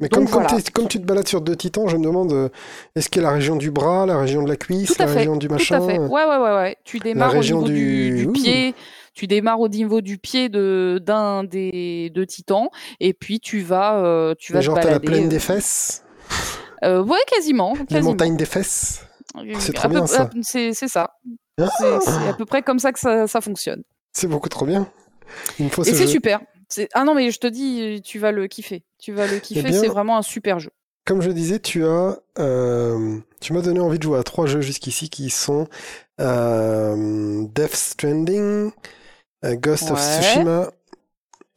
[0.00, 0.48] Mais comme, voilà.
[0.48, 2.48] comme, t'es- comme tu te balades sur deux titans, je me demande, euh,
[2.94, 5.06] est-ce qu'il y a la région du bras, la région de la cuisse, Tout la
[5.08, 5.98] fait, région du Tout machin à fait.
[5.98, 6.76] Ouais, ouais, ouais, ouais.
[6.84, 7.72] Tu démarres au niveau du,
[8.10, 8.32] du- du Ouh.
[8.32, 8.74] pied.
[9.14, 13.96] Tu démarres au niveau du pied de d'un des deux titans et puis tu vas
[13.98, 16.02] euh, tu vas Mais genre, t'as la plaine des fesses,
[16.84, 18.10] Euh, ouais, quasiment, les quasiment.
[18.10, 19.04] montagnes des fesses.
[19.58, 20.28] C'est trop peu- bien, ça.
[20.42, 21.10] C'est ça.
[21.60, 23.82] Ah, C'est c'est à peu près comme ça que ça, ça fonctionne.
[24.12, 24.88] C'est beaucoup trop bien.
[25.58, 26.40] Il me faut Et ce c'est super.
[26.68, 28.82] C'est- Ah non mais je te dis, tu vas le kiffer.
[28.98, 29.60] Tu vas le kiffer.
[29.66, 30.70] Eh bien- C'est vraiment un super jeu.
[31.04, 34.60] Comme je disais, tu as, euh, tu m'as donné envie de jouer à trois jeux
[34.60, 35.66] jusqu'ici qui sont
[36.20, 38.70] euh, Death Stranding,
[39.44, 39.98] euh, Ghost of.
[40.00, 40.70] Tsushima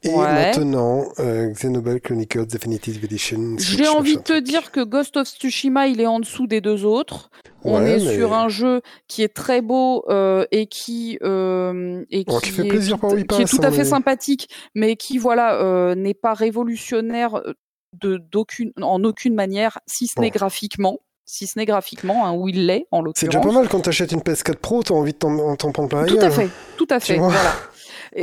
[0.05, 0.25] et Ouais.
[0.33, 3.55] maintenant euh, Xenoblade Chronicles Definitive Edition.
[3.57, 6.85] J'ai envie de te dire que Ghost of Tsushima, il est en dessous des deux
[6.85, 7.29] autres.
[7.63, 12.03] On Ouais, est mais- sur un jeu qui est très beau euh, et qui euh,
[12.11, 13.71] et Bon, qui, qui fait est plaisir tout, il qui est passe, tout à hein,
[13.71, 17.53] fait mais- sympathique, mais qui voilà euh, n'est pas révolutionnaire euh,
[18.01, 20.37] de d'aucune en aucune manière, si ce n'est Bon.
[20.39, 23.55] graphiquement, si ce n'est graphiquement, hein, où il l'est en C'est déjà pas l'occurrence.
[23.63, 26.31] mal quand t'achètes une PS4 Pro, t'as envie de t'en prendre plein Tout à gueule.
[26.31, 27.17] fait, tout à fait.
[27.17, 27.39] Voilà.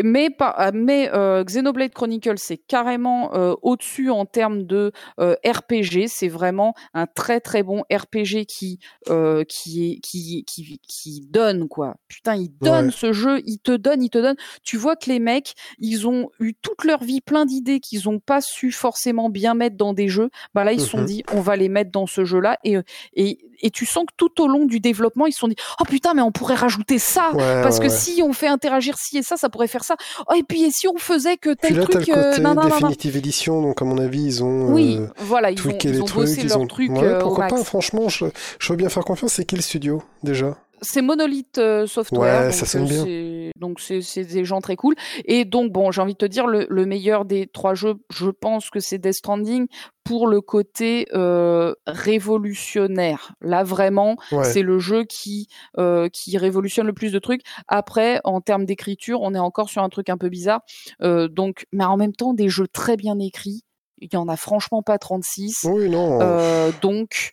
[0.03, 6.07] Mais, euh, mais euh, Xenoblade Chronicles, c'est carrément euh, au-dessus en termes de euh, RPG.
[6.09, 8.79] C'est vraiment un très très bon RPG qui
[9.09, 11.97] euh, qui est qui, qui qui donne quoi.
[12.09, 12.93] Putain, il donne Ouais.
[12.95, 14.37] ce jeu, il te donne, il te donne.
[14.63, 18.19] Tu vois que les mecs, ils ont eu toute leur vie plein d'idées qu'ils ont
[18.21, 20.31] pas su forcément bien mettre dans des jeux.
[20.55, 21.07] Bah là, ils se sont Mhm.
[21.07, 22.77] dit, on va les mettre dans ce jeu-là et
[23.15, 25.85] et et tu sens que tout au long du développement, ils se sont dit, oh
[25.85, 27.31] putain, mais on pourrait rajouter ça.
[27.33, 29.97] Ouais, Parce ouais, que si on fait interagir ci et ça, ça pourrait faire ça.
[30.29, 32.69] Oh, et puis et si on faisait que Puis tel là, truc, le euh, côté.
[32.71, 36.01] Definitive Edition, donc à mon avis, ils ont Oui, euh, voilà, ils ont, ils les
[36.01, 36.27] ont trucs.
[36.27, 36.67] bossé ils leur ont...
[36.67, 38.27] truc Ouais, euh, pourquoi pas, franchement, je,
[38.59, 39.35] je veux bien faire confiance.
[39.35, 40.57] C'est qui le studio, déjà?
[40.83, 43.05] C'est Monolith euh, Software, Ouais, donc ça sonne euh, bien.
[43.05, 44.95] c'est- donc c'est c'est des gens très cool.
[45.25, 48.29] Et donc bon, j'ai envie de te dire le, le meilleur des trois jeux, je
[48.31, 49.67] pense que c'est Death Stranding
[50.05, 53.33] pour le côté euh, révolutionnaire.
[53.41, 54.45] Là vraiment, Ouais.
[54.45, 55.47] c'est le jeu qui
[55.79, 57.43] euh, qui révolutionne le plus de trucs.
[57.69, 60.61] Après, en termes d'écriture, on est encore sur un truc un peu bizarre.
[61.03, 63.63] Euh, donc, mais en même temps, des jeux très bien écrits.
[64.05, 65.65] Il y en a franchement pas 36.
[65.71, 66.19] Oui, non.
[66.21, 67.31] Euh, donc,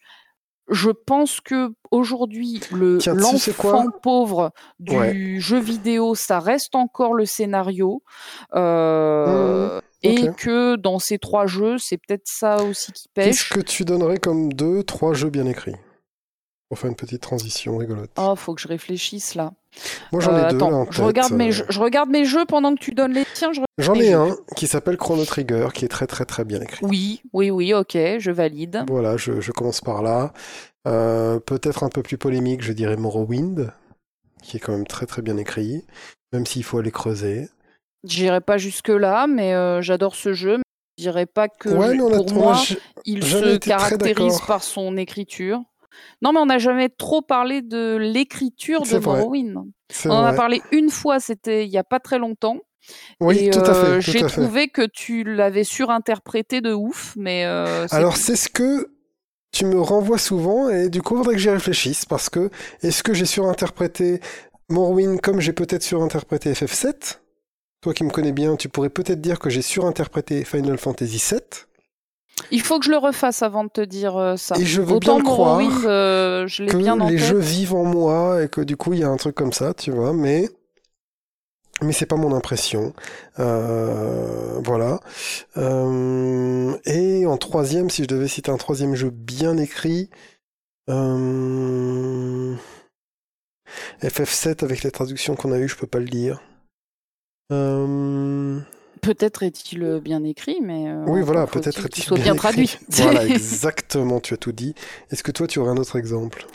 [0.70, 5.40] je pense que aujourd'hui, le l'enfant pauvre du Ouais.
[5.40, 8.02] jeu vidéo, ça reste encore le scénario.
[8.56, 13.50] Euh, Et que dans ces trois jeux, c'est peut-être ça aussi qui Qu'est-ce pêche.
[13.50, 15.76] que tu donnerais comme deux, trois jeux bien écrits?
[16.70, 18.12] Pour faire une petite transition rigolote.
[18.20, 19.54] Oh, faut que je réfléchisse là.
[20.12, 21.06] Moi, j'en ai Euh, deux attends, là en je tête.
[21.06, 23.52] regarde mes Euh, jeux, je regarde mes jeux pendant que tu donnes les tiens.
[23.54, 23.62] Je...
[23.80, 24.16] J'en ai jeux.
[24.16, 26.86] un qui s'appelle Chrono Trigger, qui est très très très bien écrit.
[26.86, 28.84] Oui, oui, oui, ok, je valide.
[28.88, 30.32] Voilà, je, je commence par là.
[30.88, 33.74] Euh, Peut-être un peu plus polémique, je dirais Morrowind,
[34.44, 35.86] qui est quand même très très bien écrit,
[36.34, 37.50] même s'il faut aller creuser.
[38.04, 40.58] J'irai pas jusque là, mais euh, j'adore ce jeu.
[40.58, 40.64] mais
[41.00, 42.62] Je dirais pas que ouais, je- mais on a, pour moi,
[43.06, 45.62] il se caractérise par son écriture.
[46.22, 49.56] Non, mais on n'a jamais trop parlé de l'écriture de Morrowind.
[50.06, 52.58] On en a parlé une fois, c'était il y a pas très longtemps.
[53.20, 54.02] Oui, tout à fait.
[54.02, 57.44] J'ai trouvé que tu l'avais surinterprété de ouf, mais.
[57.92, 58.90] Alors c'est ce que
[59.52, 62.50] tu me renvoies souvent et du coup, il faudrait que j'y réfléchisse parce que
[62.82, 64.22] est-ce que j'ai surinterprété
[64.70, 67.18] Morrowind comme j'ai peut-être surinterprété FF7
[67.82, 71.42] Toi qui me connais bien, tu pourrais peut-être dire que j'ai surinterprété Final Fantasy VII.
[72.52, 74.56] Il faut que je le refasse avant de te dire euh, ça.
[74.58, 78.48] Et je veux bien croire euh, je que bien les jeux vivent en moi et
[78.48, 80.14] que du coup il y a un truc comme ça, tu vois.
[80.14, 80.50] Mais
[81.82, 82.94] mais c'est pas mon impression.
[83.40, 85.00] Euh, voilà.
[85.58, 90.10] Euh, et en troisième, si je devais citer un troisième jeu bien écrit,
[90.90, 92.54] euh,
[94.04, 96.42] FF7 avec les traductions qu'on a eues, je peux pas le dire.
[99.02, 102.78] Peut-être est-il bien écrit, mais oui, voilà, peut-être est-il bien, bien traduit.
[102.90, 104.76] voilà, exactement, tu as tout dit.
[105.12, 106.46] Est-ce que toi, tu aurais un autre exemple?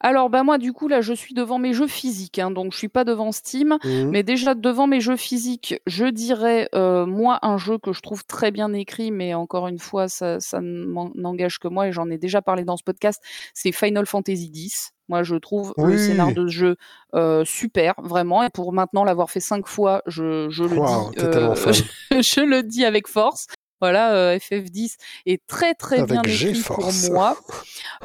[0.00, 2.78] Alors bah moi du coup là je suis devant mes jeux physiques, hein, donc je
[2.78, 4.04] suis pas devant Steam, mmh.
[4.04, 8.24] mais déjà devant mes jeux physiques, je dirais euh, moi un jeu que je trouve
[8.24, 12.18] très bien écrit, mais encore une fois ça, ça n'engage que moi et j'en ai
[12.18, 13.20] déjà parlé dans ce podcast,
[13.54, 14.92] c'est Final Fantasy X.
[15.08, 16.76] Moi, je trouve le scénario de ce jeu
[17.14, 18.42] euh, super, vraiment.
[18.42, 21.54] Et pour maintenant l'avoir fait cinq fois, je, je le dis, euh,
[22.10, 23.46] je, le dis avec force.
[23.80, 27.36] Voilà, euh, FF10 est très très bien écrit pour moi.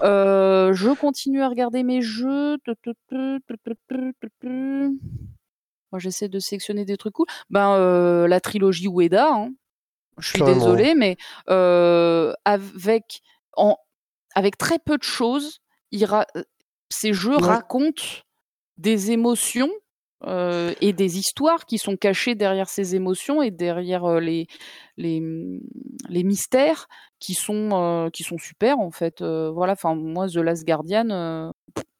[0.01, 2.57] Euh, je continue à regarder mes jeux.
[5.91, 7.27] Moi, j'essaie de sélectionner des trucs cool.
[7.51, 9.29] Ben, euh, la trilogie Ueda.
[9.31, 9.51] Hein.
[10.17, 11.15] Je suis désolée, mais
[11.47, 13.21] avec
[13.55, 13.77] en
[14.33, 15.59] avec très peu de choses,
[16.93, 18.03] ces jeux racontent
[18.77, 19.69] des émotions
[20.25, 24.47] euh, et des histoires qui sont cachées derrière ces émotions et derrière euh, les,
[24.95, 25.21] les,
[26.07, 26.87] les, mystères
[27.19, 29.21] qui sont, euh, qui sont super en fait.
[29.21, 31.51] voilà, enfin moi The Last Guardian,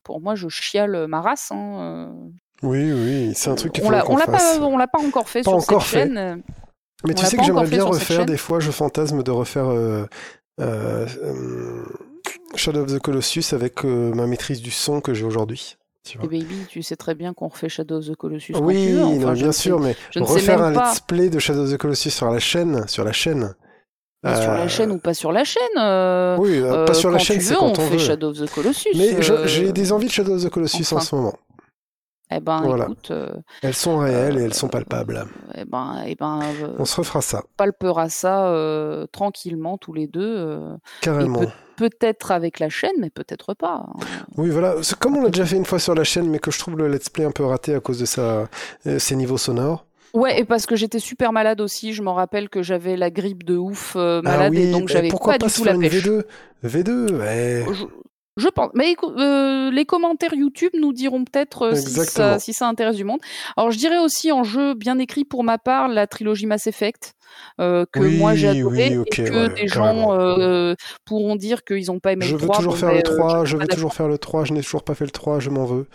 [0.04, 1.52] pour moi je chiale ma race.
[1.52, 2.14] Hein,
[2.62, 5.02] oui, oui, c'est un truc qu'il faut on l'a, on l'a pas, on l'a pas
[5.02, 6.42] encore fait sur cette chaîne.
[7.06, 9.68] Mais tu sais que j'aimerais bien refaire des fois, je fantasme de refaire
[12.56, 15.78] Shadow of the Colossus avec ma maîtrise du son que j'ai aujourd'hui.
[16.04, 18.54] Tu Et baby, tu sais très bien qu'on refait Shadow of the Colossus.
[18.62, 18.94] Oui,
[19.36, 22.40] bien sûr, mais je refaire un let's play de Shadow of the Colossus sur la
[22.40, 23.56] chaîne, sur la chaîne.
[24.24, 27.20] Sur la euh, chaîne ou pas sur la chaîne euh, Oui, euh, pas sur la
[27.20, 28.90] chaîne, c'est quand on, on fait Shadow of the Colossus.
[28.96, 31.34] Mais j'ai des envies de Shadow of the Colossus en ce moment.
[32.32, 33.12] Eh ben, écoute,
[33.62, 35.26] elles sont réelles et elles sont palpables.
[35.56, 36.40] Eh ben, eh ben,
[36.80, 37.44] on se refera ça.
[37.44, 40.60] On palpera ça tranquillement tous les deux.
[41.02, 41.42] Carrément
[41.76, 43.86] peut-être avec la chaîne, mais peut-être pas.
[43.88, 44.00] Hein.
[44.38, 44.76] Oui, voilà.
[45.00, 46.88] Comme on l'a déjà fait une fois sur la chaîne, mais que je trouve le
[46.88, 48.48] let's play un peu raté à cause de sa,
[48.88, 49.86] euh, ses niveaux sonores.
[50.14, 51.94] Ouais, et parce que j'étais super malade aussi.
[51.94, 55.10] Je m'en rappelle que j'avais la grippe de ouf euh, ah malade, et donc j'avais
[55.10, 56.06] pas, du tout la pêche.
[56.06, 56.24] V2
[56.64, 57.66] V2, ouais.
[57.74, 57.84] Je,
[58.50, 58.72] pense.
[58.74, 63.20] Mais euh, les commentaires YouTube nous diront peut-être si ça, si ça intéresse du monde.
[63.58, 67.14] Alors je dirais aussi en jeu bien écrit pour ma part la trilogie Mass Effect.
[67.60, 70.74] Euh, que moi j'ai adoré et que des gens euh,
[71.06, 72.56] pourront dire qu'ils n'ont pas aimé je le 3.
[72.56, 74.84] Je veux toujours faire le 3, je veux toujours faire le 3, je n'ai toujours
[74.84, 75.86] pas fait le 3, je m'en veux.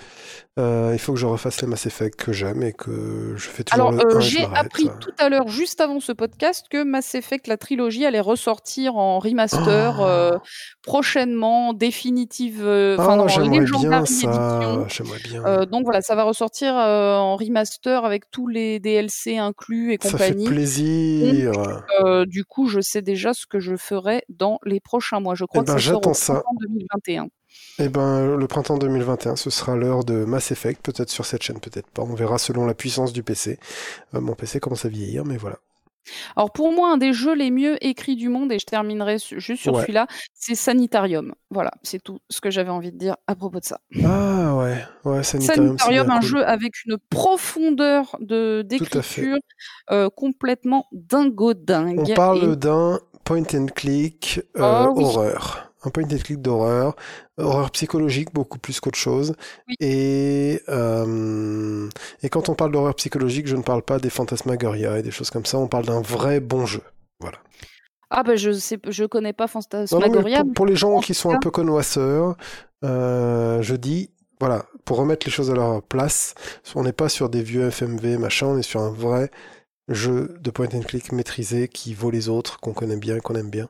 [0.58, 3.62] Euh, il faut que je refasse les Mass Effect que j'aime et que je fais
[3.62, 7.46] toujours Alors, euh, j'ai appris tout à l'heure, juste avant ce podcast, que Mass Effect,
[7.46, 10.40] la trilogie, allait ressortir en remaster ah.
[10.82, 12.60] prochainement, définitive,
[12.98, 13.28] enfin, oh.
[14.88, 15.66] J'aimerais bien.
[15.66, 20.44] donc voilà, ça va ressortir en remaster avec tous les DLC inclus et compagnie.
[20.44, 21.27] Ça fait plaisir.
[21.32, 25.34] Donc, du coup, je sais déjà ce que je ferai dans les prochains mois.
[25.34, 27.28] Je crois eh que ben, ça sort en 2021.
[27.78, 31.60] Eh ben, le printemps 2021, ce sera l'heure de Mass Effect, peut-être sur cette chaîne,
[31.60, 32.02] peut-être pas.
[32.02, 33.58] On verra selon la puissance du PC.
[34.14, 35.58] Euh, mon PC commence à vieillir, mais voilà.
[36.36, 39.62] Alors pour moi, un des jeux les mieux écrits du monde, et je terminerai juste
[39.62, 41.34] sur celui-là, c'est Sanitarium.
[41.50, 43.80] Voilà, c'est tout ce que j'avais envie de dire à propos de ça.
[44.04, 45.78] Ah ouais, ouais Sanitarium.
[45.78, 49.36] Sanitarium, un jeu avec une profondeur de d'écriture
[49.90, 52.00] euh, complètement dingo-dingue.
[52.00, 56.96] On parle d'un point and click euh, ah horreur un point and click d'horreur,
[57.36, 59.34] horreur psychologique beaucoup plus qu'autre chose.
[59.80, 61.88] Et, euh,
[62.22, 65.30] et quand on parle d'horreur psychologique, je ne parle pas des fantasmagoria et des choses
[65.30, 66.82] comme ça, on parle d'un vrai bon jeu.
[67.20, 67.38] Voilà.
[68.10, 70.42] Ah ben je sais, je connais pas Fantasmagoria.
[70.54, 72.36] pour, les gens qui sont un peu connoisseurs,
[72.84, 74.10] euh, je dis
[74.40, 76.34] voilà, pour remettre les choses à leur place,
[76.74, 79.30] on n'est pas sur des vieux FMV machin, on est sur un vrai
[79.88, 83.50] jeu de point and click maîtrisé qui vaut les autres, qu'on connaît bien, qu'on aime
[83.50, 83.68] bien.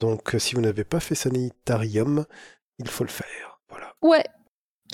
[0.00, 2.24] Donc euh, si vous n'avez pas fait Sanitarium,
[2.78, 3.60] il faut le faire.
[3.68, 3.94] Voilà.
[4.02, 4.24] Ouais,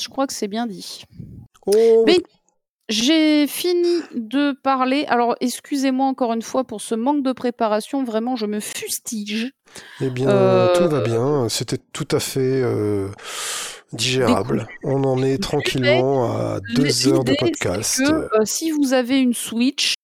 [0.00, 1.04] je crois que c'est bien dit.
[1.66, 2.04] Oh.
[2.06, 2.18] Mais
[2.88, 5.04] j'ai fini de parler.
[5.06, 8.04] Alors excusez-moi encore une fois pour ce manque de préparation.
[8.04, 9.52] Vraiment, je me fustige.
[10.00, 10.26] Eh bien,
[10.74, 11.48] tout va euh, bien.
[11.48, 12.62] C'était tout à fait.
[12.62, 13.08] Euh,
[13.92, 14.66] digérable.
[14.82, 17.98] On en est tranquillement à deux heures de podcast.
[17.98, 19.94] Que, euh, si vous avez une Switch,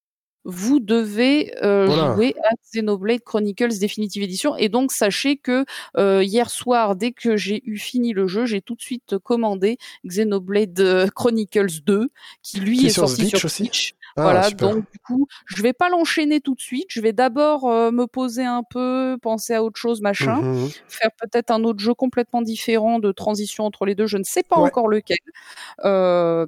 [0.49, 4.57] vous devez euh, jouer à Xenoblade Chronicles Definitive Edition.
[4.57, 5.67] Et donc, sachez que
[5.99, 9.77] euh, hier soir, dès que j'ai eu fini le jeu, j'ai tout de suite commandé
[10.07, 12.09] Xenoblade euh, Chronicles 2,
[12.43, 13.95] qui lui est, sorti sur Switch.
[14.19, 16.87] Ah, voilà, donc du coup, je vais pas l'enchaîner tout de suite.
[16.89, 21.11] Je vais d'abord me poser un peu, penser à autre chose, machin, mmh, mmh, faire
[21.21, 24.07] peut-être un autre jeu complètement différent de transition entre les deux.
[24.07, 25.19] Je ne sais pas encore lequel,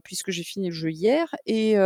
[0.05, 1.34] puisque j'ai fini le jeu hier.
[1.47, 1.76] Et,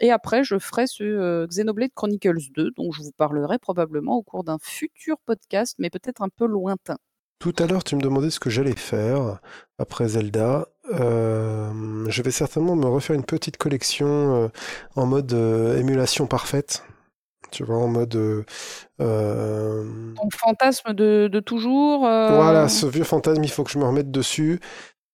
[0.00, 4.22] et après, je ferai ce euh, Xenoblade Chronicles 2, dont je vous parlerai probablement au
[4.22, 6.98] cours d'un futur podcast, mais peut-être un peu lointain.
[7.40, 9.40] Tout à l'heure, tu me demandais ce que j'allais faire
[9.78, 10.68] après Zelda.
[10.92, 14.06] Euh, je vais certainement me refaire une petite collection
[14.44, 14.48] euh,
[14.94, 16.84] en mode émulation parfaite.
[17.50, 18.44] Tu vois, en mode.
[18.98, 22.00] Ton fantasme de, de toujours.
[22.00, 24.60] Voilà, ce vieux fantasme, il faut que je me remette dessus.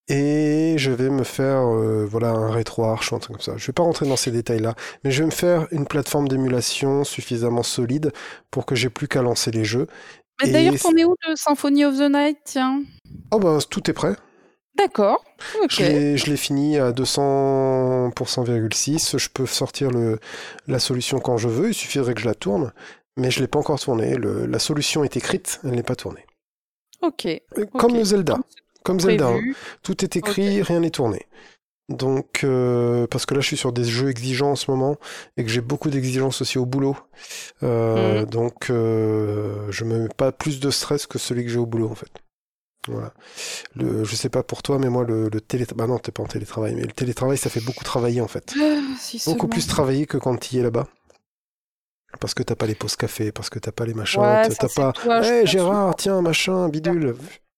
[0.09, 3.57] Et je vais me faire euh, voilà un rétro-arch ou un truc comme ça.
[3.57, 7.03] Je vais pas rentrer dans ces détails-là, mais je vais me faire une plateforme d'émulation
[7.03, 8.13] suffisamment solide
[8.53, 9.89] pour que j'ai plus qu'à lancer les jeux.
[10.43, 12.83] Mais d'ailleurs, t'en es où de Symphony of the Night, tiens?
[13.31, 14.17] Oh bah tout est prêt.
[14.77, 15.25] D'accord.
[15.71, 19.19] Je l'ai fini à 200,6.
[19.19, 20.19] Je peux sortir le,
[20.67, 21.71] la solution quand je veux.
[21.71, 22.75] Il suffirait que je la tourne.
[23.17, 24.19] Mais je l'ai pas encore tournée.
[24.19, 26.27] la solution est écrite, elle n'est pas tournée.
[27.01, 27.27] Ok.
[27.73, 28.37] Comme Zelda.
[28.85, 29.41] Comme Zelda, hein.
[29.83, 31.27] tout est écrit, rien n'est tourné.
[31.89, 34.97] Donc, euh, parce que là, je suis sur des jeux exigeants en ce moment
[35.37, 36.97] et que j'ai beaucoup d'exigences aussi au boulot.
[37.63, 38.27] Euh, mm.
[38.27, 41.89] Donc, euh, je me mets pas plus de stress que celui que j'ai au boulot,
[41.89, 42.11] en fait.
[42.89, 43.13] Voilà.
[43.75, 45.87] Le, je sais pas pour toi, mais moi, le, le télétravail.
[45.87, 48.55] Bah non, t'es pas en télétravail, mais le télétravail, ça fait beaucoup travailler, en fait.
[48.61, 48.81] Ah,
[49.27, 50.89] beaucoup plus travailler que quand tu y es là-bas.
[52.21, 54.23] Parce que t'as pas les pauses café, parce que t'as pas les machins,
[54.59, 54.93] t'as pas.
[55.23, 57.17] Hé Gérard, tiens, machin, bidule.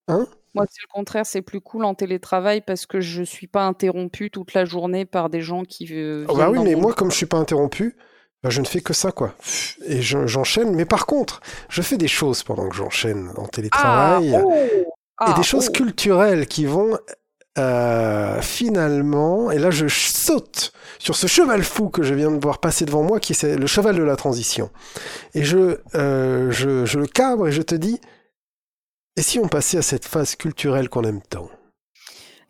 [0.08, 0.26] Hein?
[0.58, 4.30] Moi, c'est le contraire, c'est plus cool en télétravail parce que je suis pas interrompu
[4.30, 5.86] toute la journée par des gens qui.
[5.92, 7.96] Euh, oh bah oui, mais moi, comme je suis pas interrompu,
[8.42, 9.34] bah, je ne fais que ça, quoi.
[9.86, 10.74] Et j'enchaîne.
[10.74, 14.34] Mais par contre, je fais des choses pendant que j'enchaîne en télétravail.
[14.34, 14.86] Ah, oh, et
[15.18, 15.72] ah, des choses oh.
[15.72, 16.98] culturelles qui vont
[17.58, 22.58] euh, finalement, et là je saute sur ce cheval fou que je viens de voir
[22.58, 24.70] passer devant moi, qui est le cheval de la transition.
[25.34, 28.00] Et je, euh, je, je le cabre et je te dis,
[29.18, 31.50] et si on passait à cette phase culturelle qu'on aime tant?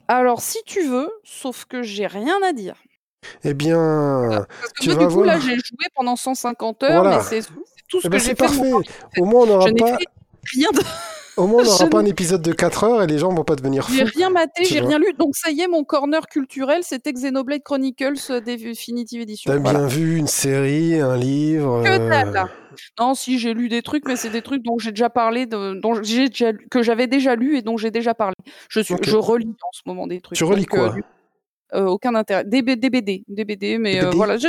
[0.07, 2.77] Alors, si tu veux, sauf que j'ai rien à dire.
[3.43, 7.23] Eh bien, Parce que tu moi, du coup, là, j'ai joué pendant 150 heures, mais
[7.23, 7.49] c'est
[7.89, 8.35] tout ce eh que ben, j'ai c'est fait.
[8.35, 8.73] parfait.
[9.19, 9.97] Au moins, on n'aura pas.
[9.97, 10.05] Fait
[10.53, 10.81] rien de...
[11.39, 13.55] Au moins, on n'aura pas un épisode de 4 heures et les gens vont pas
[13.57, 14.13] devenir J'ai fous.
[14.17, 15.07] rien maté, j'ai rien lu.
[15.19, 19.53] Donc, ça y est, mon corner culturel, c'était Xenoblade Chronicles euh, Definitive Edition.
[19.53, 19.79] T'as Voilà.
[19.79, 21.83] bien vu une série, un livre.
[21.85, 22.49] Que euh, là.
[22.99, 25.81] Non, si j'ai lu des trucs, mais c'est des trucs dont j'ai déjà parlé, de,
[25.81, 28.35] dont j'ai déjà, que j'avais déjà lu et dont j'ai déjà parlé.
[28.69, 30.37] Je suis, je relis en ce moment des trucs.
[30.37, 30.95] Tu relis quoi?
[31.75, 32.45] Euh, Aucun intérêt.
[32.45, 34.49] Des, B- des BD, des BD, mais euh, voilà, je,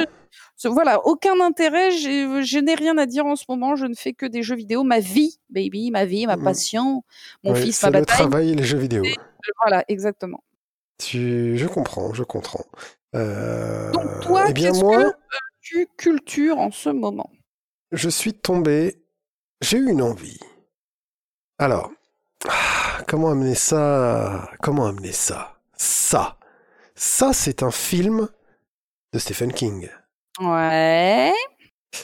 [0.67, 1.91] voilà, aucun intérêt.
[1.91, 3.75] Je n'ai rien à dire en ce moment.
[3.75, 4.83] Je ne fais que des jeux vidéo.
[4.83, 6.43] Ma vie, baby, ma vie, ma Mm.
[6.43, 7.03] passion,
[7.43, 8.17] mon ouais, fils, ma le bataille.
[8.17, 9.03] travail et les jeux vidéo.
[9.05, 9.15] Et-
[9.61, 10.43] Voilà, exactement.
[10.97, 11.57] Tu...
[11.57, 12.65] Je comprends, je comprends.
[13.15, 15.11] Euh, Donc toi, eh qu'est-ce moi, que euh,
[15.61, 17.29] tu cultures en ce moment?
[17.91, 19.01] Je suis tombé.
[19.61, 20.39] J'ai eu une envie.
[21.57, 21.91] Alors,
[22.47, 25.57] ah, comment amener ça Comment amener ça?
[25.75, 26.37] Ça,
[26.99, 28.27] ça, c'est un film
[29.13, 29.89] de Stephen King.
[30.41, 31.31] Ouais.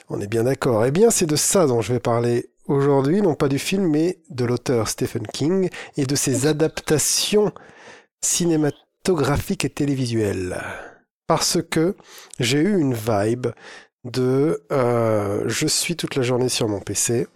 [0.07, 0.85] On est bien d'accord.
[0.85, 4.19] Eh bien, c'est de ça dont je vais parler aujourd'hui, non pas du film, mais
[4.30, 7.51] de l'auteur Stephen King et de ses adaptations
[8.22, 10.63] cinématographiques et télévisuelles.
[11.27, 11.97] Parce que
[12.39, 13.47] j'ai eu une vibe
[14.05, 17.27] de euh, je suis toute la journée sur mon PC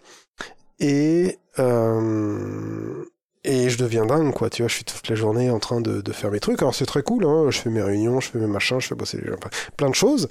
[0.80, 3.04] et euh,
[3.52, 6.02] et je deviens dingue quoi tu vois je suis toute la journée en train de,
[6.02, 6.62] de faire mes trucs.
[6.62, 8.96] Alors c'est très cool hein, je fais mes réunions je fais mes machins je fais
[8.96, 9.38] bosser les gens
[9.78, 10.30] plein de choses.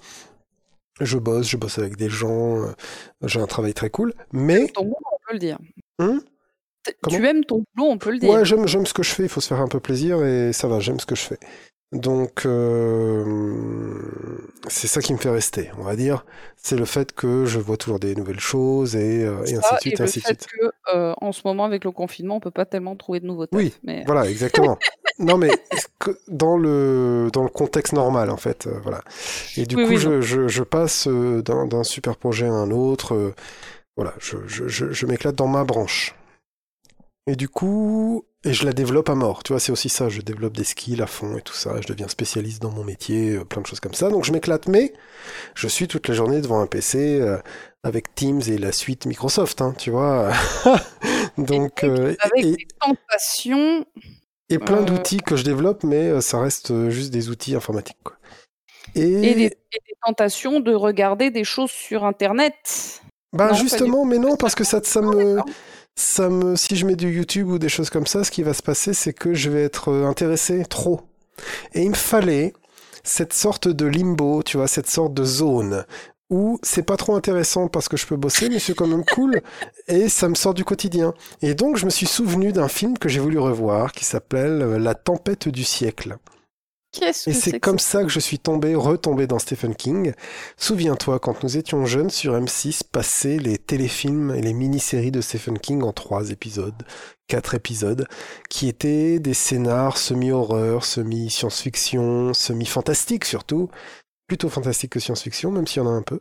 [1.00, 2.72] Je bosse je bosse avec des gens euh,
[3.24, 5.58] j'ai un travail très cool mais Ton boulot, on peut le dire.
[6.00, 6.20] Hum
[7.02, 7.18] Comment?
[7.18, 8.30] tu aimes ton boulot, on peut le dire.
[8.30, 10.52] ouais j'aime j'aime ce que je fais il faut se faire un peu plaisir et
[10.52, 11.38] ça va j'aime ce que je fais
[11.92, 13.24] donc euh,
[14.68, 17.78] c'est ça qui me fait rester on va dire c'est le fait que je vois
[17.78, 20.42] toujours des nouvelles choses et, euh, et ainsi de suite et le ainsi de fait
[20.42, 23.26] suite que euh, en ce moment avec le confinement, on peut pas tellement trouver de
[23.26, 23.58] nouveaux taf.
[23.58, 24.78] Oui, mais Voilà, exactement.
[25.18, 25.50] non, mais
[26.28, 28.68] dans le, dans le contexte normal, en fait.
[28.82, 29.02] voilà.
[29.56, 33.32] Et du Oui, coup, oui, je, je, je passe d'un super projet à un autre.
[33.96, 36.14] voilà, je, je m'éclate dans ma branche.
[37.26, 39.42] Et du coup, et je la développe à mort.
[39.42, 40.08] Tu vois, c'est aussi ça.
[40.08, 41.80] Je développe des skills à fond et tout ça.
[41.80, 44.10] Je deviens spécialiste dans mon métier, euh, plein de choses comme ça.
[44.10, 44.92] Donc, je m'éclate, mais
[45.54, 47.38] je suis toute la journée devant un PC euh,
[47.82, 50.30] avec Teams et la suite Microsoft, hein, tu vois.
[51.38, 53.84] Donc, euh, avec et- des tentations
[54.50, 54.84] Et plein Euh.
[54.84, 57.98] d'outils que je développe, mais ça reste juste des outils informatiques.
[58.02, 58.16] Quoi.
[58.94, 59.48] Et, Et des, et
[59.86, 63.00] des tentations de regarder des choses sur Internet.
[63.34, 65.38] bah non, justement, mais non, parce que ça, ça me.
[65.98, 68.54] Ça me, si je mets du YouTube ou des choses comme ça, ce qui va
[68.54, 71.00] se passer, c'est que je vais être euh, intéressé trop.
[71.74, 72.52] Et il me fallait
[73.02, 75.84] cette sorte de limbo, tu vois, cette sorte de zone
[76.30, 79.40] où c'est pas trop intéressant parce que je peux bosser, mais c'est quand même cool
[79.88, 81.14] et ça me sort du quotidien.
[81.42, 84.78] Et donc je me suis souvenu d'un film que j'ai voulu revoir qui s'appelle euh,
[84.78, 86.16] La tempête du siècle.
[86.98, 90.12] Qu'est-ce Et que c'est comme ça ça que je suis tombé, retombé dans Stephen King.
[90.56, 95.58] Souviens-toi, quand nous étions jeunes sur M6, passaient les téléfilms et les mini-séries de Stephen
[95.58, 96.82] King en trois épisodes,
[97.26, 98.06] quatre épisodes,
[98.50, 103.68] qui étaient des scénars semi-horreur, semi-science-fiction, semi-fantastique surtout,
[104.26, 106.20] plutôt fantastique que science-fiction, même s'il y en a un peu,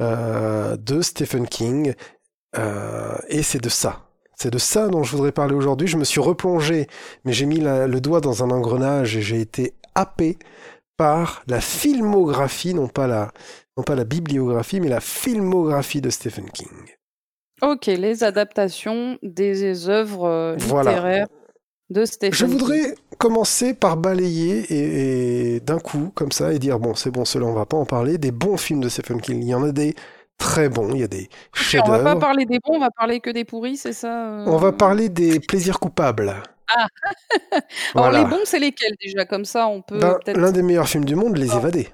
[0.00, 1.94] euh, de Stephen King.
[2.56, 4.04] Euh, et c'est de ça.
[4.40, 5.88] C'est de ça dont je voudrais parler aujourd'hui.
[5.88, 6.86] Je me suis replongé,
[7.24, 10.38] mais j'ai mis la- le doigt dans un engrenage et j'ai été happé
[10.96, 13.32] par la filmographie, non pas la,
[13.76, 16.68] non pas la bibliographie, mais la filmographie de Stephen King.
[17.62, 20.92] Ok, les adaptations des œuvres euh, Voilà.
[20.92, 21.26] littéraires
[21.90, 22.58] de Stephen Je King.
[22.58, 27.24] voudrais commencer par balayer et, et d'un coup, comme ça, et dire bon, c'est bon,
[27.24, 29.42] cela on va pas en parler, des bons films de Stephen King.
[29.42, 29.94] Il y en a des
[30.38, 31.28] très bons, il y a des
[31.60, 32.18] Ok, on va pas chefs-d'œuvre.
[32.18, 34.44] parler des bons, on va parler que des pourris, c'est ça euh?
[34.46, 36.42] On va parler des plaisirs coupables.
[36.68, 36.86] Ah.
[37.94, 38.18] Voilà.
[38.18, 39.24] Alors les bons, c'est lesquels déjà?
[39.24, 40.18] Comme ça, on peut Ben.
[40.34, 41.58] L'un des meilleurs films du monde, Les Oh.
[41.58, 41.88] Évadés.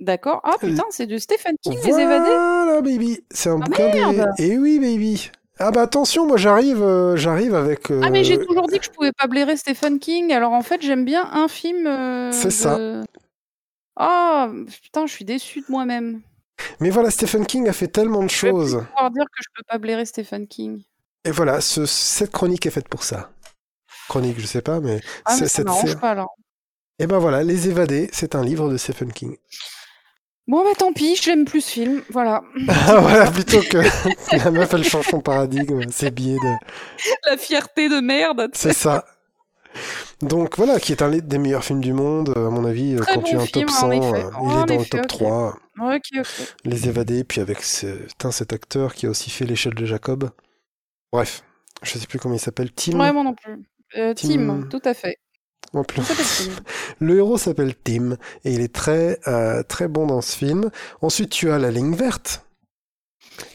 [0.00, 0.40] D'accord.
[0.44, 2.82] Ah putain, c'est de Stephen King, voilà, Les Évadés?
[2.90, 3.20] Baby.
[3.30, 4.46] C'est un Ah, bouquin merde des.
[4.48, 5.30] Et oui, baby.
[5.58, 7.90] Ah bah attention, moi j'arrive, euh, j'arrive avec.
[7.90, 10.30] euh, Ah mais j'ai toujours dit que je pouvais pas blairer Stephen King.
[10.32, 11.86] Alors en fait, j'aime bien un film.
[11.86, 12.78] euh, C'est de- ça.
[13.96, 14.50] Ah
[14.82, 16.20] putain, je suis déçue de moi-même.
[16.80, 18.84] Mais voilà, Stephen King a fait tellement de Je vais plus choses.
[18.86, 20.82] pouvoir dire que je peux pas blairer Stephen King.
[21.24, 23.30] Et voilà, ce- cette chronique est faite pour ça.
[24.08, 25.00] Chronique, je sais pas, mais.
[25.24, 26.26] Ah mais ça m'arrange pas là.
[26.98, 29.36] Et ben voilà, Les Évadés, c'est un livre de Stephen King.
[30.48, 32.02] Bon bah tant pis, j'aime plus ce film.
[32.10, 32.42] Voilà.
[32.68, 33.78] Ah, voilà, plutôt que
[34.36, 36.54] la meuf, elle change son paradigme, c'est billet de.
[37.30, 38.48] La fierté de merde.
[38.54, 39.04] C'est ça.
[40.22, 43.22] Donc voilà, qui est un des meilleurs films du monde, à mon avis, Très quand
[43.22, 44.24] tu as bon un top film, en 100, effet.
[44.24, 45.06] euh, il est dans le top ok.
[45.08, 45.58] 3.
[45.80, 46.26] Ok ok.
[46.64, 50.30] Les évadés, puis avec ce, putain, cet acteur qui a aussi fait l'échelle de Jacob.
[51.12, 51.42] Bref,
[51.82, 52.72] je sais plus comment il s'appelle.
[52.72, 52.98] Tim.
[52.98, 53.62] Ouais moi non plus.
[53.96, 54.28] Euh, Tim-
[54.62, 55.16] Tim, tout à fait.
[55.72, 56.02] En plus.
[56.02, 56.52] Tim.
[57.00, 60.70] Le héros s'appelle Tim et il est très euh, très bon dans ce film.
[61.02, 62.42] Ensuite, tu as La ligne verte.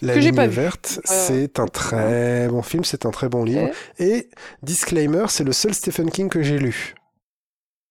[0.02, 3.44] La Que ligne pas verte, Euh, c'est un très bon film, c'est un très bon
[3.44, 3.70] livre.
[4.00, 4.30] Et
[4.62, 6.94] disclaimer, c'est le seul Stephen King que j'ai lu.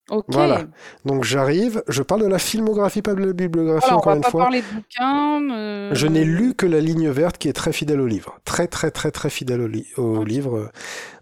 [0.08, 0.24] Ok.
[0.28, 0.64] Voilà.
[1.04, 4.22] Donc j'arrive, je parle de la filmographie, pas de la bibliographie on encore va une
[4.22, 4.42] pas fois.
[4.42, 5.50] parler de bouquins.
[5.54, 8.38] euh, Je n'ai lu que la ligne verte qui est très fidèle au livre.
[8.44, 10.70] Très très très très fidèle au, li- au livre.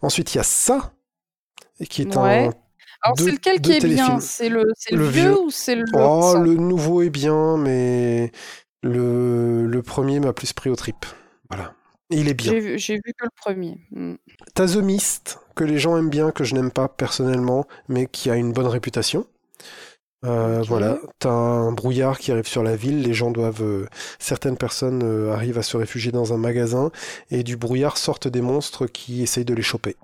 [0.02, 0.92] Ensuite, il y a ça,
[1.86, 2.46] qui est Ouais.
[2.46, 2.52] un
[3.02, 4.18] Alors c'est lequel qui est bien?
[4.20, 5.40] C'est le, c'est le, Le vieux, vieux.
[5.40, 8.32] ou c'est le Oh, le nouveau est bien, mais
[8.82, 11.06] le, le premier m'a plus pris au trip.
[11.50, 11.74] Voilà.
[12.10, 12.52] Il est bien.
[12.76, 13.76] J'ai vu, que le premier.
[13.92, 14.14] Hmm.
[14.54, 18.30] T'as The Mist, que les gens aiment bien, que je n'aime pas personnellement, mais qui
[18.30, 19.26] a une bonne réputation.
[20.24, 20.62] Euh.
[20.66, 23.86] Voilà, t'as un brouillard qui arrive sur la ville, les gens doivent, euh,
[24.18, 26.90] certaines personnes euh, arrivent à se réfugier dans un magasin,
[27.30, 29.94] et du brouillard sortent des monstres qui essayent de les choper.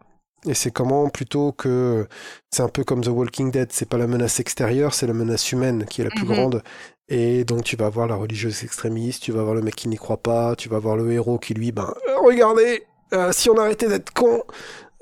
[0.46, 2.06] Et c'est comment plutôt que
[2.50, 5.52] c'est un peu comme The Walking Dead, c'est pas la menace extérieure, c'est la menace
[5.52, 6.32] humaine qui est la plus Mhm.
[6.34, 6.62] grande.
[7.08, 9.96] Et donc tu vas avoir la religieuse extrémiste, tu vas avoir le mec qui n'y
[9.96, 13.56] croit pas, tu vas avoir le héros qui lui, ben euh, regardez, euh, si on
[13.58, 14.42] arrêtait d'être con,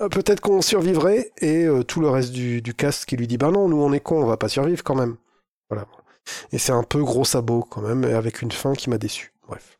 [0.00, 1.32] euh, peut-être qu'on survivrait.
[1.40, 3.92] Et euh, tout le reste du, du cast qui lui dit, ben non, nous on
[3.92, 5.16] est con, on va pas survivre quand même.
[5.70, 5.86] Voilà.
[6.52, 9.32] Et c'est un peu gros sabot quand même, avec une fin qui m'a déçu.
[9.48, 9.76] Bref.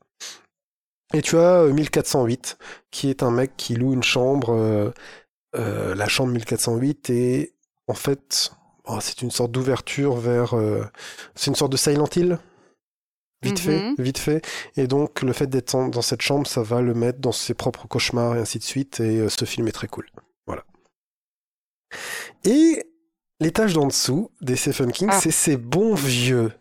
[1.15, 2.57] Et tu as euh, 1408,
[2.91, 4.93] qui est un mec qui loue une chambre,
[5.55, 7.55] euh, la chambre 1408, et
[7.89, 8.53] en fait,
[8.85, 10.55] oh, c'est une sorte d'ouverture vers...
[10.55, 10.85] euh,
[11.35, 12.39] c'est une sorte de Silent Hill
[13.45, 13.95] Vite fait, Mhm.
[13.99, 14.41] vite fait.
[14.77, 17.89] Et donc, le fait d'être dans cette chambre, ça va le mettre dans ses propres
[17.89, 19.01] cauchemars et ainsi de suite.
[19.01, 20.09] Et euh, ce film est très cool.
[20.47, 20.63] Voilà.
[22.45, 22.85] Et
[23.41, 25.21] l'étage d'en dessous des Stephen King, Ah.
[25.21, 26.53] c'est ces bons vieux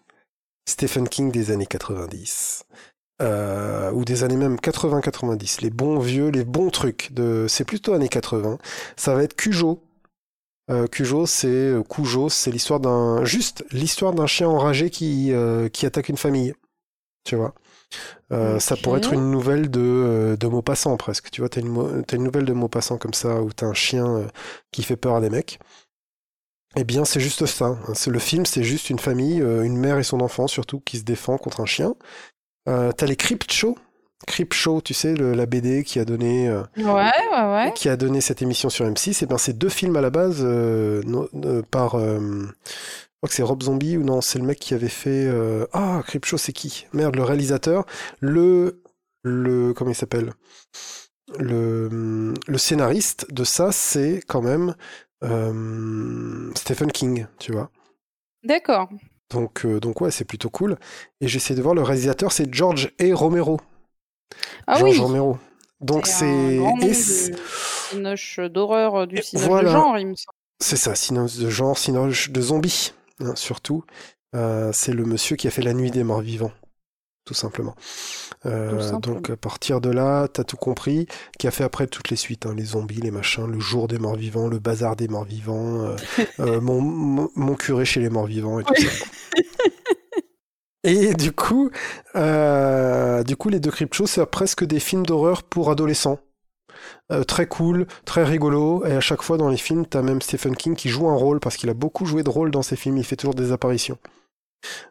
[0.68, 2.63] Stephen King des années 90.
[3.22, 5.61] Euh, ou des années même 80-90.
[5.61, 7.11] Les bons vieux, les bons trucs.
[7.14, 7.45] De...
[7.48, 8.57] C'est plutôt années 80.
[8.95, 9.81] Ça va être Cujo.
[10.69, 15.69] Euh, Cujo, c'est euh, Cujo, c'est l'histoire d'un juste l'histoire d'un chien enragé qui euh,
[15.69, 16.53] qui attaque une famille.
[17.23, 17.53] Tu vois?
[18.60, 21.30] Ça pourrait être une nouvelle de de, Maupassant presque.
[21.30, 24.27] Tu vois, t'as une une nouvelle de Maupassant comme ça où t'as un chien
[24.72, 25.60] qui fait peur à des mecs.
[26.77, 27.65] Eh bien, c'est juste ça.
[27.65, 27.93] hein.
[27.93, 31.03] C'est le film, c'est juste une famille, une mère et son enfant surtout qui se
[31.03, 31.95] défend contre un chien.
[32.69, 33.77] Euh, t'as les Crypt Show.
[34.27, 37.73] Creepshow, tu sais, le- la BD qui a donné, euh, Ouais, ouais, ouais.
[37.73, 40.41] qui a donné cette émission sur M6, et ben c'est deux films à la base
[40.43, 41.27] euh, no-
[41.71, 42.45] par, je
[43.17, 45.27] crois que c'est Rob Zombie ou non, c'est le mec qui avait fait,
[45.73, 46.85] ah Creepshow, c'est qui?
[46.93, 47.85] Merde, le réalisateur,
[48.19, 48.83] le,
[49.23, 50.33] le, comment il s'appelle?
[51.39, 54.75] Le, le scénariste de ça, c'est quand même
[55.23, 57.71] euh, Stephen King, tu vois.
[58.43, 58.89] D'accord.
[59.31, 60.77] Donc, euh, donc ouais, c'est plutôt cool.
[61.21, 63.13] Et j'essaie de voir le réalisateur, c'est George A.
[63.13, 63.59] Romero.
[64.67, 64.99] Ah George oui.
[64.99, 65.37] Romero.
[65.81, 69.69] Donc c'est et cinoche d'horreur, euh, du cinoche voilà.
[69.69, 70.35] de genre, il me semble.
[70.59, 73.83] c'est ça, Sinos de genre, Sinos de zombies, hein, surtout.
[74.35, 76.51] Euh, c'est le monsieur qui a fait La Nuit des Morts Vivants,
[77.26, 77.76] tout simplement.
[78.45, 79.15] Euh, Tout simplement.
[79.15, 81.07] donc à partir de là, t'as tout compris.
[81.38, 83.99] Qui a fait après toutes les suites, hein, les zombies, les machins, le jour des
[83.99, 85.95] morts vivants, le bazar des morts vivants, euh,
[86.39, 88.81] euh, mon, mon, mon curé chez les morts vivants et tout Oui.
[88.81, 88.89] ça.
[90.84, 91.69] Et du coup,
[92.15, 96.19] du coup, les deux Creepshow, c'est presque des films d'horreur pour adolescents.
[97.11, 100.56] Euh, très cool, très rigolo, et à chaque fois dans les films, t'as même Stephen
[100.56, 102.98] King qui joue un rôle, parce qu'il a beaucoup joué de rôle dans ses films,
[102.98, 103.99] il fait toujours des apparitions.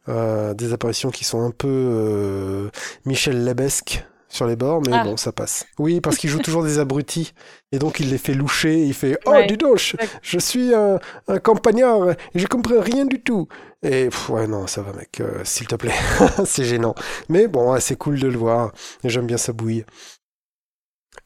[0.09, 2.69] Euh, des apparitions qui sont un peu euh,
[3.05, 5.03] Michel Lebesque sur les bords, mais Ah.
[5.05, 5.67] bon, ça passe.
[5.79, 7.33] Oui, parce qu'il joue toujours des abrutis,
[7.73, 9.47] et donc il les fait loucher, il fait «Oh, Ouais.
[9.49, 9.79] dis donc,
[10.23, 13.49] je, suis un, un campagnard, et je comprends rien du tout!»
[13.83, 15.95] Et pff, ouais, non, ça va, mec, euh, s'il te plaît,
[16.45, 16.95] c'est gênant.
[17.29, 18.71] Mais bon, ouais, c'est cool de le voir,
[19.03, 19.85] et j'aime bien sa bouille.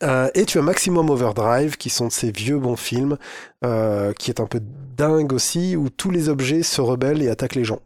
[0.03, 3.19] Euh, et tu as Maximum Overdrive, qui sont de ces vieux bons films,
[3.67, 4.61] euh, qui est un peu
[4.97, 7.81] dingue aussi, où tous les objets se rebellent et attaquent les gens.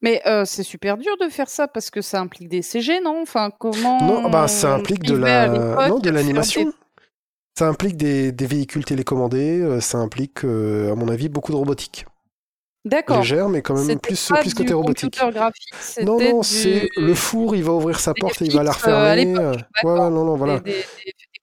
[0.00, 3.20] Mais euh, c'est super dur de faire ça parce que ça implique des CG, non?
[3.22, 6.64] Enfin, comment Non, bah ça implique de la, non, de l'animation.
[6.64, 6.70] des-
[7.58, 11.56] Ça implique des, des véhicules télécommandés, euh, ça implique, euh, à mon avis, beaucoup de
[11.56, 12.04] robotique.
[12.84, 13.18] D'accord.
[13.18, 15.18] Légère, mais quand même plus, pas plus côté du robotique.
[15.18, 18.52] computer graphique, Non, non, du- c'est le four, il va ouvrir sa porte et il
[18.54, 19.34] va la refermer.
[19.38, 19.52] euh,
[19.84, 20.58] ouais, non, non, voilà.
[20.60, 20.84] des,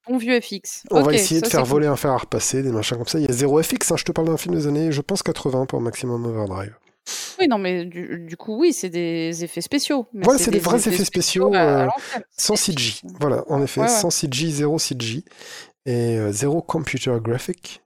[0.06, 0.82] bons vieux FX.
[0.90, 1.68] On va essayer de faire cool.
[1.70, 3.18] voler un fer à repasser, des machins comme ça.
[3.18, 5.22] Il y a zéro FX, hein, je te parle d'un film des années, je pense
[5.22, 6.76] 80 pour Maximum Overdrive.
[7.38, 10.06] Oui, non, mais du, du coup, oui, c'est des effets spéciaux.
[10.12, 11.88] mais Ouais, c'est des vrais effets spéciaux, à euh.
[12.36, 13.00] Sans CG.
[13.20, 13.92] Voilà, en effet, Ouais, ouais.
[13.92, 15.24] sans CG, zéro CG.
[15.84, 17.82] Et euh, zéro computer graphic.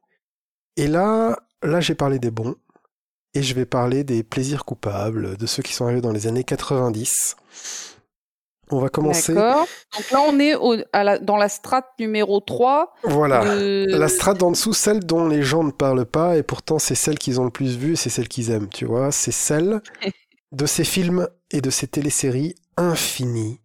[0.77, 2.57] Et là, là j'ai parlé des bons.
[3.33, 6.45] Et je vais parler des plaisirs coupables, de ceux qui sont arrivés dans les années
[6.45, 7.37] 90.
[8.71, 9.33] On va commencer.
[9.35, 9.67] D'accord.
[9.97, 12.95] Donc là, on est au- à la- dans la strate numéro 3.
[13.05, 13.45] Voilà.
[13.57, 16.95] de- La strate d'en dessous, celle dont les gens ne parlent pas, et pourtant c'est
[16.97, 19.13] celle qu'ils ont le plus vue, c'est celle qu'ils aiment, tu vois.
[19.13, 19.81] C'est celle
[20.53, 23.61] de ces films et de ces téléséries infinies,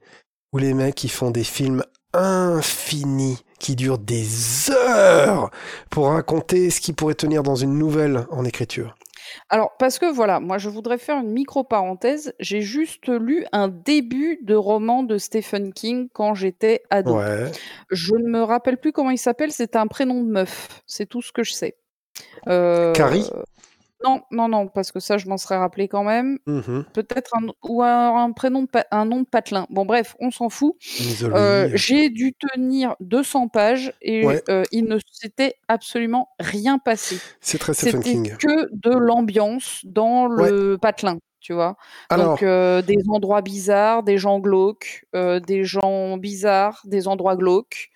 [0.54, 1.84] où les mecs ils font des films
[2.14, 4.28] infinis, qui durent des
[4.72, 5.50] heures,
[5.90, 8.96] pour raconter ce qui pourrait tenir dans une nouvelle en écriture.
[9.50, 12.34] Alors, parce que voilà, moi, je voudrais faire une micro-parenthèse.
[12.40, 17.18] J'ai juste lu un début de roman de Stephen King quand j'étais ado.
[17.18, 17.52] Ouais.
[17.90, 20.82] Je ne me rappelle plus comment il s'appelle, c'est un prénom de meuf.
[20.86, 21.76] C'est tout ce que je sais.
[22.48, 23.30] Euh, Carrie?
[24.04, 26.40] Non, non, non, parce que ça, je m'en serais rappelé quand même.
[26.46, 26.86] Mhm.
[26.94, 29.68] Peut-être un, ou un, un prénom, de un nom de patelin.
[29.70, 30.76] Bon, bref, on s'en fout.
[31.24, 34.44] Euh, J'ai dû tenir 200 pages et Ouais.
[34.50, 37.18] euh, il ne s'était absolument rien passé.
[37.42, 38.36] c'est très Stephen King.
[38.38, 41.76] que de l'ambiance dans le patelin, tu vois.
[42.10, 47.36] Alors, Donc euh, des endroits bizarres, des gens glauques, euh, des gens bizarres, des endroits
[47.36, 47.90] glauques.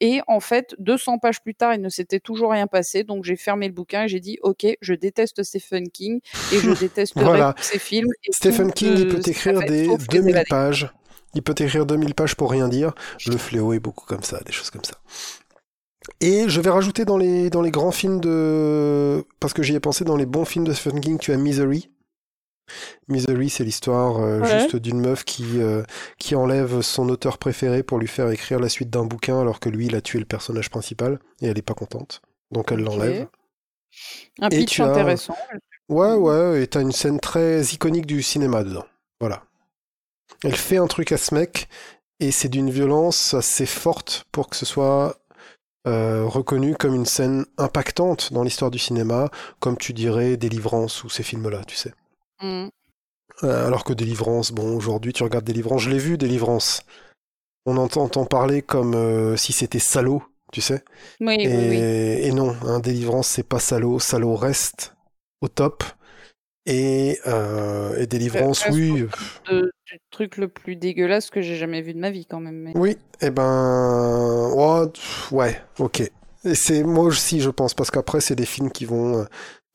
[0.00, 3.02] Et en fait, 200 pages plus tard, il ne s'était toujours rien passé.
[3.04, 6.20] Donc j'ai fermé le bouquin et j'ai dit OK, je déteste Stephen King
[6.52, 7.54] et je détesterai Voilà.
[7.60, 8.08] ses films.
[8.28, 10.46] et Stephen King, il peut écrire des sauf les 2000 évadés.
[10.48, 10.92] pages.
[11.34, 12.92] Il peut écrire 2000 pages pour rien dire.
[13.26, 14.94] Le fléau est beaucoup comme ça, des choses comme ça.
[16.20, 19.24] Et je vais rajouter dans les, dans les grands films de...
[19.40, 21.90] Parce que j'y ai pensé, dans les bons films de Stephen King, tu as Misery.
[23.08, 24.60] Misery, c'est l'histoire euh, Ouais.
[24.60, 25.82] juste d'une meuf qui, euh,
[26.18, 29.68] qui enlève son auteur préféré pour lui faire écrire la suite d'un bouquin alors que
[29.68, 32.22] lui, il a tué le personnage principal et elle est pas contente.
[32.50, 33.26] Donc elle l'enlève.
[34.40, 35.36] Un Et pitch tu as- intéressant.
[35.88, 38.86] Ouais, ouais, et t'as une scène très iconique du cinéma dedans.
[39.20, 39.42] Voilà.
[40.44, 41.68] Elle fait un truc à ce mec,
[42.18, 45.18] et c'est d'une violence assez forte pour que ce soit
[45.86, 49.30] euh, reconnu comme une scène impactante dans l'histoire du cinéma,
[49.60, 51.92] comme tu dirais Délivrance ou ces films-là, tu sais.
[52.42, 52.68] Mm.
[53.44, 56.82] Euh, alors que Délivrance, bon, aujourd'hui tu regardes Délivrance, je l'ai vu Délivrance.
[57.64, 60.84] On entend, entend parler comme euh, si c'était salaud, tu sais.
[61.20, 61.76] Oui, Et, oui, oui.
[61.76, 63.98] et non, hein, Délivrance, c'est pas salaud.
[64.00, 64.94] Salaud reste
[65.40, 65.84] au top.
[66.66, 69.06] Et, euh, et Délivrance, oui.
[69.50, 72.56] De- du truc le plus dégueulasse que j'ai jamais vu de ma vie quand même.
[72.56, 74.50] mais- Oui, et ben.
[74.54, 76.00] ouais, pff, ouais, ok.
[76.44, 79.26] Et c'est moi aussi, je pense, parce qu'après, c'est des films qui vont.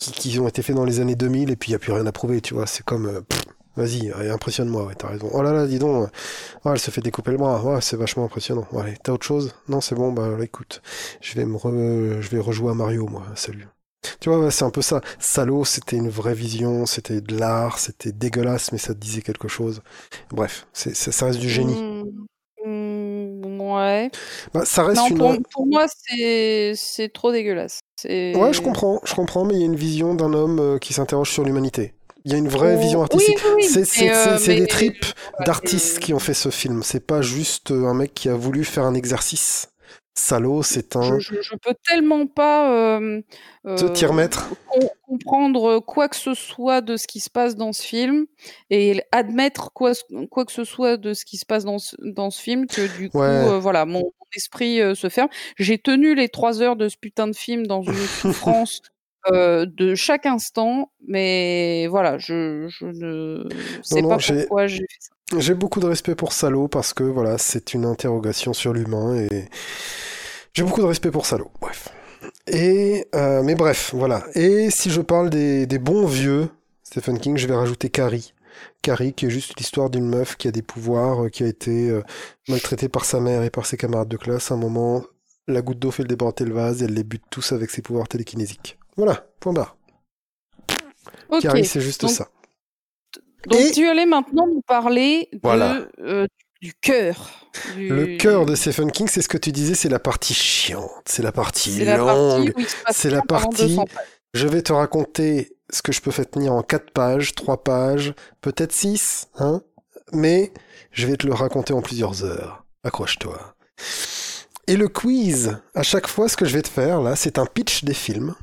[0.08, 1.92] Euh, Qui, ont été faits dans les années 2000 et puis il n'y a plus
[1.92, 2.67] rien à prouver, tu vois.
[2.67, 3.08] C'est comme.
[3.08, 3.22] euh,
[3.76, 5.30] Vas-y, impressionne-moi, ouais, t'as raison.
[5.34, 6.09] Oh là là, dis donc,
[6.66, 7.64] oh, elle se fait découper le bras.
[7.64, 8.67] Ouais, c'est vachement impressionnant.
[8.72, 9.53] Ouais, allez, t'as autre chose?
[9.67, 10.82] Non, c'est bon, bah écoute,
[11.22, 13.24] je vais me je vais rejouer à Mario, moi.
[13.35, 13.67] Salut.
[14.19, 15.01] Tu vois, c'est un peu ça.
[15.19, 19.48] Salaud, c'était une vraie vision, c'était de l'art, c'était dégueulasse, mais ça te disait quelque
[19.48, 19.82] chose.
[20.32, 21.84] Bref, ça, reste du génie.
[22.66, 24.09] Mm, mm, ouais.
[24.53, 25.17] Bah, ça reste Non, une.
[25.17, 27.80] pour, pour moi, c'est trop dégueulasse.
[28.06, 30.93] Ouais, je comprends, je comprends, mais il y a une vision d'un homme euh, qui
[30.93, 31.93] s'interroge sur l'humanité.
[32.25, 33.38] Il y a une vraie Oh, vision artistique.
[33.45, 35.06] oui, oui, C'est mais, c'est- euh, c'est- mais- des tripes
[35.45, 36.83] d'artistes qui ont fait ce film.
[36.83, 39.69] C'est pas juste euh, un mec qui a voulu faire un exercice.
[40.19, 41.01] Salaud, c'est un.
[41.03, 43.21] Je, je, je peux tellement pas euh,
[43.63, 47.55] Te t'y euh, remettre com- comprendre quoi que ce soit de ce qui se passe
[47.55, 48.25] dans ce film
[48.71, 49.91] et admettre quoi,
[50.31, 52.97] quoi que ce soit de ce qui se passe dans ce, dans ce film que
[52.97, 53.25] du coup Ouais.
[53.27, 55.29] euh, voilà mon, mon esprit euh, se ferme.
[55.57, 58.81] J'ai tenu les trois heures de ce putain de film dans une souffrance
[59.31, 63.47] euh, de chaque instant, mais voilà, je, je ne
[63.83, 65.39] sais non, pas j'ai- pourquoi j'ai fait ça.
[65.39, 69.49] J'ai beaucoup de respect pour Salaud parce que voilà, c'est une interrogation sur l'humain et
[70.53, 71.51] j'ai beaucoup de respect pour Salaud.
[71.59, 71.89] Bref.
[72.47, 74.23] Et euh, mais bref, voilà.
[74.35, 76.49] Et si je parle des, des bons vieux
[76.83, 78.33] Stephen King, je vais rajouter Carrie.
[78.81, 81.89] Carrie, qui est juste l'histoire d'une meuf qui a des pouvoirs, euh, qui a été
[81.89, 82.01] euh,
[82.47, 84.49] maltraitée par sa mère et par ses camarades de classe.
[84.51, 85.03] À un moment,
[85.47, 87.81] la goutte d'eau fait le déborder le vase et elle les bute tous avec ses
[87.81, 88.76] pouvoirs télékinésiques.
[88.98, 89.77] Voilà, point barre.
[91.30, 91.42] Ok.
[91.42, 92.27] Carrie, c'est juste donc- ça.
[93.48, 95.85] Donc Et- tu allais maintenant nous parler de, Voilà.
[96.00, 96.26] euh,
[96.61, 97.50] du cœur.
[97.76, 100.90] du- Le cœur de Stephen King, c'est ce que tu disais, c'est la partie chiante,
[101.06, 102.53] c'est la partie C'est la longue.
[102.53, 104.06] partie c'est la partie- 200 pages.
[104.34, 108.14] Je vais te raconter ce que je peux faire tenir en 4 pages, 3 pages,
[108.42, 109.61] peut-être 6, hein
[110.14, 110.51] mais
[110.92, 112.66] je vais te le raconter en plusieurs heures.
[112.84, 113.56] Accroche-toi.
[114.67, 117.45] Et le quiz, à chaque fois, ce que je vais te faire, là, c'est un
[117.45, 118.35] pitch des films.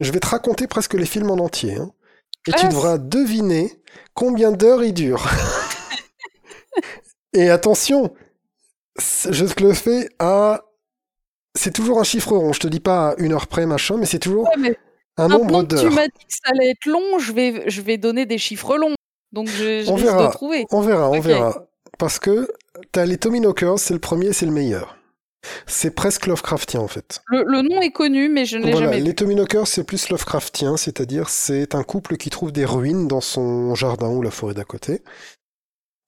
[0.00, 1.76] Je vais te raconter presque les films en entier.
[1.76, 1.92] hein.
[2.48, 3.80] Et tu devras deviner
[4.14, 5.28] combien d'heures il dure.
[7.32, 8.12] Et attention,
[8.98, 10.62] je te le fais à...
[11.54, 12.52] C'est toujours un chiffre rond.
[12.52, 14.76] Je te dis pas à une heure près, machin, mais c'est toujours Ouais, mais
[15.16, 15.92] un nombre que tu d'heures.
[15.92, 18.94] m'as dit que ça allait être long, je vais, je vais donner des chiffres longs.
[19.32, 20.28] Donc je, je On verra.
[20.28, 20.64] de trouver.
[20.70, 21.66] On verra, on verra.
[21.98, 22.50] Parce que
[22.92, 24.96] t'as les Tommyknockers, c'est le premier, c'est le meilleur.
[25.66, 27.20] C'est presque Lovecraftien en fait.
[27.26, 29.04] Le, le nom est connu, mais je ne l'ai Voilà, jamais vu.
[29.06, 33.74] les Tommyknockers, c'est plus Lovecraftien, c'est-à-dire c'est un couple qui trouve des ruines dans son
[33.74, 35.02] jardin ou la forêt d'à côté.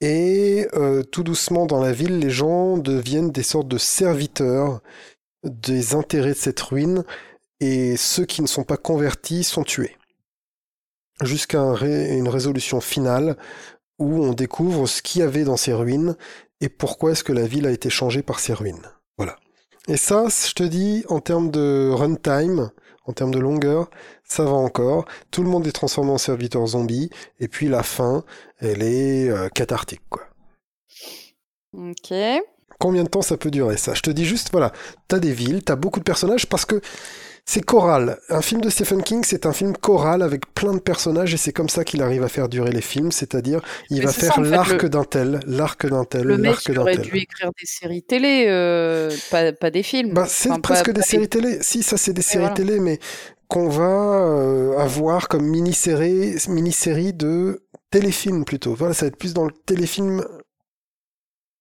[0.01, 4.81] Et euh, tout doucement dans la ville, les gens deviennent des sortes de serviteurs
[5.45, 7.05] des intérêts de cette ruine,
[7.61, 9.97] et ceux qui ne sont pas convertis sont tués.
[11.23, 13.37] Jusqu'à un ré- une résolution finale
[13.99, 16.17] où on découvre ce qu'il y avait dans ces ruines
[16.61, 18.83] et pourquoi est-ce que la ville a été changée par ces ruines.
[19.89, 22.71] Et ça, je te dis, en termes de runtime,
[23.05, 23.91] en termes de longueur,
[24.25, 25.07] ça va encore.
[25.31, 28.25] Tout le monde est transformé en serviteur zombie, et puis la fin,
[28.59, 30.23] elle est euh, cathartique, quoi.
[31.75, 32.15] Ok.
[32.79, 33.95] Combien de temps ça peut durer ça?
[33.95, 34.73] Je te dis juste, voilà,
[35.09, 36.81] t'as des villes, t'as beaucoup de personnages parce que
[37.45, 38.19] c'est choral.
[38.29, 41.53] Un film de Stephen King, c'est un film choral avec plein de personnages et c'est
[41.53, 44.83] comme ça qu'il arrive à faire durer les films, c'est-à-dire il Mais va faire l'arc
[44.83, 47.03] le- d'un tel, l'arc d'un tel, l'arc il d'un aurait tel.
[47.05, 50.15] dû écrire des séries télé, euh, pas, pas des films.
[50.15, 51.59] Bah, c'est Enfin, presque pas- des pas séries télé.
[51.63, 52.55] Si, ça c'est des séries voilà.
[52.55, 52.99] télé, mais
[53.49, 58.75] qu'on va euh, avoir comme mini-série, mini-série de téléfilm plutôt.
[58.75, 60.25] Voilà, ça va être plus dans le téléfilm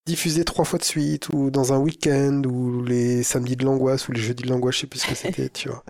[0.07, 4.11] diffusé trois fois de suite, ou dans un week-end, ou les samedis de l'angoisse, ou
[4.11, 5.83] les jeudis de l'angoisse, je sais plus ce que c'était, tu vois.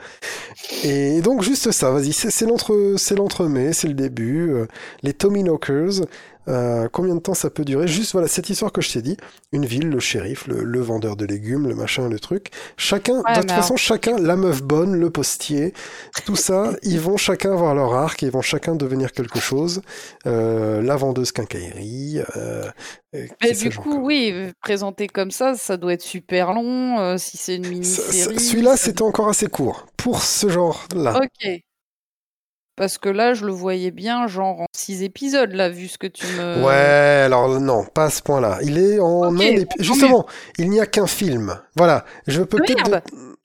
[0.83, 4.51] Et donc juste ça, vas-y, c'est l'entre, c'est l'entremets, c'est le début.
[4.51, 4.67] euh,
[5.03, 6.05] les Tommyknockers,
[6.47, 7.87] euh, combien de temps ça peut durer?
[7.87, 9.17] Juste voilà, cette histoire que je t'ai dit,
[9.51, 12.47] une ville, le shérif, le, le vendeur de légumes, le machin, le truc.
[12.77, 15.73] Chacun, Ouais, de toute façon, chacun, la meuf bonne, le postier,
[16.25, 19.81] tout ça, ils vont chacun avoir leur arc, et ils vont chacun devenir quelque chose.
[20.25, 22.19] Euh, la vendeuse quincaillerie.
[22.37, 22.69] Euh,
[23.13, 26.99] Mais du coup, oui, présenté comme ça, ça doit être super long.
[26.99, 28.39] euh, si c'est une mini-série.
[28.39, 31.19] Celui-là, c'était encore assez court pour ce genre-là.
[31.21, 31.61] Ok.
[32.77, 36.07] Parce que là, je le voyais bien, genre en six épisodes, là, vu ce que
[36.07, 36.63] tu me.
[36.65, 38.59] Ouais, alors non, pas à ce point-là.
[38.63, 40.25] Il est en un épi- Justement,
[40.57, 41.59] il n'y a qu'un film.
[41.75, 42.87] Voilà, je peux peut-être.
[42.89, 42.95] Il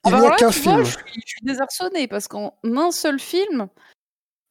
[0.03, 0.83] Ah bah n'y a qu'un vois, film.
[0.85, 3.67] je suis, je suis désarçonnée parce qu'en un seul film.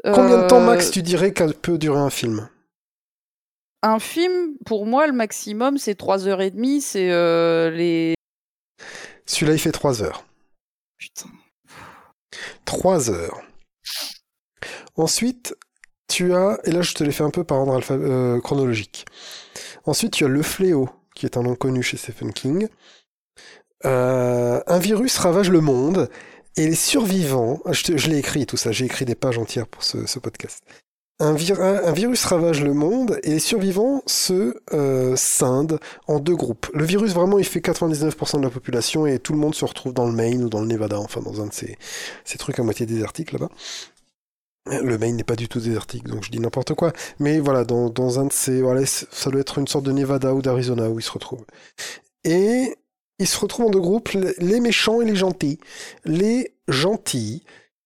[0.04, 2.48] Combien de temps euh, max tu dirais qu'elle peut durer un film?
[3.82, 6.80] Un film, pour moi, le maximum, c'est 3h30.
[6.82, 8.14] C'est euh, les.
[9.24, 10.24] Celui-là, il fait 3 heures.
[10.98, 11.30] Putain.
[12.66, 13.40] 3 heures.
[14.96, 15.54] Ensuite,
[16.08, 19.04] tu as, et là je te l'ai fait un peu par ordre euh, chronologique.
[19.84, 22.68] Ensuite, tu as Le Fléau, qui est un nom connu chez Stephen King.
[23.84, 26.08] Euh, un virus ravage le monde,
[26.56, 29.66] et les survivants, je, te- je l'ai écrit tout ça, j'ai écrit des pages entières
[29.66, 30.62] pour ce, podcast.
[31.20, 35.78] un- un virus ravage le monde et les survivants se euh, scindent
[36.08, 36.68] en deux groupes.
[36.72, 39.92] Le virus, vraiment, il fait 99% de la population et tout le monde se retrouve
[39.92, 41.76] dans le Maine ou dans le Nevada, enfin dans un de ces,
[42.24, 43.50] ces trucs à moitié désertiques là-bas.
[44.66, 46.92] Le Maine n'est pas du tout désertique, donc je dis n'importe quoi.
[47.20, 48.60] Mais voilà, dans, dans un de ces...
[48.60, 51.44] Voilà, ça doit être une sorte de Nevada ou d'Arizona où ils se retrouvent.
[52.24, 52.74] Et
[53.18, 55.58] ils se retrouvent en deux groupes, les- méchants et les gentils.
[56.04, 57.44] Les gentils,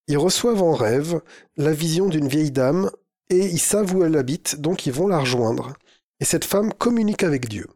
[0.08, 1.20] ils reçoivent en rêve
[1.56, 2.90] la vision d'une vieille dame
[3.28, 5.74] et ils savent où elle habite, donc ils vont la rejoindre.
[6.18, 7.66] Et cette femme communique avec Dieu.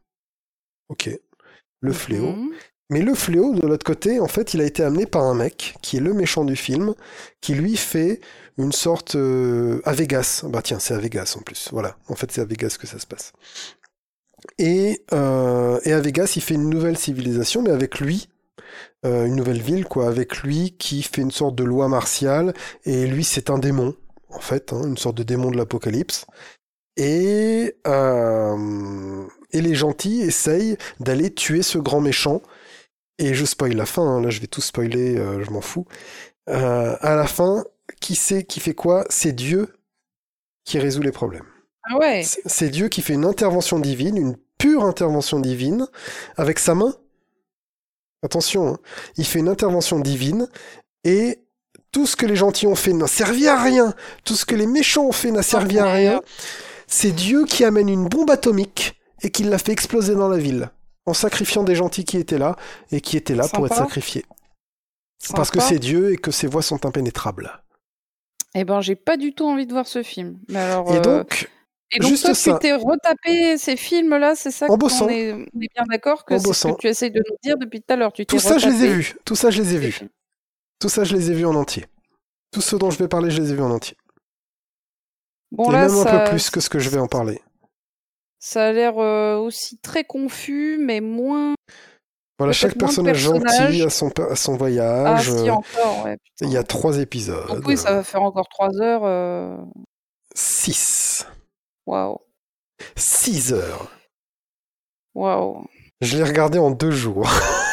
[0.89, 1.11] Ok.
[1.81, 2.33] Le fléau.
[2.33, 2.51] Mhm.
[2.91, 5.75] Mais le fléau, de l'autre côté, en fait, il a été amené par un mec,
[5.81, 6.95] qui est le méchant du film,
[7.41, 8.21] qui lui fait
[8.59, 9.17] une sorte...
[9.17, 10.45] euh, à Vegas.
[10.49, 11.69] Bah tiens, c'est à Vegas en plus.
[11.73, 11.97] Voilà.
[12.09, 13.33] En fait, c'est à Vegas que ça se passe.
[14.59, 18.29] Et, euh, et à Vegas, il fait une nouvelle civilisation, mais avec lui,
[19.07, 22.53] euh, une nouvelle ville, quoi, avec lui qui fait une sorte de loi martiale,
[22.85, 23.97] et lui, c'est un démon,
[24.31, 26.27] en fait, hein, une sorte de démon de l'apocalypse.
[26.97, 32.41] Et, et les gentils essayent d'aller tuer ce grand méchant.
[33.19, 35.87] Et je spoil la fin, hein, là je vais tout spoiler, je m'en fous.
[36.47, 37.65] À la fin,
[38.05, 39.07] qui sait qui fait quoi?
[39.09, 39.79] C'est Dieu
[40.65, 41.47] qui résout les problèmes.
[41.85, 42.23] Ah ouais.
[42.23, 45.87] C'est- C'est Dieu qui fait une intervention divine, une pure intervention divine,
[46.37, 46.95] avec sa main.
[48.23, 48.79] Attention, hein.
[49.17, 50.49] il fait une intervention divine,
[51.05, 51.39] et
[51.93, 54.67] tout ce que les gentils ont fait n'a servi à rien, tout ce que les
[54.67, 56.21] méchants ont fait n'a servi à rien.
[56.87, 60.71] C'est Dieu qui amène une bombe atomique et qui l'a fait exploser dans la ville,
[61.07, 62.57] en sacrifiant des gentils qui étaient là,
[62.91, 63.87] et qui étaient là pour être Sympa.
[63.87, 64.25] sacrifiés.
[65.35, 67.64] Parce que c'est Dieu et que ses voix sont impénétrables.
[68.55, 70.39] Eh ben, j'ai pas du tout envie de voir ce film.
[70.49, 71.51] Mais alors, Et euh, donc,
[71.93, 72.53] et donc juste toi, ça.
[72.55, 76.39] tu t'es retapé ces films-là, c'est ça En qu'on est, on est bien d'accord que
[76.39, 78.13] c'est ce que tu essayes de nous dire depuis tout à l'heure.
[78.13, 79.15] Tu tout ça, je les ai vus.
[79.25, 80.01] Tout ça, je les ai vus.
[80.81, 81.87] Tout ça, je les ai vus en entier.
[82.53, 83.97] Tout ce dont je vais parler, je les ai vus en entier.
[85.51, 87.41] Bon et là, même un ça, peu plus que ce que je vais en parler.
[88.39, 91.55] ça a l'air euh, aussi très confus, mais moins.
[92.39, 95.31] Voilà, chaque personnage gentil a son, à son Ah, voyage.
[95.31, 96.17] si euh, encore, ouais.
[96.17, 96.47] putain.
[96.47, 97.47] Il y a trois épisodes.
[97.49, 99.03] Donc oui, ça va faire encore trois heures.
[99.05, 99.57] euh,
[100.35, 101.27] Six.
[101.87, 102.19] Waouh,
[102.97, 103.89] Six heures.
[105.15, 105.65] waouh.
[106.01, 107.29] Je l'ai regardé en deux jours.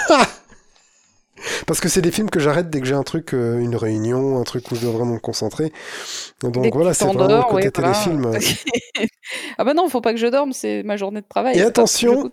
[1.65, 4.39] Parce que c'est des films que j'arrête dès que j'ai un truc, euh, une réunion,
[4.39, 5.73] un truc où je dois vraiment me concentrer.
[6.41, 7.93] Donc Dès voilà, c'est vraiment le côté ouais, voilà.
[7.93, 8.25] téléfilm.
[8.27, 9.05] euh.
[9.57, 11.57] ah bah non, faut pas que je dorme, c'est ma journée de travail.
[11.57, 12.31] Et attention.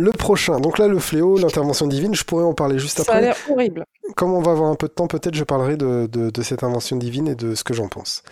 [0.00, 3.16] Le prochain, donc là le fléau, l'intervention divine, je pourrais en parler juste ça a
[3.16, 3.20] après.
[3.20, 3.84] l'air horrible.
[4.16, 6.64] Comme on va avoir un peu de temps, peut-être je parlerai de, de, de cette
[6.64, 8.22] invention divine et de ce que j'en pense.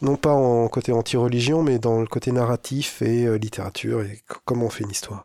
[0.00, 4.66] Non pas en côté anti-religion, mais dans le côté narratif et euh, littérature et comment
[4.66, 5.24] on fait une histoire.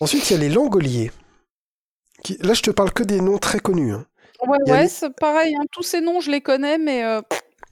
[0.00, 1.10] Ensuite, il y a les langoliers.
[2.24, 2.38] Qui...
[2.40, 3.92] Là, je te parle que des noms très connus.
[3.92, 4.06] hein.
[4.46, 5.54] Ouais, ouais, les- c'est pareil.
[5.54, 7.20] hein, tous ces noms, je les connais, mais euh,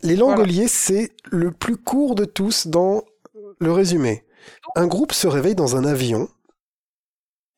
[0.03, 3.03] Les langoliers, c'est le plus court de tous dans
[3.59, 4.25] le résumé.
[4.77, 6.29] Un groupe se réveille dans un avion.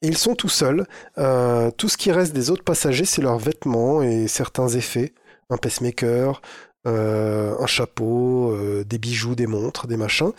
[0.03, 0.87] Et ils sont tout seuls.
[1.19, 5.15] Euh, tout ce qui reste des autres passagers, c'est leurs vêtements et certains effets.
[5.49, 6.43] Un pacemaker,
[6.87, 10.33] euh, un chapeau, euh, des bijoux, des montres, des machins.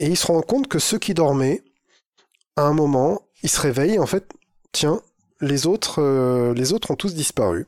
[0.00, 1.62] Et ils se rendent compte que ceux qui dormaient,
[2.56, 3.98] à un moment, ils se réveillent.
[3.98, 4.28] En fait,
[4.72, 5.00] tiens,
[5.40, 7.66] les autres, les autres ont tous disparu.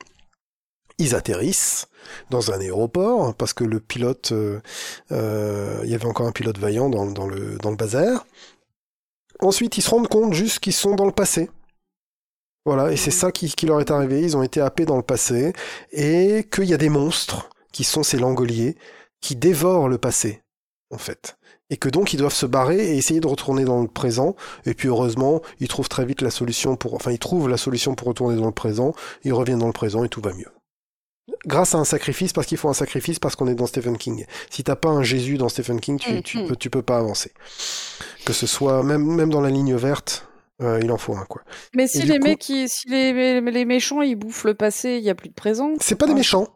[0.97, 1.87] Ils atterrissent
[2.29, 4.33] dans un aéroport parce que le pilote,
[5.09, 8.25] il y avait encore un pilote vaillant le, dans le bazar.
[9.41, 11.49] Ensuite, ils se rendent compte juste qu'ils sont dans le passé.
[12.65, 14.21] Voilà, et c'est ça qui, leur est arrivé.
[14.21, 15.53] Ils ont été happés dans le passé
[15.91, 18.77] et qu'il y a des monstres qui sont ces langoliers
[19.19, 20.43] qui dévorent le passé,
[20.91, 21.37] en fait.
[21.71, 24.35] Et que donc ils doivent se barrer et essayer de retourner dans le présent.
[24.65, 27.95] Et puis heureusement, ils trouvent très vite la solution pour, enfin, ils trouvent la solution
[27.95, 28.93] pour retourner dans le présent.
[29.23, 30.51] Ils reviennent dans le présent et tout va mieux
[31.45, 34.25] grâce à un sacrifice, parce qu'il faut un sacrifice, parce qu'on est dans Stephen King.
[34.49, 36.47] Si t'as pas un Jésus dans Stephen King, tu, tu, Mhm.
[36.47, 37.31] peux, tu peux pas avancer.
[38.25, 40.27] Que ce soit, même, même dans la ligne verte,
[40.61, 41.41] euh, il en faut un, quoi.
[41.75, 45.03] mais si les coup- mecs, ils- si les, les méchants, ils bouffent le passé, il
[45.03, 45.73] y a plus de présent.
[45.79, 46.47] C'est pas des méchants.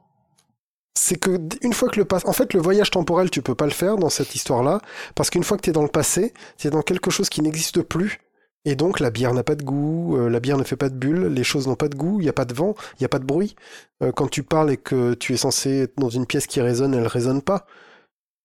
[0.98, 3.66] C'est que, une fois que le passé, en fait, le voyage temporel, tu peux pas
[3.66, 4.80] le faire dans cette histoire-là,
[5.14, 8.20] parce qu'une fois que t'es dans le passé, t'es dans quelque chose qui n'existe plus.
[8.66, 10.96] Et donc, la bière n'a pas de goût, euh, la bière ne fait pas de
[10.96, 13.06] bulles, les choses n'ont pas de goût, il n'y a pas de vent, il n'y
[13.06, 13.56] a pas de bruit.
[14.02, 16.94] Euh, quand tu parles et que tu es censé être dans une pièce qui résonne,
[16.94, 17.66] elle résonne pas.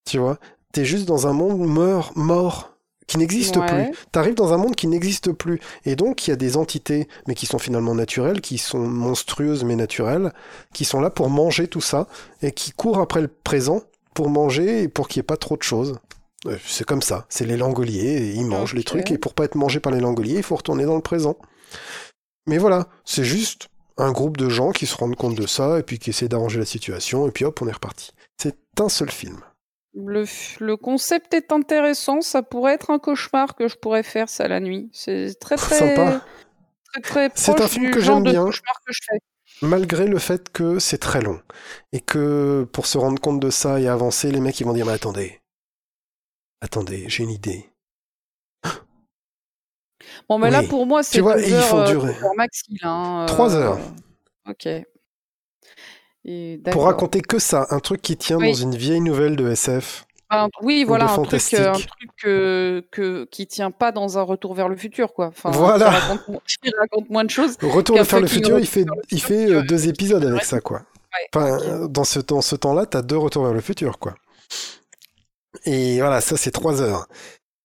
[0.05, 0.39] Tu vois?
[0.73, 2.77] T'es juste dans un monde mort, mort,
[3.07, 3.67] qui n'existe Ouais.
[3.67, 3.97] plus.
[4.13, 5.59] T'arrives dans un monde qui n'existe plus.
[5.85, 9.65] Et donc, il y a des entités, mais qui sont finalement naturelles, qui sont monstrueuses
[9.65, 10.33] mais naturelles,
[10.73, 12.07] qui sont là pour manger tout ça,
[12.43, 13.83] et qui courent après le présent
[14.15, 15.99] pour manger et pour qu'il n'y ait pas trop de choses.
[16.65, 19.57] C'est comme ça, c'est les langoliers, et ils mangent les trucs, et pour pas être
[19.57, 21.37] mangé par les langoliers, il faut retourner dans le présent.
[22.47, 25.83] Mais voilà, c'est juste un groupe de gens qui se rendent compte de ça, et
[25.83, 28.13] puis qui essaient d'arranger la situation, et puis hop, on est reparti.
[28.41, 29.41] C'est un seul film.
[29.93, 32.21] Le, concept est intéressant.
[32.21, 34.89] Ça pourrait être un cauchemar que je pourrais faire ça la nuit.
[34.93, 36.25] C'est très très Sympa.
[36.93, 38.45] très très C'est un film que j'aime bien.
[38.45, 39.19] cauchemar que je fais.
[39.63, 41.41] Malgré le fait que c'est très long.
[41.93, 44.87] Et que pour se rendre compte de ça et avancer, les mecs ils vont dire
[44.87, 45.41] Mais attendez.
[46.61, 47.67] Attendez, j'ai une idée.
[50.29, 52.15] Bon, mais là pour moi c'est vois, deux et ils heures, font euh, durer.
[52.37, 52.89] maxi là.
[52.91, 53.79] hein, Trois euh, heures.
[54.49, 54.67] Ok.
[56.25, 58.49] Et Pour raconter que ça, un truc qui tient Oui.
[58.53, 60.07] dans une vieille nouvelle de SF.
[60.63, 64.55] Oui, voilà, un truc, euh, un truc euh, que, qui tient pas dans un retour
[64.55, 65.27] vers le futur, quoi.
[65.29, 65.89] Enfin, Voilà.
[65.91, 67.57] Qui raconte, mo- qui raconte moins de choses.
[67.61, 70.83] Retour vers le futur, il fait, il deux épisodes avec ça, quoi.
[71.13, 74.15] Ouais, Enfin, dans ce, dans ce temps-là, t'as deux retours vers le futur, quoi.
[75.65, 77.09] Et voilà, ça c'est trois heures.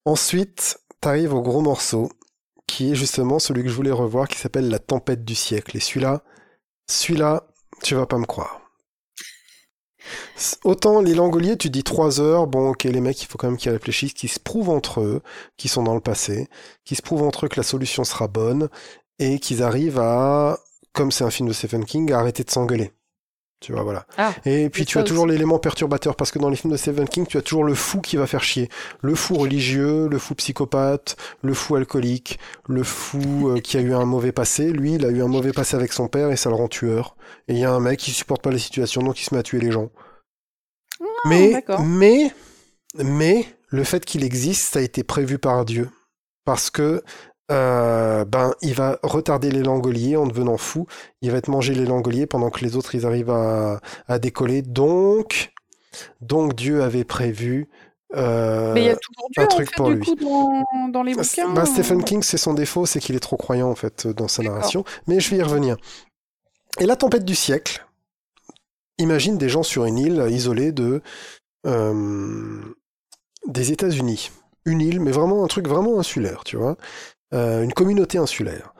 [0.06, 2.10] Ensuite, t'arrives au gros morceau,
[2.68, 5.78] qui est justement celui que je voulais revoir, qui s'appelle La tempête du siècle.
[5.78, 6.24] Et celui-là,
[6.90, 7.48] celui-là,
[7.84, 8.62] tu vas pas me croire.
[10.64, 13.58] Autant les Langoliers, tu dis trois heures, bon ok, les mecs, il faut quand même
[13.58, 15.22] qu'ils réfléchissent, qu'ils se prouvent entre eux,
[15.58, 16.48] qu'ils sont dans le passé,
[16.84, 18.70] qu'ils se prouvent entre eux que la solution sera bonne,
[19.20, 20.60] et qu'ils arrivent à,
[20.94, 22.92] comme c'est un film de Stephen King, à arrêter de s'engueuler.
[23.66, 24.06] Tu vois, voilà.
[24.20, 26.78] Ah, Et puis mais tu as toujours l'élément perturbateur, parce que dans les films de
[26.78, 28.70] Stephen King, tu as toujours le fou qui va faire chier.
[29.02, 32.38] Le fou religieux, le fou psychopathe, le fou alcoolique,
[32.68, 34.72] le fou euh, qui a eu un mauvais passé.
[34.72, 37.16] Lui, il a eu un mauvais passé avec son père et ça le rend tueur.
[37.48, 39.40] Et il y a un mec qui supporte pas la situation, donc il se met
[39.40, 39.90] à tuer les gens.
[41.26, 41.82] mais, Ah, d'accord.
[41.84, 42.32] mais,
[43.00, 45.90] mais, le fait qu'il existe, ça a été prévu par Dieu.
[46.46, 47.02] Parce que,
[47.52, 50.88] euh, ben, il va retarder les langoliers en devenant fou.
[51.22, 54.62] Il va te manger les langoliers pendant que les autres, ils arrivent à, à décoller.
[54.62, 55.54] Donc,
[56.22, 57.70] donc Dieu avait prévu,
[58.16, 60.06] euh, Mais il y a toujours Dieu, un en truc fait, pour du lui.
[60.06, 61.54] coup, dans, dans les bah, bouquins.
[61.54, 64.44] bah, Stephen King, c'est son défaut, c'est qu'il est trop croyant, en fait, dans sa
[64.44, 64.84] narration.
[65.08, 65.78] Mais je vais y revenir.
[66.80, 67.86] Et la tempête du siècle,
[68.98, 71.02] imagine des gens sur une île isolée de,
[71.68, 72.62] euh,
[73.48, 74.32] des États-Unis.
[74.66, 76.78] Une île, mais vraiment un truc vraiment insulaire, tu vois.
[77.36, 78.74] Euh, une communauté insulaire.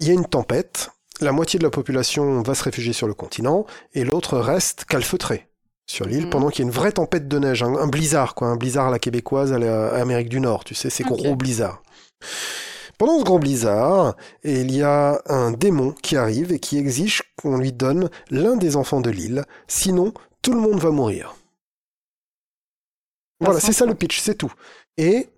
[0.00, 0.90] Il y a une tempête,
[1.20, 3.64] la moitié de la population va se réfugier sur le continent,
[3.94, 5.48] et l'autre reste calfeutré
[5.86, 6.30] sur l'île Mhm.
[6.30, 8.88] pendant qu'il y a une vraie tempête de neige, un, un blizzard, quoi, un blizzard
[8.88, 11.82] à la québécoise, à l'Amérique du Nord, tu sais, ces gros blizzards.
[12.98, 17.58] Pendant ce gros blizzard, il y a un démon qui arrive et qui exige qu'on
[17.58, 21.34] lui donne l'un des enfants de l'île, sinon tout le monde va mourir.
[23.40, 24.52] Voilà, c'est ça le pitch, c'est tout.
[24.96, 25.28] Et,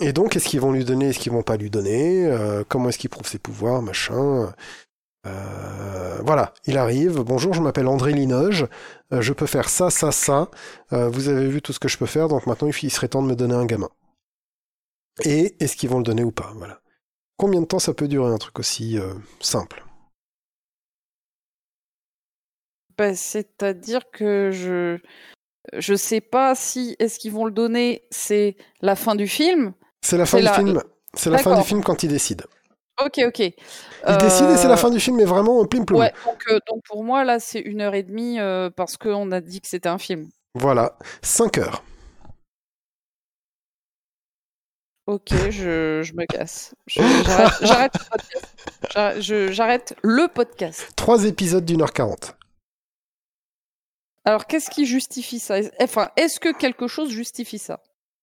[0.00, 2.88] et donc, est-ce qu'ils vont lui donner, est-ce qu'ils vont pas lui donner euh, Comment
[2.88, 4.52] est-ce qu'il prouve ses pouvoirs, machin
[5.26, 7.20] euh, Voilà, il arrive.
[7.20, 8.66] Bonjour, je m'appelle André Linoge.
[9.12, 10.50] Euh, je peux faire ça, ça, ça.
[10.90, 13.28] Vous avez vu tout ce que je peux faire, donc maintenant il serait temps de
[13.28, 13.90] me donner un gamin.
[15.24, 16.80] Et est-ce qu'ils vont le donner ou pas Voilà.
[17.36, 18.98] Combien de temps ça peut durer un truc aussi
[19.40, 19.84] simple?
[22.96, 24.98] Bah, C'est-à-dire que je
[25.74, 29.74] je sais pas si est-ce qu'ils vont le donner, c'est la fin du film.
[30.02, 30.82] C'est la fin du la- film.
[31.14, 32.44] C'est la fin du film quand il décide.
[33.04, 33.38] Ok, ok.
[33.40, 36.00] Il décide et c'est la Euh, fin du film, mais vraiment plim ploum.
[36.00, 39.32] Ouais, donc, euh, donc pour moi là c'est une heure et demie euh, parce qu'on
[39.32, 40.28] a dit que c'était un film.
[40.54, 41.82] Voilà, 5 heures.
[45.06, 46.74] Ok, je, je me casse.
[46.86, 47.92] J'arrête
[49.52, 50.88] j'arrête le le podcast.
[50.96, 52.36] 3 épisodes d'une heure 40.
[54.24, 55.56] Alors qu'est-ce qui justifie ça?
[55.80, 57.80] Enfin, est-ce que quelque chose justifie ça?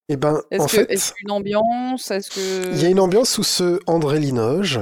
[0.10, 3.00] Eh ben, Est-ce en que fait, est-ce qu'une ambiance Est-ce que il y a une
[3.00, 4.80] ambiance où ce André Linoge,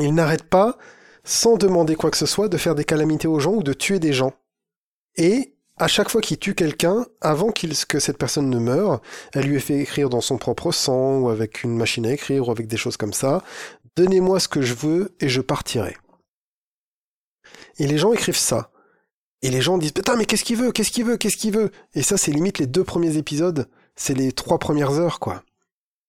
[0.00, 0.78] il n'arrête pas,
[1.24, 3.98] sans demander quoi que ce soit, de faire des calamités aux gens ou de tuer
[3.98, 4.32] des gens.
[5.16, 9.02] Et à chaque fois qu'il tue quelqu'un, avant qu'il, que cette personne ne meure,
[9.32, 12.50] elle lui fait écrire dans son propre sang, ou avec une machine à écrire, ou
[12.50, 13.42] avec des choses comme ça,
[13.96, 15.96] Donnez-moi ce que je veux et je partirai.
[17.78, 18.70] Et les gens écrivent ça.
[19.42, 20.72] Et les gens disent Putain, mais qu'est-ce qu'il veut?
[20.72, 21.16] Qu'est-ce qu'il veut?
[21.16, 21.70] Qu'est-ce qu'il veut?
[21.94, 23.68] Et ça, c'est limite les deux premiers épisodes.
[23.94, 25.42] C'est les trois premières heures, quoi.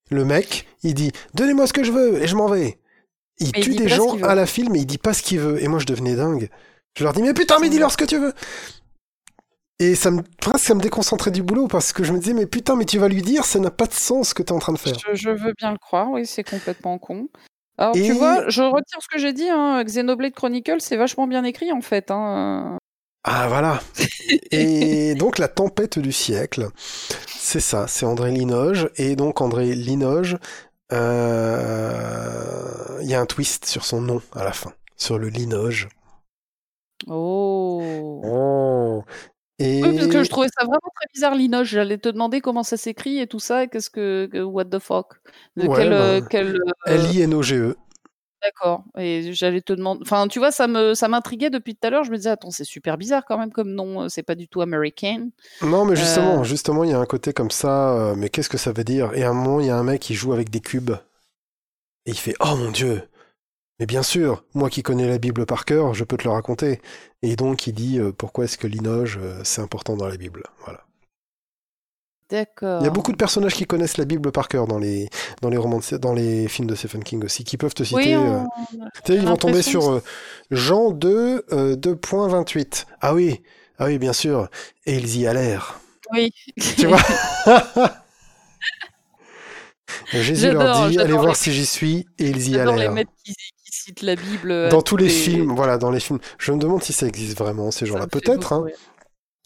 [0.09, 2.79] Le mec, il dit Donnez-moi ce que je veux et je m'en vais.
[3.39, 5.61] Il Mais tue des gens à la file, mais il dit pas ce qu'il veut.
[5.63, 6.49] Et moi, je devenais dingue.
[6.97, 8.33] Je leur dis Mais putain, mais dis-leur ce que tu veux
[9.79, 12.45] Et ça me, presque, ça me déconcentrait du boulot parce que je me disais Mais
[12.45, 14.55] putain, mais tu vas lui dire, ça n'a pas de sens ce que tu es
[14.55, 14.95] en train de faire.
[15.11, 17.27] je, je veux bien le croire, oui, c'est complètement con.
[17.77, 21.25] Alors Et- tu vois, je retire ce que j'ai dit, hein, Xenoblade Chronicle, c'est vachement
[21.27, 22.11] bien écrit en fait.
[22.11, 22.77] Hein.
[23.23, 23.81] Ah voilà.
[24.51, 26.67] et donc la tempête du siècle,
[27.27, 28.89] c'est ça, c'est André Linoge.
[28.97, 30.37] Et donc André Linoge,
[30.91, 32.63] euh,
[33.01, 35.87] il y a un twist sur son nom à la fin, sur le Linoge.
[37.07, 37.81] Oh.
[38.23, 39.03] Oh.
[39.59, 41.69] Et Oui, parce que je trouvais ça vraiment très bizarre, Linoge.
[41.69, 45.13] J'allais te demander comment ça s'écrit et tout ça, et qu'est-ce que, what the fuck,
[45.55, 47.75] de Ouais, quel, bah, quel, euh, L-I-N-O-G-E.
[48.43, 48.83] D'accord.
[48.97, 50.01] Et j'allais te demander.
[50.03, 52.03] Enfin, tu vois, ça me, ça m'intriguait depuis tout à l'heure.
[52.03, 54.09] Je me disais, attends, c'est super bizarre quand même comme nom.
[54.09, 55.29] C'est pas du tout américain.
[55.61, 56.43] Non, mais justement, Euh.
[56.43, 57.93] justement, il y a un côté comme ça.
[57.93, 59.13] euh, mais qu'est-ce que ça veut dire?
[59.15, 60.91] Et à un moment, il y a un mec qui joue avec des cubes.
[62.05, 63.07] Et il fait Oh mon Dieu
[63.79, 66.81] Mais bien sûr, moi qui connais la Bible par cœur, je peux te le raconter.
[67.23, 70.43] Et donc, il dit euh, Pourquoi est-ce que Linoge, euh, c'est important dans la Bible?
[70.65, 70.85] Voilà.
[72.33, 72.81] D'accord.
[72.81, 75.07] Il y a beaucoup de personnages qui connaissent la Bible par cœur dans les,
[75.41, 77.95] dans les romans, de- dans les films de Stephen King aussi, qui peuvent te citer.
[77.95, 78.39] Oui, euh,
[78.79, 80.01] on- ils vont tomber sur euh,
[80.49, 82.87] Jean 2, euh, 2.28.
[83.01, 83.43] Ah oui,
[83.77, 84.49] ah oui, bien sûr.
[84.87, 85.79] Et ils y allèrent.
[86.11, 86.31] oui.
[86.77, 86.97] Tu vois
[90.11, 92.91] Jésus leur dit, allez voir les- si j'y suis, et ils y les allèrent.
[92.91, 94.51] mecs qui, qui citent la Bible.
[94.51, 96.19] à Dans tous les les- films, voilà, dans les films.
[96.39, 98.07] Je me demande si ça existe vraiment, ces gens-là.
[98.07, 98.65] Peut-être, hein.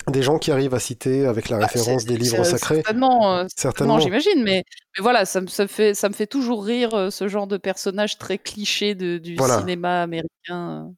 [0.09, 2.75] Des gens qui arrivent à citer avec la Bah, référence des livres sacrés.
[2.75, 3.97] Certainement, euh, Certainement.
[3.97, 4.63] certainement, j'imagine, mais,
[4.97, 7.57] mais voilà, ça me, ça, fait, ça me fait toujours rire euh, ce genre de
[7.57, 9.59] personnage très cliché de, du Voilà.
[9.59, 10.91] cinéma américain.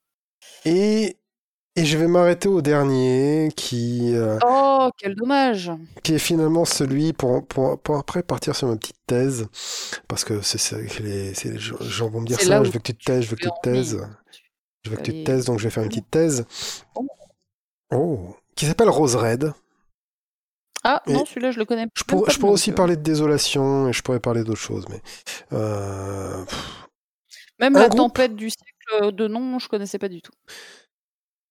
[0.66, 1.18] Et,
[1.76, 5.72] et je vais m'arrêter au dernier, qui, euh, Oh, quel dommage
[6.04, 9.48] qui est finalement celui pour, pour, pour après partir sur ma petite thèse,
[10.08, 13.04] parce que c'est les, les gens vont me dire ça, je veux que tu te
[13.06, 14.00] taises, je veux que tu te taises,
[14.84, 16.46] je veux que tu te taises, donc je vais faire une petite thèse.
[17.92, 18.36] Oh.
[18.60, 19.54] Qui s'appelle Rose Red.
[20.84, 23.94] Ah, Et non, celui-là, je le connais Je, je pourrais aussi parler de désolation et
[23.94, 25.02] je pourrais parler d'autres choses, mais
[25.54, 26.44] euh,
[27.62, 28.00] Même un la groupe.
[28.00, 30.34] tempête du siècle euh, de nom, je connaissais pas du tout.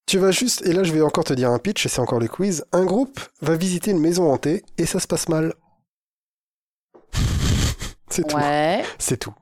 [0.06, 2.20] tu vas juste et là je vais encore te dire un pitch et c'est encore
[2.20, 2.66] le quiz.
[2.72, 5.54] Un groupe va visiter une maison hantée et ça se passe mal.
[8.10, 8.36] c'est tout.
[8.36, 8.84] Ouais.
[8.98, 9.34] C'est tout.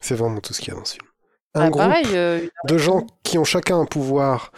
[0.00, 1.06] C'est vraiment tout ce qu'il y a dans ce film.
[1.54, 4.52] Un Ah, groupe pareil, euh, de gens qui ont chacun un pouvoir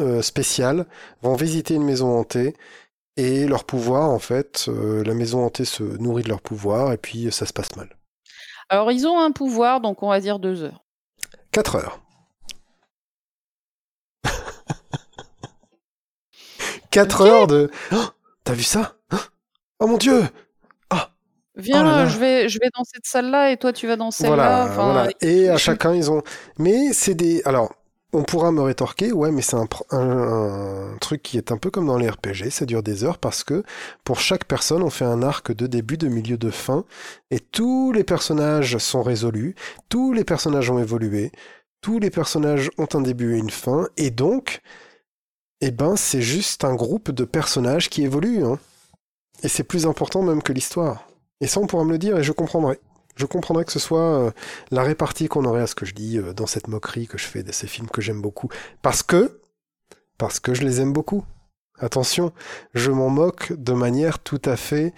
[0.00, 0.86] euh, spécial
[1.22, 2.54] vont visiter une maison hantée
[3.16, 6.98] et leur pouvoir, en fait, euh, la maison hantée se nourrit de leur pouvoir et
[6.98, 7.96] puis ça se passe mal.
[8.68, 10.84] Alors, ils ont un pouvoir, donc on va dire deux heures.
[11.52, 12.00] 4 heures.
[16.90, 17.70] 4 heures de...
[17.92, 18.04] Oh,
[18.44, 18.96] T'as vu ça?
[19.78, 20.22] Oh mon dieu
[21.56, 24.10] Viens Oh là je vais, je vais dans cette salle-là et toi tu vas dans
[24.10, 24.64] Voilà, celle-là.
[24.64, 25.10] Enfin, voilà.
[25.22, 26.22] Et à chacun, ils ont...
[26.58, 27.42] Mais c'est des...
[27.44, 27.72] Alors,
[28.16, 31.98] on pourra me rétorquer, ouais, mais c'est un, truc qui est un peu comme dans
[31.98, 33.62] les RPG, ça dure des heures parce que
[34.04, 36.84] pour chaque personne, on fait un arc de début, de milieu, de fin,
[37.30, 39.54] et tous les personnages sont résolus,
[39.90, 41.30] tous les personnages ont évolué,
[41.82, 44.62] tous les personnages ont un début et une fin, et donc,
[45.60, 48.58] eh ben, c'est juste un groupe de personnages qui évoluent, hein.
[49.42, 51.06] Et c'est plus important même que l'histoire.
[51.42, 52.80] Et ça, on pourra me le dire et je comprendrai.
[53.16, 54.30] Je comprendrais que ce soit euh,
[54.70, 57.24] la répartie qu'on aurait à ce que je dis euh, dans cette moquerie que je
[57.24, 58.48] fais de ces films que j'aime beaucoup.
[58.82, 59.40] Parce que,
[60.18, 61.24] parce que je les aime beaucoup.
[61.78, 62.32] Attention,
[62.74, 64.92] je m'en moque de manière tout à fait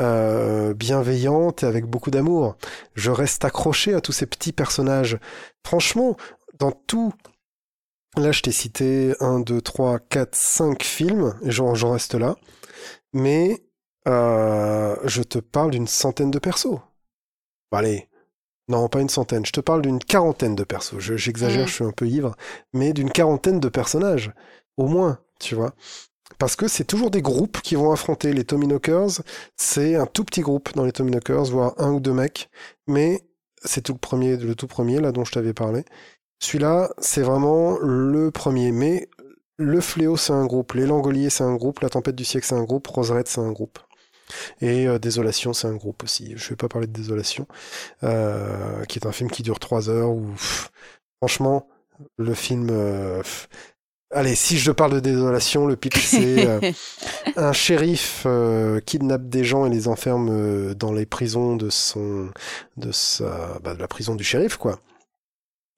[0.00, 2.56] euh, bienveillante et avec beaucoup d'amour.
[2.94, 5.18] Je reste accroché à tous ces petits personnages.
[5.64, 6.16] Franchement,
[6.58, 7.12] dans tout...
[8.16, 12.36] Là, je t'ai cité 1, 2, 3, 4, 5 films, et j'en reste là.
[13.12, 13.62] Mais
[14.06, 16.80] je te parle d'une centaine de persos.
[17.72, 18.08] Allez,
[18.68, 19.44] non, pas une centaine.
[19.46, 20.98] Je te parle d'une quarantaine de persos.
[20.98, 21.68] Je- J'exagère, Mm.
[21.68, 22.36] je suis un peu ivre,
[22.72, 24.32] mais d'une quarantaine de personnages,
[24.76, 25.72] au moins, tu vois.
[26.38, 29.22] Parce que c'est toujours des groupes qui vont affronter les Tommyknockers.
[29.56, 32.48] C'est un tout petit groupe dans les Tommyknockers, voire un ou deux mecs.
[32.86, 33.22] Mais
[33.64, 35.84] c'est tout le premier, le tout premier là dont je t'avais parlé.
[36.42, 38.72] Celui-là, c'est vraiment le premier.
[38.72, 39.08] Mais
[39.58, 40.72] le Fléau, c'est un groupe.
[40.72, 41.80] Les Langoliers, c'est un groupe.
[41.80, 42.86] La Tempête du siècle, c'est un groupe.
[42.86, 43.78] Roserette, c'est un groupe.
[44.60, 46.34] Et euh, Désolation, c'est un groupe aussi.
[46.36, 47.46] Je vais pas parler de Désolation,
[48.04, 50.10] euh, qui est un film qui dure trois heures.
[50.10, 50.70] Où, pff,
[51.20, 51.68] franchement,
[52.18, 52.68] le film.
[52.70, 53.48] euh, pff,
[54.12, 56.60] Allez, si je parle de Désolation, le pitch c'est euh,
[57.36, 62.28] un shérif euh, kidnappe des gens et les enferme euh, dans les prisons de son,
[62.76, 64.80] de sa, bah, de la prison du shérif quoi.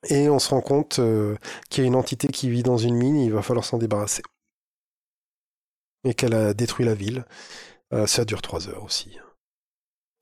[0.09, 1.01] Et on se rend compte
[1.71, 3.79] qu'il y a une entité qui vit dans une mine, et il va falloir s'en
[3.79, 4.23] débarrasser.
[6.05, 7.25] Et qu'elle a détruit la ville.
[7.93, 9.19] Euh, ça dure trois heures aussi.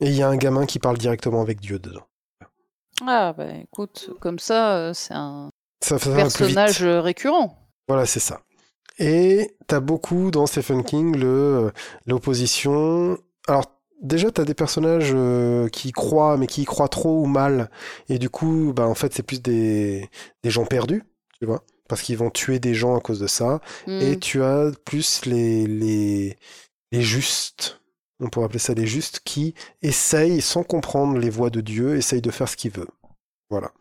[0.01, 2.07] Et il y a un gamin qui parle directement avec Dieu dedans.
[3.07, 5.51] Ah, bah écoute, comme ça, euh, c'est un
[5.83, 7.57] Ça, ça personnage euh, récurrent.
[7.89, 8.41] Voilà, c'est ça.
[8.99, 11.73] Et t'as beaucoup dans Stephen King le
[12.07, 13.19] l'opposition.
[13.49, 13.65] Alors
[14.03, 15.15] déjà t'as des personnages
[15.71, 17.71] qui y croient, mais qui y croient trop ou mal,
[18.11, 20.11] et du coup, bah en fait c'est plus des
[20.43, 21.03] des gens perdus,
[21.39, 23.61] tu vois, parce qu'ils vont tuer des gens à cause de ça.
[23.87, 24.01] Hmm.
[24.03, 26.37] Et tu as plus les les
[26.93, 27.81] les justes.
[28.21, 32.21] On pourrait appeler ça les justes qui essayent, sans comprendre les voies de Dieu, essayent
[32.23, 32.89] de faire ce qu'il veut.
[33.51, 33.73] Voilà.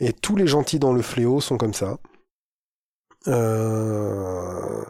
[0.00, 1.98] Et tous les gentils dans le fléau sont comme ça.
[3.28, 4.84] Euh,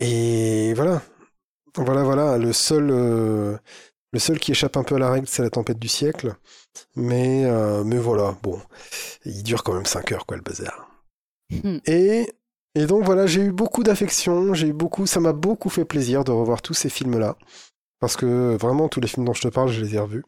[0.00, 1.02] Et voilà.
[1.76, 2.38] Voilà, voilà.
[2.38, 3.56] Le seul, euh,
[4.12, 6.34] Le seul qui échappe un peu à la règle, c'est la tempête du siècle.
[6.96, 8.60] Mais, euh, mais voilà, bon.
[9.24, 10.88] Il dure quand même 5 heures, quoi, le bazar.
[11.50, 11.78] Hmm.
[11.86, 12.32] Et,
[12.76, 16.24] et donc voilà, j'ai eu beaucoup d'affection, j'ai eu beaucoup, ça m'a beaucoup fait plaisir
[16.24, 17.36] de revoir tous ces films-là.
[18.00, 20.24] Parce que vraiment, tous les films dont je te parle, je les ai revus.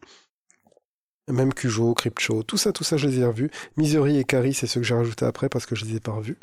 [1.27, 3.51] Même Cujo, Crypto, tout ça, tout ça, je les ai revus.
[3.77, 6.13] Misery et Carrie, c'est ceux que j'ai rajoutés après parce que je les ai pas
[6.13, 6.39] revus.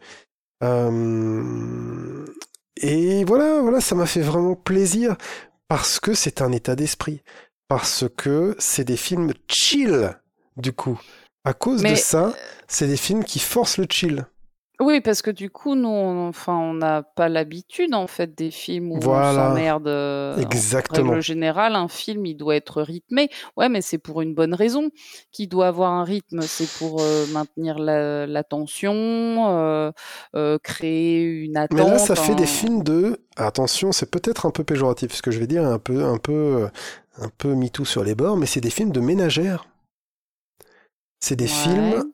[0.62, 2.24] Euh,
[2.76, 5.16] Et voilà, voilà, ça m'a fait vraiment plaisir
[5.68, 7.22] parce que c'est un état d'esprit.
[7.68, 10.16] Parce que c'est des films chill,
[10.56, 11.00] du coup.
[11.44, 12.32] À cause de ça,
[12.68, 14.26] c'est des films qui forcent le chill.
[14.78, 18.50] Oui, parce que du coup, nous, on, enfin, on n'a pas l'habitude en fait des
[18.50, 19.30] films où Voilà.
[19.30, 19.88] on s'emmerde.
[19.88, 21.10] euh, En Exactement.
[21.12, 23.30] règle générale, un film, il doit être rythmé.
[23.56, 24.90] Ouais, mais c'est pour une bonne raison
[25.32, 26.42] qu'il doit avoir un rythme.
[26.42, 28.92] C'est pour euh, maintenir la, la tension,
[30.34, 31.78] euh, créer une attente.
[31.78, 33.18] Mais là, ça fait des films de.
[33.36, 36.68] Attention, c'est peut-être un peu péjoratif ce que je vais dire, un peu, un peu,
[37.18, 39.66] un peu MeToo sur les bords, mais c'est des films de ménagères.
[41.20, 41.50] C'est des Ouais.
[41.50, 42.04] films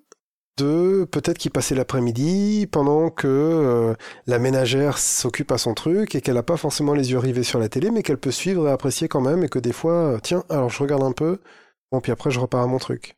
[0.59, 3.95] de peut-être qui passaient l'après-midi pendant que euh,
[4.27, 7.59] la ménagère s'occupe à son truc et qu'elle n'a pas forcément les yeux rivés sur
[7.59, 10.19] la télé, mais qu'elle peut suivre et apprécier quand même et que des fois, euh,
[10.23, 11.41] tiens, alors je regarde un peu,
[11.91, 13.17] bon puis après je repars à mon truc.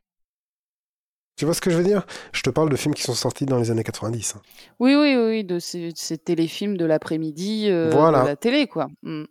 [1.36, 2.06] Tu vois ce que je veux dire?
[2.32, 4.34] Je te parle de films qui sont sortis dans les années 90.
[4.36, 4.42] hein.
[4.78, 8.22] Oui, oui, oui, de ces, ces téléfilms de l'après-midi euh, Voilà.
[8.22, 8.86] de la télé, quoi.
[9.02, 9.24] Mm.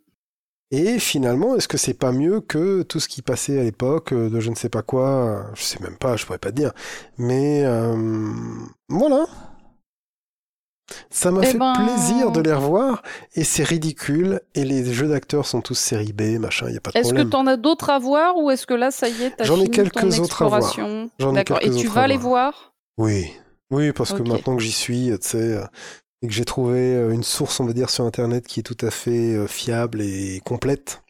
[0.76, 4.28] Et finalement, est-ce que c'est pas mieux que tout ce qui passait à l'époque euh,
[4.28, 6.56] de je ne sais pas quoi euh, Je sais même pas, je pourrais pas te
[6.56, 6.72] dire.
[7.16, 7.96] Mais euh,
[8.88, 9.26] voilà.
[11.10, 13.02] Ça m'a Eh fait ben- plaisir de les revoir
[13.34, 16.80] et c'est ridicule et les jeux d'acteurs sont tous série B, machin, il y a
[16.80, 17.30] pas de Est-ce que problème.
[17.30, 19.54] tu en as d'autres à voir ou est-ce que là, ça y est, t'as J'en
[19.54, 20.76] ai fini quelques ton autres à voir.
[21.32, 21.58] D'accord.
[21.62, 22.74] Et tu vas les voir.
[22.98, 23.30] Oui,
[23.70, 25.58] oui, parce que maintenant que j'y suis, tu sais,
[26.24, 28.78] et que j'ai trouvé euh, une source, on va dire, sur Internet qui est tout
[28.80, 31.02] à fait euh, fiable et complète.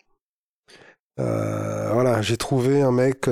[1.20, 3.30] Euh, voilà, j'ai trouvé un mec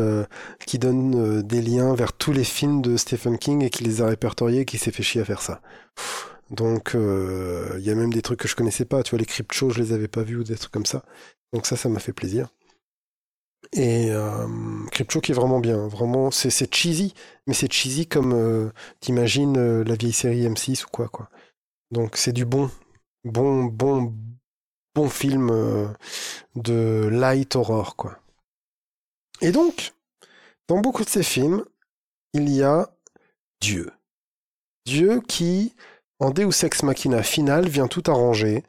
[0.65, 4.07] qui donne des liens vers tous les films de Stephen King et qui les a
[4.07, 5.61] répertoriés et qui s'est fait chier à faire ça.
[6.51, 9.03] Donc, il y a même des trucs que je connaissais pas.
[9.03, 11.03] Tu vois, les Crypto, je les avais pas vus ou des trucs comme ça.
[11.53, 12.51] Donc ça, ça m'a fait plaisir.
[13.73, 14.47] Et euh,
[14.93, 15.89] Crypto qui est vraiment bien.
[15.89, 17.15] Vraiment, c'est cheesy,
[17.49, 18.71] mais c'est cheesy comme
[19.01, 21.29] t'imagines la vieille série M6 ou quoi, quoi.
[21.93, 22.71] Donc c'est du bon,
[23.25, 24.15] bon, bon,
[24.95, 25.87] bon film euh,
[26.57, 28.19] de light horror, quoi.
[29.43, 29.93] Et donc,
[30.69, 31.65] dans beaucoup de ces films,
[32.33, 32.91] il y a
[33.61, 33.91] Dieu.
[34.87, 35.75] Dieu qui,
[36.19, 38.65] en Deus Ex Machina final, vient tout arranger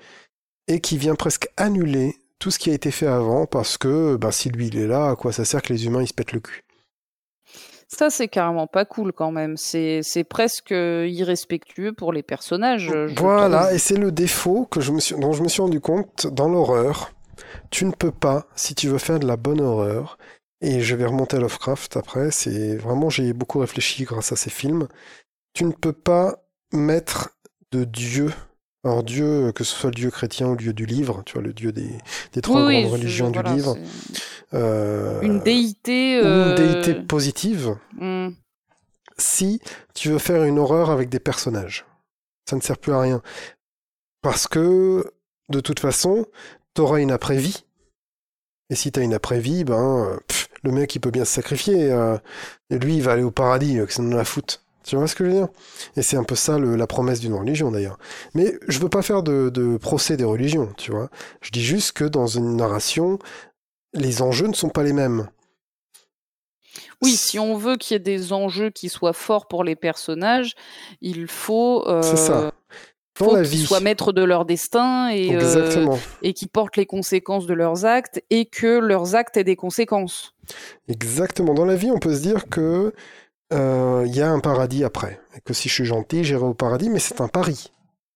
[0.68, 4.34] et qui vient presque annuler tout ce qui a été fait avant parce que bah,
[4.34, 6.34] si lui il est là, à quoi ça sert que les humains ils se pètent
[6.34, 6.64] le cul?
[7.96, 9.56] Ça, c'est carrément pas cool quand même.
[9.58, 12.92] C'est presque irrespectueux pour les personnages.
[13.18, 17.12] Voilà, et c'est le défaut dont je me suis rendu compte dans l'horreur.
[17.70, 20.18] Tu ne peux pas, si tu veux faire de la bonne horreur,
[20.62, 24.50] et je vais remonter à Lovecraft après, c'est vraiment, j'ai beaucoup réfléchi grâce à ces
[24.50, 24.88] films,
[25.54, 27.38] tu ne peux pas mettre
[27.72, 28.32] de Dieu,
[28.84, 31.42] alors Dieu, que ce soit le Dieu chrétien ou le Dieu du livre, tu vois,
[31.42, 31.90] le Dieu des,
[32.34, 33.78] des trois Oui, oui, grandes je- religions voilà, du livre,
[34.54, 36.22] euh, Une déité.
[36.22, 38.30] ou euh, une déité positive, hmm.
[39.18, 39.62] si
[39.94, 41.86] tu veux faire une horreur avec des personnages.
[42.50, 43.22] Ça ne sert plus à rien.
[44.22, 45.06] Parce que,
[45.50, 46.26] de toute façon,
[46.74, 47.64] t'auras une après-vie.
[48.70, 51.92] Et si t'as une après-vie, ben, euh, pff, le mec, il peut bien se sacrifier.
[51.92, 52.18] euh,
[52.70, 54.63] et lui, il va aller au paradis, que ça nous la fout.
[54.84, 55.48] Tu vois ce que je veux dire?
[55.96, 57.98] Et c'est un peu ça le- la promesse d'une religion, d'ailleurs.
[58.34, 61.10] Mais je veux pas faire de, de procès des religions, tu vois.
[61.42, 63.18] Je dis juste que dans une narration,
[63.94, 65.28] les enjeux ne sont pas les mêmes.
[67.02, 70.54] Oui, si on veut qu'il y ait des enjeux qui soient forts pour les personnages,
[71.02, 72.52] il faut, euh, C'est ça.
[73.20, 75.86] Dans faut la qu'ils soient maîtres de leur destin et, euh,
[76.24, 80.34] et qu'ils portent les conséquences de leurs actes et que leurs actes aient des conséquences.
[80.88, 81.54] Exactement.
[81.54, 82.92] Dans la vie, on peut se dire que
[83.54, 86.54] euh, il y a un paradis après, et que si je suis gentil, j'irai au
[86.54, 87.72] paradis, mais c'est un pari.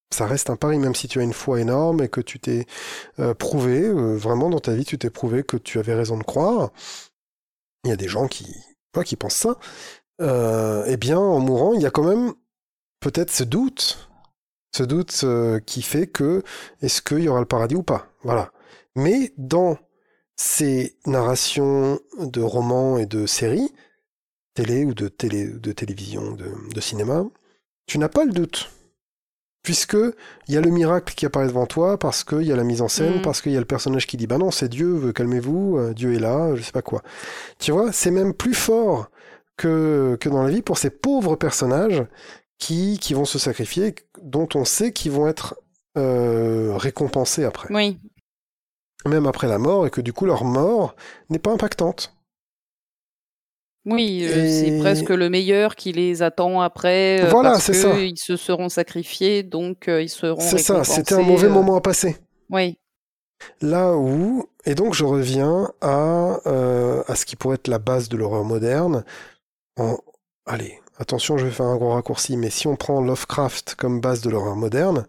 [0.09, 2.65] Ça reste un pari, même si tu as une foi énorme et que tu t'es
[3.19, 6.23] euh, prouvé, euh, vraiment dans ta vie, tu t'es prouvé que tu avais raison de
[6.23, 6.71] croire.
[7.83, 8.55] Il y a des gens qui,
[9.05, 9.57] qui pensent ça.
[10.19, 12.33] Eh bien, en mourant, il y a quand même
[12.99, 14.09] peut-être ce doute,
[14.75, 15.25] ce doute
[15.65, 16.43] qui fait que
[16.81, 18.07] est-ce qu'il y aura le paradis ou pas?
[18.23, 18.51] Voilà.
[18.95, 19.77] Mais dans
[20.35, 23.71] ces narrations de romans et de séries,
[24.57, 27.23] télé ou de, télé, de télévision, de, de cinéma,
[27.85, 28.71] tu n'as pas le doute.
[29.61, 29.97] Puisque
[30.47, 32.81] il y a le miracle qui apparaît devant toi, parce qu'il y a la mise
[32.81, 33.21] en scène, Mm.
[33.21, 35.93] parce qu'il y a le personnage qui dit bah non, c'est Dieu, euh, calmez-vous, euh,
[35.93, 37.03] Dieu est là, je sais pas quoi.
[37.59, 39.09] Tu vois, c'est même plus fort
[39.57, 42.03] que, que dans la vie pour ces pauvres personnages
[42.57, 45.55] qui, qui vont se sacrifier, dont on sait qu'ils vont être
[45.97, 47.71] euh, récompensés après.
[47.73, 47.99] Oui.
[49.05, 50.95] même après la mort, et que du coup leur mort
[51.29, 52.16] n'est pas impactante.
[53.89, 57.23] Oui, euh, c'est presque le meilleur qui les attend après.
[57.23, 57.97] Euh, voilà, c'est ça.
[57.97, 60.41] Ils se seront sacrifiés, donc euh, ils seront.
[60.41, 62.17] C'est ça, c'était un mauvais moment à passer.
[62.49, 62.77] Oui.
[63.61, 66.39] Là où, et donc je reviens à,
[67.07, 69.05] à ce qui pourrait être la base de l'horreur moderne.
[69.79, 69.97] En...
[70.45, 74.21] Allez, attention, je vais faire un gros raccourci, mais si on prend Lovecraft comme base
[74.21, 75.07] de l'horreur moderne,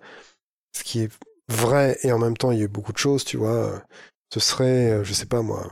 [0.72, 1.10] ce qui est
[1.48, 3.82] vrai et en même temps il y a eu beaucoup de choses, tu vois,
[4.32, 5.68] ce serait, je sais pas moi,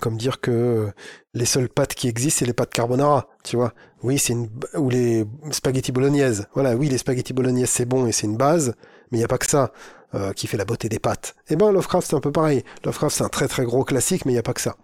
[0.00, 0.90] comme dire que euh,
[1.34, 3.72] les seules pâtes qui existent, c'est les pâtes carbonara, tu vois.
[4.02, 6.46] Oui, c'est une ou les spaghettis bolognaises.
[6.54, 8.74] Voilà, oui, les spaghettis bolognaises c'est bon et c'est une base,
[9.10, 9.72] mais il n'y a pas que ça
[10.14, 11.34] euh, qui fait la beauté des pâtes.
[11.48, 12.64] Eh ben Lovecraft c'est un peu pareil.
[12.84, 14.76] Lovecraft c'est un très très gros classique, mais il n'y a pas que ça.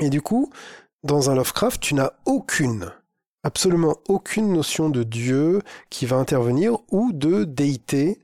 [0.00, 0.50] Et du coup,
[1.02, 2.92] dans un Lovecraft, tu n'as aucune,
[3.42, 8.20] absolument aucune notion de Dieu qui va intervenir ou de déité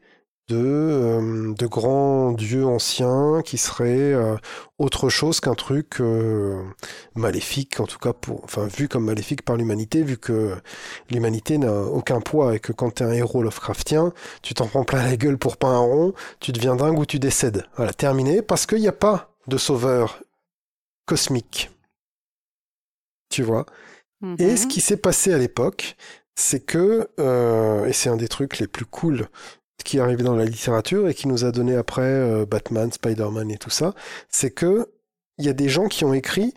[0.49, 4.36] de, euh, de grands dieux anciens qui seraient euh,
[4.78, 6.62] autre chose qu'un truc euh,
[7.16, 10.55] maléfique, en tout cas pour, enfin vu comme maléfique par l'humanité, vu que
[11.10, 15.02] l'humanité n'a aucun poids et que quand t'es un héros Lovecraftien, tu t'en prends plein
[15.02, 17.65] la gueule pour pas un rond, tu deviens dingue ou tu décèdes.
[17.75, 20.23] Voilà, terminé, parce qu'il n'y a pas de sauveur
[21.07, 21.70] cosmique.
[23.31, 23.66] Tu vois?
[24.39, 24.68] Et ce mm-hmm.
[24.68, 25.97] qui s'est passé à l'époque,
[26.36, 27.08] c'est que,
[27.86, 29.28] et c'est un des trucs les plus cool
[29.85, 33.51] qui est arrivé dans la littérature et qui nous a donné après euh, Batman, Spider-Man
[33.51, 33.95] et tout ça,
[34.29, 34.89] c'est que
[35.39, 36.55] il y a des gens qui ont écrit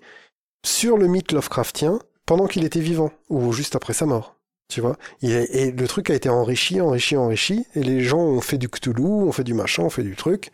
[0.65, 4.35] sur le mythe Lovecraftien pendant qu'il était vivant ou juste après sa mort.
[4.69, 8.59] Tu vois Et le truc a été enrichi, enrichi, enrichi, et les gens ont fait
[8.59, 10.51] du Cthulhu, ont fait du machin, ont fait du truc,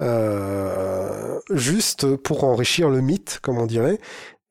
[0.00, 3.98] euh, juste pour enrichir le mythe, comme on dirait,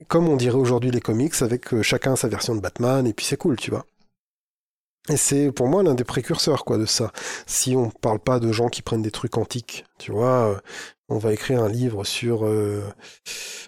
[0.10, 3.26] comme on dirait aujourd'hui les comics, avec euh, chacun sa version de Batman, et puis
[3.26, 3.86] c'est cool, tu vois.
[5.10, 7.12] Et c'est pour moi l'un des précurseurs quoi de ça.
[7.46, 10.58] Si on parle pas de gens qui prennent des trucs antiques, tu vois, euh,
[11.10, 12.82] on va écrire un livre sur euh,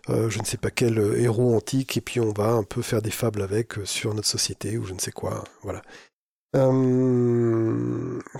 [0.09, 3.03] euh, je ne sais pas quel héros antique et puis on va un peu faire
[3.03, 5.81] des fables avec sur notre société ou je ne sais quoi, voilà.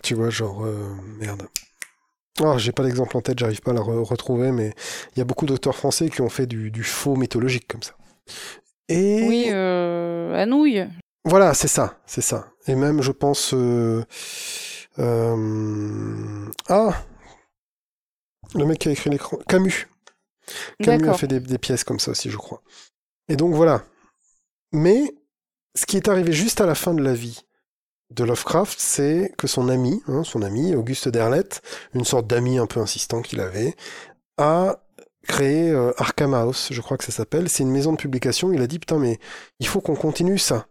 [0.02, 0.66] tu vois, genre
[1.20, 1.48] merde.
[2.44, 4.74] Ah, j'ai pas d'exemple en tête, j'arrive pas à la retrouver, mais
[5.16, 7.94] il y a beaucoup d'auteurs français qui ont fait du, faux mythologique comme ça.
[8.90, 10.88] Oui, euh, Anouilh.
[11.26, 12.52] Voilà, c'est ça, c'est ça.
[12.68, 13.54] Et même, je pense...
[13.54, 14.04] Euh,
[15.00, 17.04] euh, ah
[18.56, 19.38] Le mec qui a écrit l'écran...
[19.48, 19.88] Camus.
[20.82, 22.62] Camus a fait des, pièces comme ça aussi, je crois.
[23.28, 23.84] Et donc voilà.
[24.72, 25.14] Mais
[25.76, 27.42] ce qui est arrivé juste à la fin de la vie
[28.10, 31.62] de Lovecraft, c'est que son ami, hein, son ami Auguste Derleth,
[31.94, 33.76] une sorte d'ami un peu insistant qu'il avait,
[34.38, 34.82] a
[35.28, 37.50] créé euh, Arkham House, je crois que ça s'appelle.
[37.50, 38.54] C'est une maison de publication.
[38.54, 39.20] Il a dit putain mais
[39.60, 40.68] il faut qu'on continue ça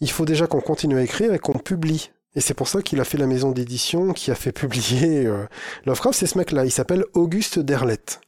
[0.00, 2.10] il faut déjà qu'on continue à écrire et qu'on publie.
[2.34, 5.46] Et c'est pour ça qu'il a fait la maison d'édition qui a fait publier euh,
[5.84, 6.64] Lovecraft, c'est ce mec-là.
[6.64, 8.20] Il s'appelle Auguste Derleth.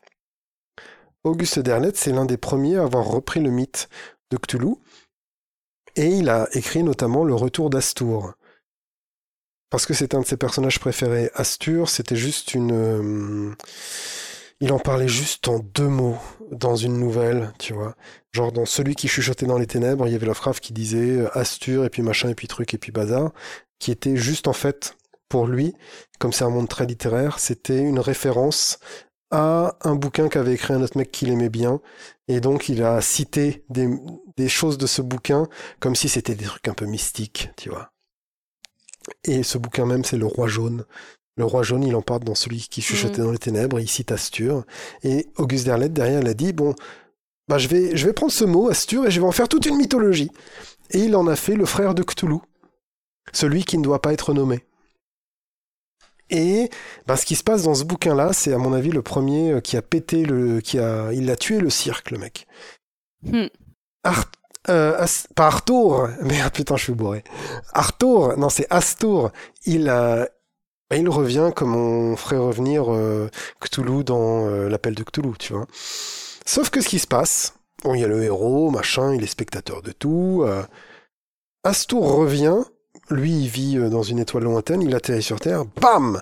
[1.24, 3.88] Auguste Derleth, c'est l'un des premiers à avoir repris le mythe
[4.30, 4.74] de Cthulhu.
[5.94, 8.34] Et il a écrit notamment Le Retour d'Astur.
[9.70, 11.30] Parce que c'est un de ses personnages préférés.
[11.34, 12.72] Astur, c'était juste une...
[12.72, 13.54] Euh,
[14.60, 16.18] il en parlait juste en deux mots
[16.52, 17.96] dans une nouvelle, tu vois.
[18.32, 21.38] Genre dans celui qui chuchotait dans les ténèbres, il y avait Lovecraft qui disait euh,
[21.38, 23.32] Astur et puis machin et puis truc et puis bazar,
[23.78, 24.96] qui était juste en fait
[25.28, 25.74] pour lui,
[26.18, 28.78] comme c'est un monde très littéraire, c'était une référence
[29.30, 31.80] à un bouquin qu'avait écrit un autre mec qu'il aimait bien,
[32.28, 33.88] et donc il a cité des,
[34.36, 35.48] des choses de ce bouquin
[35.80, 37.92] comme si c'était des trucs un peu mystiques, tu vois.
[39.24, 40.84] Et ce bouquin même, c'est Le Roi Jaune,
[41.36, 43.24] le roi jaune, il en parle dans celui qui chuchotait mm.
[43.24, 44.64] dans les ténèbres, il cite Astur.
[45.02, 46.74] Et Auguste Derleth, derrière, il a dit, bon,
[47.48, 49.66] bah, je vais, je vais prendre ce mot, Astur, et je vais en faire toute
[49.66, 50.30] une mythologie.
[50.90, 52.38] Et il en a fait le frère de Cthulhu.
[53.32, 54.64] Celui qui ne doit pas être nommé.
[56.28, 56.70] Et
[57.06, 59.60] bah, ce qui se passe dans ce bouquin-là, c'est à mon avis le premier euh,
[59.60, 62.46] qui a pété le, qui a, il a tué le cirque, le mec.
[63.22, 63.46] Hmm.
[64.68, 67.22] Euh, pas Arthur, merde putain je suis bourré.
[67.72, 69.30] Arthur, non c'est Astur.
[69.66, 70.28] Il a,
[70.92, 73.30] bah, il revient comme on ferait revenir euh,
[73.60, 75.66] Cthulhu dans euh, l'appel de Cthulhu, tu vois.
[76.44, 79.26] Sauf que ce qui se passe, bon, il y a le héros, machin, il est
[79.26, 80.42] spectateur de tout.
[80.44, 80.62] Euh,
[81.64, 82.58] Astur revient,
[83.08, 86.20] lui il vit dans une étoile lointaine, il atterrit sur Terre, bam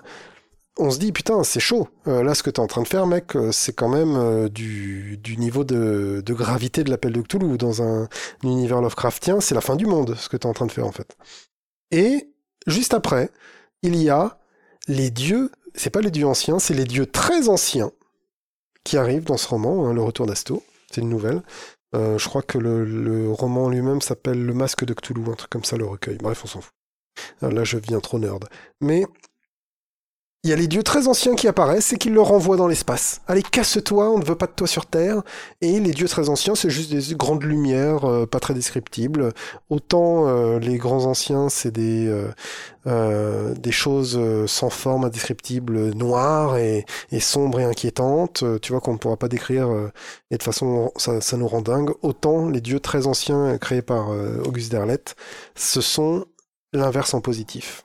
[0.77, 1.89] on se dit putain c'est chaud.
[2.05, 6.23] là ce que t'es en train de faire mec, c'est quand même du, niveau de,
[6.25, 9.85] de gravité de l'appel de Cthulhu dans un, un univers Lovecraftien, c'est la fin du
[9.85, 11.17] monde ce que t'es en train de faire en fait.
[11.91, 12.31] Et
[12.67, 13.31] juste après,
[13.83, 14.40] il y a
[14.87, 17.91] les dieux, c'est pas les dieux anciens, c'est les dieux très anciens
[18.83, 20.63] qui arrivent dans ce roman, hein, Le Retour d'Asto.
[20.91, 21.41] C'est une nouvelle.
[21.95, 25.63] Euh, je crois que le, roman lui-même s'appelle Le Masque de Cthulhu, un truc comme
[25.63, 26.17] ça, le recueil.
[26.17, 26.73] Bref, on s'en fout.
[27.43, 28.45] Euh, là, je viens trop nerd.
[28.79, 29.05] Mais
[30.43, 33.21] il y a les dieux très anciens qui apparaissent et qui le renvoient dans l'espace.
[33.27, 35.21] Allez, casse-toi, on ne veut pas de toi sur Terre.
[35.61, 39.33] Et les dieux très anciens, c'est juste des grandes lumières, euh, pas très descriptibles.
[39.69, 42.11] Autant euh, les grands anciens, c'est des
[42.87, 48.43] euh, choses sans forme, indescriptibles, noires et, et sombres et inquiétantes.
[48.63, 49.69] Tu vois qu'on ne pourra pas décrire.
[50.31, 51.91] et de façon, ça, ça, nous rend dingue.
[52.01, 54.09] Autant les dieux très anciens créés par
[54.43, 55.15] Auguste Derleth,
[55.53, 56.25] ce sont
[56.73, 57.83] l'inverse en positif.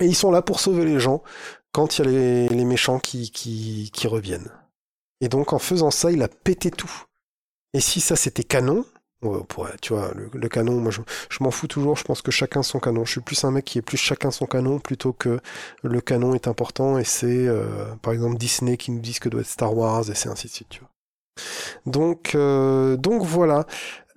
[0.00, 1.22] Et ils sont là pour sauver les gens
[1.76, 4.50] quand il y a les, méchants qui, reviennent.
[5.20, 6.90] Et donc en faisant ça, il a pété tout.
[7.74, 8.86] Et si ça c'était canon,
[9.82, 11.02] tu vois, le, canon, moi je,
[11.40, 13.04] m'en fous toujours, je pense que chacun son canon.
[13.04, 15.38] Je suis plus un mec qui est plus chacun son canon plutôt que
[15.82, 19.28] le canon est important et c'est euh, par exemple Disney qui nous dit ce que
[19.28, 20.90] doit être Star Wars et c'est ainsi de suite, tu vois.
[21.84, 23.66] Donc, euh, donc voilà,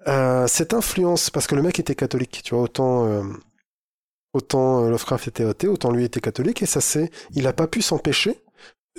[0.07, 3.21] euh, cette influence, parce que le mec était catholique, tu vois, autant
[4.33, 7.67] Autant euh, Lovecraft était athée, autant lui était catholique, et ça c'est, il n'a pas
[7.67, 8.41] pu s'empêcher.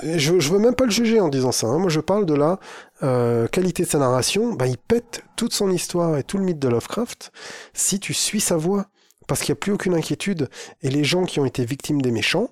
[0.02, 1.67] Je, veux même pas le juger en disant ça.
[1.67, 1.78] Hein.
[1.78, 2.59] Moi, je parle de la
[3.02, 4.55] euh, qualité de sa narration.
[4.55, 7.33] Bah, il pète toute son histoire et tout le mythe de Lovecraft
[7.75, 8.86] si tu suis sa voix,
[9.26, 10.49] parce qu'il n'y a plus aucune inquiétude.
[10.83, 12.50] Et les gens qui ont été victimes des méchants,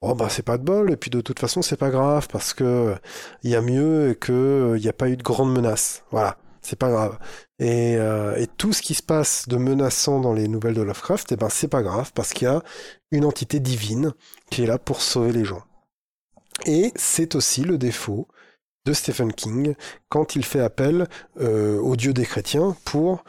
[0.00, 0.92] oh bah c'est pas de bol.
[0.92, 2.94] Et puis de toute façon, c'est pas grave parce que
[3.42, 6.04] il y a mieux et que il n'y a pas eu de grandes menaces.
[6.12, 6.36] Voilà
[6.66, 7.18] c'est pas grave.
[7.62, 11.36] Euh, et, tout ce qui se passe de menaçant dans les nouvelles de Lovecraft, eh
[11.36, 12.62] ben c'est pas grave parce qu'il y a
[13.12, 14.12] une entité divine
[14.50, 15.62] qui est là pour sauver les gens.
[16.64, 18.26] Et c'est aussi le défaut
[18.84, 19.74] de Stephen King
[20.08, 21.06] quand il fait appel
[21.40, 23.24] euh, au Dieu des chrétiens pour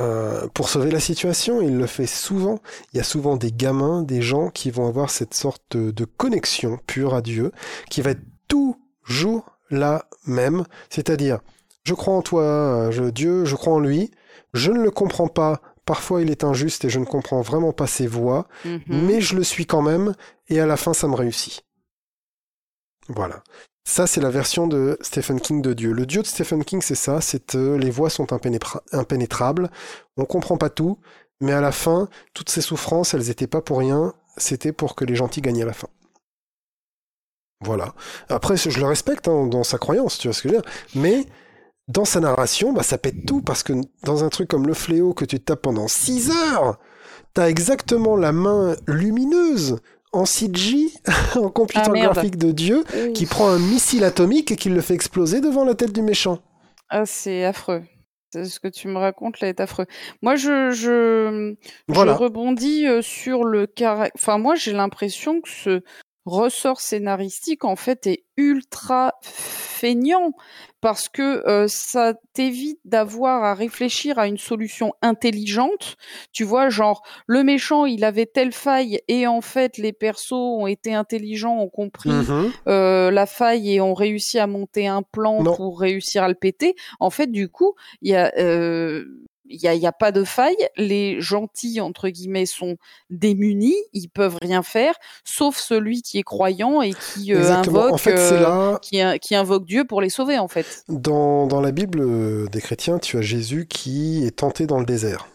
[0.00, 1.60] euh, pour sauver la situation.
[1.60, 2.60] Il le fait souvent.
[2.92, 6.78] Il y a souvent des gamins, des gens qui vont avoir cette sorte de connexion
[6.86, 7.52] pure à Dieu
[7.90, 11.40] qui va être toujours la même, c'est-à-dire
[11.88, 14.10] je crois en toi, je, Dieu, je crois en lui.
[14.52, 15.62] Je ne le comprends pas.
[15.86, 18.82] Parfois, il est injuste et je ne comprends vraiment pas ses voix, mhm.
[18.88, 20.14] mais je le suis quand même,
[20.48, 21.62] et à la fin, ça me réussit.
[23.08, 23.42] Voilà.
[23.84, 25.92] Ça, c'est la version de Stephen King de Dieu.
[25.92, 28.26] Le Dieu de Stephen King, c'est ça, c'est euh, les voix sont
[28.92, 29.70] impénétrables,
[30.18, 30.98] on comprend pas tout,
[31.40, 35.06] mais à la fin, toutes ces souffrances, elles étaient pas pour rien, c'était pour que
[35.06, 35.88] les gentils gagnent à la fin.
[37.62, 37.94] Voilà.
[38.28, 40.70] Après, je le respecte hein, dans sa croyance, tu vois ce que je veux dire.
[40.94, 41.24] Mais
[41.88, 43.72] dans sa narration, bah, ça pète tout parce que
[44.04, 46.78] dans un truc comme le fléau que tu tapes pendant 6 heures,
[47.34, 49.80] t'as exactement la main lumineuse
[50.12, 50.88] en CG,
[51.36, 52.84] en computer ah, graphique de Dieu,
[53.14, 56.38] qui prend un missile atomique et qui le fait exploser devant la tête du méchant.
[56.90, 57.82] Ah, c'est affreux.
[58.32, 59.86] Ce que tu me racontes là est affreux.
[60.20, 61.54] Moi, je, je,
[61.88, 64.12] je rebondis euh, sur le caractère.
[64.14, 65.82] Enfin, moi, j'ai l'impression que ce
[66.26, 70.32] ressort scénaristique, en fait, est ultra feignant
[70.80, 75.96] parce que euh, ça t'évite d'avoir à réfléchir à une solution intelligente.
[76.32, 80.66] Tu vois, genre le méchant, il avait telle faille et en fait les persos ont
[80.66, 85.42] été intelligents, ont compris mmh euh, la faille et ont réussi à monter un plan
[85.42, 86.74] pour réussir à le péter.
[87.00, 89.04] En fait, du coup, il y a euh,
[89.48, 90.68] il n'y a, y a, pas de faille.
[90.76, 92.76] Les gentils, entre guillemets, sont
[93.10, 93.76] démunis.
[93.92, 94.94] Ils peuvent rien faire,
[95.24, 100.00] sauf celui qui est croyant et qui euh, invoque, euh, qui, qui, invoque Dieu pour
[100.00, 100.84] les sauver, en fait.
[100.88, 104.86] Dans, dans la Bible euh, des chrétiens, tu as Jésus qui est tenté dans le
[104.86, 105.28] désert.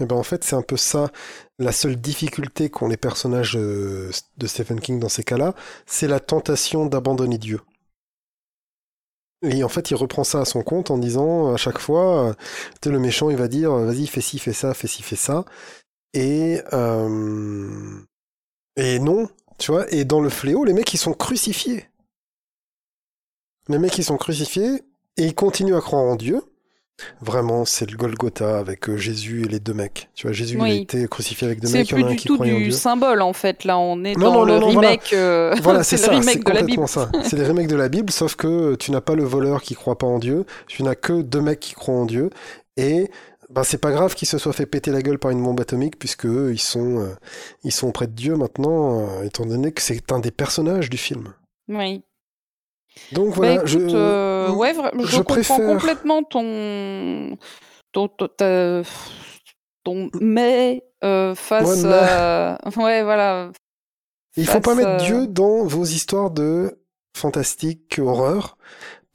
[0.00, 1.10] Et eh ben en fait, c'est un peu ça.
[1.58, 4.12] La seule difficulté qu'ont les personnages de
[4.46, 5.54] Stephen King dans ces cas-là,
[5.86, 7.60] c'est la tentation d'abandonner Dieu.
[9.42, 12.90] Et en fait, il reprend ça à son compte en disant à chaque fois, euh,
[12.90, 15.44] le méchant, il va dire, vas-y, fais ci, fais ça, fais ci, fais ça.
[16.14, 18.00] Et euh,
[18.76, 19.92] et non, tu vois.
[19.92, 21.88] Et dans le fléau, les mecs, ils sont crucifiés.
[23.68, 24.82] Les mecs, ils sont crucifiés
[25.16, 26.42] et ils continuent à croire en Dieu.
[27.20, 30.08] Vraiment, c'est le Golgotha avec euh, Jésus et les deux mecs.
[30.14, 31.88] Tu vois, Jésus il a été crucifié avec deux mecs.
[31.88, 33.64] C'est plus du tout du symbole en fait.
[33.64, 35.14] Là, on est dans le remake.
[35.62, 36.20] Voilà, c'est ça.
[36.22, 37.10] C'est complètement ça.
[37.24, 39.98] C'est les remakes de la Bible, sauf que tu n'as pas le voleur qui croit
[39.98, 40.44] pas en Dieu.
[40.66, 42.30] Tu n'as que deux mecs qui croient en Dieu.
[42.76, 43.10] Et
[43.50, 45.98] ben c'est pas grave qu'ils se soient fait péter la gueule par une bombe atomique
[45.98, 47.14] puisque eux, ils sont euh,
[47.64, 50.98] ils sont près de Dieu maintenant, euh, étant donné que c'est un des personnages du
[50.98, 51.32] film.
[51.68, 52.02] Oui.
[53.12, 57.36] Donc voilà, bah, je, euh, ouais, je, je comprends complètement ton
[57.92, 58.82] ton ton,
[59.84, 62.58] ton mais euh, face à...
[62.76, 63.50] ouais voilà.
[64.36, 66.78] Il faut pas mettre Dieu dans vos histoires de
[67.16, 68.56] fantastique horreur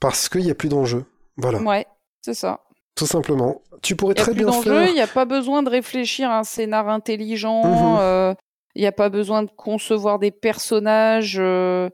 [0.00, 1.04] parce qu'il n'y a plus d'enjeu.
[1.36, 1.60] Voilà.
[1.60, 1.86] Ouais,
[2.22, 2.60] c'est ça.
[2.94, 3.62] Tout simplement.
[3.82, 4.86] Tu pourrais très bien faire.
[4.86, 7.64] Il n'y a pas besoin de réfléchir à un scénar intelligent.
[7.64, 7.98] Mhm.
[8.00, 8.34] Euh,
[8.74, 11.38] il n'y a pas besoin de concevoir des personnages.
[11.40, 11.90] Euh,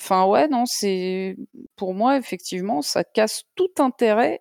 [0.00, 1.36] Enfin ouais, non, c'est
[1.76, 4.40] pour moi effectivement, ça casse tout intérêt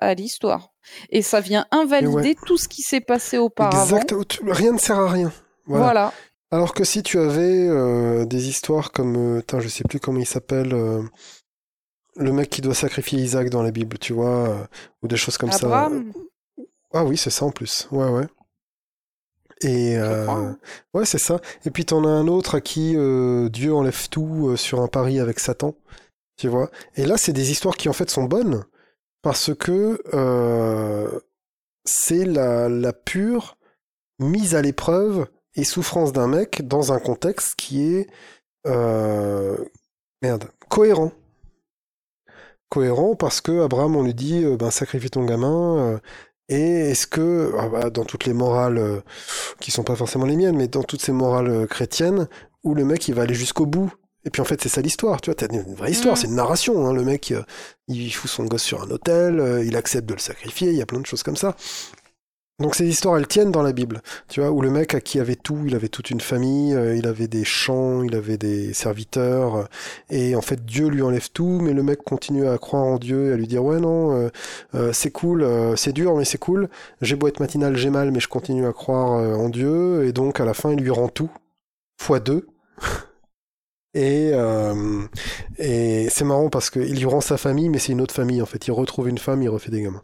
[0.00, 0.72] à l'histoire
[1.10, 4.00] et ça vient invalider tout ce qui s'est passé auparavant.
[4.00, 5.32] Exact, rien ne sert à rien.
[5.66, 6.12] Voilà.
[6.50, 10.26] Alors que si tu avais euh, des histoires comme, euh, je sais plus comment il
[10.26, 11.02] s'appelle, euh,
[12.16, 14.64] le mec qui doit sacrifier Isaac dans la Bible, tu vois, euh,
[15.02, 15.66] ou des choses comme ça.
[15.66, 16.12] Abraham,
[16.92, 17.86] Ah oui, c'est ça en plus.
[17.92, 18.26] Ouais, ouais.
[19.62, 20.58] Et euh, hein.
[20.94, 21.40] ouais, c'est ça.
[21.64, 24.88] Et puis t'en as un autre à qui euh, Dieu enlève tout euh, sur un
[24.88, 25.74] pari avec Satan,
[26.36, 26.70] tu vois.
[26.96, 28.64] Et là, c'est des histoires qui en fait sont bonnes
[29.22, 30.00] parce que
[31.84, 33.56] c'est la, la pure
[34.20, 38.08] mise à l'épreuve et souffrance d'un mec dans un contexte qui est
[40.22, 41.12] merde cohérent.
[42.68, 46.00] Cohérent parce que Abraham, on lui dit, ben sacrifie ton gamin.
[46.48, 49.00] Et est-ce que, ah bah, dans toutes les morales euh,
[49.60, 52.28] qui sont pas forcément les miennes, mais dans toutes ces morales euh, chrétiennes,
[52.64, 53.92] où le mec il va aller jusqu'au bout.
[54.24, 56.16] Et puis en fait c'est ça l'histoire, tu vois, t'as une vraie histoire, Mm.
[56.16, 56.86] c'est une narration.
[56.86, 57.42] Hein, le mec, euh,
[57.86, 60.86] il fout son gosse sur un hôtel, il accepte de le sacrifier, il y a
[60.86, 61.54] plein de choses comme ça.
[62.60, 65.20] Donc ces histoires, elles tiennent dans la Bible, tu vois, où le mec à qui
[65.20, 68.74] avait tout, il avait toute une famille, euh, il avait des champs, il avait des
[68.74, 69.64] serviteurs, euh,
[70.10, 73.30] et en fait Dieu lui enlève tout, mais le mec continue à croire en Dieu
[73.30, 74.28] et à lui dire ouais non,
[74.74, 75.46] euh, c'est cool,
[75.76, 76.68] c'est dur mais c'est cool,
[77.00, 80.40] j'ai beau être matinal, j'ai mal, mais je continue à croire en Dieu, et donc
[80.40, 81.30] à la fin il lui rend tout,
[82.00, 82.48] fois deux.
[83.94, 84.32] Et,
[85.58, 88.46] et c'est marrant parce qu'il lui rend sa famille, mais c'est une autre famille en
[88.46, 88.68] fait.
[88.68, 90.02] Il retrouve une femme, il refait des gamins.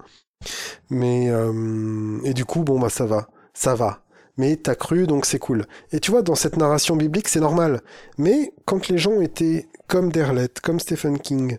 [0.90, 4.00] Mais euh, et du coup, bon bah ça va, ça va.
[4.36, 5.64] Mais t'as cru, donc c'est cool.
[5.92, 7.82] Et tu vois, dans cette narration biblique, c'est normal.
[8.18, 11.58] Mais quand les gens étaient comme Derleth, comme Stephen King,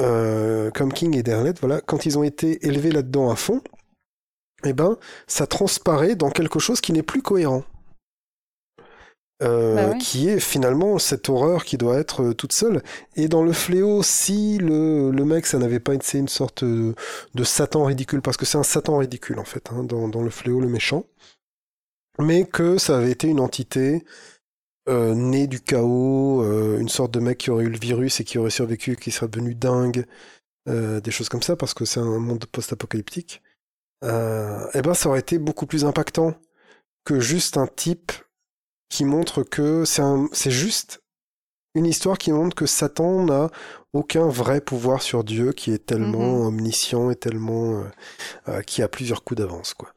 [0.00, 3.60] euh, comme King et Derleth, voilà, quand ils ont été élevés là-dedans à fond,
[4.64, 7.64] eh ben, ça transparaît dans quelque chose qui n'est plus cohérent.
[9.40, 9.98] Euh, Bah ouais.
[9.98, 12.82] qui est finalement cette horreur qui doit être euh, toute seule.
[13.14, 16.94] Et dans le fléau, si le, le mec, ça n'avait pas été une sorte de,
[17.34, 20.30] de Satan ridicule, parce que c'est un Satan ridicule en fait, hein, dans, dans le
[20.30, 21.04] fléau, le méchant,
[22.18, 24.04] mais que ça avait été une entité
[24.88, 28.24] euh, née du chaos, euh, une sorte de mec qui aurait eu le virus et
[28.24, 30.04] qui aurait survécu, qui serait devenu dingue,
[30.68, 33.42] euh, des choses comme ça, parce que c'est un monde post-apocalyptique,
[34.04, 36.34] euh, eh ben ça aurait été beaucoup plus impactant
[37.04, 38.12] que juste un type
[38.88, 41.00] qui montre que c'est un, c'est juste
[41.74, 43.50] une histoire qui montre que Satan n'a
[43.92, 46.46] aucun vrai pouvoir sur Dieu, qui est tellement Mhm.
[46.46, 47.84] omniscient et tellement euh,
[48.48, 49.92] euh, qui a plusieurs coups d'avance, quoi.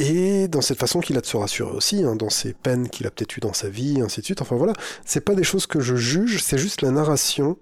[0.00, 3.06] Et dans cette façon qu'il a de se rassurer aussi, hein, dans ses peines qu'il
[3.06, 4.40] a peut-être eues dans sa vie, ainsi de suite.
[4.42, 7.58] Enfin voilà, c'est pas des choses que je juge, c'est juste la narration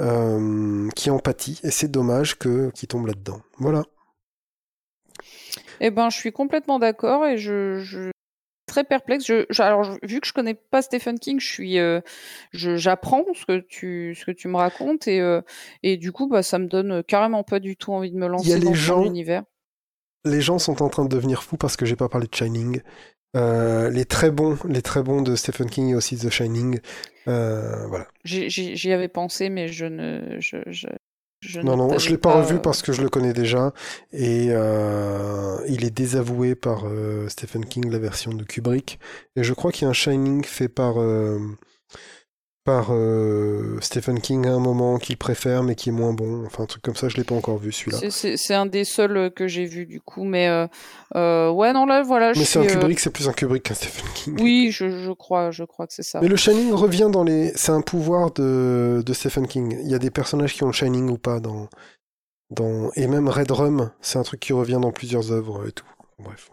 [0.00, 3.40] euh, qui empathie, et c'est dommage que qu'il tombe là-dedans.
[3.58, 3.84] Voilà.
[5.80, 8.10] Eh ben, je suis complètement d'accord et je, je
[8.78, 9.26] très perplexe.
[9.26, 12.00] Je, je- alors, je- vu que je connais pas Stephen King, je suis, euh,
[12.52, 15.40] j'apprends ce que tu, ce que tu me racontes et euh,
[15.82, 18.58] et du coup, bah, ça me donne carrément pas du tout envie de me lancer
[18.58, 19.42] les dans gens- son univers.
[20.24, 22.80] les gens sont en train de devenir fous parce que j'ai pas parlé de Shining.
[23.36, 26.80] Euh, les très bons, les très bons de Stephen King et aussi The Shining.
[27.28, 28.06] Euh, voilà.
[28.24, 30.86] J'y avais pensé, mais je ne, je, je,
[31.40, 33.72] je Non, non, je l'ai pas revu euh, parce que je le connais déjà
[34.12, 38.98] et euh, il est désavoué par euh, Stephen King, la version de Kubrick.
[39.36, 41.38] Et je crois qu'il y a un Shining fait par euh,
[42.68, 46.44] par euh, Stephen King à un moment qu'il préfère mais qui est moins bon.
[46.44, 48.10] Enfin, un truc comme ça, je l'ai pas encore vu celui-là.
[48.10, 50.66] C'est- un des seuls euh, que j'ai vu du coup, mais euh,
[51.16, 54.04] euh, ouais, non là, voilà, Mais c'est un Kubrick, c'est plus un Kubrick qu'un Stephen
[54.14, 54.36] King.
[54.42, 56.20] Oui, je, je crois, je crois que c'est ça.
[56.20, 57.52] Mais le Shining revient dans les.
[57.56, 59.78] C'est un pouvoir de, de Stephen King.
[59.82, 61.68] Il y a des personnages qui ont le Shining ou pas dans.
[62.50, 62.90] dans...
[62.96, 65.86] Et même Red Rum, c'est un truc qui revient dans plusieurs œuvres et tout.
[66.18, 66.50] Bref.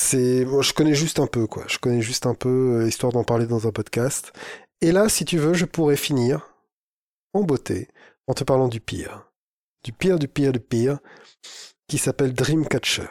[0.00, 0.44] C'est.
[0.44, 1.64] bon, je connais juste un peu, quoi.
[1.66, 4.32] Je connais juste un peu, euh, histoire d'en parler dans un podcast.
[4.80, 6.54] Et là, si tu veux, je pourrais finir
[7.34, 7.88] en beauté
[8.28, 9.28] en te parlant du pire.
[9.82, 11.00] Du pire, du pire, du pire,
[11.88, 13.08] qui s'appelle Dreamcatcher.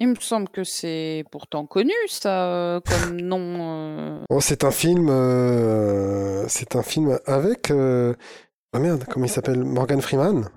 [0.00, 3.40] Il me semble que c'est pourtant connu, ça, euh, comme nom.
[3.60, 4.24] euh.
[4.30, 10.00] Oh, c'est un film, euh, c'est un film avec, ah merde, comment il s'appelle, Morgan
[10.00, 10.48] Freeman?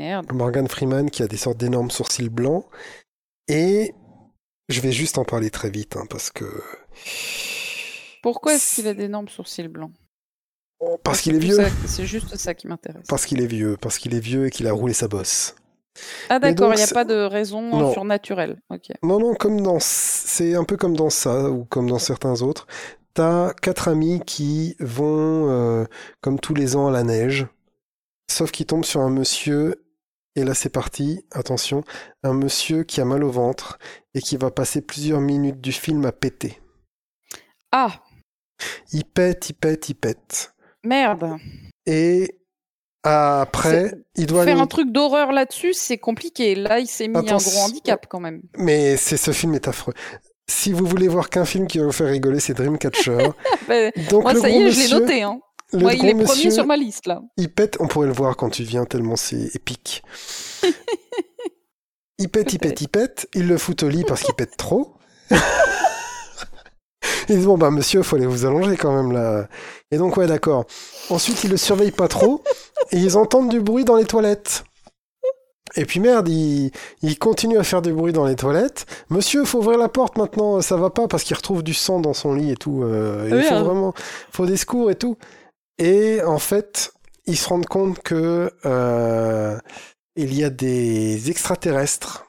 [0.00, 0.32] Merde.
[0.32, 2.64] Morgan Freeman qui a des sortes d'énormes sourcils blancs.
[3.48, 3.92] Et
[4.70, 6.46] je vais juste en parler très vite, hein, parce que
[8.22, 9.92] Pourquoi est-ce qu'il a d'énormes sourcils blancs?
[11.04, 13.04] Parce qu'il est vieux, C'est juste ça qui m'intéresse.
[13.08, 15.54] parce qu'il est vieux, parce qu'il est vieux et qu'il a roulé sa bosse.
[16.30, 17.92] Ah d'accord, il n'y a pas de raison Non.
[17.92, 18.62] surnaturelle.
[18.70, 18.86] Ok.
[19.02, 22.66] Non, non, comme dans, c'est un peu comme dans ça ou comme dans certains autres.
[23.12, 25.84] T'as quatre amis qui vont, euh,
[26.22, 27.46] comme tous les ans, à la neige,
[28.30, 29.74] sauf qu'ils tombent sur un monsieur.
[30.36, 31.24] Et là, c'est parti.
[31.32, 31.82] Attention,
[32.22, 33.78] un monsieur qui a mal au ventre
[34.14, 36.60] et qui va passer plusieurs minutes du film à péter.
[37.72, 38.00] Ah
[38.92, 40.52] Il pète, il pète, il pète.
[40.84, 41.36] merde.
[41.86, 42.36] Et
[43.02, 46.54] Après, il doit Faire aller- un truc d'horreur là-dessus, c'est compliqué.
[46.54, 48.42] Là, il s'est mis Attends, un gros handicap quand même.
[48.58, 49.94] Mais c'est ce film est affreux.
[50.48, 53.18] Si vous voulez voir qu'un film qui va vous faire rigoler, c'est Dreamcatcher.
[54.10, 55.22] Donc moi, le ça y est, je l'ai noté.
[55.22, 55.40] Hein.
[55.72, 57.22] Le Moi, il est premier monsieur, sur ma liste là.
[57.36, 57.76] il pète.
[57.80, 60.02] On pourrait le voir quand tu viens tellement c'est épique.
[62.18, 63.28] il pète, il pète, il pète.
[63.34, 64.94] Il le fout au lit parce qu'il pète trop.
[67.28, 69.46] Ils disent bon bah monsieur, faut aller vous allonger quand même là.
[69.90, 70.64] Et donc ouais d'accord.
[71.10, 72.42] Ensuite ils le surveillent pas trop
[72.90, 74.64] et ils entendent du bruit dans les toilettes.
[75.76, 78.86] Et puis merde, il, il continue à faire du bruit dans les toilettes.
[79.08, 82.14] Monsieur, faut ouvrir la porte maintenant, ça va pas parce qu'il retrouve du sang dans
[82.14, 82.82] son lit et tout.
[82.82, 83.62] euh, il faut hein.
[83.62, 83.94] vraiment,
[84.32, 85.16] faut des secours et tout.
[85.80, 86.92] Et en fait,
[87.26, 89.58] ils se rendent compte que euh,
[90.14, 92.26] il y a des extraterrestres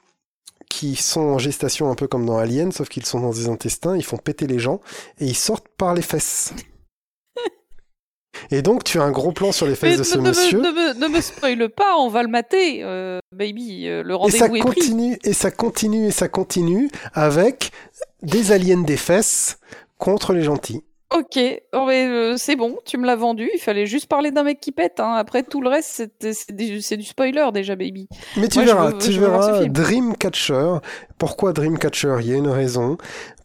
[0.70, 3.94] qui sont en gestation un peu comme dans Alien, sauf qu'ils sont dans des intestins,
[3.96, 4.80] ils font péter les gens
[5.20, 6.54] et ils sortent par les fesses.
[8.50, 10.28] Et donc tu as un gros plan sur les fesses Mais de ce ne, me-
[10.28, 10.58] monsieur.
[10.60, 13.86] ne me, ne me spoil pas, on va le mater, euh, baby.
[13.86, 14.74] euh, le Et ça rendez-vous est pris.
[14.80, 17.70] continue, et ça continue, et ça continue avec
[18.22, 19.58] des aliens des fesses
[19.98, 20.82] contre les gentils.
[21.14, 21.38] Ok,
[21.74, 23.50] oh, mais, euh, c'est bon, tu me l'as vendu.
[23.54, 24.98] Il fallait juste parler d'un mec qui pète.
[25.00, 25.14] Hein.
[25.14, 28.08] Après tout le reste, c'est du, spoiler déjà, baby.
[28.36, 29.64] Mais tu Moi, verras, veux- tu verras.
[29.66, 30.76] Dreamcatcher.
[31.18, 32.16] Pourquoi Dreamcatcher?
[32.20, 32.96] Il y a une raison.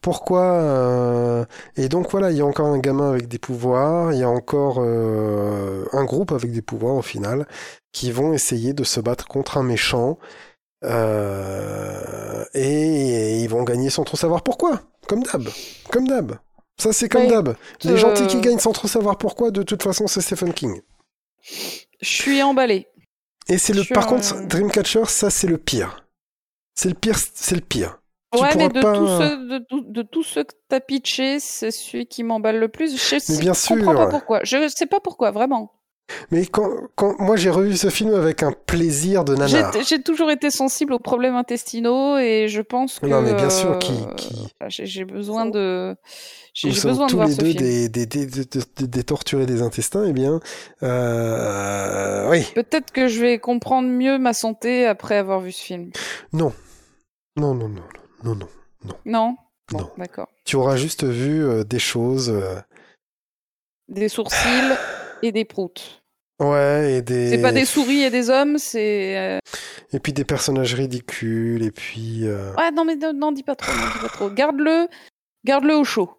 [0.02, 4.20] Pourquoi euh, Et donc voilà, il y a encore un gamin avec des pouvoirs, il
[4.20, 7.48] y a encore euh, un groupe avec des pouvoirs au final,
[7.92, 10.18] qui vont essayer de se battre contre un méchant.
[10.86, 14.82] euh, et ils vont gagner sans trop savoir pourquoi.
[15.08, 15.48] Comme d'hab.
[15.92, 16.38] Comme d'hab.
[16.80, 17.56] Ça, c'est comme d'hab.
[17.84, 20.82] Les euh, gentils qui gagnent sans trop savoir pourquoi, de toute façon, c'est Stephen King.
[22.02, 22.88] Je suis emballé.
[23.50, 26.06] Et c'est le, par contre, Dreamcatcher, ça, c'est le pire.
[26.76, 28.00] C'est le pire, c'est le pire.
[28.36, 32.06] Ouais, mais de, pas- tous ceux, de, tout- de ceux que t'as pitché, c'est celui
[32.08, 32.96] qui m'emballe le plus.
[32.98, 34.42] Je, Mais bien je comprends pas pourquoi.
[34.44, 35.72] Je sais pas pourquoi, vraiment.
[36.32, 39.74] Mais quand, quand moi j'ai revu ce film avec un plaisir de J'ai nanar.
[39.86, 43.72] j'ai toujours été sensible aux problèmes intestinaux et je pense que Non, mais bien sûr,
[43.72, 45.96] euh, qui- qui- j'ai besoin de
[46.54, 47.60] j'ai besoin de tous voir les ce deux film.
[47.60, 50.40] des, des, des, des, des- torturés des intestins, eh bien,
[50.82, 55.92] euh, oui, Peut-être que je vais comprendre mieux ma santé après avoir vu ce film.
[56.34, 56.54] non,
[57.36, 57.84] non, non, non,
[58.24, 58.48] non, non.
[59.06, 59.36] Non?
[59.72, 59.90] Bon, Non.
[59.98, 60.30] D'accord.
[60.46, 62.56] Tu auras juste vu euh, des choses, euh,
[63.90, 64.74] Des sourcils
[65.24, 66.02] et des proutes.
[66.40, 69.18] ouais, et des, C'est pas des souris et des hommes, c'est.
[69.18, 69.40] euh,
[69.94, 73.56] et puis des personnages ridicules, et puis, euh, Ouais, non, mais non, non, dis pas
[73.56, 74.30] trop, dis pas trop.
[74.30, 74.88] Garde-le,
[75.46, 76.12] garde-le au chaud.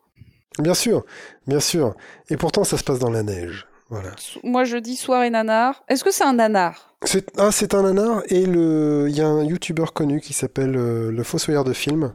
[0.59, 1.05] bien sûr,
[1.47, 1.95] bien sûr.
[2.31, 4.11] Et pourtant, ça se passe dans la neige, voilà.
[4.43, 5.85] Moi, je dis soirée nanar.
[5.89, 6.95] Est-ce que c'est un nanar?
[7.05, 10.77] C'est, ah, c'est un nanar, et le, il y a un youtubeur connu qui s'appelle
[10.77, 12.13] euh, le Fossoyeur de film,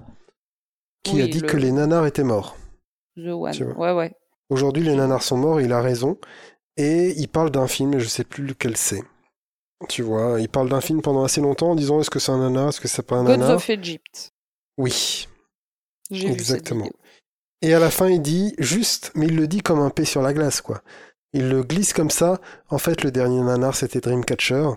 [1.04, 2.58] qui Oui, a dit le- que les nanars étaient morts.
[3.16, 3.74] The One.
[3.78, 4.12] Ouais, ouais.
[4.50, 6.18] Aujourd'hui, les nanars sont morts, il a raison.
[6.78, 9.04] Et il parle d'un film, et je sais plus lequel c'est.
[9.90, 12.40] Tu vois, il parle d'un film pendant assez longtemps en disant est-ce que c'est un
[12.40, 14.32] nanar, est-ce que c'est pas un Gods nanar of Egypt.
[14.78, 15.28] Oui,
[16.10, 16.90] J'ai vu cette exactement.
[17.62, 20.22] Et à la fin, il dit juste, mais il le dit comme un P sur
[20.22, 20.82] la glace, quoi.
[21.34, 22.40] Il le glisse comme ça.
[22.70, 24.70] En fait, le dernier nanar, c'était Dreamcatcher.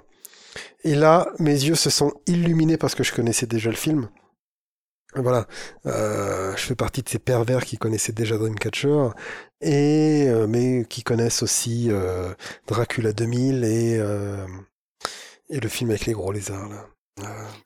[0.84, 4.08] Et là, mes yeux se sont illuminés parce que je connaissais déjà le film.
[5.16, 5.46] Voilà,
[5.86, 9.08] Euh, je fais partie de ces pervers qui connaissaient déjà Dreamcatcher,
[9.62, 12.32] et euh, mais qui connaissent aussi euh,
[12.66, 14.44] Dracula 2000 et euh,
[15.48, 16.86] et le film avec les gros lézards là.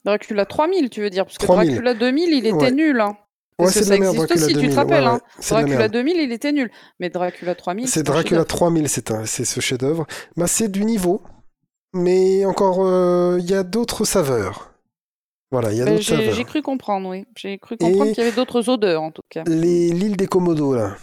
[0.05, 1.71] Dracula 3000, tu veux dire Parce que 3000.
[1.71, 2.71] Dracula 2000, il était Ouais.
[2.71, 3.01] nul.
[3.01, 3.17] Hein.
[3.59, 4.77] Ouais, Parce que ça existe Dracula aussi, tu te 2000.
[4.77, 5.03] rappelles.
[5.05, 5.21] Ouais, hein.
[5.51, 5.93] Dracula merde.
[5.93, 6.71] 2000, il était nul.
[7.01, 8.47] Mais Dracula 3000, C'est Dracula chef-d'œuvre.
[8.47, 10.07] 3000, c'est un, c'est ce chef-d'œuvre.
[10.37, 11.23] Bah, c'est du niveau,
[11.93, 14.70] mais encore, il y a d'autres saveurs.
[15.51, 16.33] Voilà, il y a d'autres saveurs.
[16.35, 17.25] j'ai cru comprendre, oui.
[17.37, 19.43] J'ai cru comprendre qu'il y avait d'autres odeurs, en tout cas.
[19.47, 20.97] L'île des Komodo là.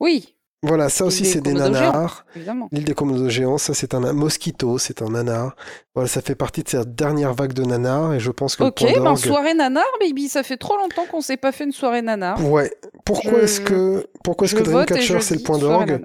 [0.00, 0.34] Oui,
[0.64, 2.24] Voilà, ça aussi c'est des nanars.
[2.34, 2.68] évidemment.
[2.72, 5.54] L'île des Komodo géants, ça c'est un mosquito, c'est un nanar.
[5.94, 8.82] Voilà, ça fait partie de cette dernière vague de nanars et je pense que Ok,
[8.82, 10.28] ben soirée nanar, baby.
[10.28, 12.44] Ça fait trop longtemps qu'on s'est pas fait une soirée nanar.
[12.50, 12.72] Ouais.
[13.04, 16.00] Pourquoi est-ce que pourquoi est-ce que Dreamcatcher c'est le point d'orgue.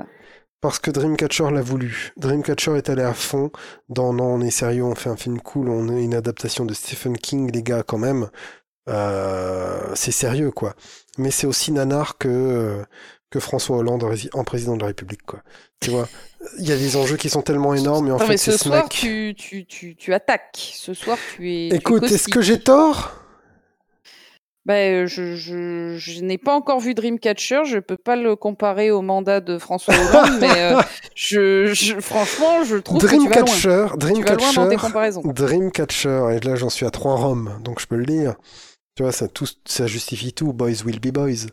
[0.63, 2.13] Parce que Dreamcatcher l'a voulu.
[2.15, 3.51] Dreamcatcher est allé à fond
[3.89, 6.73] dans non, on est sérieux, on fait un film cool, on est une adaptation de
[6.73, 8.29] Stephen King, les gars, quand même.
[8.89, 10.73] Euh, c'est sérieux, quoi.
[11.17, 12.83] Mais c'est aussi nanar que, euh,
[13.29, 15.41] que François Hollande en rési- en président de la République, quoi.
[15.81, 16.07] Tu vois,
[16.59, 18.55] il y a des enjeux qui sont tellement énormes, et en Non, fait, mais ce
[18.55, 20.71] soir, tu, tu, tu, tu attaques.
[20.75, 21.67] Ce soir, tu es.
[21.75, 23.15] Écoute, est-ce que j'ai tort?
[24.65, 29.01] Ben, je, je, je n'ai pas encore vu Dreamcatcher, je peux pas le comparer au
[29.01, 30.81] mandat de François Hollande, mais euh,
[31.15, 33.05] je, je, franchement, je trouve que.
[33.05, 35.21] Dreamcatcher, tes Dreamcatcher.
[35.25, 38.35] Dreamcatcher, et là j'en suis à trois roms, donc je peux le dire.
[38.95, 40.53] Tu vois, ça, tout, ça justifie tout.
[40.53, 41.47] Boys will be boys.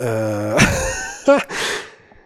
[0.00, 0.58] Euh...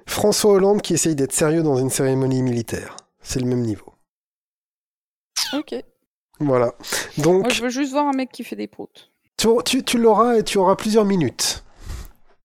[0.07, 2.97] François Hollande qui essaye d'être sérieux dans une cérémonie militaire.
[3.21, 3.93] C'est le même niveau.
[5.53, 5.75] Ok.
[6.39, 6.75] Voilà.
[7.19, 9.12] Donc, Moi, je veux juste voir un mec qui fait des proutes.
[9.43, 11.65] Tu, tu, tu l'auras et tu auras plusieurs minutes.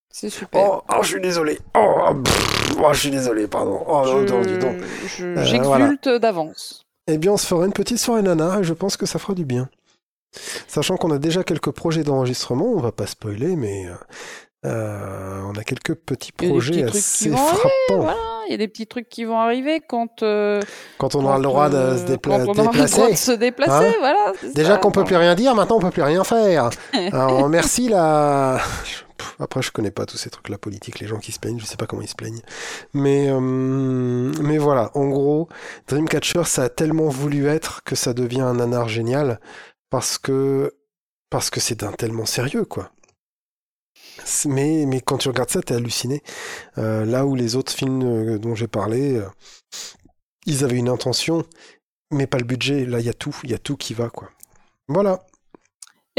[0.10, 0.62] C'est super.
[0.62, 1.60] Oh, oh, je suis désolé.
[1.76, 3.84] Oh, pff, oh, je suis désolé, pardon.
[3.88, 6.86] Oh, je- Euh, J'exulte d'avance.
[7.08, 9.34] Eh bien, on se fera une petite soirée nana et je pense que ça fera
[9.36, 9.70] du bien.
[10.68, 13.94] Sachant qu'on a déjà quelques projets d'enregistrement, on va pas spoiler, mais euh,
[14.66, 18.02] euh, on a quelques petits projets petits assez frappants.
[18.02, 18.18] Voilà,
[18.48, 20.24] il y a des petits trucs qui vont arriver quand.
[20.24, 20.62] euh,
[20.98, 23.12] Quand on aura le droit de euh, se dépla- quand on aura le droit déplacer.
[23.12, 24.34] de se déplacer, Hein voilà.
[24.56, 26.70] Déjà qu'on peut plus rien dire, maintenant on peut plus rien faire.
[27.12, 28.60] Alors merci la.
[29.40, 31.66] Après je connais pas tous ces trucs la politique, les gens qui se plaignent, je
[31.66, 32.42] sais pas comment ils se plaignent.
[32.94, 35.48] Mais euh, mais voilà, en gros,
[35.88, 39.40] Dreamcatcher ça a tellement voulu être que ça devient un nanar génial
[39.90, 40.74] parce que
[41.30, 42.92] parce que c'est d'un tellement sérieux quoi.
[44.46, 46.22] Mais mais quand tu regardes ça, t'es halluciné.
[46.78, 49.28] Euh, là où les autres films euh, dont j'ai parlé, euh,
[50.46, 51.44] ils avaient une intention,
[52.12, 52.86] mais pas le budget.
[52.86, 54.30] Là, il y a tout, il y a tout qui va quoi.
[54.88, 55.20] Voilà.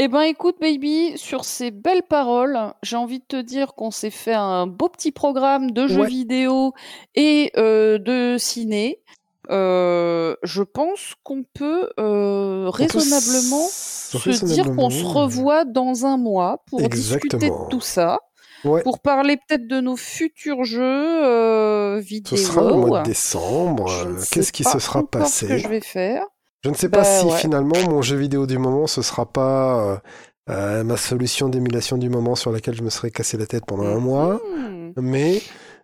[0.01, 4.11] Eh ben écoute baby, sur ces belles paroles, j'ai envie de te dire qu'on s'est
[4.11, 6.07] fait un beau petit programme de jeux Ouais.
[6.07, 6.73] vidéo
[7.15, 9.01] et euh, de ciné.
[9.49, 16.63] Euh, je pense qu'on peut euh, raisonnablement se dire qu'on se revoit dans un mois
[16.67, 18.19] pour discuter de tout ça,
[18.65, 18.83] Ouais.
[18.83, 20.81] pour parler peut-être de nos futurs jeux
[21.25, 22.37] euh, Ce vidéo.
[22.37, 23.89] sera le mois de décembre.
[24.31, 25.57] Qu'est-ce qui se sera ce que passé?
[25.59, 26.23] je vais faire.
[26.63, 27.37] Je ne sais pas Bah, si ouais.
[27.37, 30.01] finalement mon jeu vidéo du moment ce sera pas
[30.47, 33.99] ma solution d'émulation du moment sur laquelle je me serais cassé la tête pendant un
[33.99, 34.91] mois, Hmm.
[34.97, 35.41] mais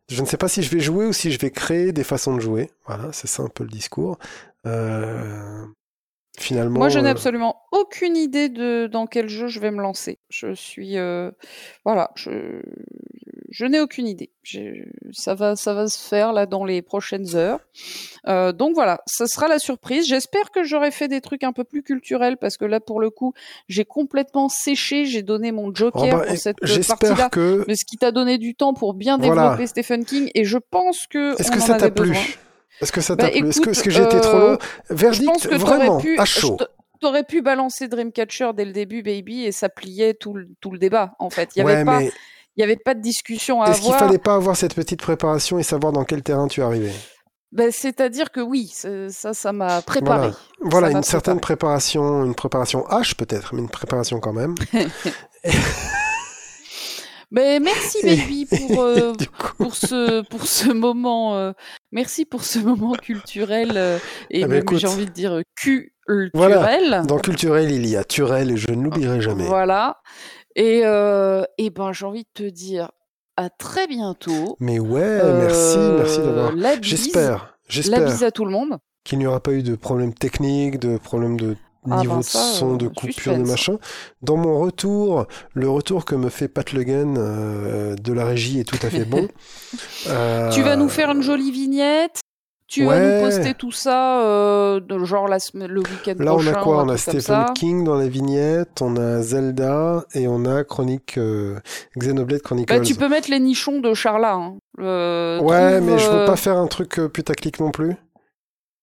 [0.09, 2.35] je ne sais pas si je vais jouer ou si je vais créer des façons
[2.35, 2.69] de jouer.
[2.85, 4.17] Voilà, c'est ça un peu le discours.
[4.65, 5.65] Euh,
[6.39, 9.81] Finalement, Moi, je n'ai euh, absolument aucune idée de dans quel jeu je vais me
[9.81, 10.19] lancer.
[10.29, 11.31] Je suis, euh,
[11.85, 12.61] voilà, je,
[13.51, 14.31] je n'ai aucune idée.
[15.13, 17.59] Ça va, ça va se faire là dans les prochaines heures.
[18.27, 20.07] Euh, donc voilà, ça sera la surprise.
[20.07, 23.09] J'espère que j'aurai fait des trucs un peu plus culturels parce que là, pour le
[23.09, 23.33] coup,
[23.67, 25.05] j'ai complètement séché.
[25.05, 26.57] J'ai donné mon joker oh bah, pour cette
[26.87, 27.29] partie-là.
[27.29, 27.63] que.
[27.67, 29.43] Mais ce qui t'a donné du temps pour bien Voilà.
[29.43, 32.15] développer Stephen King, et je pense que Est-ce que ça t'a plu?
[32.81, 33.49] Est-ce que ça Bah, t'a plu?
[33.49, 34.57] Est-ce que, j'ai été trop euh, long
[34.89, 36.57] Je Verdict vraiment pu, à chaud.
[37.01, 40.79] t'aurais pu balancer Dreamcatcher dès le début, baby, et ça pliait tout le, tout le
[40.79, 41.13] débat.
[41.19, 42.11] En fait, il y avait ouais, pas, mais
[42.57, 44.07] il y avait pas de discussion à est-ce qu'il avoir.
[44.07, 46.93] fallait pas avoir cette petite préparation et savoir dans quel terrain tu arrivais
[47.51, 48.73] Ben, c'est-à-dire que oui,
[49.09, 50.31] ça, ça m'a préparé.
[50.61, 51.57] Voilà, une certaine préparé.
[51.57, 54.55] préparation, une préparation H peut-être, mais une préparation quand même.
[57.35, 61.35] Mais merci Et- baby pour euh, coup, pour ce pour ce moment.
[61.35, 61.51] euh,
[61.91, 63.99] merci pour ce moment culturel euh,
[64.31, 64.77] et Ah écoute.
[64.79, 66.31] j'ai envie de dire culturel.
[66.33, 67.01] Voilà.
[67.03, 69.45] dans culturel, il y a Turel et je ne l'oublierai jamais.
[69.45, 69.97] Voilà.
[70.55, 70.79] Et,
[71.57, 72.91] et ben, j'ai envie de te dire
[73.37, 74.55] à très bientôt.
[74.59, 76.53] Mais ouais, merci, merci d'avoir.
[76.53, 78.77] Bise, J'espère, La j'espère bise à tout le monde.
[79.03, 81.57] qu'il n'y aura pas eu de problème technique, de problème de
[81.91, 83.77] Ah niveau de son, de euh, coupure, de machin.
[84.21, 88.59] Dans mon retour, le retour que me fait Pat Le Guen euh, de la régie
[88.59, 89.27] est tout à fait bon.
[90.07, 92.19] Euh, Tu vas nous faire une jolie vignette?
[92.67, 96.47] Tu vas nous poster tout ça, euh, de- genre la semaine, le week-end Là, on
[96.47, 96.83] a quoi?
[96.83, 97.45] On a Stephen.
[97.53, 101.59] King dans la vignette, on a Zelda et on a Chronique euh,
[101.97, 102.73] Xenoblade Chronicles.
[102.73, 104.33] Bah, tu peux mettre les nichons de Charla.
[104.33, 104.57] Hein.
[104.81, 107.95] Euh, Ouais, trouve, mais je veux pas faire un truc putaclic non plus.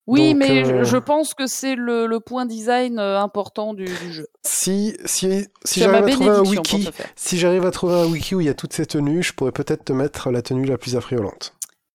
[0.07, 3.85] Oui, donc, mais euh, je, pense que c'est le, le point design euh, important du,
[3.85, 4.27] du jeu.
[4.45, 8.41] Si si si j'arrive à trouver un wiki, si j'arrive à trouver un wiki où
[8.41, 10.97] il y a toutes ces tenues, je pourrais peut-être te mettre la tenue la plus
[10.97, 11.55] affriolante.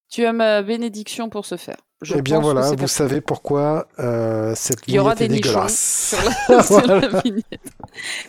[0.09, 1.77] Tu as ma bénédiction pour ce faire.
[2.01, 6.15] Je Eh bien voilà, vous savez pourquoi euh, cette Il y aura des dégueulasse.
[6.15, 7.21] sur la, Voilà.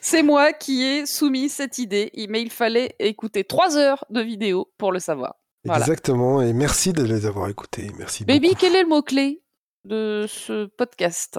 [0.00, 4.72] C'est moi qui ai soumis cette idée, mais il fallait écouter trois heures de vidéo
[4.78, 5.34] pour le savoir.
[5.64, 5.84] Voilà.
[5.84, 7.90] Exactement, et merci de les avoir écoutés.
[7.98, 8.60] Merci Baby, beaucoup.
[8.60, 9.42] quel est le mot-clé?
[9.84, 11.38] De ce podcast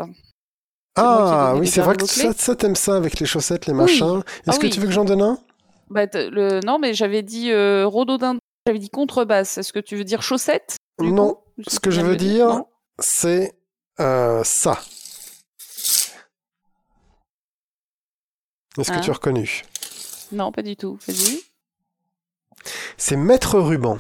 [0.96, 3.80] Ah oui, c'est vrai que ça, ça t'aimes ça avec les chaussettes, les Oui.
[3.80, 4.20] machins.
[4.48, 4.70] Est-ce Ah que oui.
[4.72, 5.40] tu veux que j'en donne un?
[5.90, 6.60] Bah, le...
[6.66, 9.58] Non, mais j'avais dit euh, rhododendron, j'avais dit contrebasse.
[9.58, 12.64] Est-ce que tu veux dire chaussette Non, ce que je veux dire,
[13.00, 13.54] c'est
[14.00, 14.80] euh, ça.
[18.78, 19.00] Est-ce Hein?
[19.00, 19.64] que tu as reconnu?
[20.32, 20.98] Non, pas du tout.
[21.08, 21.42] Vas-y.
[22.98, 23.98] C'est Maître Ruban.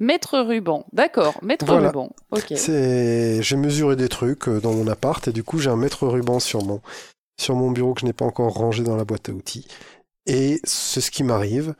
[0.00, 0.86] Maître ruban.
[0.92, 1.88] D'accord, maître Voilà.
[1.88, 2.10] ruban.
[2.30, 2.52] Ok.
[2.56, 6.06] C'est, j'ai mesuré des trucs euh, dans mon appart et du coup j'ai un mètre
[6.06, 6.80] ruban sur mon
[7.40, 9.66] sur mon bureau que je n'ai pas encore rangé dans la boîte à outils.
[10.26, 11.74] Et c'est ce qui m'arrive.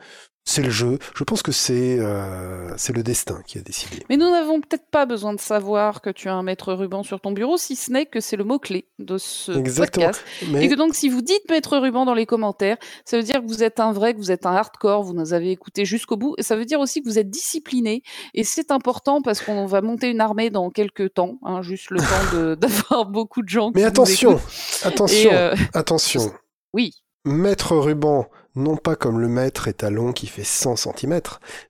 [0.49, 0.97] C'est le jeu.
[1.15, 4.03] Je pense que c'est euh, c'est le destin qui a décidé.
[4.09, 7.21] Mais nous n'avons peut-être pas besoin de savoir que tu as un maître ruban sur
[7.21, 10.23] ton bureau, si ce n'est que c'est le mot-clé de ce podcast.
[10.55, 13.47] Et que donc, si vous dites maître ruban dans les commentaires, ça veut dire que
[13.47, 16.33] vous êtes un vrai, que vous êtes un hardcore, vous nous avez écouté jusqu'au bout.
[16.39, 18.01] Et ça veut dire aussi que vous êtes discipliné.
[18.33, 21.99] Et c'est important parce qu'on va monter une armée dans quelques temps, hein, juste le
[21.99, 23.71] temps d'avoir beaucoup de gens.
[23.75, 24.39] Mais attention,
[24.83, 26.31] attention, euh, attention.
[26.73, 26.91] Oui.
[27.25, 28.25] Maître ruban
[28.59, 31.21] non pas comme le maître étalon qui fait 100 cm,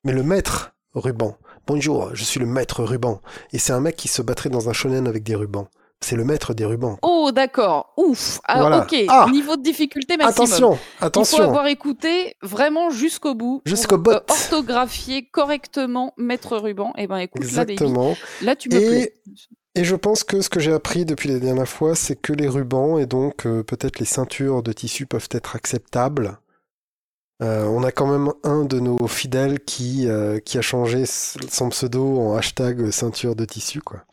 [0.04, 1.38] mais le maître ruban.
[1.68, 3.22] Bonjour, je suis le maître ruban.
[3.54, 5.68] Et c'est un mec qui se battrait dans un shonen avec des rubans.
[6.02, 6.98] C'est le maître des rubans.
[7.02, 7.94] Oh, d'accord.
[7.98, 8.40] Ouf.
[8.46, 8.96] Alors, ok.
[9.10, 9.28] Ah.
[9.32, 10.48] Niveau de difficulté maximum.
[10.48, 11.38] Attention, attention.
[11.38, 13.62] Il faut avoir écouté vraiment jusqu'au bout.
[13.66, 14.12] Jusqu'au bout.
[14.12, 16.94] Euh, orthographier correctement maître ruban.
[16.98, 18.16] Eh ben, écoute, Exactement.
[18.42, 19.14] là, tu me plais.
[19.76, 22.48] Et je pense que ce que j'ai appris depuis les dernières fois, c'est que les
[22.48, 26.40] rubans et donc euh, peut-être les ceintures de tissu peuvent être acceptables
[27.42, 31.70] euh, on a quand même un de nos fidèles qui, euh, qui a changé son
[31.70, 34.04] pseudo en hashtag ceinture de tissu, quoi.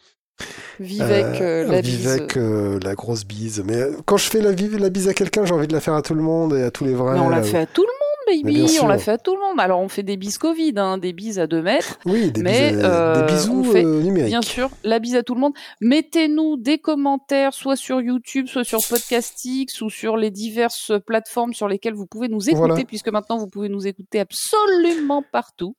[0.79, 3.63] Vivek, euh, la Vivek, la grosse bise.
[3.67, 6.03] Mais quand je fais la, la bise à quelqu'un, j'ai envie de la faire à
[6.03, 7.15] tout le monde et à tous les vrais.
[7.15, 9.41] Mais on l'a fait à tout le monde baby, on l'a fait à tout le
[9.41, 9.61] monde.
[9.61, 11.99] Alors on fait des bises Covid, hein, des bises à 2 mètres.
[12.07, 14.31] Oui, des, mais, bises, des bisous on fait, numériques.
[14.31, 15.55] Bien sûr, la bise à tout le monde.
[15.81, 21.69] Mettez-nous des commentaires, soit sur YouTube, soit sur Podcastix, ou sur les diverses plateformes sur
[21.69, 25.77] lesquelles vous pouvez nous écouter, puisque maintenant vous pouvez nous écouter absolument partout.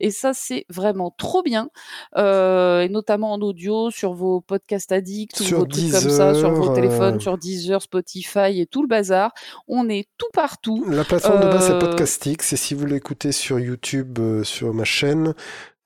[0.00, 1.68] Et ça, c'est vraiment trop bien.
[2.16, 6.34] Euh, et notamment en audio, sur vos podcasts addicts, sur ou vos trucs comme ça,
[6.34, 9.32] sur vos téléphones, sur Deezer, Spotify et tout le bazar.
[9.68, 10.84] On est tout partout.
[10.88, 12.52] La plateforme de base, c'est Podcastix.
[12.52, 15.34] Et si vous l'écoutez sur YouTube, euh, sur ma chaîne,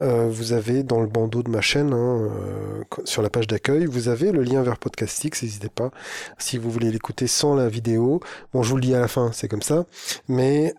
[0.02, 3.84] euh, vous avez dans le bandeau de ma chaîne, hein, euh, sur la page d'accueil,
[3.84, 5.42] vous avez le lien vers Podcastix.
[5.42, 5.90] N'hésitez pas
[6.38, 8.20] si vous voulez l'écouter sans la vidéo.
[8.54, 9.84] Bon, je vous le dis à la fin, c'est comme ça.
[10.28, 10.74] Mais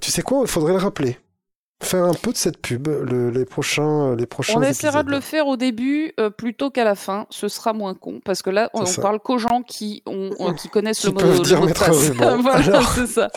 [0.00, 1.18] tu sais quoi Il faudrait le rappeler
[1.82, 5.46] faire un peu de cette pub les prochains les prochains on essaiera de le faire
[5.48, 9.20] au début plutôt qu'à la fin ce sera moins con parce que là on, parle
[9.20, 13.28] qu'aux gens qui ont qui connaissent le mot, dire de voilà c'est ça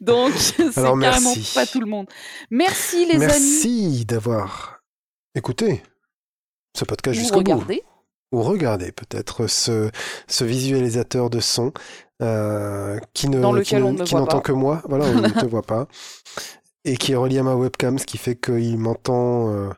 [0.00, 2.06] donc, c'est carrément pas tout le monde.
[2.50, 3.26] Merci les amis.
[3.26, 4.80] Merci d'avoir
[5.34, 5.82] écouté
[6.76, 7.64] ce podcast jusqu'au bout.
[8.32, 9.90] Ou regardez peut-être ce,
[10.26, 11.72] ce visualisateur de son
[12.20, 14.82] euh, qui ne qui, n'entend que moi.
[14.88, 15.86] Voilà, on ne te voit pas.
[16.84, 19.70] Et qui est relié à ma webcam, ce qui fait qu'il m'entend euh,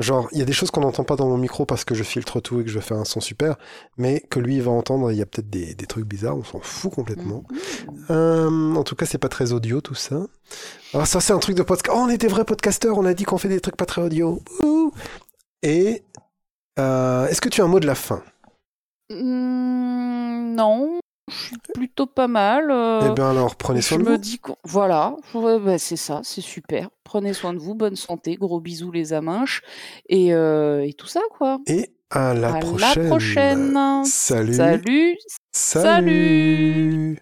[0.00, 2.02] Genre, il y a des choses qu'on n'entend pas dans mon micro parce que je
[2.02, 3.56] filtre tout et que je fais un son super,
[3.98, 6.60] mais que lui il va entendre, il y a peut-être des, trucs bizarres, on s'en
[6.60, 7.44] fout complètement.
[8.08, 10.26] Euh, en tout cas, c'est pas très audio tout ça.
[10.94, 11.94] Alors ça, c'est un truc de podcast.
[11.94, 14.00] Oh, on est des vrais podcasteurs, on a dit qu'on fait des trucs pas très
[14.00, 14.42] audio.
[15.62, 16.02] Et
[16.78, 18.22] euh, est-ce que tu as un mot de la fin?
[19.10, 22.70] Mm, Non je suis plutôt pas mal.
[22.70, 24.08] Euh, eh bien alors, prenez soin de vous.
[24.08, 26.90] Je me dis voilà, bah, c'est ça, c'est super.
[27.04, 29.62] Prenez soin de vous, bonne santé, gros bisous les aminches
[30.08, 31.58] et, euh, et tout ça quoi.
[31.66, 33.02] Et à la à prochaine.
[33.02, 34.04] La prochaine.
[34.04, 34.54] Salut.
[34.54, 35.16] Salut.
[35.52, 37.20] Salut.